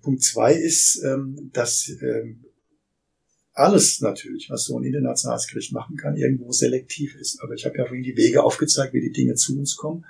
Punkt 0.00 0.22
zwei 0.22 0.54
ist, 0.54 1.02
ähm, 1.04 1.50
dass 1.52 1.88
ähm, 2.00 2.44
alles 3.54 4.00
natürlich, 4.00 4.48
was 4.50 4.64
so 4.64 4.78
ein 4.78 4.84
internationales 4.84 5.46
Gericht 5.46 5.72
machen 5.72 5.96
kann, 5.96 6.16
irgendwo 6.16 6.52
selektiv 6.52 7.14
ist. 7.16 7.40
Aber 7.42 7.54
ich 7.54 7.64
habe 7.64 7.76
ja 7.78 7.84
vorhin 7.84 8.02
die 8.02 8.16
Wege 8.16 8.42
aufgezeigt, 8.42 8.94
wie 8.94 9.00
die 9.00 9.12
Dinge 9.12 9.34
zu 9.34 9.58
uns 9.58 9.76
kommen. 9.76 10.04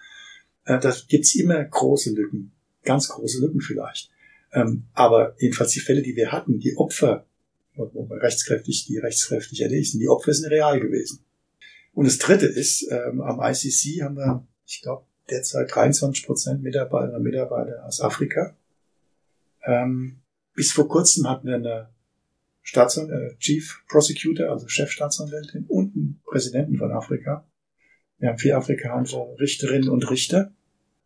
Äh, 0.65 0.79
da 0.79 0.95
gibt's 1.09 1.35
immer 1.35 1.63
große 1.63 2.13
Lücken, 2.13 2.53
ganz 2.85 3.09
große 3.09 3.41
Lücken 3.41 3.61
vielleicht. 3.61 4.11
Ähm, 4.53 4.85
aber 4.93 5.35
jedenfalls 5.39 5.73
die 5.73 5.81
Fälle, 5.81 6.03
die 6.03 6.15
wir 6.15 6.31
hatten, 6.31 6.59
die 6.59 6.77
Opfer, 6.77 7.27
rechtskräftig, 7.77 8.85
die 8.85 8.99
rechtskräftig 8.99 9.63
erledigt 9.63 9.93
sind, 9.93 10.01
die 10.01 10.09
Opfer 10.09 10.35
sind 10.35 10.51
real 10.51 10.79
gewesen. 10.79 11.25
Und 11.95 12.07
das 12.07 12.19
Dritte 12.19 12.47
ist, 12.47 12.91
am 12.93 13.41
ICC 13.41 14.03
haben 14.03 14.17
wir, 14.17 14.47
ich 14.67 14.83
glaube, 14.83 15.07
derzeit 15.33 15.75
23 15.75 16.27
Prozent 16.27 16.63
Mitarbeiterinnen 16.63 17.17
und 17.17 17.23
Mitarbeiter 17.23 17.85
aus 17.85 18.01
Afrika. 18.01 18.55
Ähm, 19.65 20.21
bis 20.55 20.73
vor 20.73 20.89
kurzem 20.89 21.29
hatten 21.29 21.49
wir 21.49 21.57
eine 21.57 21.89
Staatsan 22.63 23.11
äh, 23.11 23.37
Chief 23.39 23.83
Prosecutor, 23.89 24.51
also 24.51 24.69
Chefstaatsanwältin 24.69 25.65
und 25.67 25.97
einen 25.97 26.21
Präsidenten 26.25 26.77
von 26.77 26.93
Afrika. 26.93 27.47
Wir 28.19 28.29
haben 28.29 28.39
vier 28.39 28.57
afrikanische 28.57 29.19
Richterinnen 29.41 29.89
und 29.89 30.09
Richter. 30.09 30.53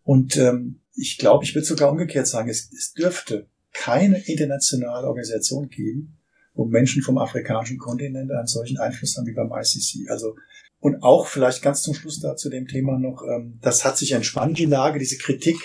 Und 0.03 0.37
ähm, 0.37 0.81
ich 0.95 1.18
glaube, 1.18 1.45
ich 1.45 1.55
würde 1.55 1.66
sogar 1.66 1.91
umgekehrt 1.91 2.27
sagen, 2.27 2.49
es, 2.49 2.70
es 2.72 2.93
dürfte 2.93 3.47
keine 3.72 4.18
internationale 4.27 5.07
Organisation 5.07 5.68
geben, 5.68 6.18
wo 6.55 6.64
Menschen 6.64 7.03
vom 7.03 7.18
afrikanischen 7.18 7.79
Kontinent 7.79 8.31
einen 8.31 8.47
solchen 8.47 8.79
Einfluss 8.79 9.16
haben 9.16 9.27
wie 9.27 9.33
beim 9.33 9.51
ICC. 9.51 10.11
Also 10.11 10.37
und 10.81 11.03
auch 11.03 11.27
vielleicht 11.27 11.62
ganz 11.62 11.83
zum 11.83 11.95
Schluss 11.95 12.20
da 12.20 12.37
zu 12.37 12.51
dem 12.51 12.66
Thema 12.68 12.99
noch, 12.99 13.22
ähm, 13.22 13.59
das 13.62 13.85
hat 13.85 13.97
sich 13.99 14.12
entspannt, 14.12 14.59
die 14.59 14.66
Lage, 14.66 14.99
diese 14.99 15.18
Kritik. 15.18 15.57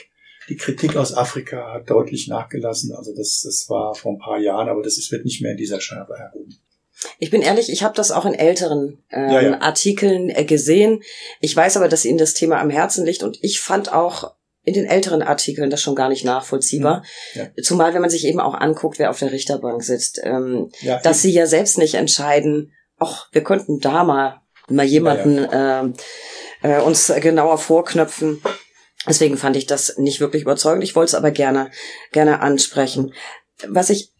Die 0.49 0.57
Kritik 0.57 0.95
aus 0.95 1.15
Afrika 1.15 1.73
hat 1.75 1.89
deutlich 1.89 2.27
nachgelassen. 2.27 2.93
Also 2.93 3.13
das, 3.15 3.41
das 3.45 3.69
war 3.69 3.93
vor 3.93 4.13
ein 4.13 4.17
paar 4.17 4.39
Jahren, 4.39 4.69
aber 4.69 4.81
das 4.81 4.97
ist, 4.97 5.11
wird 5.11 5.23
nicht 5.23 5.41
mehr 5.41 5.51
in 5.51 5.57
dieser 5.57 5.79
Schärfe 5.79 6.13
erhoben. 6.13 6.57
Ich 7.19 7.29
bin 7.29 7.41
ehrlich, 7.41 7.71
ich 7.71 7.83
habe 7.83 7.95
das 7.95 8.11
auch 8.11 8.25
in 8.25 8.33
älteren 8.33 9.03
ähm, 9.11 9.29
Ja, 9.29 9.41
ja. 9.41 9.61
Artikeln 9.61 10.29
äh, 10.29 10.43
gesehen. 10.43 11.03
Ich 11.39 11.55
weiß 11.55 11.77
aber, 11.77 11.87
dass 11.87 12.05
Ihnen 12.05 12.17
das 12.17 12.33
Thema 12.33 12.59
am 12.59 12.69
Herzen 12.69 13.05
liegt 13.05 13.23
und 13.23 13.37
ich 13.41 13.59
fand 13.59 13.93
auch 13.93 14.35
in 14.63 14.73
den 14.73 14.85
älteren 14.85 15.23
Artikeln 15.23 15.69
das 15.69 15.81
schon 15.81 15.95
gar 15.95 16.09
nicht 16.09 16.23
nachvollziehbar. 16.23 17.03
Ja. 17.33 17.47
Zumal, 17.63 17.93
wenn 17.93 18.01
man 18.01 18.11
sich 18.11 18.25
eben 18.25 18.39
auch 18.39 18.53
anguckt, 18.53 18.99
wer 18.99 19.09
auf 19.09 19.19
der 19.19 19.31
Richterbank 19.31 19.83
sitzt, 19.83 20.21
ähm, 20.23 20.71
dass 21.03 21.21
sie 21.21 21.31
ja 21.31 21.47
selbst 21.47 21.77
nicht 21.77 21.95
entscheiden, 21.95 22.73
ach, 22.97 23.27
wir 23.31 23.43
könnten 23.43 23.79
da 23.79 24.03
mal, 24.03 24.41
mal 24.71 24.85
jemanden 24.85 25.47
ähm, 25.51 25.93
äh, 26.61 26.79
uns 26.81 27.11
genauer 27.21 27.57
vorknöpfen. 27.57 28.41
Deswegen 29.07 29.37
fand 29.37 29.55
ich 29.55 29.65
das 29.65 29.97
nicht 29.97 30.19
wirklich 30.19 30.43
überzeugend. 30.43 30.83
Ich 30.83 30.95
wollte 30.95 31.09
es 31.09 31.15
aber 31.15 31.31
gerne, 31.31 31.71
gerne 32.11 32.41
ansprechen. 32.41 33.13
Was 33.67 33.89
ich 33.89 34.11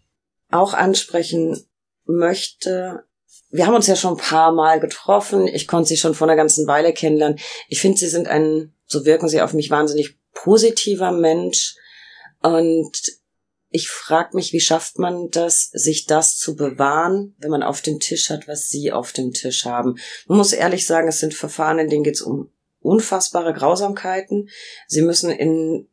auch 0.50 0.74
ansprechen 0.74 1.66
möchte, 2.06 3.04
wir 3.52 3.68
haben 3.68 3.76
uns 3.76 3.88
ja 3.88 3.96
schon 3.96 4.14
ein 4.14 4.22
paar 4.22 4.52
Mal 4.52 4.80
getroffen. 4.80 5.48
Ich 5.48 5.68
konnte 5.68 5.90
sie 5.90 5.98
schon 5.98 6.16
vor 6.16 6.28
einer 6.28 6.38
ganzen 6.38 6.68
Weile 6.68 6.94
kennenlernen. 6.94 7.40
Ich 7.68 7.82
finde, 7.82 8.00
sie 8.00 8.08
sind 8.08 8.28
ein, 8.28 8.74
so 8.86 9.06
wirken 9.06 9.28
sie 9.28 9.42
auf 9.42 9.54
mich, 9.54 9.70
wahnsinnig 9.70 10.18
positiver 10.34 11.12
Mensch. 11.12 11.76
Und 12.42 12.98
ich 13.72 13.90
frage 13.90 14.36
mich, 14.36 14.52
wie 14.52 14.60
schafft 14.60 15.00
man 15.00 15.30
das, 15.32 15.70
sich 15.72 16.06
das 16.06 16.38
zu 16.38 16.56
bewahren, 16.56 17.36
wenn 17.40 17.50
man 17.50 17.64
auf 17.64 17.82
dem 17.82 18.00
Tisch 18.00 18.30
hat, 18.30 18.48
was 18.48 18.70
sie 18.70 18.92
auf 18.92 19.14
dem 19.14 19.32
Tisch 19.32 19.66
haben. 19.66 19.96
Man 20.28 20.38
muss 20.38 20.52
ehrlich 20.52 20.86
sagen, 20.86 21.08
es 21.08 21.20
sind 21.20 21.34
Verfahren, 21.34 21.80
in 21.80 21.90
denen 21.90 22.04
geht 22.04 22.16
es 22.16 22.22
um 22.22 22.52
unfassbare 22.82 23.54
Grausamkeiten. 23.54 24.50
Sie 24.88 25.02
müssen 25.02 25.32
in 25.32 25.88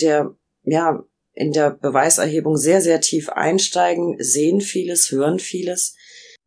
der, 0.00 0.36
ja, 0.62 1.02
in 1.34 1.52
der 1.52 1.70
Beweiserhebung 1.70 2.56
sehr, 2.56 2.80
sehr 2.80 3.00
tief 3.00 3.28
einsteigen, 3.30 4.16
sehen 4.18 4.60
vieles, 4.60 5.10
hören 5.10 5.40
vieles. 5.40 5.96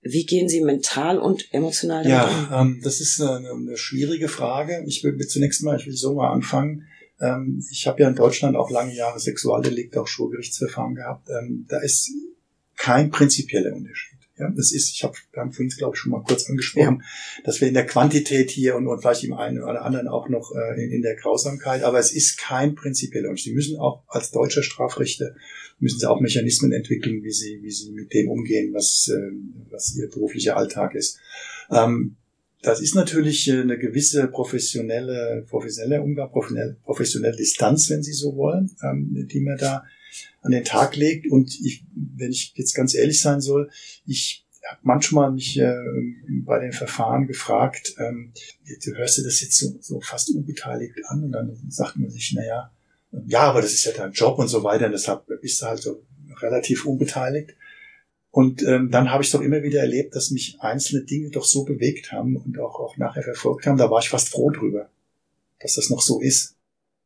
Wie 0.01 0.26
gehen 0.26 0.49
Sie 0.49 0.61
mental 0.61 1.19
und 1.19 1.53
emotional 1.53 2.03
damit 2.03 2.17
ja, 2.17 2.24
um? 2.24 2.49
Ja, 2.49 2.61
ähm, 2.61 2.82
das 2.84 3.01
ist 3.01 3.22
eine, 3.22 3.51
eine, 3.51 3.78
schwierige 3.78 4.30
Frage. 4.30 4.84
Ich 4.88 5.03
will 5.03 5.15
zunächst 5.28 5.61
mal, 5.63 5.78
ich 5.78 5.86
will 5.86 5.95
so 5.95 6.15
mal 6.15 6.32
anfangen. 6.32 6.88
Ähm, 7.22 7.63
ich 7.72 7.88
habe 7.88 8.01
ja 8.01 8.09
in 8.09 8.15
Deutschland 8.15 8.55
auch 8.55 8.69
lange 8.69 8.93
Jahre 8.93 9.19
Sexualdelikte, 9.19 10.01
auch 10.01 10.07
Schulgerichtsverfahren 10.07 10.95
gehabt. 10.95 11.30
Ähm, 11.30 11.65
da 11.67 11.80
ist 11.80 12.11
kein 12.78 13.11
prinzipieller 13.11 13.74
Unterschied. 13.74 14.17
Ja, 14.38 14.49
das 14.49 14.72
ist, 14.72 14.89
ich 14.95 15.03
habe, 15.03 15.13
haben 15.36 15.51
vorhin, 15.51 15.69
glaube 15.69 15.95
ich, 15.95 15.99
schon 15.99 16.11
mal 16.11 16.24
kurz 16.24 16.49
angesprochen, 16.49 17.03
ja. 17.03 17.43
dass 17.43 17.61
wir 17.61 17.67
in 17.67 17.76
der 17.76 17.86
Quantität 17.86 18.49
hier 18.49 18.76
und, 18.76 18.88
und 18.88 18.99
vielleicht 18.99 19.24
im 19.24 19.34
einen 19.34 19.61
oder 19.61 19.86
anderen 19.86 20.07
auch 20.07 20.30
noch 20.30 20.51
äh, 20.55 20.84
in, 20.84 20.91
in 20.91 21.01
der 21.03 21.15
Grausamkeit, 21.15 21.84
aber 21.84 21.99
es 21.99 22.11
ist 22.11 22.39
kein 22.39 22.74
prinzipieller 22.74 23.30
Unterschied. 23.30 23.51
Sie 23.51 23.55
müssen 23.55 23.78
auch 23.78 24.01
als 24.07 24.32
deutscher 24.32 24.63
Strafrichter 24.63 25.36
müssen 25.80 25.99
sie 25.99 26.09
auch 26.09 26.22
Mechanismen 26.22 26.72
entwickeln, 26.72 27.24
wie 27.24 27.32
sie, 27.32 27.59
wie 27.61 27.72
sie 27.72 27.91
mit 27.91 28.13
dem 28.13 28.30
umgehen, 28.30 28.74
was, 28.74 29.11
äh, 29.13 29.32
was 29.69 29.95
ihr 29.95 30.09
beruflicher 30.09 30.57
Alltag 30.57 30.95
ist. 30.95 31.19
Ähm, 31.69 32.15
das 32.62 32.82
ist 32.82 32.95
natürlich 32.95 33.47
äh, 33.47 33.62
eine 33.62 33.78
gewisse 33.78 34.28
professionelle, 34.28 35.45
professionelle 35.49 36.01
Umgang, 36.01 36.30
professionelle, 36.32 36.78
professionelle 36.84 37.36
Distanz, 37.36 37.89
wenn 37.89 38.03
Sie 38.03 38.14
so 38.14 38.36
wollen, 38.36 38.76
ähm, 38.84 39.28
die 39.32 39.41
man 39.41 39.57
da 39.57 39.84
an 40.41 40.51
den 40.51 40.64
Tag 40.64 40.95
legt. 40.95 41.30
Und 41.32 41.59
ich, 41.64 41.86
wenn 41.95 42.32
ich 42.32 42.53
jetzt 42.55 42.74
ganz 42.74 42.93
ehrlich 42.93 43.22
sein 43.22 43.41
soll, 43.41 43.70
ich 44.05 44.45
habe 44.70 44.82
manchmal 44.84 45.32
mich 45.32 45.59
äh, 45.59 45.76
bei 46.45 46.59
den 46.59 46.72
Verfahren 46.72 47.28
gefragt, 47.28 47.95
ähm, 47.97 48.32
du 48.86 48.95
hörst 48.95 49.18
dir 49.18 49.24
das 49.24 49.41
jetzt 49.41 49.57
so, 49.57 49.78
so 49.80 49.99
fast 50.01 50.30
unbeteiligt 50.34 50.95
an 51.07 51.24
und 51.24 51.32
dann 51.32 51.57
sagt 51.70 51.97
man 51.97 52.09
sich, 52.09 52.34
na 52.36 52.45
ja, 52.45 52.72
ja, 53.26 53.41
aber 53.41 53.62
das 53.62 53.74
ist 53.74 53.86
ja 53.86 53.91
dein 53.91 54.12
Job 54.12 54.39
und 54.39 54.47
so 54.47 54.64
weiter, 54.64 54.86
und 54.86 54.93
deshalb 54.93 55.26
bist 55.41 55.62
du 55.62 55.66
halt 55.66 55.82
so 55.82 56.05
relativ 56.41 56.86
unbeteiligt. 56.86 57.55
Und 58.32 58.63
ähm, 58.63 58.89
dann 58.89 59.11
habe 59.11 59.23
ich 59.23 59.29
doch 59.29 59.41
immer 59.41 59.61
wieder 59.61 59.82
erlebt, 59.82 60.15
dass 60.15 60.32
mich 60.32 60.57
einzelne 60.61 61.03
Dinge 61.03 61.29
doch 61.29 61.43
so 61.43 61.65
bewegt 61.65 62.13
haben 62.13 62.38
und 62.38 62.57
auch, 62.59 62.79
auch 62.79 62.97
nachher 62.97 63.23
verfolgt 63.23 63.65
haben. 63.65 63.77
Da 63.77 63.91
war 63.91 63.99
ich 63.99 64.09
fast 64.09 64.29
froh 64.29 64.49
drüber, 64.49 64.89
dass 65.59 65.75
das 65.75 65.89
noch 65.89 66.01
so 66.01 66.21
ist, 66.21 66.55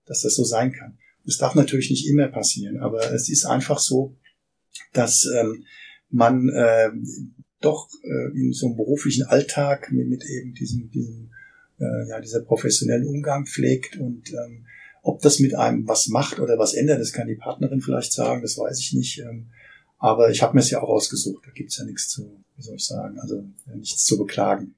dass 0.05 0.21
das 0.21 0.36
so 0.36 0.43
sein 0.43 0.71
kann. 0.71 0.97
Das 1.26 1.38
darf 1.38 1.55
natürlich 1.55 1.89
nicht 1.89 2.07
immer 2.07 2.28
passieren, 2.28 2.78
aber 2.78 3.11
es 3.11 3.30
ist 3.30 3.45
einfach 3.45 3.80
so, 3.80 4.15
dass 4.93 5.26
ähm, 5.26 5.65
man 6.11 6.47
äh, 6.49 6.91
doch 7.59 7.89
äh, 8.03 8.38
in 8.38 8.53
so 8.53 8.67
einem 8.67 8.76
beruflichen 8.76 9.23
Alltag 9.23 9.91
mit, 9.91 10.07
mit 10.07 10.23
eben 10.26 10.53
diesem, 10.53 10.91
diesem 10.91 11.32
äh, 11.80 12.07
ja, 12.07 12.21
dieser 12.21 12.41
professionellen 12.41 13.07
Umgang 13.07 13.47
pflegt 13.47 13.97
und 13.97 14.32
ähm, 14.32 14.65
ob 15.01 15.21
das 15.21 15.39
mit 15.39 15.55
einem 15.55 15.88
was 15.88 16.07
macht 16.07 16.39
oder 16.39 16.59
was 16.59 16.73
ändert, 16.76 16.99
das 16.99 17.13
kann 17.13 17.28
die 17.28 17.36
Partnerin 17.36 17.82
vielleicht 17.82 18.13
sagen, 18.13 18.41
das 18.41 18.57
weiß 18.57 18.80
ich 18.80 18.93
nicht. 18.93 19.19
Ähm, 19.19 19.47
aber 20.06 20.30
ich 20.30 20.41
habe 20.41 20.53
mir 20.53 20.62
es 20.62 20.70
ja 20.70 20.82
auch 20.82 20.89
ausgesucht, 20.89 21.43
da 21.45 21.51
gibt's 21.51 21.78
ja 21.78 21.84
nichts 21.84 22.10
zu, 22.10 22.43
wie 22.56 22.62
soll 22.62 22.76
ich 22.76 22.86
sagen, 22.86 23.20
also 23.20 23.43
nichts 23.74 24.06
zu 24.06 24.18
beklagen. 24.18 24.76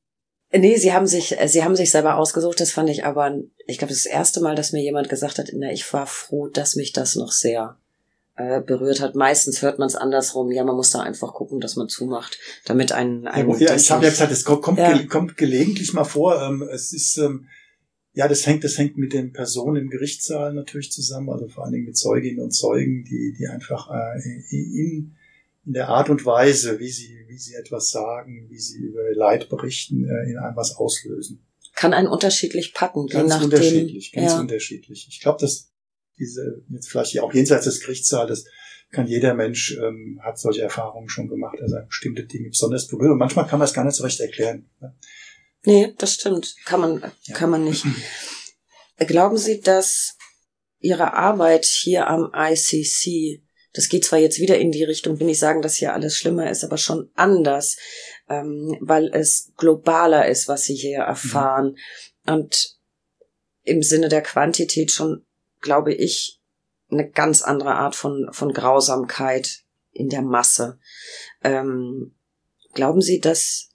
Nee, 0.53 0.77
sie 0.77 0.93
haben 0.93 1.07
sich, 1.07 1.35
sie 1.47 1.63
haben 1.63 1.75
sich 1.75 1.91
selber 1.91 2.15
ausgesucht, 2.15 2.61
das 2.61 2.71
fand 2.71 2.89
ich 2.89 3.03
aber, 3.03 3.37
ich 3.65 3.77
glaube, 3.77 3.93
das 3.93 4.05
erste 4.05 4.39
Mal, 4.39 4.55
dass 4.55 4.71
mir 4.71 4.81
jemand 4.81 5.09
gesagt 5.09 5.37
hat, 5.37 5.49
na, 5.53 5.71
ich 5.71 5.91
war 5.91 6.07
froh, 6.07 6.47
dass 6.47 6.77
mich 6.77 6.93
das 6.93 7.15
noch 7.15 7.33
sehr 7.33 7.77
äh, 8.37 8.61
berührt 8.61 9.01
hat. 9.01 9.15
Meistens 9.15 9.61
hört 9.61 9.79
man 9.79 9.87
es 9.87 9.95
andersrum. 9.95 10.51
Ja, 10.51 10.63
man 10.63 10.77
muss 10.77 10.91
da 10.91 11.01
einfach 11.01 11.33
gucken, 11.33 11.59
dass 11.59 11.75
man 11.75 11.89
zumacht, 11.89 12.37
damit 12.65 12.93
ein. 12.93 13.27
ein 13.27 13.49
ja, 13.59 13.75
ich 13.75 13.91
habe 13.91 14.05
ja 14.05 14.11
gesagt, 14.11 14.31
es 14.31 14.45
kommt, 14.45 14.61
kommt, 14.61 14.79
ja. 14.79 14.97
kommt 15.07 15.35
gelegentlich 15.35 15.91
mal 15.91 16.05
vor. 16.05 16.41
Ähm, 16.41 16.61
es 16.71 16.93
ist 16.93 17.17
ähm, 17.17 17.47
ja, 18.17 18.27
das 18.27 18.47
hängt, 18.47 18.63
das 18.63 18.79
hängt 18.79 18.97
mit 18.97 19.13
den 19.13 19.31
Personen 19.31 19.83
im 19.83 19.89
Gerichtssaal 19.91 20.51
natürlich 20.51 20.91
zusammen, 20.91 21.29
also 21.29 21.47
vor 21.47 21.63
allen 21.65 21.73
Dingen 21.73 21.85
mit 21.85 21.97
Zeuginnen 21.97 22.43
und 22.43 22.49
Zeugen, 22.49 23.03
die, 23.03 23.35
die 23.37 23.45
einfach 23.45 23.91
äh, 23.91 24.19
in, 24.49 25.15
in 25.67 25.73
der 25.73 25.89
Art 25.89 26.09
und 26.09 26.25
Weise, 26.25 26.79
wie 26.79 26.89
sie, 26.89 27.25
wie 27.27 27.37
sie 27.37 27.53
etwas 27.53 27.91
sagen, 27.91 28.47
wie 28.49 28.57
sie 28.57 28.79
über 28.79 29.01
Leid 29.13 29.49
berichten, 29.49 30.05
äh, 30.05 30.31
in 30.31 30.37
einem 30.37 30.55
was 30.55 30.75
auslösen. 30.77 31.45
Kann 31.75 31.93
einen 31.93 32.07
unterschiedlich 32.07 32.73
packen, 32.73 33.05
je 33.07 33.13
ganz 33.13 33.29
nachdem. 33.29 33.45
Unterschiedlich, 33.51 34.11
ganz 34.13 34.31
ja. 34.31 34.39
unterschiedlich. 34.39 35.07
Ich 35.09 35.19
glaube, 35.19 35.39
dass 35.41 35.69
diese, 36.17 36.63
jetzt 36.69 36.89
vielleicht 36.89 37.19
auch 37.19 37.33
jenseits 37.33 37.65
des 37.65 37.81
Gerichtssaales, 37.81 38.45
kann 38.89 39.05
jeder 39.05 39.33
Mensch, 39.33 39.77
ähm, 39.77 40.21
hat 40.23 40.39
solche 40.39 40.61
Erfahrungen 40.61 41.09
schon 41.09 41.27
gemacht, 41.27 41.57
also 41.61 41.75
bestimmte 41.85 42.23
Dinge 42.23 42.47
besonders 42.47 42.87
berühren. 42.87 43.11
Und 43.11 43.17
manchmal 43.17 43.45
kann 43.45 43.59
man 43.59 43.67
es 43.67 43.73
gar 43.73 43.83
nicht 43.83 43.95
so 43.95 44.03
recht 44.03 44.21
erklären. 44.21 44.69
Ne? 44.79 44.95
Nee, 45.65 45.93
das 45.97 46.13
stimmt. 46.13 46.55
Kann 46.63 46.79
man, 46.79 47.11
ja. 47.23 47.35
kann 47.35 47.49
man 47.49 47.65
nicht. 47.65 47.85
Glauben 48.97 49.37
Sie, 49.37 49.59
dass 49.59 50.15
Ihre 50.79 51.13
Arbeit 51.13 51.65
hier 51.65 52.07
am 52.07 52.31
ICC, 52.33 53.43
das 53.73 53.89
geht 53.89 54.05
zwar 54.05 54.19
jetzt 54.19 54.39
wieder 54.39 54.57
in 54.57 54.71
die 54.71 54.83
Richtung, 54.83 55.19
will 55.19 55.29
ich 55.29 55.39
sagen, 55.39 55.61
dass 55.61 55.75
hier 55.75 55.93
alles 55.93 56.17
schlimmer 56.17 56.49
ist, 56.49 56.63
aber 56.63 56.77
schon 56.77 57.09
anders, 57.15 57.77
ähm, 58.29 58.77
weil 58.81 59.07
es 59.13 59.51
globaler 59.57 60.27
ist, 60.27 60.47
was 60.47 60.63
Sie 60.63 60.75
hier 60.75 60.99
erfahren. 60.99 61.77
Mhm. 62.25 62.33
Und 62.33 62.77
im 63.63 63.83
Sinne 63.83 64.09
der 64.09 64.21
Quantität 64.21 64.91
schon, 64.91 65.25
glaube 65.61 65.93
ich, 65.93 66.39
eine 66.89 67.09
ganz 67.09 67.41
andere 67.41 67.75
Art 67.75 67.95
von, 67.95 68.29
von 68.31 68.53
Grausamkeit 68.53 69.63
in 69.91 70.09
der 70.09 70.21
Masse. 70.21 70.79
Ähm, 71.43 72.13
glauben 72.73 73.01
Sie, 73.01 73.19
dass 73.19 73.69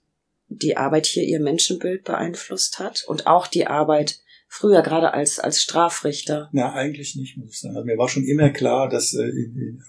die 0.47 0.77
Arbeit 0.77 1.05
hier 1.05 1.23
ihr 1.23 1.39
Menschenbild 1.39 2.03
beeinflusst 2.03 2.79
hat 2.79 3.03
und 3.05 3.27
auch 3.27 3.47
die 3.47 3.67
Arbeit 3.67 4.19
früher 4.53 4.83
gerade 4.83 5.13
als 5.13 5.39
als 5.39 5.61
Strafrichter? 5.61 6.49
Na, 6.51 6.73
eigentlich 6.73 7.15
nicht, 7.15 7.37
muss 7.37 7.53
ich 7.53 7.59
sagen. 7.59 7.75
Also 7.75 7.85
mir 7.85 7.97
war 7.97 8.07
schon 8.07 8.23
immer 8.23 8.51
klar, 8.51 8.87
dass 8.87 9.13
äh, 9.13 9.23
in, 9.23 9.57
in, 9.57 9.83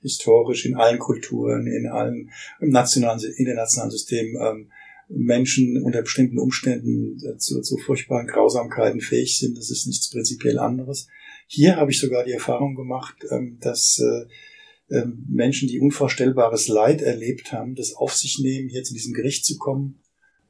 historisch 0.00 0.64
in 0.64 0.76
allen 0.76 0.98
Kulturen, 0.98 1.66
in 1.66 1.86
allen 1.86 2.30
im 2.60 2.70
nationalen, 2.70 3.20
internationalen 3.36 3.90
System 3.90 4.36
ähm, 4.40 4.70
Menschen 5.08 5.82
unter 5.82 6.02
bestimmten 6.02 6.38
Umständen 6.38 7.18
äh, 7.24 7.36
zu, 7.36 7.60
zu 7.60 7.76
furchtbaren 7.76 8.26
Grausamkeiten 8.26 9.00
fähig 9.00 9.38
sind. 9.38 9.58
Das 9.58 9.70
ist 9.70 9.86
nichts 9.86 10.10
prinzipiell 10.10 10.58
anderes. 10.58 11.08
Hier 11.46 11.76
habe 11.76 11.90
ich 11.90 12.00
sogar 12.00 12.24
die 12.24 12.32
Erfahrung 12.32 12.74
gemacht, 12.74 13.16
ähm, 13.30 13.58
dass 13.60 14.00
äh, 14.00 14.96
ähm, 14.96 15.26
Menschen, 15.28 15.68
die 15.68 15.80
unvorstellbares 15.80 16.68
Leid 16.68 17.02
erlebt 17.02 17.52
haben, 17.52 17.74
das 17.74 17.94
auf 17.94 18.14
sich 18.14 18.38
nehmen, 18.38 18.68
hier 18.68 18.82
zu 18.82 18.94
diesem 18.94 19.12
Gericht 19.12 19.44
zu 19.44 19.58
kommen, 19.58 20.00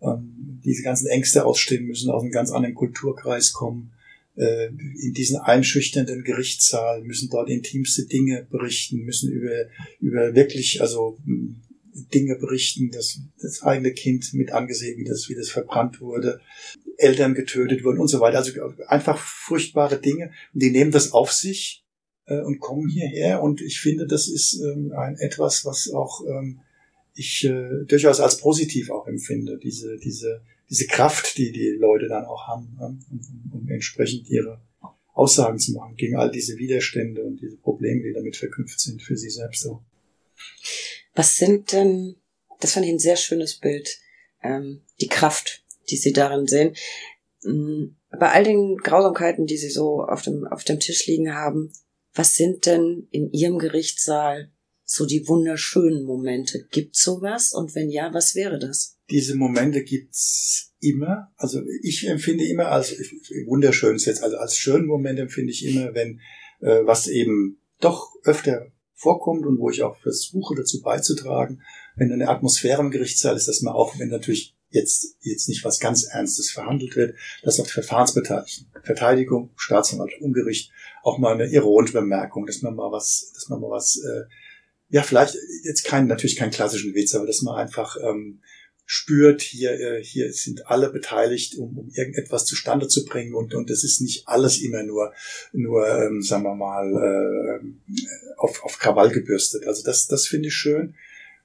ähm, 0.01 0.61
diese 0.65 0.83
ganzen 0.83 1.07
Ängste 1.09 1.45
ausstehen 1.45 1.87
müssen, 1.87 2.11
aus 2.11 2.23
einem 2.23 2.33
ganz 2.33 2.51
anderen 2.51 2.75
Kulturkreis 2.75 3.53
kommen, 3.53 3.93
äh, 4.37 4.67
in 4.67 5.15
diesen 5.15 5.39
einschüchternden 5.39 6.25
Gerichtssaal, 6.25 7.03
müssen 7.03 7.31
dort 7.31 7.49
intimste 7.49 8.07
Dinge 8.07 8.47
berichten, 8.51 8.99
müssen 8.99 9.33
über, 9.33 9.67
über 10.01 10.35
wirklich, 10.35 10.81
also 10.81 11.19
Dinge 12.13 12.37
berichten, 12.37 12.91
dass 12.91 13.21
das 13.41 13.63
eigene 13.63 13.93
Kind 13.93 14.35
mit 14.35 14.53
angesehen, 14.53 14.99
wie 14.99 15.05
das, 15.05 15.29
wie 15.29 15.35
das 15.35 15.49
verbrannt 15.49 16.01
wurde, 16.01 16.41
Eltern 16.99 17.35
getötet 17.35 17.85
wurden 17.85 17.99
und 17.99 18.09
so 18.09 18.21
weiter. 18.21 18.39
Also 18.39 18.53
einfach 18.87 19.19
furchtbare 19.19 20.01
Dinge. 20.01 20.31
Und 20.53 20.63
die 20.63 20.71
nehmen 20.71 20.91
das 20.91 21.13
auf 21.13 21.33
sich 21.33 21.85
äh, 22.27 22.41
und 22.41 22.61
kommen 22.61 22.89
hierher. 22.89 23.43
Und 23.43 23.61
ich 23.61 23.81
finde, 23.81 24.07
das 24.07 24.29
ist 24.29 24.61
ähm, 24.61 24.93
ein 24.97 25.17
etwas, 25.17 25.65
was 25.65 25.91
auch 25.91 26.23
ähm, 26.27 26.61
ich 27.17 27.45
äh, 27.45 27.85
durchaus 27.87 28.21
als 28.21 28.39
positiv 28.39 28.91
auch 28.91 29.07
empfinde. 29.07 29.59
Diese, 29.59 29.97
diese, 29.99 30.43
diese 30.71 30.87
Kraft, 30.87 31.37
die 31.39 31.51
die 31.51 31.71
Leute 31.71 32.09
dann 32.09 32.25
auch 32.25 32.47
haben, 32.47 32.79
ähm, 32.81 32.99
um, 33.11 33.61
um 33.61 33.69
entsprechend 33.69 34.29
ihre 34.29 34.61
Aussagen 35.13 35.59
zu 35.59 35.73
machen 35.73 35.97
gegen 35.97 36.17
all 36.17 36.31
diese 36.31 36.59
Widerstände 36.59 37.25
und 37.25 37.41
diese 37.41 37.57
Probleme, 37.57 38.03
die 38.03 38.13
damit 38.13 38.37
verknüpft 38.37 38.79
sind 38.81 39.03
für 39.03 39.17
sie 39.17 39.31
selbst 39.31 39.63
so. 39.63 39.83
Was 41.15 41.37
sind 41.39 41.73
denn, 41.73 42.17
das 42.61 42.75
fand 42.75 42.85
ich 42.85 42.93
ein 42.93 42.99
sehr 42.99 43.17
schönes 43.17 43.55
Bild, 43.55 43.99
ähm, 44.43 44.83
die 45.01 45.09
Kraft, 45.09 45.65
die 45.89 45.97
Sie 45.97 46.13
darin 46.13 46.47
sehen. 46.47 46.77
Ähm, 47.45 47.97
bei 48.11 48.31
all 48.31 48.45
den 48.45 48.77
Grausamkeiten, 48.77 49.47
die 49.47 49.57
Sie 49.57 49.71
so 49.71 50.03
auf 50.03 50.23
dem, 50.23 50.47
auf 50.47 50.65
dem 50.65 50.81
Tisch 50.81 51.07
liegen 51.07 51.35
haben, 51.35 51.73
was 52.15 52.35
sind 52.35 52.67
denn 52.67 53.09
in 53.11 53.31
Ihrem 53.33 53.59
Gerichtssaal 53.59 54.51
so 54.87 55.05
die 55.05 55.27
wunderschönen 55.29 56.05
Momente? 56.05 56.67
Gibt's 56.71 57.03
sowas? 57.03 57.53
Und 57.53 57.75
wenn 57.75 57.91
ja, 57.91 58.15
was 58.15 58.35
wäre 58.35 58.59
das? 58.59 58.97
Diese 59.11 59.35
Momente 59.35 59.83
gibt's 59.83 60.73
immer. 60.81 61.33
Also 61.37 61.61
ich 61.83 62.07
empfinde 62.09 62.47
immer 62.47 62.69
als 62.69 62.93
wunderschön 63.47 63.99
jetzt, 63.99 64.23
also 64.23 64.37
als 64.37 64.57
schönen 64.57 64.87
Moment 64.87 65.19
empfinde 65.19 65.53
ich 65.53 65.67
immer, 65.67 65.95
wenn 65.95 66.21
äh, 66.61 66.85
was 66.85 67.09
eben 67.09 67.59
doch 67.81 68.13
öfter 68.25 68.73
vorkommt 68.95 69.45
und 69.45 69.59
wo 69.59 69.71
ich 69.71 69.83
auch 69.83 69.99
versuche 69.99 70.55
dazu 70.55 70.81
beizutragen, 70.81 71.63
wenn 71.97 72.13
eine 72.13 72.29
Atmosphäre 72.29 72.81
im 72.81 72.91
Gerichtssaal 72.91 73.37
ist, 73.37 73.49
dass 73.49 73.63
man 73.63 73.75
auch, 73.75 73.99
wenn 73.99 74.09
natürlich 74.09 74.57
jetzt, 74.71 75.17
jetzt 75.21 75.49
nicht 75.49 75.65
was 75.65 75.81
ganz 75.81 76.05
Ernstes 76.05 76.51
verhandelt 76.51 76.97
wird, 76.97 77.17
dass 77.43 77.61
auch 77.61 77.67
die 77.67 77.73
Verfahrensbeteiligten, 77.73 78.69
Verteidigung, 78.83 79.51
Staatsanwalt, 79.57 80.21
Ungericht, 80.21 80.71
auch 81.03 81.19
mal 81.19 81.35
eine 81.35 81.47
ironische 81.47 81.95
Bemerkung, 81.95 82.47
dass 82.47 82.63
man 82.63 82.75
mal 82.75 82.91
was, 82.91 83.33
dass 83.35 83.49
man 83.49 83.61
mal 83.61 83.71
was, 83.71 83.97
äh, 83.97 84.25
ja, 84.89 85.03
vielleicht 85.03 85.37
jetzt 85.65 85.85
kein, 85.85 86.07
natürlich 86.07 86.37
keinen 86.37 86.53
klassischen 86.53 86.95
Witz, 86.95 87.15
aber 87.15 87.27
dass 87.27 87.43
man 87.43 87.57
einfach 87.57 87.97
ähm, 88.03 88.41
spürt, 88.85 89.43
hier, 89.43 89.73
äh, 89.73 90.03
hier 90.03 90.33
sind 90.33 90.69
alle 90.69 90.91
beteiligt, 90.91 91.57
um, 91.59 91.77
um 91.77 91.91
irgendetwas 91.91 92.45
zustande 92.45 92.87
zu 92.87 93.05
bringen 93.05 93.35
und 93.35 93.53
und 93.53 93.69
es 93.69 93.83
ist 93.83 94.01
nicht 94.01 94.29
alles 94.29 94.61
immer 94.61 94.85
nur 94.85 95.13
nur 95.53 95.89
ähm, 95.89 96.23
sagen 96.23 96.45
wir 96.45 96.55
mal 96.55 96.87
äh, 96.93 97.95
auf 98.37 98.63
auf 98.63 98.79
Krawall 98.79 99.11
gebürstet. 99.11 99.67
Also 99.67 99.83
das 99.83 100.07
das 100.07 100.29
finde 100.29 100.49
ich 100.49 100.55
schön 100.55 100.95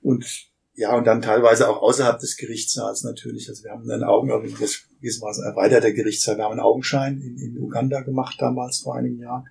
und 0.01 0.51
ja, 0.73 0.95
und 0.95 1.05
dann 1.05 1.21
teilweise 1.21 1.67
auch 1.69 1.81
außerhalb 1.81 2.19
des 2.19 2.37
Gerichtssaals 2.37 3.03
natürlich. 3.03 3.49
Also 3.49 3.63
wir 3.63 3.71
haben 3.71 3.89
einen 3.89 4.03
Augen, 4.03 4.29
das, 4.59 4.83
das 5.01 5.21
war 5.21 5.33
ein 5.33 5.43
erweiterter 5.43 5.91
Gerichtssaal, 5.91 6.37
wir 6.37 6.45
haben 6.45 6.53
einen 6.53 6.61
Augenschein 6.61 7.21
in, 7.21 7.37
in 7.37 7.57
Uganda 7.57 8.01
gemacht 8.01 8.37
damals 8.39 8.79
vor 8.79 8.95
einigen 8.95 9.19
Jahren 9.19 9.47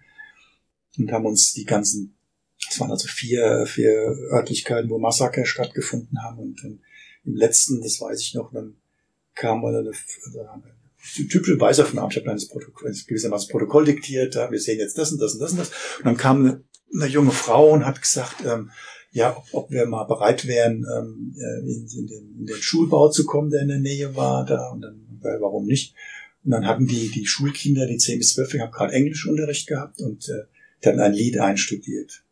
und 0.98 1.12
haben 1.12 1.26
uns 1.26 1.52
die 1.52 1.64
ganzen, 1.64 2.16
es 2.68 2.78
waren 2.80 2.90
also 2.90 3.08
vier, 3.08 3.64
vier 3.66 3.92
Örtlichkeiten, 4.32 4.90
wo 4.90 4.98
Massaker 4.98 5.44
stattgefunden 5.44 6.22
haben 6.22 6.38
und 6.38 6.62
dann 6.62 6.80
im 7.24 7.34
letzten, 7.34 7.82
das 7.82 8.00
weiß 8.00 8.20
ich 8.20 8.34
noch, 8.34 8.52
dann 8.52 8.76
kam 9.34 9.64
eine, 9.64 9.78
eine 9.78 11.28
typische 11.28 11.60
Weißaufnahme. 11.60 12.08
Ich 12.10 12.16
habe 12.16 12.26
dann 12.26 12.36
das 12.36 13.06
gewissermaßen 13.06 13.50
Protokoll 13.50 13.84
diktiert, 13.84 14.34
ja, 14.34 14.50
wir 14.50 14.60
sehen 14.60 14.78
jetzt 14.78 14.98
das 14.98 15.12
und 15.12 15.20
das 15.20 15.34
und 15.34 15.40
das 15.40 15.52
und 15.52 15.58
das. 15.58 15.70
Und 15.98 16.06
dann 16.06 16.16
kam 16.16 16.44
eine, 16.44 16.64
eine 16.94 17.06
junge 17.06 17.30
Frau 17.30 17.70
und 17.70 17.86
hat 17.86 18.00
gesagt, 18.00 18.44
ähm, 18.44 18.70
ja, 19.12 19.36
ob, 19.36 19.44
ob 19.52 19.70
wir 19.70 19.86
mal 19.86 20.04
bereit 20.04 20.46
wären, 20.46 20.86
ähm, 20.96 21.34
äh, 21.36 21.60
in, 21.60 21.86
in, 21.86 22.06
den, 22.06 22.36
in 22.40 22.46
den 22.46 22.62
Schulbau 22.62 23.10
zu 23.10 23.24
kommen, 23.24 23.50
der 23.50 23.62
in 23.62 23.68
der 23.68 23.78
Nähe 23.78 24.14
war 24.14 24.44
da. 24.44 24.70
Und 24.70 24.82
dann, 24.82 25.20
warum 25.40 25.66
nicht? 25.66 25.94
Und 26.44 26.52
dann 26.52 26.66
hatten 26.66 26.86
die, 26.86 27.10
die 27.10 27.26
Schulkinder, 27.26 27.86
die 27.86 27.98
10 27.98 28.18
bis 28.18 28.34
12, 28.34 28.54
ich 28.54 28.60
habe 28.60 28.72
gerade 28.72 28.92
Englischunterricht 28.92 29.66
gehabt 29.66 30.00
und 30.00 30.28
äh, 30.28 30.86
hatten 30.86 31.00
ein 31.00 31.12
Lied 31.12 31.38
einstudiert 31.38 32.24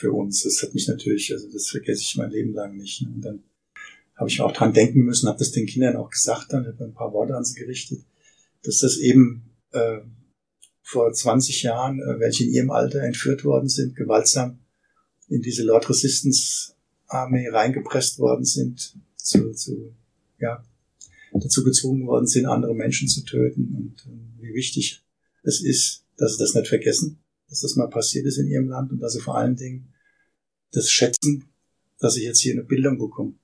für 0.00 0.12
uns. 0.12 0.42
Das 0.42 0.62
hat 0.62 0.74
mich 0.74 0.88
natürlich, 0.88 1.32
also 1.32 1.48
das 1.52 1.68
vergesse 1.68 2.02
ich 2.02 2.16
mein 2.16 2.30
Leben 2.30 2.54
lang 2.54 2.76
nicht. 2.76 3.02
Und 3.02 3.20
dann 3.20 3.42
habe 4.16 4.30
ich 4.30 4.40
auch 4.40 4.52
dran 4.52 4.72
denken 4.72 5.00
müssen, 5.00 5.28
habe 5.28 5.38
das 5.38 5.52
den 5.52 5.66
Kindern 5.66 5.96
auch 5.96 6.10
gesagt, 6.10 6.52
dann 6.52 6.66
habe 6.66 6.84
ein 6.84 6.94
paar 6.94 7.12
Worte 7.12 7.36
an 7.36 7.44
sie 7.44 7.58
gerichtet, 7.58 8.00
dass 8.62 8.78
das 8.78 8.96
eben 8.96 9.50
äh, 9.72 9.98
vor 10.82 11.12
20 11.12 11.62
Jahren, 11.62 12.00
äh, 12.00 12.18
welche 12.18 12.44
in 12.44 12.50
ihrem 12.50 12.70
Alter 12.70 13.00
entführt 13.00 13.44
worden 13.44 13.68
sind, 13.68 13.94
gewaltsam 13.94 14.58
in 15.28 15.42
diese 15.42 15.62
Lord 15.62 15.88
Resistance 15.88 16.72
Armee 17.06 17.48
reingepresst 17.48 18.18
worden 18.18 18.44
sind, 18.44 18.96
zu, 19.16 19.52
zu 19.52 19.94
ja, 20.38 20.64
dazu 21.32 21.62
gezwungen 21.62 22.06
worden 22.06 22.26
sind, 22.26 22.46
andere 22.46 22.74
Menschen 22.74 23.08
zu 23.08 23.24
töten 23.24 23.74
und 23.76 24.06
äh, 24.06 24.42
wie 24.42 24.54
wichtig 24.54 25.02
es 25.42 25.60
ist, 25.60 26.04
dass 26.16 26.36
sie 26.36 26.42
das 26.42 26.54
nicht 26.54 26.68
vergessen, 26.68 27.20
dass 27.50 27.60
das 27.60 27.76
mal 27.76 27.88
passiert 27.88 28.26
ist 28.26 28.38
in 28.38 28.46
ihrem 28.46 28.68
Land 28.68 28.92
und 28.92 29.00
dass 29.00 29.12
sie 29.12 29.20
vor 29.20 29.36
allen 29.36 29.56
Dingen 29.56 29.92
das 30.72 30.90
schätzen, 30.90 31.50
dass 31.98 32.14
sie 32.14 32.24
jetzt 32.24 32.40
hier 32.40 32.54
eine 32.54 32.62
Bildung 32.62 32.98
bekommen. 32.98 33.38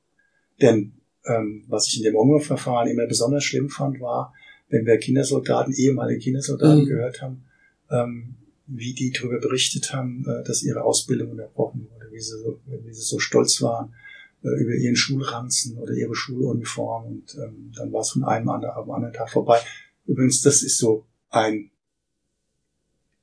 Denn 0.61 0.95
ähm, 1.27 1.65
was 1.69 1.89
ich 1.89 1.99
in 1.99 2.05
dem 2.05 2.17
Ungarn-Verfahren 2.17 2.89
immer 2.89 3.07
besonders 3.07 3.45
schlimm 3.45 3.69
fand, 3.69 4.01
war, 4.01 4.33
wenn 4.69 4.87
wir 4.87 4.97
Kindersoldaten, 4.99 5.75
ehemalige 5.75 6.21
Kindersoldaten 6.21 6.85
mhm. 6.85 6.87
gehört 6.87 7.21
haben, 7.21 7.45
ähm, 7.91 8.37
wie 8.67 8.95
die 8.95 9.11
darüber 9.11 9.39
berichtet 9.39 9.93
haben, 9.93 10.25
äh, 10.27 10.45
dass 10.45 10.63
ihre 10.63 10.83
Ausbildung 10.83 11.33
unterbrochen 11.33 11.89
wurde, 11.93 12.11
wie 12.13 12.21
sie 12.21 12.39
so, 12.39 12.61
wie 12.67 12.93
sie 12.93 13.03
so 13.03 13.19
stolz 13.19 13.61
waren 13.63 13.95
äh, 14.43 14.49
über 14.49 14.75
ihren 14.75 14.97
Schulranzen 14.97 15.79
oder 15.79 15.93
ihre 15.93 16.15
Schuluniform 16.15 17.07
und 17.07 17.35
ähm, 17.37 17.73
dann 17.77 17.93
war 17.93 18.01
es 18.01 18.11
von 18.11 18.25
einem 18.25 18.49
an, 18.49 18.65
am 18.65 18.91
anderen 18.91 19.15
Tag 19.15 19.31
vorbei. 19.31 19.59
Übrigens, 20.07 20.43
das 20.43 20.63
ist 20.63 20.79
so 20.79 21.07
ein 21.31 21.71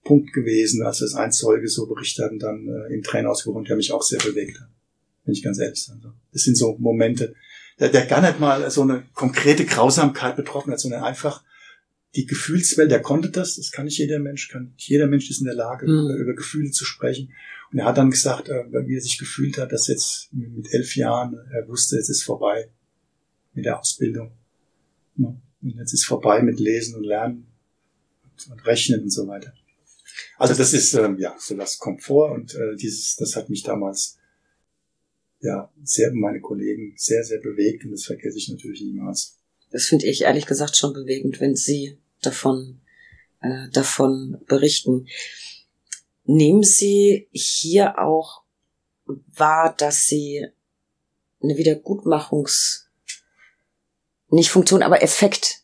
Punkt 0.03 0.33
gewesen, 0.33 0.83
als 0.83 0.99
das 0.99 1.15
ein 1.15 1.31
Zeuge 1.31 1.67
so 1.67 1.87
berichtet 1.87 2.25
hat 2.25 2.31
und 2.31 2.39
dann 2.39 2.67
äh, 2.67 2.93
in 2.93 3.03
Tränen 3.03 3.27
ausgebrochen, 3.27 3.65
der 3.65 3.77
mich 3.77 3.91
auch 3.91 4.03
sehr 4.03 4.19
bewegt 4.19 4.59
hat 4.59 4.69
wenn 5.25 5.33
ich 5.33 5.43
ganz 5.43 5.59
ehrlich 5.59 5.83
sein 5.83 5.99
soll. 6.01 6.13
Das 6.31 6.43
sind 6.43 6.57
so 6.57 6.77
Momente, 6.79 7.35
der, 7.79 7.89
der 7.89 8.05
gar 8.05 8.21
nicht 8.21 8.39
mal 8.39 8.69
so 8.69 8.81
eine 8.81 9.03
konkrete 9.13 9.65
Grausamkeit 9.65 10.35
betroffen 10.35 10.71
hat, 10.71 10.79
sondern 10.79 11.03
einfach 11.03 11.43
die 12.15 12.25
Gefühlswelt, 12.25 12.91
der 12.91 13.01
konnte 13.01 13.31
das, 13.31 13.55
das 13.55 13.71
kann 13.71 13.85
nicht 13.85 13.97
jeder 13.97 14.19
Mensch, 14.19 14.49
kann 14.49 14.73
jeder 14.77 15.07
Mensch 15.07 15.29
ist 15.31 15.39
in 15.39 15.45
der 15.45 15.55
Lage, 15.55 15.87
mhm. 15.87 16.15
über 16.21 16.33
Gefühle 16.33 16.69
zu 16.69 16.85
sprechen. 16.85 17.33
Und 17.71 17.79
er 17.79 17.85
hat 17.85 17.97
dann 17.97 18.11
gesagt, 18.11 18.49
äh, 18.49 18.65
wie 18.71 18.95
er 18.95 19.01
sich 19.01 19.17
gefühlt 19.17 19.57
hat, 19.57 19.71
dass 19.71 19.87
jetzt 19.87 20.31
mit 20.31 20.71
elf 20.73 20.95
Jahren, 20.95 21.39
er 21.51 21.67
wusste, 21.67 21.95
jetzt 21.95 22.09
ist 22.09 22.23
vorbei 22.23 22.69
mit 23.53 23.65
der 23.65 23.79
Ausbildung. 23.79 24.31
Und 25.17 25.41
jetzt 25.61 25.93
ist 25.93 26.05
vorbei 26.05 26.43
mit 26.43 26.59
Lesen 26.59 26.95
und 26.95 27.03
Lernen 27.03 27.47
und 28.51 28.65
Rechnen 28.65 29.01
und 29.01 29.11
so 29.11 29.27
weiter. 29.27 29.53
Also 30.37 30.53
das 30.53 30.73
ist, 30.73 30.93
ähm, 30.93 31.17
ja, 31.19 31.35
so 31.39 31.57
was 31.57 31.77
kommt 31.77 32.03
vor 32.03 32.31
und 32.31 32.55
äh, 32.55 32.75
dieses, 32.75 33.15
das 33.15 33.35
hat 33.35 33.49
mich 33.49 33.63
damals 33.63 34.17
ja, 35.43 35.69
sehr 35.83 36.11
meine 36.13 36.39
Kollegen 36.39 36.93
sehr, 36.95 37.23
sehr 37.23 37.39
bewegt 37.39 37.83
und 37.83 37.91
das 37.91 38.05
vergesse 38.05 38.37
ich 38.37 38.49
natürlich 38.49 38.81
niemals. 38.81 39.37
Das 39.71 39.85
finde 39.85 40.05
ich 40.05 40.21
ehrlich 40.21 40.45
gesagt 40.45 40.77
schon 40.77 40.93
bewegend, 40.93 41.41
wenn 41.41 41.55
Sie 41.55 41.97
davon, 42.21 42.79
äh, 43.41 43.69
davon 43.71 44.41
berichten. 44.47 45.07
Nehmen 46.23 46.63
Sie 46.63 47.27
hier 47.31 47.99
auch 47.99 48.43
wahr, 49.05 49.75
dass 49.77 50.05
Sie 50.05 50.47
eine 51.41 51.57
Wiedergutmachungs, 51.57 52.89
nicht 54.29 54.49
Funktion, 54.49 54.81
aber 54.81 55.03
Effekt. 55.03 55.62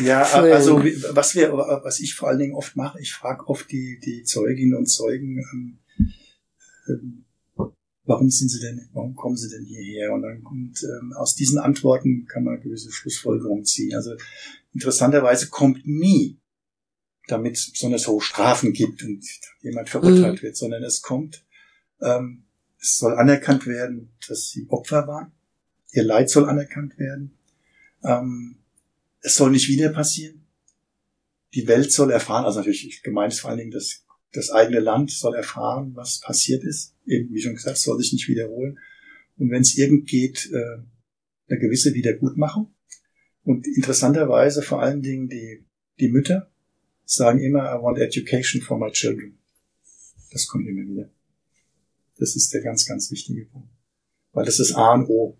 Ja, 0.00 0.22
also 0.22 0.82
was 1.12 1.34
wir, 1.34 1.52
was 1.52 2.00
ich 2.00 2.14
vor 2.14 2.28
allen 2.28 2.38
Dingen 2.38 2.54
oft 2.54 2.76
mache, 2.76 3.00
ich 3.00 3.12
frage 3.12 3.48
oft 3.48 3.70
die, 3.70 3.98
die 4.04 4.22
Zeuginnen 4.22 4.76
und 4.76 4.86
Zeugen, 4.86 5.38
ähm, 5.52 5.78
ähm 6.88 7.22
warum 8.06 8.30
sind 8.30 8.48
sie 8.48 8.60
denn, 8.60 8.88
warum 8.92 9.14
kommen 9.14 9.36
sie 9.36 9.50
denn 9.50 9.64
hierher? 9.64 10.12
Und 10.12 10.22
dann 10.22 10.42
kommt 10.42 10.82
ähm, 10.82 11.12
aus 11.14 11.34
diesen 11.34 11.58
Antworten 11.58 12.26
kann 12.26 12.44
man 12.44 12.60
gewisse 12.60 12.90
Schlussfolgerungen 12.90 13.64
ziehen. 13.64 13.94
Also 13.94 14.12
interessanterweise 14.72 15.48
kommt 15.48 15.86
nie, 15.86 16.38
damit 17.26 17.56
es 17.56 17.72
besonders 17.72 18.06
hohe 18.06 18.20
Strafen 18.20 18.72
gibt 18.72 19.02
und 19.02 19.24
jemand 19.60 19.88
verurteilt 19.88 20.40
mhm. 20.40 20.42
wird, 20.42 20.56
sondern 20.56 20.82
es 20.84 21.02
kommt, 21.02 21.44
ähm, 22.00 22.44
es 22.80 22.98
soll 22.98 23.14
anerkannt 23.14 23.66
werden, 23.66 24.12
dass 24.28 24.50
sie 24.50 24.66
Opfer 24.68 25.08
waren. 25.08 25.32
Ihr 25.92 26.04
Leid 26.04 26.30
soll 26.30 26.48
anerkannt 26.48 26.98
werden. 26.98 27.36
Ähm, 28.04 28.58
es 29.26 29.34
soll 29.36 29.50
nicht 29.50 29.68
wieder 29.68 29.90
passieren. 29.90 30.46
Die 31.54 31.66
Welt 31.68 31.92
soll 31.92 32.10
erfahren, 32.10 32.44
also 32.44 32.60
natürlich 32.60 33.02
gemeint 33.02 33.32
ist 33.32 33.40
vor 33.40 33.50
allen 33.50 33.58
Dingen 33.58 33.70
das 33.70 34.06
das 34.36 34.50
eigene 34.50 34.80
Land 34.80 35.10
soll 35.10 35.34
erfahren, 35.34 35.92
was 35.94 36.20
passiert 36.20 36.62
ist. 36.62 36.94
Eben, 37.06 37.32
wie 37.32 37.40
schon 37.40 37.54
gesagt, 37.54 37.78
soll 37.78 37.98
sich 37.98 38.12
nicht 38.12 38.28
wiederholen. 38.28 38.78
Und 39.38 39.50
wenn 39.50 39.62
es 39.62 39.76
irgend 39.76 40.08
geht, 40.08 40.50
äh, 40.52 40.82
eine 41.48 41.58
gewisse 41.58 41.94
Wiedergutmachung. 41.94 42.74
Und 43.44 43.66
interessanterweise 43.66 44.62
vor 44.62 44.82
allen 44.82 45.02
Dingen 45.02 45.28
die, 45.28 45.64
die 46.00 46.08
Mütter 46.08 46.50
sagen 47.04 47.40
immer, 47.40 47.72
I 47.72 47.82
want 47.82 47.98
education 47.98 48.60
for 48.60 48.78
my 48.78 48.90
children. 48.90 49.38
Das 50.32 50.46
kommt 50.48 50.66
immer 50.68 50.86
wieder. 50.86 51.10
Das 52.18 52.34
ist 52.34 52.52
der 52.52 52.62
ganz, 52.62 52.86
ganz 52.86 53.10
wichtige 53.10 53.46
Punkt. 53.46 53.70
Weil 54.32 54.44
das 54.44 54.58
ist 54.58 54.74
A 54.74 54.94
und 54.94 55.08
O. 55.08 55.38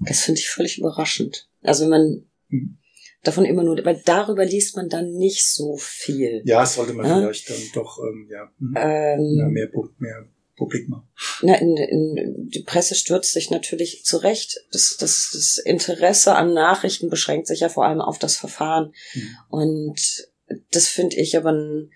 Das 0.00 0.20
finde 0.22 0.40
ich 0.40 0.48
völlig 0.48 0.78
überraschend. 0.78 1.49
Also 1.62 1.84
wenn 1.84 1.90
man 1.90 2.24
mhm 2.48 2.76
davon 3.22 3.44
immer 3.44 3.62
nur, 3.62 3.84
weil 3.84 4.00
darüber 4.04 4.44
liest 4.44 4.76
man 4.76 4.88
dann 4.88 5.12
nicht 5.12 5.46
so 5.46 5.76
viel. 5.76 6.42
Ja, 6.44 6.64
sollte 6.64 6.94
man 6.94 7.06
ja? 7.06 7.18
vielleicht 7.18 7.50
dann 7.50 7.60
doch 7.74 7.98
ähm, 7.98 8.28
ja, 8.30 8.50
hm, 8.58 8.74
ähm, 8.76 9.38
ja, 9.38 9.48
mehr, 9.48 9.70
mehr 9.98 10.28
publik 10.56 10.88
machen. 10.88 11.08
Na, 11.42 11.54
in, 11.54 11.76
in, 11.76 12.48
die 12.48 12.62
Presse 12.62 12.94
stürzt 12.94 13.32
sich 13.32 13.50
natürlich 13.50 14.04
zurecht. 14.04 14.60
Das, 14.72 14.96
das, 14.98 15.30
das 15.32 15.58
Interesse 15.58 16.34
an 16.34 16.52
Nachrichten 16.52 17.08
beschränkt 17.08 17.46
sich 17.46 17.60
ja 17.60 17.68
vor 17.68 17.86
allem 17.86 18.00
auf 18.00 18.18
das 18.18 18.36
Verfahren. 18.36 18.92
Mhm. 19.14 19.36
Und 19.48 20.28
das 20.70 20.88
finde 20.88 21.16
ich 21.16 21.36
aber 21.36 21.52
ein, 21.52 21.90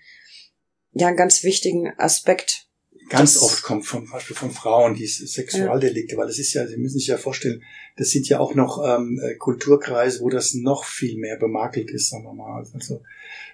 ja, 0.93 1.07
einen 1.07 1.17
ganz 1.17 1.43
wichtigen 1.43 1.93
Aspekt 1.97 2.67
ganz 3.09 3.33
das 3.35 3.43
oft 3.43 3.63
kommt 3.63 3.85
von, 3.85 4.09
Beispiel 4.09 4.35
von 4.35 4.51
Frauen, 4.51 4.95
die 4.95 5.05
Sexualdelikte, 5.05 6.15
ja. 6.15 6.21
weil 6.21 6.29
es 6.29 6.39
ist 6.39 6.53
ja, 6.53 6.67
Sie 6.67 6.77
müssen 6.77 6.99
sich 6.99 7.07
ja 7.07 7.17
vorstellen, 7.17 7.63
das 7.97 8.09
sind 8.09 8.27
ja 8.27 8.39
auch 8.39 8.55
noch 8.55 8.83
ähm, 8.85 9.19
äh, 9.23 9.35
Kulturkreise, 9.35 10.21
wo 10.21 10.29
das 10.29 10.53
noch 10.53 10.85
viel 10.85 11.17
mehr 11.17 11.37
bemakelt 11.37 11.91
ist, 11.91 12.09
sagen 12.09 12.23
wir 12.23 12.33
mal. 12.33 12.65
Also, 12.73 13.01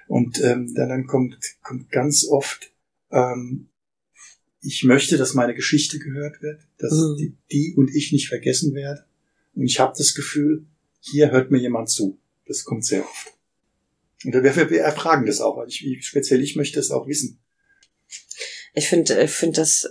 und 0.07 0.41
ähm, 0.43 0.73
dann, 0.73 0.89
dann 0.89 1.05
kommt, 1.05 1.37
kommt 1.61 1.91
ganz 1.91 2.25
oft, 2.27 2.71
ähm, 3.11 3.69
ich 4.61 4.83
möchte, 4.83 5.17
dass 5.17 5.33
meine 5.33 5.55
Geschichte 5.55 5.99
gehört 5.99 6.41
wird, 6.41 6.61
dass 6.77 6.93
mhm. 6.93 7.15
die, 7.17 7.37
die 7.51 7.75
und 7.75 7.93
ich 7.93 8.11
nicht 8.11 8.29
vergessen 8.29 8.73
werden. 8.75 9.03
Und 9.55 9.63
ich 9.63 9.79
habe 9.79 9.93
das 9.97 10.13
Gefühl, 10.13 10.65
hier 10.99 11.31
hört 11.31 11.51
mir 11.51 11.57
jemand 11.57 11.89
zu. 11.89 12.19
Das 12.45 12.63
kommt 12.63 12.85
sehr 12.85 13.03
oft. 13.03 13.33
Und 14.23 14.33
wir, 14.33 14.43
wir 14.43 14.81
erfragen 14.81 15.25
das 15.25 15.41
auch. 15.41 15.65
Ich, 15.65 16.05
speziell 16.05 16.41
ich 16.41 16.55
möchte 16.55 16.79
es 16.79 16.91
auch 16.91 17.07
wissen 17.07 17.39
ich 18.73 18.87
finde 18.87 19.21
ich 19.21 19.31
finde 19.31 19.57
das 19.57 19.87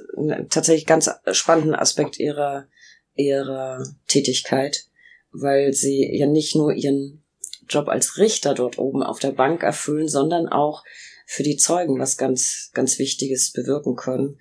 tatsächlich 0.48 0.86
ganz 0.86 1.11
spannenden 1.32 1.74
Aspekt 1.74 2.19
ihrer 2.19 2.66
ihrer 3.15 3.85
Tätigkeit, 4.07 4.86
weil 5.32 5.73
sie 5.73 6.09
ja 6.16 6.27
nicht 6.27 6.55
nur 6.55 6.73
ihren 6.73 7.23
Job 7.69 7.89
als 7.89 8.16
Richter 8.16 8.55
dort 8.55 8.78
oben 8.78 9.02
auf 9.02 9.19
der 9.19 9.32
Bank 9.32 9.62
erfüllen, 9.62 10.09
sondern 10.09 10.48
auch 10.48 10.85
für 11.27 11.43
die 11.43 11.57
Zeugen 11.57 11.98
was 11.98 12.16
ganz 12.16 12.70
ganz 12.73 12.98
Wichtiges 12.98 13.52
bewirken 13.52 13.97
können. 13.97 14.39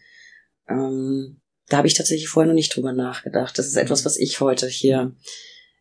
Ähm, 0.68 1.42
da 1.68 1.78
habe 1.78 1.88
ich 1.88 1.94
tatsächlich 1.94 2.30
vorher 2.30 2.48
noch 2.48 2.56
nicht 2.56 2.76
drüber 2.76 2.94
nachgedacht. 2.94 3.58
Das 3.58 3.68
ist 3.68 3.76
etwas, 3.76 4.06
was 4.06 4.18
ich 4.18 4.40
heute 4.40 4.68
hier 4.68 5.16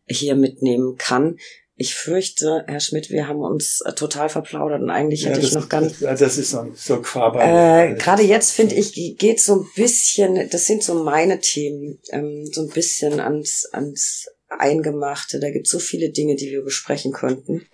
hier 0.05 0.35
mitnehmen 0.35 0.97
kann. 0.97 1.37
Ich 1.81 1.95
fürchte, 1.95 2.65
Herr 2.67 2.81
Schmidt, 2.81 3.09
wir 3.09 3.29
haben 3.29 3.39
uns 3.39 3.79
äh, 3.85 3.93
total 3.93 4.27
verplaudert 4.27 4.81
und 4.81 4.89
eigentlich 4.89 5.25
hätte 5.25 5.39
ja, 5.39 5.47
ich 5.47 5.53
noch 5.53 5.69
ganz. 5.69 5.99
Das, 5.99 6.19
das 6.19 6.37
ist 6.37 6.51
so, 6.51 6.69
so 6.75 7.01
Quaber. 7.01 7.41
Äh, 7.41 7.95
Gerade 7.95 8.21
jetzt 8.21 8.51
finde 8.51 8.75
ich, 8.75 8.93
geht 9.17 9.39
so 9.39 9.61
ein 9.61 9.65
bisschen, 9.77 10.49
das 10.49 10.65
sind 10.65 10.83
so 10.83 11.05
meine 11.05 11.39
Themen, 11.39 11.97
ähm, 12.11 12.45
so 12.51 12.63
ein 12.63 12.67
bisschen 12.67 13.21
ans, 13.21 13.65
ans 13.71 14.25
Eingemachte. 14.49 15.39
Da 15.39 15.51
gibt 15.51 15.67
es 15.67 15.71
so 15.71 15.79
viele 15.79 16.09
Dinge, 16.09 16.35
die 16.35 16.51
wir 16.51 16.65
besprechen 16.65 17.13
könnten. 17.13 17.65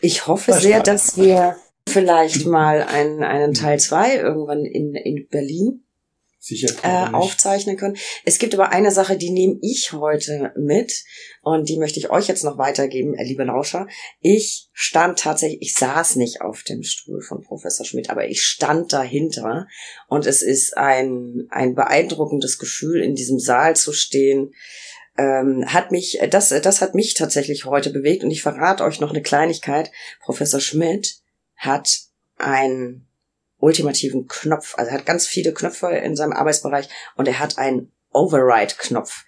Ich 0.00 0.26
hoffe 0.26 0.54
sehr, 0.54 0.82
dass 0.82 1.16
wir 1.16 1.56
vielleicht 1.88 2.46
mal 2.46 2.82
einen, 2.82 3.22
einen 3.22 3.54
Teil 3.54 3.78
zwei 3.78 4.16
irgendwann 4.16 4.64
in, 4.64 4.96
in 4.96 5.28
Berlin 5.28 5.84
äh, 6.82 7.06
aufzeichnen 7.12 7.76
können. 7.76 7.96
Es 8.24 8.38
gibt 8.38 8.54
aber 8.54 8.72
eine 8.72 8.90
Sache, 8.90 9.16
die 9.16 9.30
nehme 9.30 9.58
ich 9.62 9.92
heute 9.92 10.52
mit 10.56 11.04
und 11.42 11.68
die 11.68 11.78
möchte 11.78 12.00
ich 12.00 12.10
euch 12.10 12.26
jetzt 12.26 12.42
noch 12.42 12.58
weitergeben, 12.58 13.14
äh, 13.14 13.24
liebe 13.24 13.44
Lauscher. 13.44 13.86
Ich 14.20 14.68
stand 14.72 15.20
tatsächlich, 15.20 15.62
ich 15.62 15.74
saß 15.74 16.16
nicht 16.16 16.40
auf 16.40 16.64
dem 16.64 16.82
Stuhl 16.82 17.22
von 17.22 17.42
Professor 17.42 17.86
Schmidt, 17.86 18.10
aber 18.10 18.28
ich 18.28 18.42
stand 18.42 18.92
dahinter 18.92 19.68
und 20.08 20.26
es 20.26 20.42
ist 20.42 20.76
ein, 20.76 21.46
ein 21.50 21.74
beeindruckendes 21.74 22.58
Gefühl, 22.58 23.02
in 23.02 23.14
diesem 23.14 23.38
Saal 23.38 23.76
zu 23.76 23.92
stehen. 23.92 24.52
Ähm, 25.18 25.66
hat 25.66 25.92
mich, 25.92 26.18
das, 26.30 26.48
das 26.48 26.80
hat 26.80 26.94
mich 26.94 27.14
tatsächlich 27.14 27.66
heute 27.66 27.90
bewegt 27.90 28.24
und 28.24 28.30
ich 28.30 28.42
verrate 28.42 28.82
euch 28.82 28.98
noch 28.98 29.10
eine 29.10 29.22
Kleinigkeit. 29.22 29.92
Professor 30.20 30.60
Schmidt 30.60 31.20
hat 31.54 32.00
ein 32.36 33.06
ultimativen 33.62 34.26
Knopf. 34.26 34.74
Also 34.76 34.90
er 34.90 34.98
hat 34.98 35.06
ganz 35.06 35.26
viele 35.26 35.54
Knöpfe 35.54 35.88
in 35.88 36.16
seinem 36.16 36.32
Arbeitsbereich 36.32 36.88
und 37.16 37.28
er 37.28 37.38
hat 37.38 37.58
einen 37.58 37.92
Override-Knopf. 38.12 39.24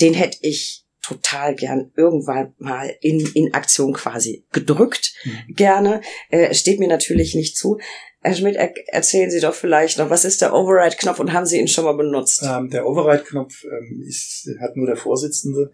Den 0.00 0.14
hätte 0.14 0.38
ich 0.42 0.84
total 1.02 1.54
gern 1.54 1.90
irgendwann 1.96 2.54
mal 2.58 2.94
in, 3.00 3.26
in 3.34 3.54
Aktion 3.54 3.94
quasi 3.94 4.44
gedrückt. 4.52 5.14
Mhm. 5.24 5.54
Gerne. 5.54 6.00
Äh, 6.28 6.54
steht 6.54 6.80
mir 6.80 6.88
natürlich 6.88 7.34
nicht 7.34 7.56
zu. 7.56 7.78
Herr 8.20 8.34
Schmidt, 8.34 8.56
er 8.56 8.74
erzählen 8.88 9.30
Sie 9.30 9.40
doch 9.40 9.54
vielleicht 9.54 9.96
noch, 9.98 10.10
was 10.10 10.26
ist 10.26 10.42
der 10.42 10.52
Override-Knopf 10.52 11.18
und 11.20 11.32
haben 11.32 11.46
Sie 11.46 11.58
ihn 11.58 11.68
schon 11.68 11.84
mal 11.84 11.96
benutzt? 11.96 12.42
Ähm, 12.44 12.68
der 12.68 12.86
Override-Knopf 12.86 13.64
ähm, 13.64 14.04
ist, 14.06 14.50
hat 14.60 14.76
nur 14.76 14.86
der 14.86 14.96
Vorsitzende. 14.96 15.70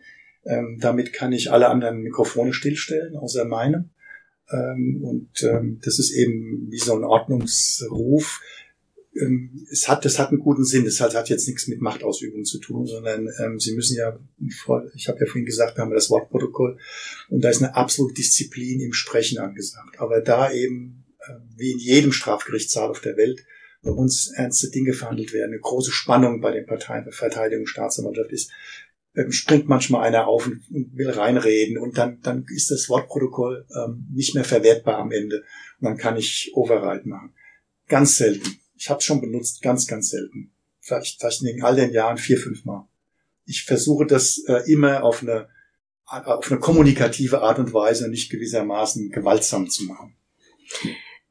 Ähm, 0.47 0.78
damit 0.81 1.12
kann 1.12 1.32
ich 1.32 1.51
alle 1.51 1.69
anderen 1.69 2.01
Mikrofone 2.01 2.53
stillstellen, 2.53 3.16
außer 3.16 3.45
meinem. 3.45 3.94
Ähm, 4.51 5.01
und 5.03 5.43
ähm, 5.43 5.81
das 5.83 5.99
ist 5.99 6.12
eben 6.12 6.66
wie 6.71 6.79
so 6.79 6.95
ein 6.95 7.05
Ordnungsruf. 7.05 8.41
Ähm, 9.16 9.66
es 9.71 9.89
hat, 9.89 10.05
das 10.05 10.19
hat 10.19 10.31
einen 10.31 10.41
guten 10.41 10.65
Sinn. 10.65 10.85
Das 10.85 11.01
hat, 11.01 11.29
jetzt 11.29 11.49
nichts 11.49 11.66
mit 11.66 11.81
Machtausübung 11.81 12.45
zu 12.45 12.59
tun, 12.59 12.87
sondern 12.87 13.29
Sie 13.59 13.75
müssen 13.75 13.97
ja, 13.97 14.19
ich 14.95 15.09
habe 15.09 15.21
ja 15.21 15.27
vorhin 15.27 15.47
gesagt, 15.47 15.77
wir 15.77 15.83
haben 15.83 15.93
das 15.93 16.11
Wortprotokoll 16.11 16.79
und 17.31 17.43
da 17.43 17.51
ist 17.51 17.62
eine 17.62 17.75
absolute 17.75 18.15
Disziplin 18.15 18.81
im 18.81 18.93
Sprechen 18.93 19.39
angesagt. 19.39 19.99
Aber 19.99 20.21
da 20.21 20.53
eben, 20.53 21.05
wie 21.57 21.73
in 21.73 21.79
jedem 21.79 22.12
Strafgerichtssaal 22.12 22.91
auf 22.91 23.01
der 23.01 23.16
Welt, 23.16 23.45
bei 23.85 23.91
uns 23.91 24.33
ernste 24.35 24.71
Dinge 24.71 24.95
verhandelt 24.95 25.33
werden, 25.33 25.53
eine 25.53 25.61
große 25.61 25.93
Spannung 25.93 26.41
bei 26.41 26.53
den 26.53 26.66
Parteien, 26.66 27.11
Verteidigung, 27.12 27.66
Staatsanwaltschaft 27.66 28.33
ist, 28.33 28.51
springt 29.28 29.69
manchmal 29.69 30.07
einer 30.07 30.27
auf 30.27 30.47
und, 30.47 30.62
will 30.70 31.11
reinreden 31.11 31.78
und 31.78 31.99
dann, 31.99 32.20
dann 32.23 32.45
ist 32.55 32.70
das 32.70 32.89
Wortprotokoll 32.89 33.66
ähm, 33.74 34.09
nicht 34.12 34.35
mehr 34.35 34.45
verwertbar 34.45 34.99
am 34.99 35.12
Ende 35.12 35.45
und 35.81 35.85
dann 35.85 35.97
kann 35.97 36.16
ich 36.16 36.51
Override 36.55 37.09
machen. 37.09 37.32
Ganz 37.86 38.16
selten. 38.16 38.59
Ich 38.77 38.91
habe 38.91 38.99
es 38.99 39.05
schon 39.05 39.20
benutzt, 39.20 39.62
ganz, 39.62 39.86
ganz 39.86 40.11
selten. 40.11 40.53
Vielleicht, 40.81 41.20
vielleicht 41.20 41.43
in 41.43 41.62
all 41.62 41.77
den 41.77 41.93
Jahren 41.93 42.19
vier, 42.19 42.39
fünf 42.39 42.65
Mal. 42.65 42.89
Ich 43.47 43.65
versuche 43.65 44.07
das 44.07 44.43
äh, 44.47 44.70
immer 44.70 45.05
auf 45.05 45.23
eine, 45.23 45.49
auf 46.07 46.51
eine 46.51 46.61
kommunikative 46.61 47.41
Art 47.41 47.59
und 47.59 47.73
Weise, 47.73 48.09
nicht 48.09 48.31
gewissermaßen 48.31 49.11
gewaltsam 49.11 49.70
zu 49.70 49.85
machen. 49.85 50.16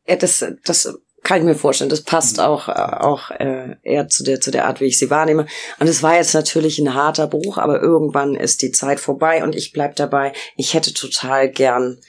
Ja, 0.07 0.15
das, 0.15 0.45
das 0.63 0.99
kann 1.23 1.39
ich 1.39 1.45
mir 1.45 1.55
vorstellen. 1.55 1.89
Das 1.89 2.01
passt 2.01 2.37
mhm. 2.37 2.43
auch, 2.43 2.67
äh, 2.67 2.71
auch 2.71 3.31
äh, 3.31 3.75
eher 3.81 4.07
zu 4.09 4.23
der, 4.23 4.41
zu 4.41 4.51
der 4.51 4.65
Art, 4.65 4.81
wie 4.81 4.85
ich 4.85 4.99
sie 4.99 5.09
wahrnehme. 5.09 5.47
Und 5.79 5.87
es 5.87 6.03
war 6.03 6.15
jetzt 6.15 6.33
natürlich 6.33 6.79
ein 6.79 6.93
harter 6.93 7.27
Bruch, 7.27 7.57
aber 7.57 7.81
irgendwann 7.81 8.35
ist 8.35 8.61
die 8.61 8.71
Zeit 8.71 8.99
vorbei 8.99 9.43
und 9.43 9.55
ich 9.55 9.71
bleib 9.71 9.95
dabei. 9.95 10.33
Ich 10.55 10.73
hätte 10.73 10.93
total 10.93 11.49
gern 11.49 11.99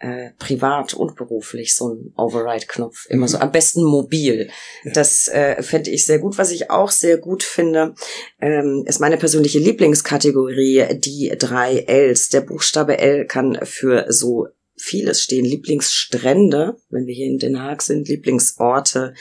äh, 0.00 0.30
privat 0.38 0.94
und 0.94 1.16
beruflich 1.16 1.74
so 1.74 1.88
ein 1.88 2.12
Override-Knopf. 2.16 3.06
Immer 3.08 3.26
so, 3.26 3.38
mhm. 3.38 3.44
am 3.44 3.52
besten 3.52 3.82
mobil. 3.82 4.50
Das 4.84 5.28
äh, 5.28 5.62
fände 5.62 5.90
ich 5.90 6.06
sehr 6.06 6.18
gut. 6.18 6.38
Was 6.38 6.52
ich 6.52 6.70
auch 6.70 6.90
sehr 6.90 7.18
gut 7.18 7.42
finde, 7.42 7.94
ähm, 8.40 8.84
ist 8.86 9.00
meine 9.00 9.16
persönliche 9.16 9.58
Lieblingskategorie, 9.58 10.98
die 11.00 11.34
drei 11.38 11.84
Ls. 11.88 12.28
Der 12.28 12.42
Buchstabe 12.42 12.98
L 12.98 13.26
kann 13.26 13.58
für 13.64 14.06
so 14.08 14.46
vieles 14.78 15.22
stehen. 15.22 15.44
Lieblingsstrände, 15.44 16.76
wenn 16.90 17.06
wir 17.06 17.14
hier 17.14 17.26
in 17.26 17.38
Den 17.38 17.60
Haag 17.60 17.82
sind, 17.82 18.08
Lieblingsorte, 18.08 19.14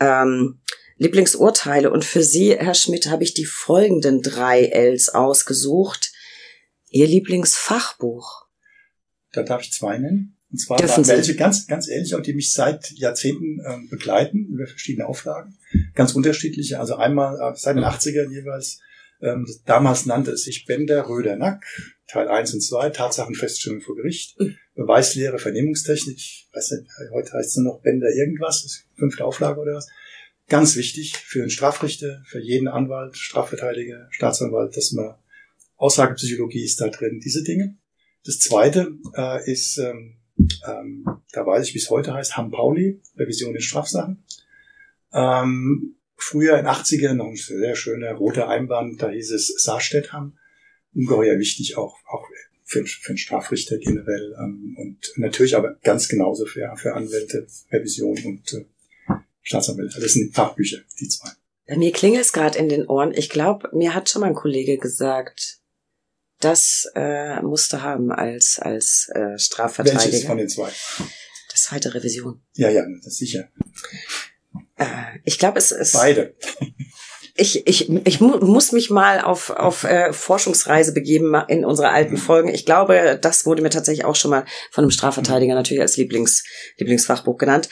ähm, 0.00 0.60
Lieblingsurteile. 0.96 1.90
Und 1.90 2.04
für 2.04 2.22
Sie, 2.22 2.56
Herr 2.56 2.74
Schmidt, 2.74 3.08
habe 3.08 3.24
ich 3.24 3.34
die 3.34 3.44
folgenden 3.44 4.22
drei 4.22 4.64
Ls 4.64 5.08
ausgesucht. 5.10 6.12
Ihr 6.90 7.06
Lieblingsfachbuch. 7.06 8.46
Da 9.32 9.42
darf 9.42 9.62
ich 9.62 9.72
zwei 9.72 9.98
nennen. 9.98 10.36
Und 10.50 10.58
zwar 10.58 10.78
Dürfen 10.78 11.06
welche 11.06 11.36
ganz, 11.36 11.66
ganz 11.66 11.88
ähnlich, 11.88 12.14
auch 12.14 12.22
die 12.22 12.32
mich 12.32 12.52
seit 12.52 12.90
Jahrzehnten 12.92 13.60
äh, 13.60 13.86
begleiten 13.90 14.46
über 14.46 14.66
verschiedene 14.66 15.06
Auflagen. 15.06 15.58
Ganz 15.94 16.14
unterschiedliche. 16.14 16.80
Also 16.80 16.96
einmal 16.96 17.38
äh, 17.38 17.54
seit 17.56 17.76
den 17.76 17.84
80ern 17.84 18.30
jeweils. 18.30 18.80
Ähm, 19.20 19.46
damals 19.66 20.06
nannte 20.06 20.30
es 20.30 20.44
sich 20.44 20.64
Bender, 20.64 21.08
Röder, 21.08 21.36
Nack. 21.36 21.64
Teil 22.08 22.28
1 22.28 22.54
und 22.54 22.62
2, 22.62 22.90
Tatsachenfeststellung 22.90 23.80
vor 23.80 23.96
Gericht. 23.96 24.38
Mhm. 24.40 24.56
Beweislehre, 24.74 25.38
Vernehmungstechnik, 25.38 26.16
ich 26.16 26.48
weiß 26.52 26.70
nicht, 26.72 26.90
heute 27.12 27.32
heißt 27.32 27.50
es 27.50 27.56
nur 27.56 27.74
noch 27.74 27.82
Bänder 27.82 28.08
irgendwas, 28.08 28.84
fünfte 28.96 29.24
Auflage 29.24 29.60
oder 29.60 29.74
was. 29.74 29.88
Ganz 30.48 30.76
wichtig 30.76 31.16
für 31.16 31.40
einen 31.40 31.50
Strafrichter, 31.50 32.22
für 32.26 32.40
jeden 32.40 32.68
Anwalt, 32.68 33.16
Strafverteidiger, 33.16 34.08
Staatsanwalt, 34.10 34.76
dass 34.76 34.92
man 34.92 35.16
Aussagepsychologie 35.76 36.64
ist 36.64 36.80
da 36.80 36.88
drin, 36.88 37.20
diese 37.22 37.42
Dinge. 37.42 37.76
Das 38.24 38.38
zweite 38.38 38.96
äh, 39.14 39.50
ist, 39.50 39.78
ähm, 39.78 40.16
ähm, 40.66 41.04
da 41.32 41.44
weiß 41.44 41.68
ich, 41.68 41.74
wie 41.74 41.78
es 41.78 41.90
heute 41.90 42.14
heißt, 42.14 42.36
Ham 42.36 42.50
Pauli, 42.50 43.02
Revision 43.16 43.54
in 43.54 43.60
Strafsachen. 43.60 44.24
Ähm, 45.12 45.96
früher 46.16 46.58
in 46.58 46.66
80ern 46.66 47.14
noch 47.14 47.28
ein 47.28 47.36
sehr 47.36 47.76
schöner 47.76 48.12
roter 48.12 48.48
Einband, 48.48 49.02
da 49.02 49.10
hieß 49.10 49.32
es 49.32 49.54
Saarstedt-Ham. 49.62 50.37
Ungeheuer 50.94 51.38
wichtig 51.38 51.76
auch, 51.76 51.96
auch 52.06 52.26
für, 52.64 52.84
für 52.84 53.10
einen 53.10 53.18
Strafrichter 53.18 53.78
generell 53.78 54.34
ähm, 54.38 54.76
und 54.78 55.12
natürlich 55.16 55.56
aber 55.56 55.76
ganz 55.82 56.08
genauso 56.08 56.44
für, 56.44 56.74
für 56.76 56.94
Anwälte, 56.94 57.46
Revision 57.72 58.18
und 58.24 58.52
äh, 58.52 58.64
Staatsanwälte. 59.42 60.00
Das 60.00 60.12
sind 60.12 60.34
Fachbücher, 60.34 60.78
die 61.00 61.08
zwei. 61.08 61.30
Bei 61.66 61.76
mir 61.76 61.92
klingelt 61.92 62.22
es 62.22 62.32
gerade 62.32 62.58
in 62.58 62.68
den 62.68 62.86
Ohren. 62.86 63.12
Ich 63.14 63.30
glaube, 63.30 63.70
mir 63.72 63.94
hat 63.94 64.08
schon 64.08 64.20
mal 64.20 64.28
ein 64.28 64.34
Kollege 64.34 64.78
gesagt, 64.78 65.60
das 66.40 66.90
äh, 66.94 67.40
musste 67.42 67.82
haben 67.82 68.12
als 68.12 68.58
als 68.58 69.10
äh, 69.14 69.38
Strafverteidiger. 69.38 70.04
Welches 70.04 70.24
von 70.24 70.38
den 70.38 70.48
zwei? 70.48 70.70
Das 71.50 71.62
zweite 71.62 71.94
Revision. 71.94 72.40
Ja, 72.54 72.70
ja, 72.70 72.84
das 73.02 73.14
ist 73.14 73.18
sicher. 73.18 73.48
Äh, 74.76 74.86
ich 75.24 75.38
glaube, 75.38 75.58
es 75.58 75.72
ist 75.72 75.94
beide 75.94 76.36
ich, 77.38 77.66
ich, 77.66 77.88
ich 77.88 78.20
mu 78.20 78.36
muss 78.38 78.72
mich 78.72 78.90
mal 78.90 79.20
auf, 79.20 79.50
auf 79.50 79.84
äh, 79.84 80.12
Forschungsreise 80.12 80.92
begeben 80.92 81.34
in 81.46 81.64
unsere 81.64 81.90
alten 81.90 82.14
mhm. 82.14 82.18
Folgen. 82.18 82.48
Ich 82.48 82.66
glaube, 82.66 83.18
das 83.20 83.46
wurde 83.46 83.62
mir 83.62 83.70
tatsächlich 83.70 84.04
auch 84.04 84.16
schon 84.16 84.32
mal 84.32 84.44
von 84.72 84.84
einem 84.84 84.90
Strafverteidiger 84.90 85.54
mhm. 85.54 85.58
natürlich 85.58 85.80
als 85.80 85.96
Lieblings, 85.96 86.44
Lieblingsfachbuch 86.78 87.38
genannt. 87.38 87.68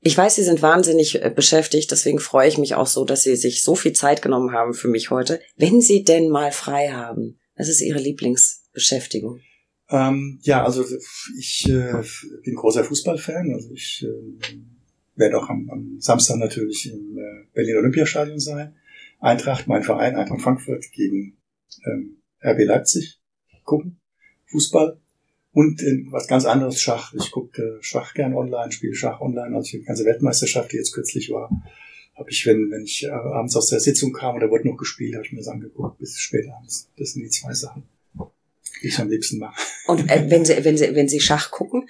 Ich 0.00 0.18
weiß, 0.18 0.34
Sie 0.34 0.42
sind 0.42 0.60
wahnsinnig 0.60 1.22
äh, 1.22 1.30
beschäftigt, 1.30 1.90
deswegen 1.90 2.18
freue 2.18 2.48
ich 2.48 2.58
mich 2.58 2.74
auch 2.74 2.86
so, 2.86 3.04
dass 3.04 3.22
Sie 3.22 3.36
sich 3.36 3.62
so 3.62 3.76
viel 3.76 3.92
Zeit 3.92 4.22
genommen 4.22 4.52
haben 4.52 4.74
für 4.74 4.88
mich 4.88 5.10
heute. 5.10 5.40
Wenn 5.56 5.80
Sie 5.80 6.04
denn 6.04 6.28
mal 6.28 6.50
frei 6.50 6.88
haben, 6.88 7.38
was 7.56 7.68
ist 7.68 7.80
Ihre 7.80 8.00
Lieblingsbeschäftigung? 8.00 9.40
Ähm, 9.88 10.40
ja, 10.42 10.64
also 10.64 10.84
ich 11.38 11.64
äh, 11.68 12.02
bin 12.44 12.56
großer 12.56 12.82
Fußballfan. 12.82 13.52
Also 13.54 13.70
ich 13.72 14.04
äh, 14.04 14.58
werde 15.14 15.38
auch 15.38 15.48
am, 15.48 15.70
am 15.70 15.96
Samstag 16.00 16.38
natürlich 16.38 16.90
im 16.92 17.16
äh, 17.16 17.46
Berlin 17.54 17.76
Olympiastadion 17.76 18.40
sein. 18.40 18.74
Eintracht, 19.20 19.66
mein 19.66 19.82
Verein, 19.82 20.16
Eintracht 20.16 20.42
Frankfurt 20.42 20.90
gegen 20.92 21.36
ähm, 21.84 22.18
RB 22.42 22.64
Leipzig 22.64 23.20
gucken, 23.64 24.00
Fußball 24.46 25.00
und 25.52 25.82
äh, 25.82 26.04
was 26.10 26.28
ganz 26.28 26.44
anderes 26.44 26.80
Schach. 26.80 27.12
Ich 27.14 27.30
gucke 27.30 27.62
äh, 27.62 27.82
Schach 27.82 28.14
gern 28.14 28.34
online, 28.34 28.72
spiele 28.72 28.94
Schach 28.94 29.20
online. 29.20 29.56
Also 29.56 29.78
die 29.78 29.84
ganze 29.84 30.04
Weltmeisterschaft, 30.04 30.72
die 30.72 30.76
jetzt 30.76 30.92
kürzlich 30.92 31.30
war, 31.30 31.50
habe 32.14 32.30
ich, 32.30 32.46
wenn, 32.46 32.70
wenn 32.70 32.84
ich 32.84 33.04
äh, 33.04 33.10
abends 33.10 33.56
aus 33.56 33.68
der 33.68 33.80
Sitzung 33.80 34.12
kam 34.12 34.36
oder 34.36 34.50
wurde 34.50 34.68
noch 34.68 34.76
gespielt, 34.76 35.14
habe 35.14 35.24
ich 35.24 35.32
mir 35.32 35.38
das 35.38 35.48
angeguckt 35.48 35.98
bis 35.98 36.18
spät 36.18 36.46
abends. 36.48 36.90
Das 36.96 37.12
sind 37.12 37.22
die 37.22 37.30
zwei 37.30 37.52
Sachen, 37.52 37.84
die 38.82 38.88
ich 38.88 38.98
am 38.98 39.08
liebsten 39.08 39.38
mache. 39.38 39.60
Und 39.86 40.10
äh, 40.10 40.30
wenn 40.30 40.44
Sie 40.44 40.64
wenn 40.64 40.76
Sie 40.76 40.94
wenn 40.94 41.08
Sie 41.08 41.20
Schach 41.20 41.50
gucken, 41.50 41.88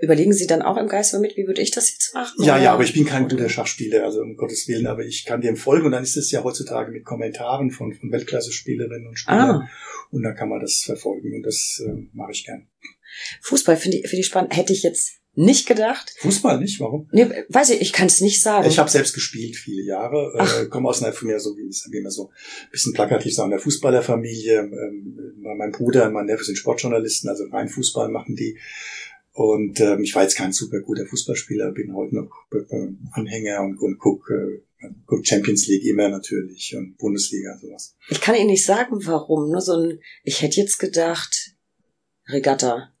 Überlegen 0.00 0.32
Sie 0.32 0.46
dann 0.46 0.62
auch 0.62 0.76
im 0.76 0.86
Geist 0.86 1.12
mit, 1.18 1.36
wie 1.36 1.46
würde 1.46 1.60
ich 1.60 1.72
das 1.72 1.90
jetzt 1.90 2.14
machen? 2.14 2.44
Ja, 2.44 2.56
ja, 2.56 2.72
aber 2.72 2.84
ich 2.84 2.92
bin 2.92 3.04
kein 3.04 3.28
guter 3.28 3.48
Schachspieler, 3.48 4.04
also 4.04 4.20
um 4.20 4.36
Gottes 4.36 4.68
Willen, 4.68 4.86
aber 4.86 5.04
ich 5.04 5.24
kann 5.24 5.40
dem 5.40 5.56
folgen 5.56 5.86
und 5.86 5.92
dann 5.92 6.04
ist 6.04 6.16
es 6.16 6.30
ja 6.30 6.44
heutzutage 6.44 6.92
mit 6.92 7.04
Kommentaren 7.04 7.72
von, 7.72 7.92
von 7.92 8.12
Weltklasse-Spielerinnen 8.12 9.08
und 9.08 9.18
Spielern 9.18 9.50
ah. 9.50 9.68
und 10.10 10.22
dann 10.22 10.36
kann 10.36 10.48
man 10.48 10.60
das 10.60 10.82
verfolgen 10.84 11.34
und 11.34 11.42
das 11.42 11.82
äh, 11.84 12.06
mache 12.12 12.30
ich 12.30 12.46
gern. 12.46 12.68
Fußball 13.42 13.76
finde 13.76 13.98
ich, 13.98 14.08
finde 14.08 14.20
ich 14.20 14.26
spannend. 14.26 14.56
Hätte 14.56 14.72
ich 14.72 14.84
jetzt 14.84 15.18
nicht 15.38 15.68
gedacht. 15.68 16.12
Fußball 16.18 16.58
nicht? 16.58 16.80
Warum? 16.80 17.08
Nee, 17.12 17.28
weiß 17.48 17.70
ich, 17.70 17.80
ich 17.80 17.92
kann 17.92 18.08
es 18.08 18.20
nicht 18.20 18.42
sagen. 18.42 18.66
Ich 18.66 18.78
habe 18.78 18.90
selbst 18.90 19.14
gespielt 19.14 19.54
viele 19.54 19.82
Jahre, 19.82 20.32
äh, 20.36 20.66
komme 20.66 20.88
aus 20.88 21.00
einer 21.00 21.14
mir 21.22 21.38
so 21.38 21.56
wie 21.56 21.68
es 21.68 21.88
immer 21.92 22.10
so 22.10 22.30
ein 22.30 22.70
bisschen 22.72 22.92
plakativ 22.92 23.34
sagen, 23.34 23.50
der 23.50 23.60
Fußballerfamilie. 23.60 24.58
Ähm, 24.58 25.36
mein 25.56 25.70
Bruder 25.70 26.06
und 26.06 26.12
mein 26.12 26.26
Neffe 26.26 26.44
sind 26.44 26.56
Sportjournalisten, 26.56 27.30
also 27.30 27.44
rein 27.52 27.68
Fußball 27.68 28.08
machen 28.08 28.34
die. 28.34 28.58
Und 29.38 29.78
ähm, 29.78 30.02
ich 30.02 30.16
war 30.16 30.24
jetzt 30.24 30.36
kein 30.36 30.52
super 30.52 30.80
guter 30.80 31.06
Fußballspieler, 31.06 31.70
bin 31.70 31.94
heute 31.94 32.16
noch 32.16 32.28
äh, 32.50 32.88
Anhänger 33.12 33.60
und, 33.60 33.78
und 33.78 33.96
guck, 33.96 34.28
äh, 34.30 34.88
guck 35.06 35.24
Champions 35.24 35.68
League 35.68 35.84
immer 35.84 36.08
natürlich 36.08 36.74
und 36.76 36.98
Bundesliga 36.98 37.56
sowas. 37.56 37.94
Ich 38.08 38.20
kann 38.20 38.34
Ihnen 38.34 38.48
nicht 38.48 38.64
sagen, 38.64 38.96
warum. 39.06 39.48
Nur 39.52 39.60
so 39.60 39.74
ein, 39.74 40.00
ich 40.24 40.42
hätte 40.42 40.60
jetzt 40.60 40.78
gedacht, 40.78 41.54
Regatta. 42.26 42.92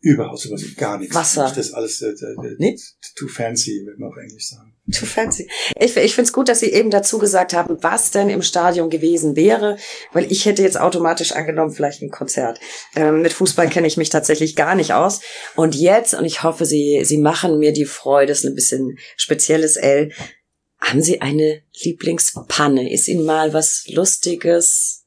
Überhaupt 0.00 0.38
sowas 0.38 0.62
gar 0.76 0.96
nichts. 0.98 1.14
Wasser. 1.14 1.52
Das 1.54 1.66
ist 1.66 1.74
alles 1.74 2.00
äh, 2.02 2.10
äh, 2.10 2.56
nee? 2.58 2.78
too 3.16 3.26
fancy, 3.26 3.82
würde 3.84 3.98
man 3.98 4.10
auf 4.10 4.16
Englisch 4.16 4.48
sagen. 4.48 4.72
Too 4.92 5.06
fancy. 5.06 5.50
Ich, 5.78 5.96
ich 5.96 6.14
finde 6.14 6.28
es 6.28 6.32
gut, 6.32 6.48
dass 6.48 6.60
Sie 6.60 6.72
eben 6.72 6.90
dazu 6.90 7.18
gesagt 7.18 7.52
haben, 7.52 7.78
was 7.80 8.12
denn 8.12 8.30
im 8.30 8.42
Stadion 8.42 8.90
gewesen 8.90 9.34
wäre, 9.34 9.76
weil 10.12 10.30
ich 10.30 10.46
hätte 10.46 10.62
jetzt 10.62 10.78
automatisch 10.78 11.32
angenommen, 11.32 11.72
vielleicht 11.72 12.00
ein 12.00 12.10
Konzert. 12.10 12.60
Ähm, 12.94 13.22
mit 13.22 13.32
Fußball 13.32 13.68
kenne 13.68 13.88
ich 13.88 13.96
mich 13.96 14.08
tatsächlich 14.08 14.54
gar 14.54 14.76
nicht 14.76 14.92
aus. 14.92 15.20
Und 15.56 15.74
jetzt, 15.74 16.14
und 16.14 16.24
ich 16.24 16.44
hoffe, 16.44 16.64
Sie, 16.64 17.00
Sie 17.04 17.18
machen 17.18 17.58
mir 17.58 17.72
die 17.72 17.84
Freude, 17.84 18.32
ist 18.32 18.46
ein 18.46 18.54
bisschen 18.54 18.98
spezielles 19.16 19.76
L. 19.76 20.12
Haben 20.80 21.02
Sie 21.02 21.20
eine 21.20 21.62
Lieblingspanne? 21.82 22.92
Ist 22.92 23.08
Ihnen 23.08 23.24
mal 23.24 23.52
was 23.52 23.84
Lustiges, 23.88 24.97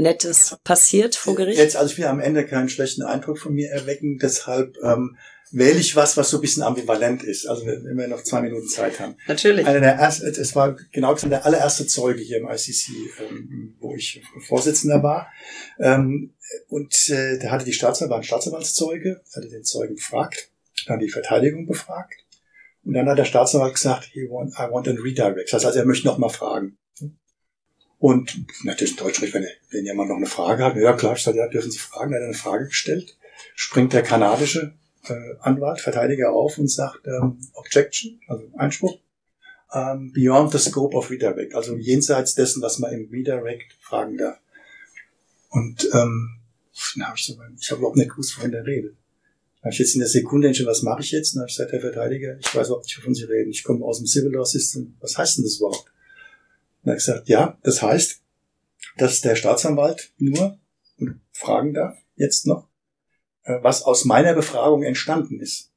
Nettes 0.00 0.56
passiert 0.64 1.14
vor 1.14 1.34
Gericht? 1.34 1.58
Jetzt, 1.58 1.76
also 1.76 1.92
ich 1.92 1.98
will 1.98 2.06
am 2.06 2.20
Ende 2.20 2.44
keinen 2.46 2.68
schlechten 2.68 3.02
Eindruck 3.02 3.38
von 3.38 3.54
mir 3.54 3.70
erwecken, 3.70 4.18
deshalb 4.18 4.76
ähm, 4.82 5.16
wähle 5.52 5.78
ich 5.78 5.96
was, 5.96 6.16
was 6.16 6.30
so 6.30 6.38
ein 6.38 6.40
bisschen 6.40 6.62
ambivalent 6.62 7.22
ist. 7.22 7.46
Also 7.46 7.66
wenn 7.66 7.96
wir 7.96 8.08
noch 8.08 8.22
zwei 8.22 8.40
Minuten 8.40 8.68
Zeit 8.68 9.00
haben. 9.00 9.16
Natürlich. 9.26 9.66
Einer 9.66 9.80
der 9.80 9.94
ersten, 9.94 10.26
es 10.26 10.54
war 10.54 10.76
genau 10.92 11.14
gesagt 11.14 11.32
der 11.32 11.44
allererste 11.44 11.86
Zeuge 11.86 12.20
hier 12.20 12.38
im 12.38 12.48
ICC, 12.48 12.88
ähm, 13.20 13.76
wo 13.80 13.94
ich 13.94 14.22
Vorsitzender 14.46 15.02
war. 15.02 15.30
Ähm, 15.78 16.34
und 16.68 17.08
äh, 17.10 17.38
da 17.38 17.50
hatte 17.50 17.64
die 17.64 17.72
Staatsanwalt, 17.72 18.24
Staatsanwaltszeuge, 18.24 19.20
hatte 19.34 19.48
den 19.48 19.64
Zeugen 19.64 19.96
befragt, 19.96 20.50
dann 20.86 21.00
die 21.00 21.08
Verteidigung 21.10 21.66
befragt. 21.66 22.14
Und 22.84 22.94
dann 22.94 23.08
hat 23.08 23.18
der 23.18 23.24
Staatsanwalt 23.24 23.74
gesagt, 23.74 24.04
He 24.12 24.26
want, 24.30 24.54
I 24.54 24.72
want 24.72 24.88
an 24.88 24.98
redirect. 24.98 25.52
Das 25.52 25.58
heißt, 25.58 25.66
also, 25.66 25.78
er 25.80 25.84
möchte 25.84 26.06
noch 26.06 26.18
mal 26.18 26.30
fragen. 26.30 26.78
Und 28.00 28.46
natürlich 28.64 28.92
in 28.92 28.96
Deutsch, 28.96 29.20
wenn, 29.20 29.46
wenn 29.70 29.84
jemand 29.84 30.08
noch 30.08 30.16
eine 30.16 30.24
Frage 30.24 30.64
hat, 30.64 30.74
ja 30.74 30.94
klar, 30.94 31.16
ich 31.16 31.22
sage, 31.22 31.36
ja, 31.36 31.48
dürfen 31.48 31.70
Sie 31.70 31.78
fragen, 31.78 32.14
er 32.14 32.20
hat 32.20 32.24
eine 32.24 32.34
Frage 32.34 32.66
gestellt, 32.66 33.18
springt 33.54 33.92
der 33.92 34.02
kanadische 34.02 34.72
äh, 35.04 35.34
Anwalt, 35.40 35.82
Verteidiger 35.82 36.32
auf 36.32 36.56
und 36.56 36.68
sagt, 36.68 37.06
ähm, 37.06 37.38
Objection, 37.52 38.18
also 38.26 38.50
Einspruch, 38.56 38.98
ähm, 39.74 40.12
beyond 40.14 40.50
the 40.50 40.58
scope 40.58 40.96
of 40.96 41.10
Redirect, 41.10 41.54
also 41.54 41.76
jenseits 41.76 42.34
dessen, 42.34 42.62
was 42.62 42.78
man 42.78 42.90
im 42.90 43.10
Redirect 43.12 43.74
fragen 43.82 44.16
darf. 44.16 44.38
Und 45.50 45.86
ähm, 45.92 46.38
dann 46.96 47.06
habe 47.06 47.18
ich 47.18 47.26
so, 47.26 47.36
ich 47.60 47.70
habe 47.70 47.80
überhaupt 47.80 47.98
nicht 47.98 48.10
gewusst, 48.10 48.34
wovon 48.38 48.50
der 48.50 48.64
redet. 48.64 48.96
Da 49.58 49.64
habe 49.64 49.74
ich 49.74 49.78
jetzt 49.78 49.92
in 49.92 50.00
der 50.00 50.08
Sekunde 50.08 50.46
entschieden, 50.46 50.70
was 50.70 50.80
mache 50.80 51.02
ich 51.02 51.10
jetzt? 51.10 51.34
Dann 51.34 51.42
habe 51.42 51.50
ich 51.50 51.56
gesagt, 51.56 51.72
Herr 51.72 51.80
Verteidiger, 51.80 52.38
ich 52.38 52.54
weiß 52.54 52.68
überhaupt 52.68 52.86
nicht, 52.86 52.96
wovon 52.96 53.14
Sie 53.14 53.24
reden. 53.24 53.50
Ich 53.50 53.62
komme 53.62 53.84
aus 53.84 53.98
dem 53.98 54.06
Civil 54.06 54.32
Law 54.32 54.46
System. 54.46 54.96
Was 55.00 55.18
heißt 55.18 55.36
denn 55.36 55.44
das 55.44 55.58
überhaupt? 55.58 55.84
Und 56.82 56.88
er 56.88 56.92
hat 56.92 56.98
gesagt, 56.98 57.28
ja, 57.28 57.58
das 57.62 57.82
heißt, 57.82 58.22
dass 58.96 59.20
der 59.20 59.36
Staatsanwalt 59.36 60.12
nur 60.18 60.58
fragen 61.32 61.74
darf, 61.74 61.96
jetzt 62.16 62.46
noch, 62.46 62.68
äh, 63.44 63.58
was 63.62 63.82
aus 63.82 64.04
meiner 64.04 64.34
Befragung 64.34 64.82
entstanden 64.82 65.40
ist. 65.40 65.70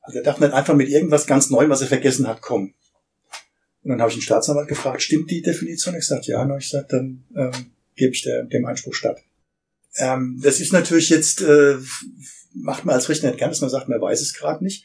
Also 0.00 0.18
er 0.18 0.24
darf 0.24 0.38
nicht 0.38 0.52
einfach 0.52 0.74
mit 0.74 0.88
irgendwas 0.88 1.26
ganz 1.26 1.50
Neuem, 1.50 1.70
was 1.70 1.80
er 1.80 1.86
vergessen 1.86 2.26
hat, 2.26 2.42
kommen. 2.42 2.74
Und 3.82 3.90
dann 3.90 4.00
habe 4.00 4.10
ich 4.10 4.16
den 4.16 4.22
Staatsanwalt 4.22 4.68
gefragt, 4.68 5.02
stimmt 5.02 5.30
die 5.30 5.42
Definition? 5.42 5.94
Ich 5.94 6.00
gesagt, 6.00 6.26
ja. 6.26 6.42
Und 6.42 6.58
ich 6.58 6.70
gesagt, 6.70 6.92
dann 6.92 7.24
ähm, 7.36 7.72
gebe 7.96 8.12
ich 8.12 8.22
der, 8.22 8.44
dem 8.44 8.64
Einspruch 8.66 8.94
statt. 8.94 9.20
Ähm, 9.96 10.40
das 10.42 10.60
ist 10.60 10.72
natürlich 10.72 11.10
jetzt, 11.10 11.42
äh, 11.42 11.76
macht 12.54 12.84
man 12.84 12.94
als 12.94 13.08
Richter 13.08 13.28
nicht 13.30 13.40
dass 13.40 13.60
man 13.60 13.70
sagt, 13.70 13.88
man 13.88 14.00
weiß 14.00 14.20
es 14.20 14.34
gerade 14.34 14.64
nicht. 14.64 14.84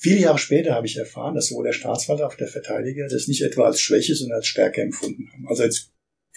Viele 0.00 0.20
Jahre 0.20 0.38
später 0.38 0.74
habe 0.74 0.86
ich 0.86 0.96
erfahren, 0.96 1.34
dass 1.34 1.48
sowohl 1.48 1.64
der 1.64 1.72
Staatsanwalt 1.72 2.20
als 2.20 2.32
auch 2.32 2.36
der 2.36 2.46
Verteidiger 2.46 3.08
das 3.08 3.26
nicht 3.26 3.42
etwa 3.42 3.64
als 3.64 3.80
Schwäche, 3.80 4.14
sondern 4.14 4.36
als 4.36 4.46
Stärke 4.46 4.80
empfunden 4.80 5.28
haben. 5.32 5.48
Also 5.48 5.64
jetzt 5.64 5.90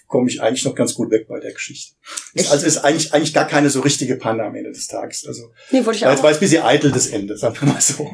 komme 0.08 0.28
ich 0.30 0.42
eigentlich 0.42 0.66
noch 0.66 0.74
ganz 0.74 0.96
gut 0.96 1.12
weg 1.12 1.28
bei 1.28 1.40
der 1.40 1.54
Geschichte. 1.54 1.96
Ist 2.34 2.52
also 2.52 2.66
ist 2.66 2.80
eigentlich 2.80 3.14
eigentlich 3.14 3.36
gar 3.36 3.48
keine 3.48 3.70
so 3.70 3.82
richtige 3.82 4.16
Panne 4.16 4.44
am 4.44 4.56
Ende 4.56 4.72
des 4.72 4.88
Tages. 4.88 5.26
Also 5.28 5.52
nee, 5.70 5.86
wollte 5.86 5.98
ich 5.98 6.06
auch. 6.08 6.24
War 6.24 6.32
jetzt 6.32 6.40
ein 6.40 6.40
bisschen 6.40 6.64
eitel 6.64 6.92
das 6.92 7.08
Ende, 7.08 7.38
sagen 7.38 7.56
wir 7.62 7.70
mal 7.70 7.82
so. 7.82 8.12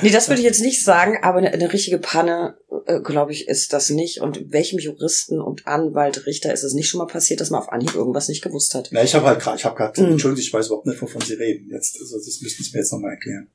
Nee, 0.00 0.10
das 0.10 0.28
würde 0.28 0.40
ich 0.40 0.46
jetzt 0.46 0.62
nicht 0.62 0.82
sagen, 0.82 1.18
aber 1.22 1.38
eine, 1.38 1.52
eine 1.52 1.70
richtige 1.70 1.98
Panne, 1.98 2.56
äh, 2.86 3.00
glaube 3.00 3.32
ich, 3.32 3.48
ist 3.48 3.74
das 3.74 3.90
nicht. 3.90 4.22
Und 4.22 4.52
welchem 4.52 4.78
Juristen 4.78 5.38
und 5.40 5.66
Anwalt, 5.66 6.26
Richter 6.26 6.52
ist 6.52 6.64
es 6.64 6.72
nicht 6.72 6.88
schon 6.88 6.98
mal 6.98 7.06
passiert, 7.06 7.40
dass 7.40 7.50
man 7.50 7.60
auf 7.60 7.70
Anhieb 7.70 7.94
irgendwas 7.94 8.28
nicht 8.28 8.42
gewusst 8.42 8.74
hat? 8.74 8.88
Na, 8.90 9.04
ich 9.04 9.14
habe 9.14 9.26
halt 9.26 9.38
gerade, 9.38 9.58
ich 9.58 9.64
habe 9.66 9.76
gerade, 9.76 10.02
mhm. 10.02 10.12
Entschuldigung, 10.12 10.42
ich 10.42 10.52
weiß 10.52 10.66
überhaupt 10.66 10.86
nicht, 10.86 11.00
wovon 11.02 11.20
Sie 11.20 11.34
reden. 11.34 11.68
Jetzt, 11.70 12.00
also 12.00 12.16
das 12.16 12.40
müssten 12.40 12.64
Sie 12.64 12.70
mir 12.72 12.80
jetzt 12.80 12.92
nochmal 12.92 13.12
erklären. 13.12 13.48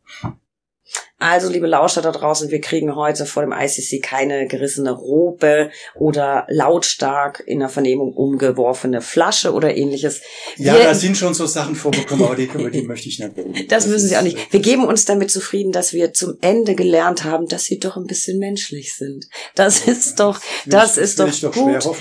Also, 1.20 1.50
liebe 1.50 1.66
Lauscher 1.66 2.04
da 2.04 2.12
draußen, 2.12 2.52
wir 2.52 2.62
kriegen 2.62 2.96
heute 2.96 3.26
vor 3.26 3.42
dem 3.42 3.52
ICC 3.52 4.04
keine 4.04 4.46
gerissene 4.46 4.92
Robe 4.92 5.72
oder 5.96 6.46
lautstark 6.48 7.44
in 7.48 7.60
der 7.60 7.70
Vernehmung 7.70 8.14
umgeworfene 8.14 9.02
Flasche 9.02 9.54
oder 9.54 9.76
ähnliches. 9.76 10.22
Ja, 10.58 10.76
wir, 10.76 10.84
da 10.84 10.94
sind 10.94 11.18
schon 11.18 11.34
so 11.34 11.48
Sachen 11.48 11.76
vorgekommen, 11.76 12.24
aber 12.24 12.36
die, 12.36 12.48
die 12.48 12.84
möchte 12.84 13.10
ich 13.10 13.18
nicht. 13.18 13.32
Das, 13.68 13.84
das 13.84 13.88
müssen 13.88 14.10
Sie 14.10 14.18
auch 14.18 14.22
nicht. 14.22 14.54
Wir 14.54 14.60
geben 14.60 14.86
uns 14.86 15.06
damit 15.06 15.32
zufrieden, 15.32 15.72
dass 15.72 15.94
wir 15.94 16.14
zum 16.14 16.38
Ende 16.42 16.76
gelernt 16.76 17.24
haben, 17.24 17.48
dass 17.48 17.66
Sie 17.66 17.80
doch 17.80 17.98
ein 17.98 18.06
bisschen 18.06 18.38
menschlich 18.38 18.96
sind. 18.96 19.26
Das 19.56 19.88
ist 19.88 20.20
doch, 20.20 20.40
das, 20.66 20.98
ist 20.98 21.20
doch, 21.20 21.32
doch 21.40 21.54
gut. 21.54 21.96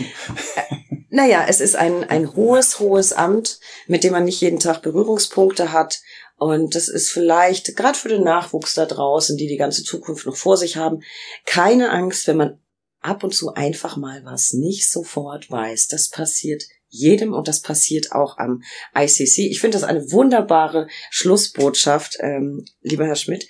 Naja, 1.16 1.46
es 1.48 1.60
ist 1.60 1.76
ein, 1.76 2.04
ein 2.04 2.34
hohes, 2.34 2.78
hohes 2.78 3.14
Amt, 3.14 3.60
mit 3.86 4.04
dem 4.04 4.12
man 4.12 4.24
nicht 4.24 4.42
jeden 4.42 4.58
Tag 4.58 4.82
Berührungspunkte 4.82 5.72
hat. 5.72 6.00
Und 6.38 6.74
das 6.74 6.88
ist 6.88 7.10
vielleicht, 7.10 7.76
gerade 7.76 7.98
für 7.98 8.10
den 8.10 8.22
Nachwuchs 8.22 8.74
da 8.74 8.84
draußen, 8.84 9.36
die 9.36 9.46
die 9.46 9.56
ganze 9.56 9.82
Zukunft 9.82 10.26
noch 10.26 10.36
vor 10.36 10.56
sich 10.56 10.76
haben, 10.76 11.02
keine 11.46 11.90
Angst, 11.90 12.26
wenn 12.26 12.36
man 12.36 12.60
ab 13.00 13.24
und 13.24 13.34
zu 13.34 13.54
einfach 13.54 13.96
mal 13.96 14.24
was 14.24 14.52
nicht 14.52 14.90
sofort 14.90 15.50
weiß. 15.50 15.88
Das 15.88 16.10
passiert 16.10 16.64
jedem 16.88 17.32
und 17.32 17.48
das 17.48 17.62
passiert 17.62 18.12
auch 18.12 18.38
am 18.38 18.62
ICC. 18.94 19.50
Ich 19.50 19.60
finde 19.60 19.78
das 19.78 19.88
eine 19.88 20.12
wunderbare 20.12 20.88
Schlussbotschaft, 21.10 22.18
ähm, 22.20 22.64
lieber 22.82 23.06
Herr 23.06 23.16
Schmidt. 23.16 23.48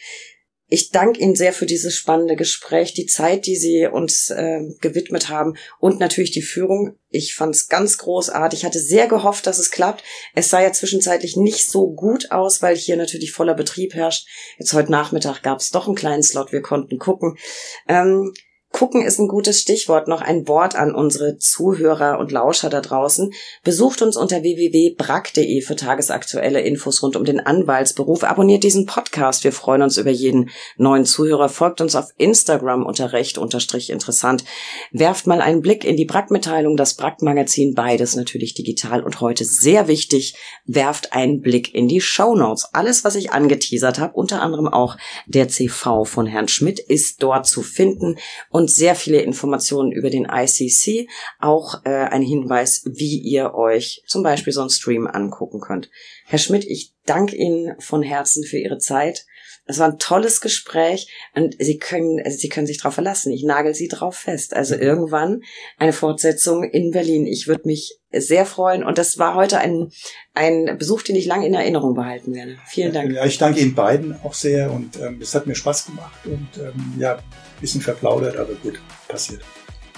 Ich 0.68 0.90
danke 0.90 1.20
Ihnen 1.20 1.36
sehr 1.36 1.52
für 1.52 1.66
dieses 1.66 1.94
spannende 1.94 2.34
Gespräch, 2.34 2.93
die 2.93 3.06
Zeit, 3.06 3.47
die 3.47 3.55
Sie 3.55 3.86
uns 3.86 4.30
äh, 4.30 4.62
gewidmet 4.80 5.28
haben 5.28 5.55
und 5.78 6.01
natürlich 6.01 6.32
die 6.32 6.43
Führung. 6.43 6.97
Ich 7.09 7.36
fand 7.36 7.55
es 7.55 7.68
ganz 7.68 7.98
großartig. 7.98 8.60
Ich 8.60 8.64
hatte 8.64 8.80
sehr 8.80 9.06
gehofft, 9.06 9.47
dass 9.47 9.60
es 9.60 9.70
klappt. 9.70 10.02
Es 10.34 10.48
sah 10.48 10.60
ja 10.60 10.72
zwischenzeitlich 10.72 11.36
nicht 11.36 11.70
so 11.70 11.93
gut 11.93 12.32
aus, 12.32 12.62
weil 12.62 12.76
hier 12.76 12.97
natürlich 12.97 13.30
voller 13.30 13.55
Betrieb 13.55 13.94
herrscht. 13.94 14.26
Jetzt 14.59 14.72
heute 14.72 14.90
Nachmittag 14.90 15.43
gab 15.43 15.60
es 15.60 15.70
doch 15.70 15.86
einen 15.86 15.94
kleinen 15.94 16.24
Slot. 16.24 16.51
Wir 16.51 16.62
konnten 16.62 16.98
gucken. 16.98 17.38
Ähm, 17.86 18.32
Gucken 18.72 19.01
ist 19.01 19.18
ein 19.18 19.28
gutes 19.28 19.60
Stichwort. 19.60 20.06
Noch 20.06 20.20
ein 20.20 20.47
Wort 20.48 20.76
an 20.76 20.94
unsere 20.94 21.38
Zuhörer 21.38 22.18
und 22.18 22.30
Lauscher 22.30 22.68
da 22.68 22.82
draußen. 22.82 23.32
Besucht 23.64 24.02
uns 24.02 24.18
unter 24.18 24.43
www.brack.de 24.43 25.62
für 25.62 25.76
tagesaktuelle 25.76 26.60
Infos 26.60 27.02
rund 27.02 27.16
um 27.16 27.24
den 27.24 27.40
Anwaltsberuf. 27.40 28.22
Abonniert 28.24 28.64
diesen 28.64 28.84
Podcast. 28.84 29.44
Wir 29.44 29.52
freuen 29.52 29.80
uns 29.80 29.97
über 29.97 30.10
jeden 30.10 30.51
neuen 30.76 31.06
Zuhörer. 31.06 31.48
Folgt 31.48 31.80
uns 31.80 31.97
auf 31.97 32.10
Instagram 32.18 32.84
unter 32.84 33.14
recht 33.14 33.38
unterstrich 33.38 33.88
interessant. 33.88 34.44
Werft 34.90 35.26
mal 35.26 35.40
einen 35.40 35.62
Blick 35.62 35.84
in 35.84 35.97
die 35.97 36.05
Brack-Mitteilung, 36.05 36.76
das 36.76 36.94
Brack-Magazin, 36.94 37.74
beides 37.74 38.14
natürlich 38.14 38.52
digital 38.52 39.02
und 39.02 39.22
heute 39.22 39.47
sehr 39.47 39.88
wichtig. 39.88 40.34
Werft 40.66 41.14
einen 41.14 41.40
Blick 41.40 41.74
in 41.74 41.88
die 41.88 42.02
Show 42.02 42.34
Notes. 42.34 42.68
Alles, 42.74 43.05
was 43.05 43.14
ich 43.14 43.32
angeteasert 43.32 43.98
habe, 43.98 44.12
unter 44.14 44.43
anderem 44.43 44.68
auch 44.68 44.98
der 45.26 45.48
CV 45.48 46.05
von 46.05 46.26
Herrn 46.26 46.48
Schmidt, 46.48 46.78
ist 46.78 47.22
dort 47.22 47.47
zu 47.47 47.62
finden 47.62 48.18
und 48.56 48.70
sehr 48.70 48.94
viele 48.94 49.20
Informationen 49.20 49.92
über 49.92 50.08
den 50.08 50.26
ICC, 50.32 51.10
auch 51.38 51.84
äh, 51.84 51.90
ein 51.90 52.22
Hinweis, 52.22 52.84
wie 52.86 53.18
ihr 53.18 53.52
euch 53.52 54.02
zum 54.06 54.22
Beispiel 54.22 54.50
so 54.50 54.62
einen 54.62 54.70
Stream 54.70 55.06
angucken 55.06 55.60
könnt. 55.60 55.90
Herr 56.24 56.38
Schmidt, 56.38 56.64
ich 56.64 56.94
danke 57.04 57.36
Ihnen 57.36 57.78
von 57.80 58.02
Herzen 58.02 58.44
für 58.44 58.56
Ihre 58.56 58.78
Zeit. 58.78 59.26
Es 59.66 59.78
war 59.78 59.88
ein 59.88 59.98
tolles 59.98 60.40
Gespräch 60.40 61.12
und 61.34 61.54
Sie 61.58 61.76
können, 61.76 62.18
also 62.24 62.38
Sie 62.38 62.48
können 62.48 62.66
sich 62.66 62.78
darauf 62.78 62.94
verlassen. 62.94 63.30
Ich 63.30 63.44
nagel 63.44 63.74
Sie 63.74 63.88
drauf 63.88 64.16
fest. 64.16 64.54
Also 64.54 64.74
mhm. 64.74 64.80
irgendwann 64.80 65.42
eine 65.76 65.92
Fortsetzung 65.92 66.64
in 66.64 66.92
Berlin. 66.92 67.26
Ich 67.26 67.48
würde 67.48 67.66
mich 67.66 67.98
sehr 68.10 68.46
freuen 68.46 68.84
und 68.84 68.96
das 68.96 69.18
war 69.18 69.34
heute 69.34 69.58
ein, 69.58 69.90
ein 70.32 70.78
Besuch, 70.78 71.02
den 71.02 71.16
ich 71.16 71.26
lange 71.26 71.46
in 71.46 71.52
Erinnerung 71.52 71.94
behalten 71.94 72.34
werde. 72.34 72.56
Vielen 72.66 72.94
Dank. 72.94 73.12
Ja, 73.12 73.26
ich 73.26 73.36
danke 73.36 73.60
Ihnen 73.60 73.74
beiden 73.74 74.18
auch 74.24 74.32
sehr 74.32 74.72
und 74.72 74.96
ähm, 74.98 75.18
es 75.20 75.34
hat 75.34 75.46
mir 75.46 75.54
Spaß 75.54 75.84
gemacht 75.84 76.24
und 76.24 76.48
ähm, 76.56 76.94
ja, 76.98 77.18
bisschen 77.60 77.80
verplaudert, 77.80 78.36
aber 78.36 78.54
gut, 78.54 78.80
passiert. 79.08 79.42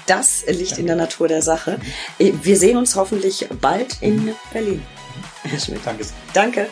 Das 0.07 0.45
liegt 0.47 0.71
danke. 0.71 0.81
in 0.81 0.87
der 0.87 0.97
Natur 0.97 1.29
der 1.29 1.43
Sache. 1.43 1.79
Wir 2.19 2.57
sehen 2.57 2.79
uns 2.79 2.97
hoffentlich 2.97 3.47
bald 3.61 3.99
in 4.01 4.35
Berlin. 4.53 4.83
Herr 5.43 5.61
Schmidt. 5.61 5.81
Danke. 5.85 6.07
Danke. 6.33 6.69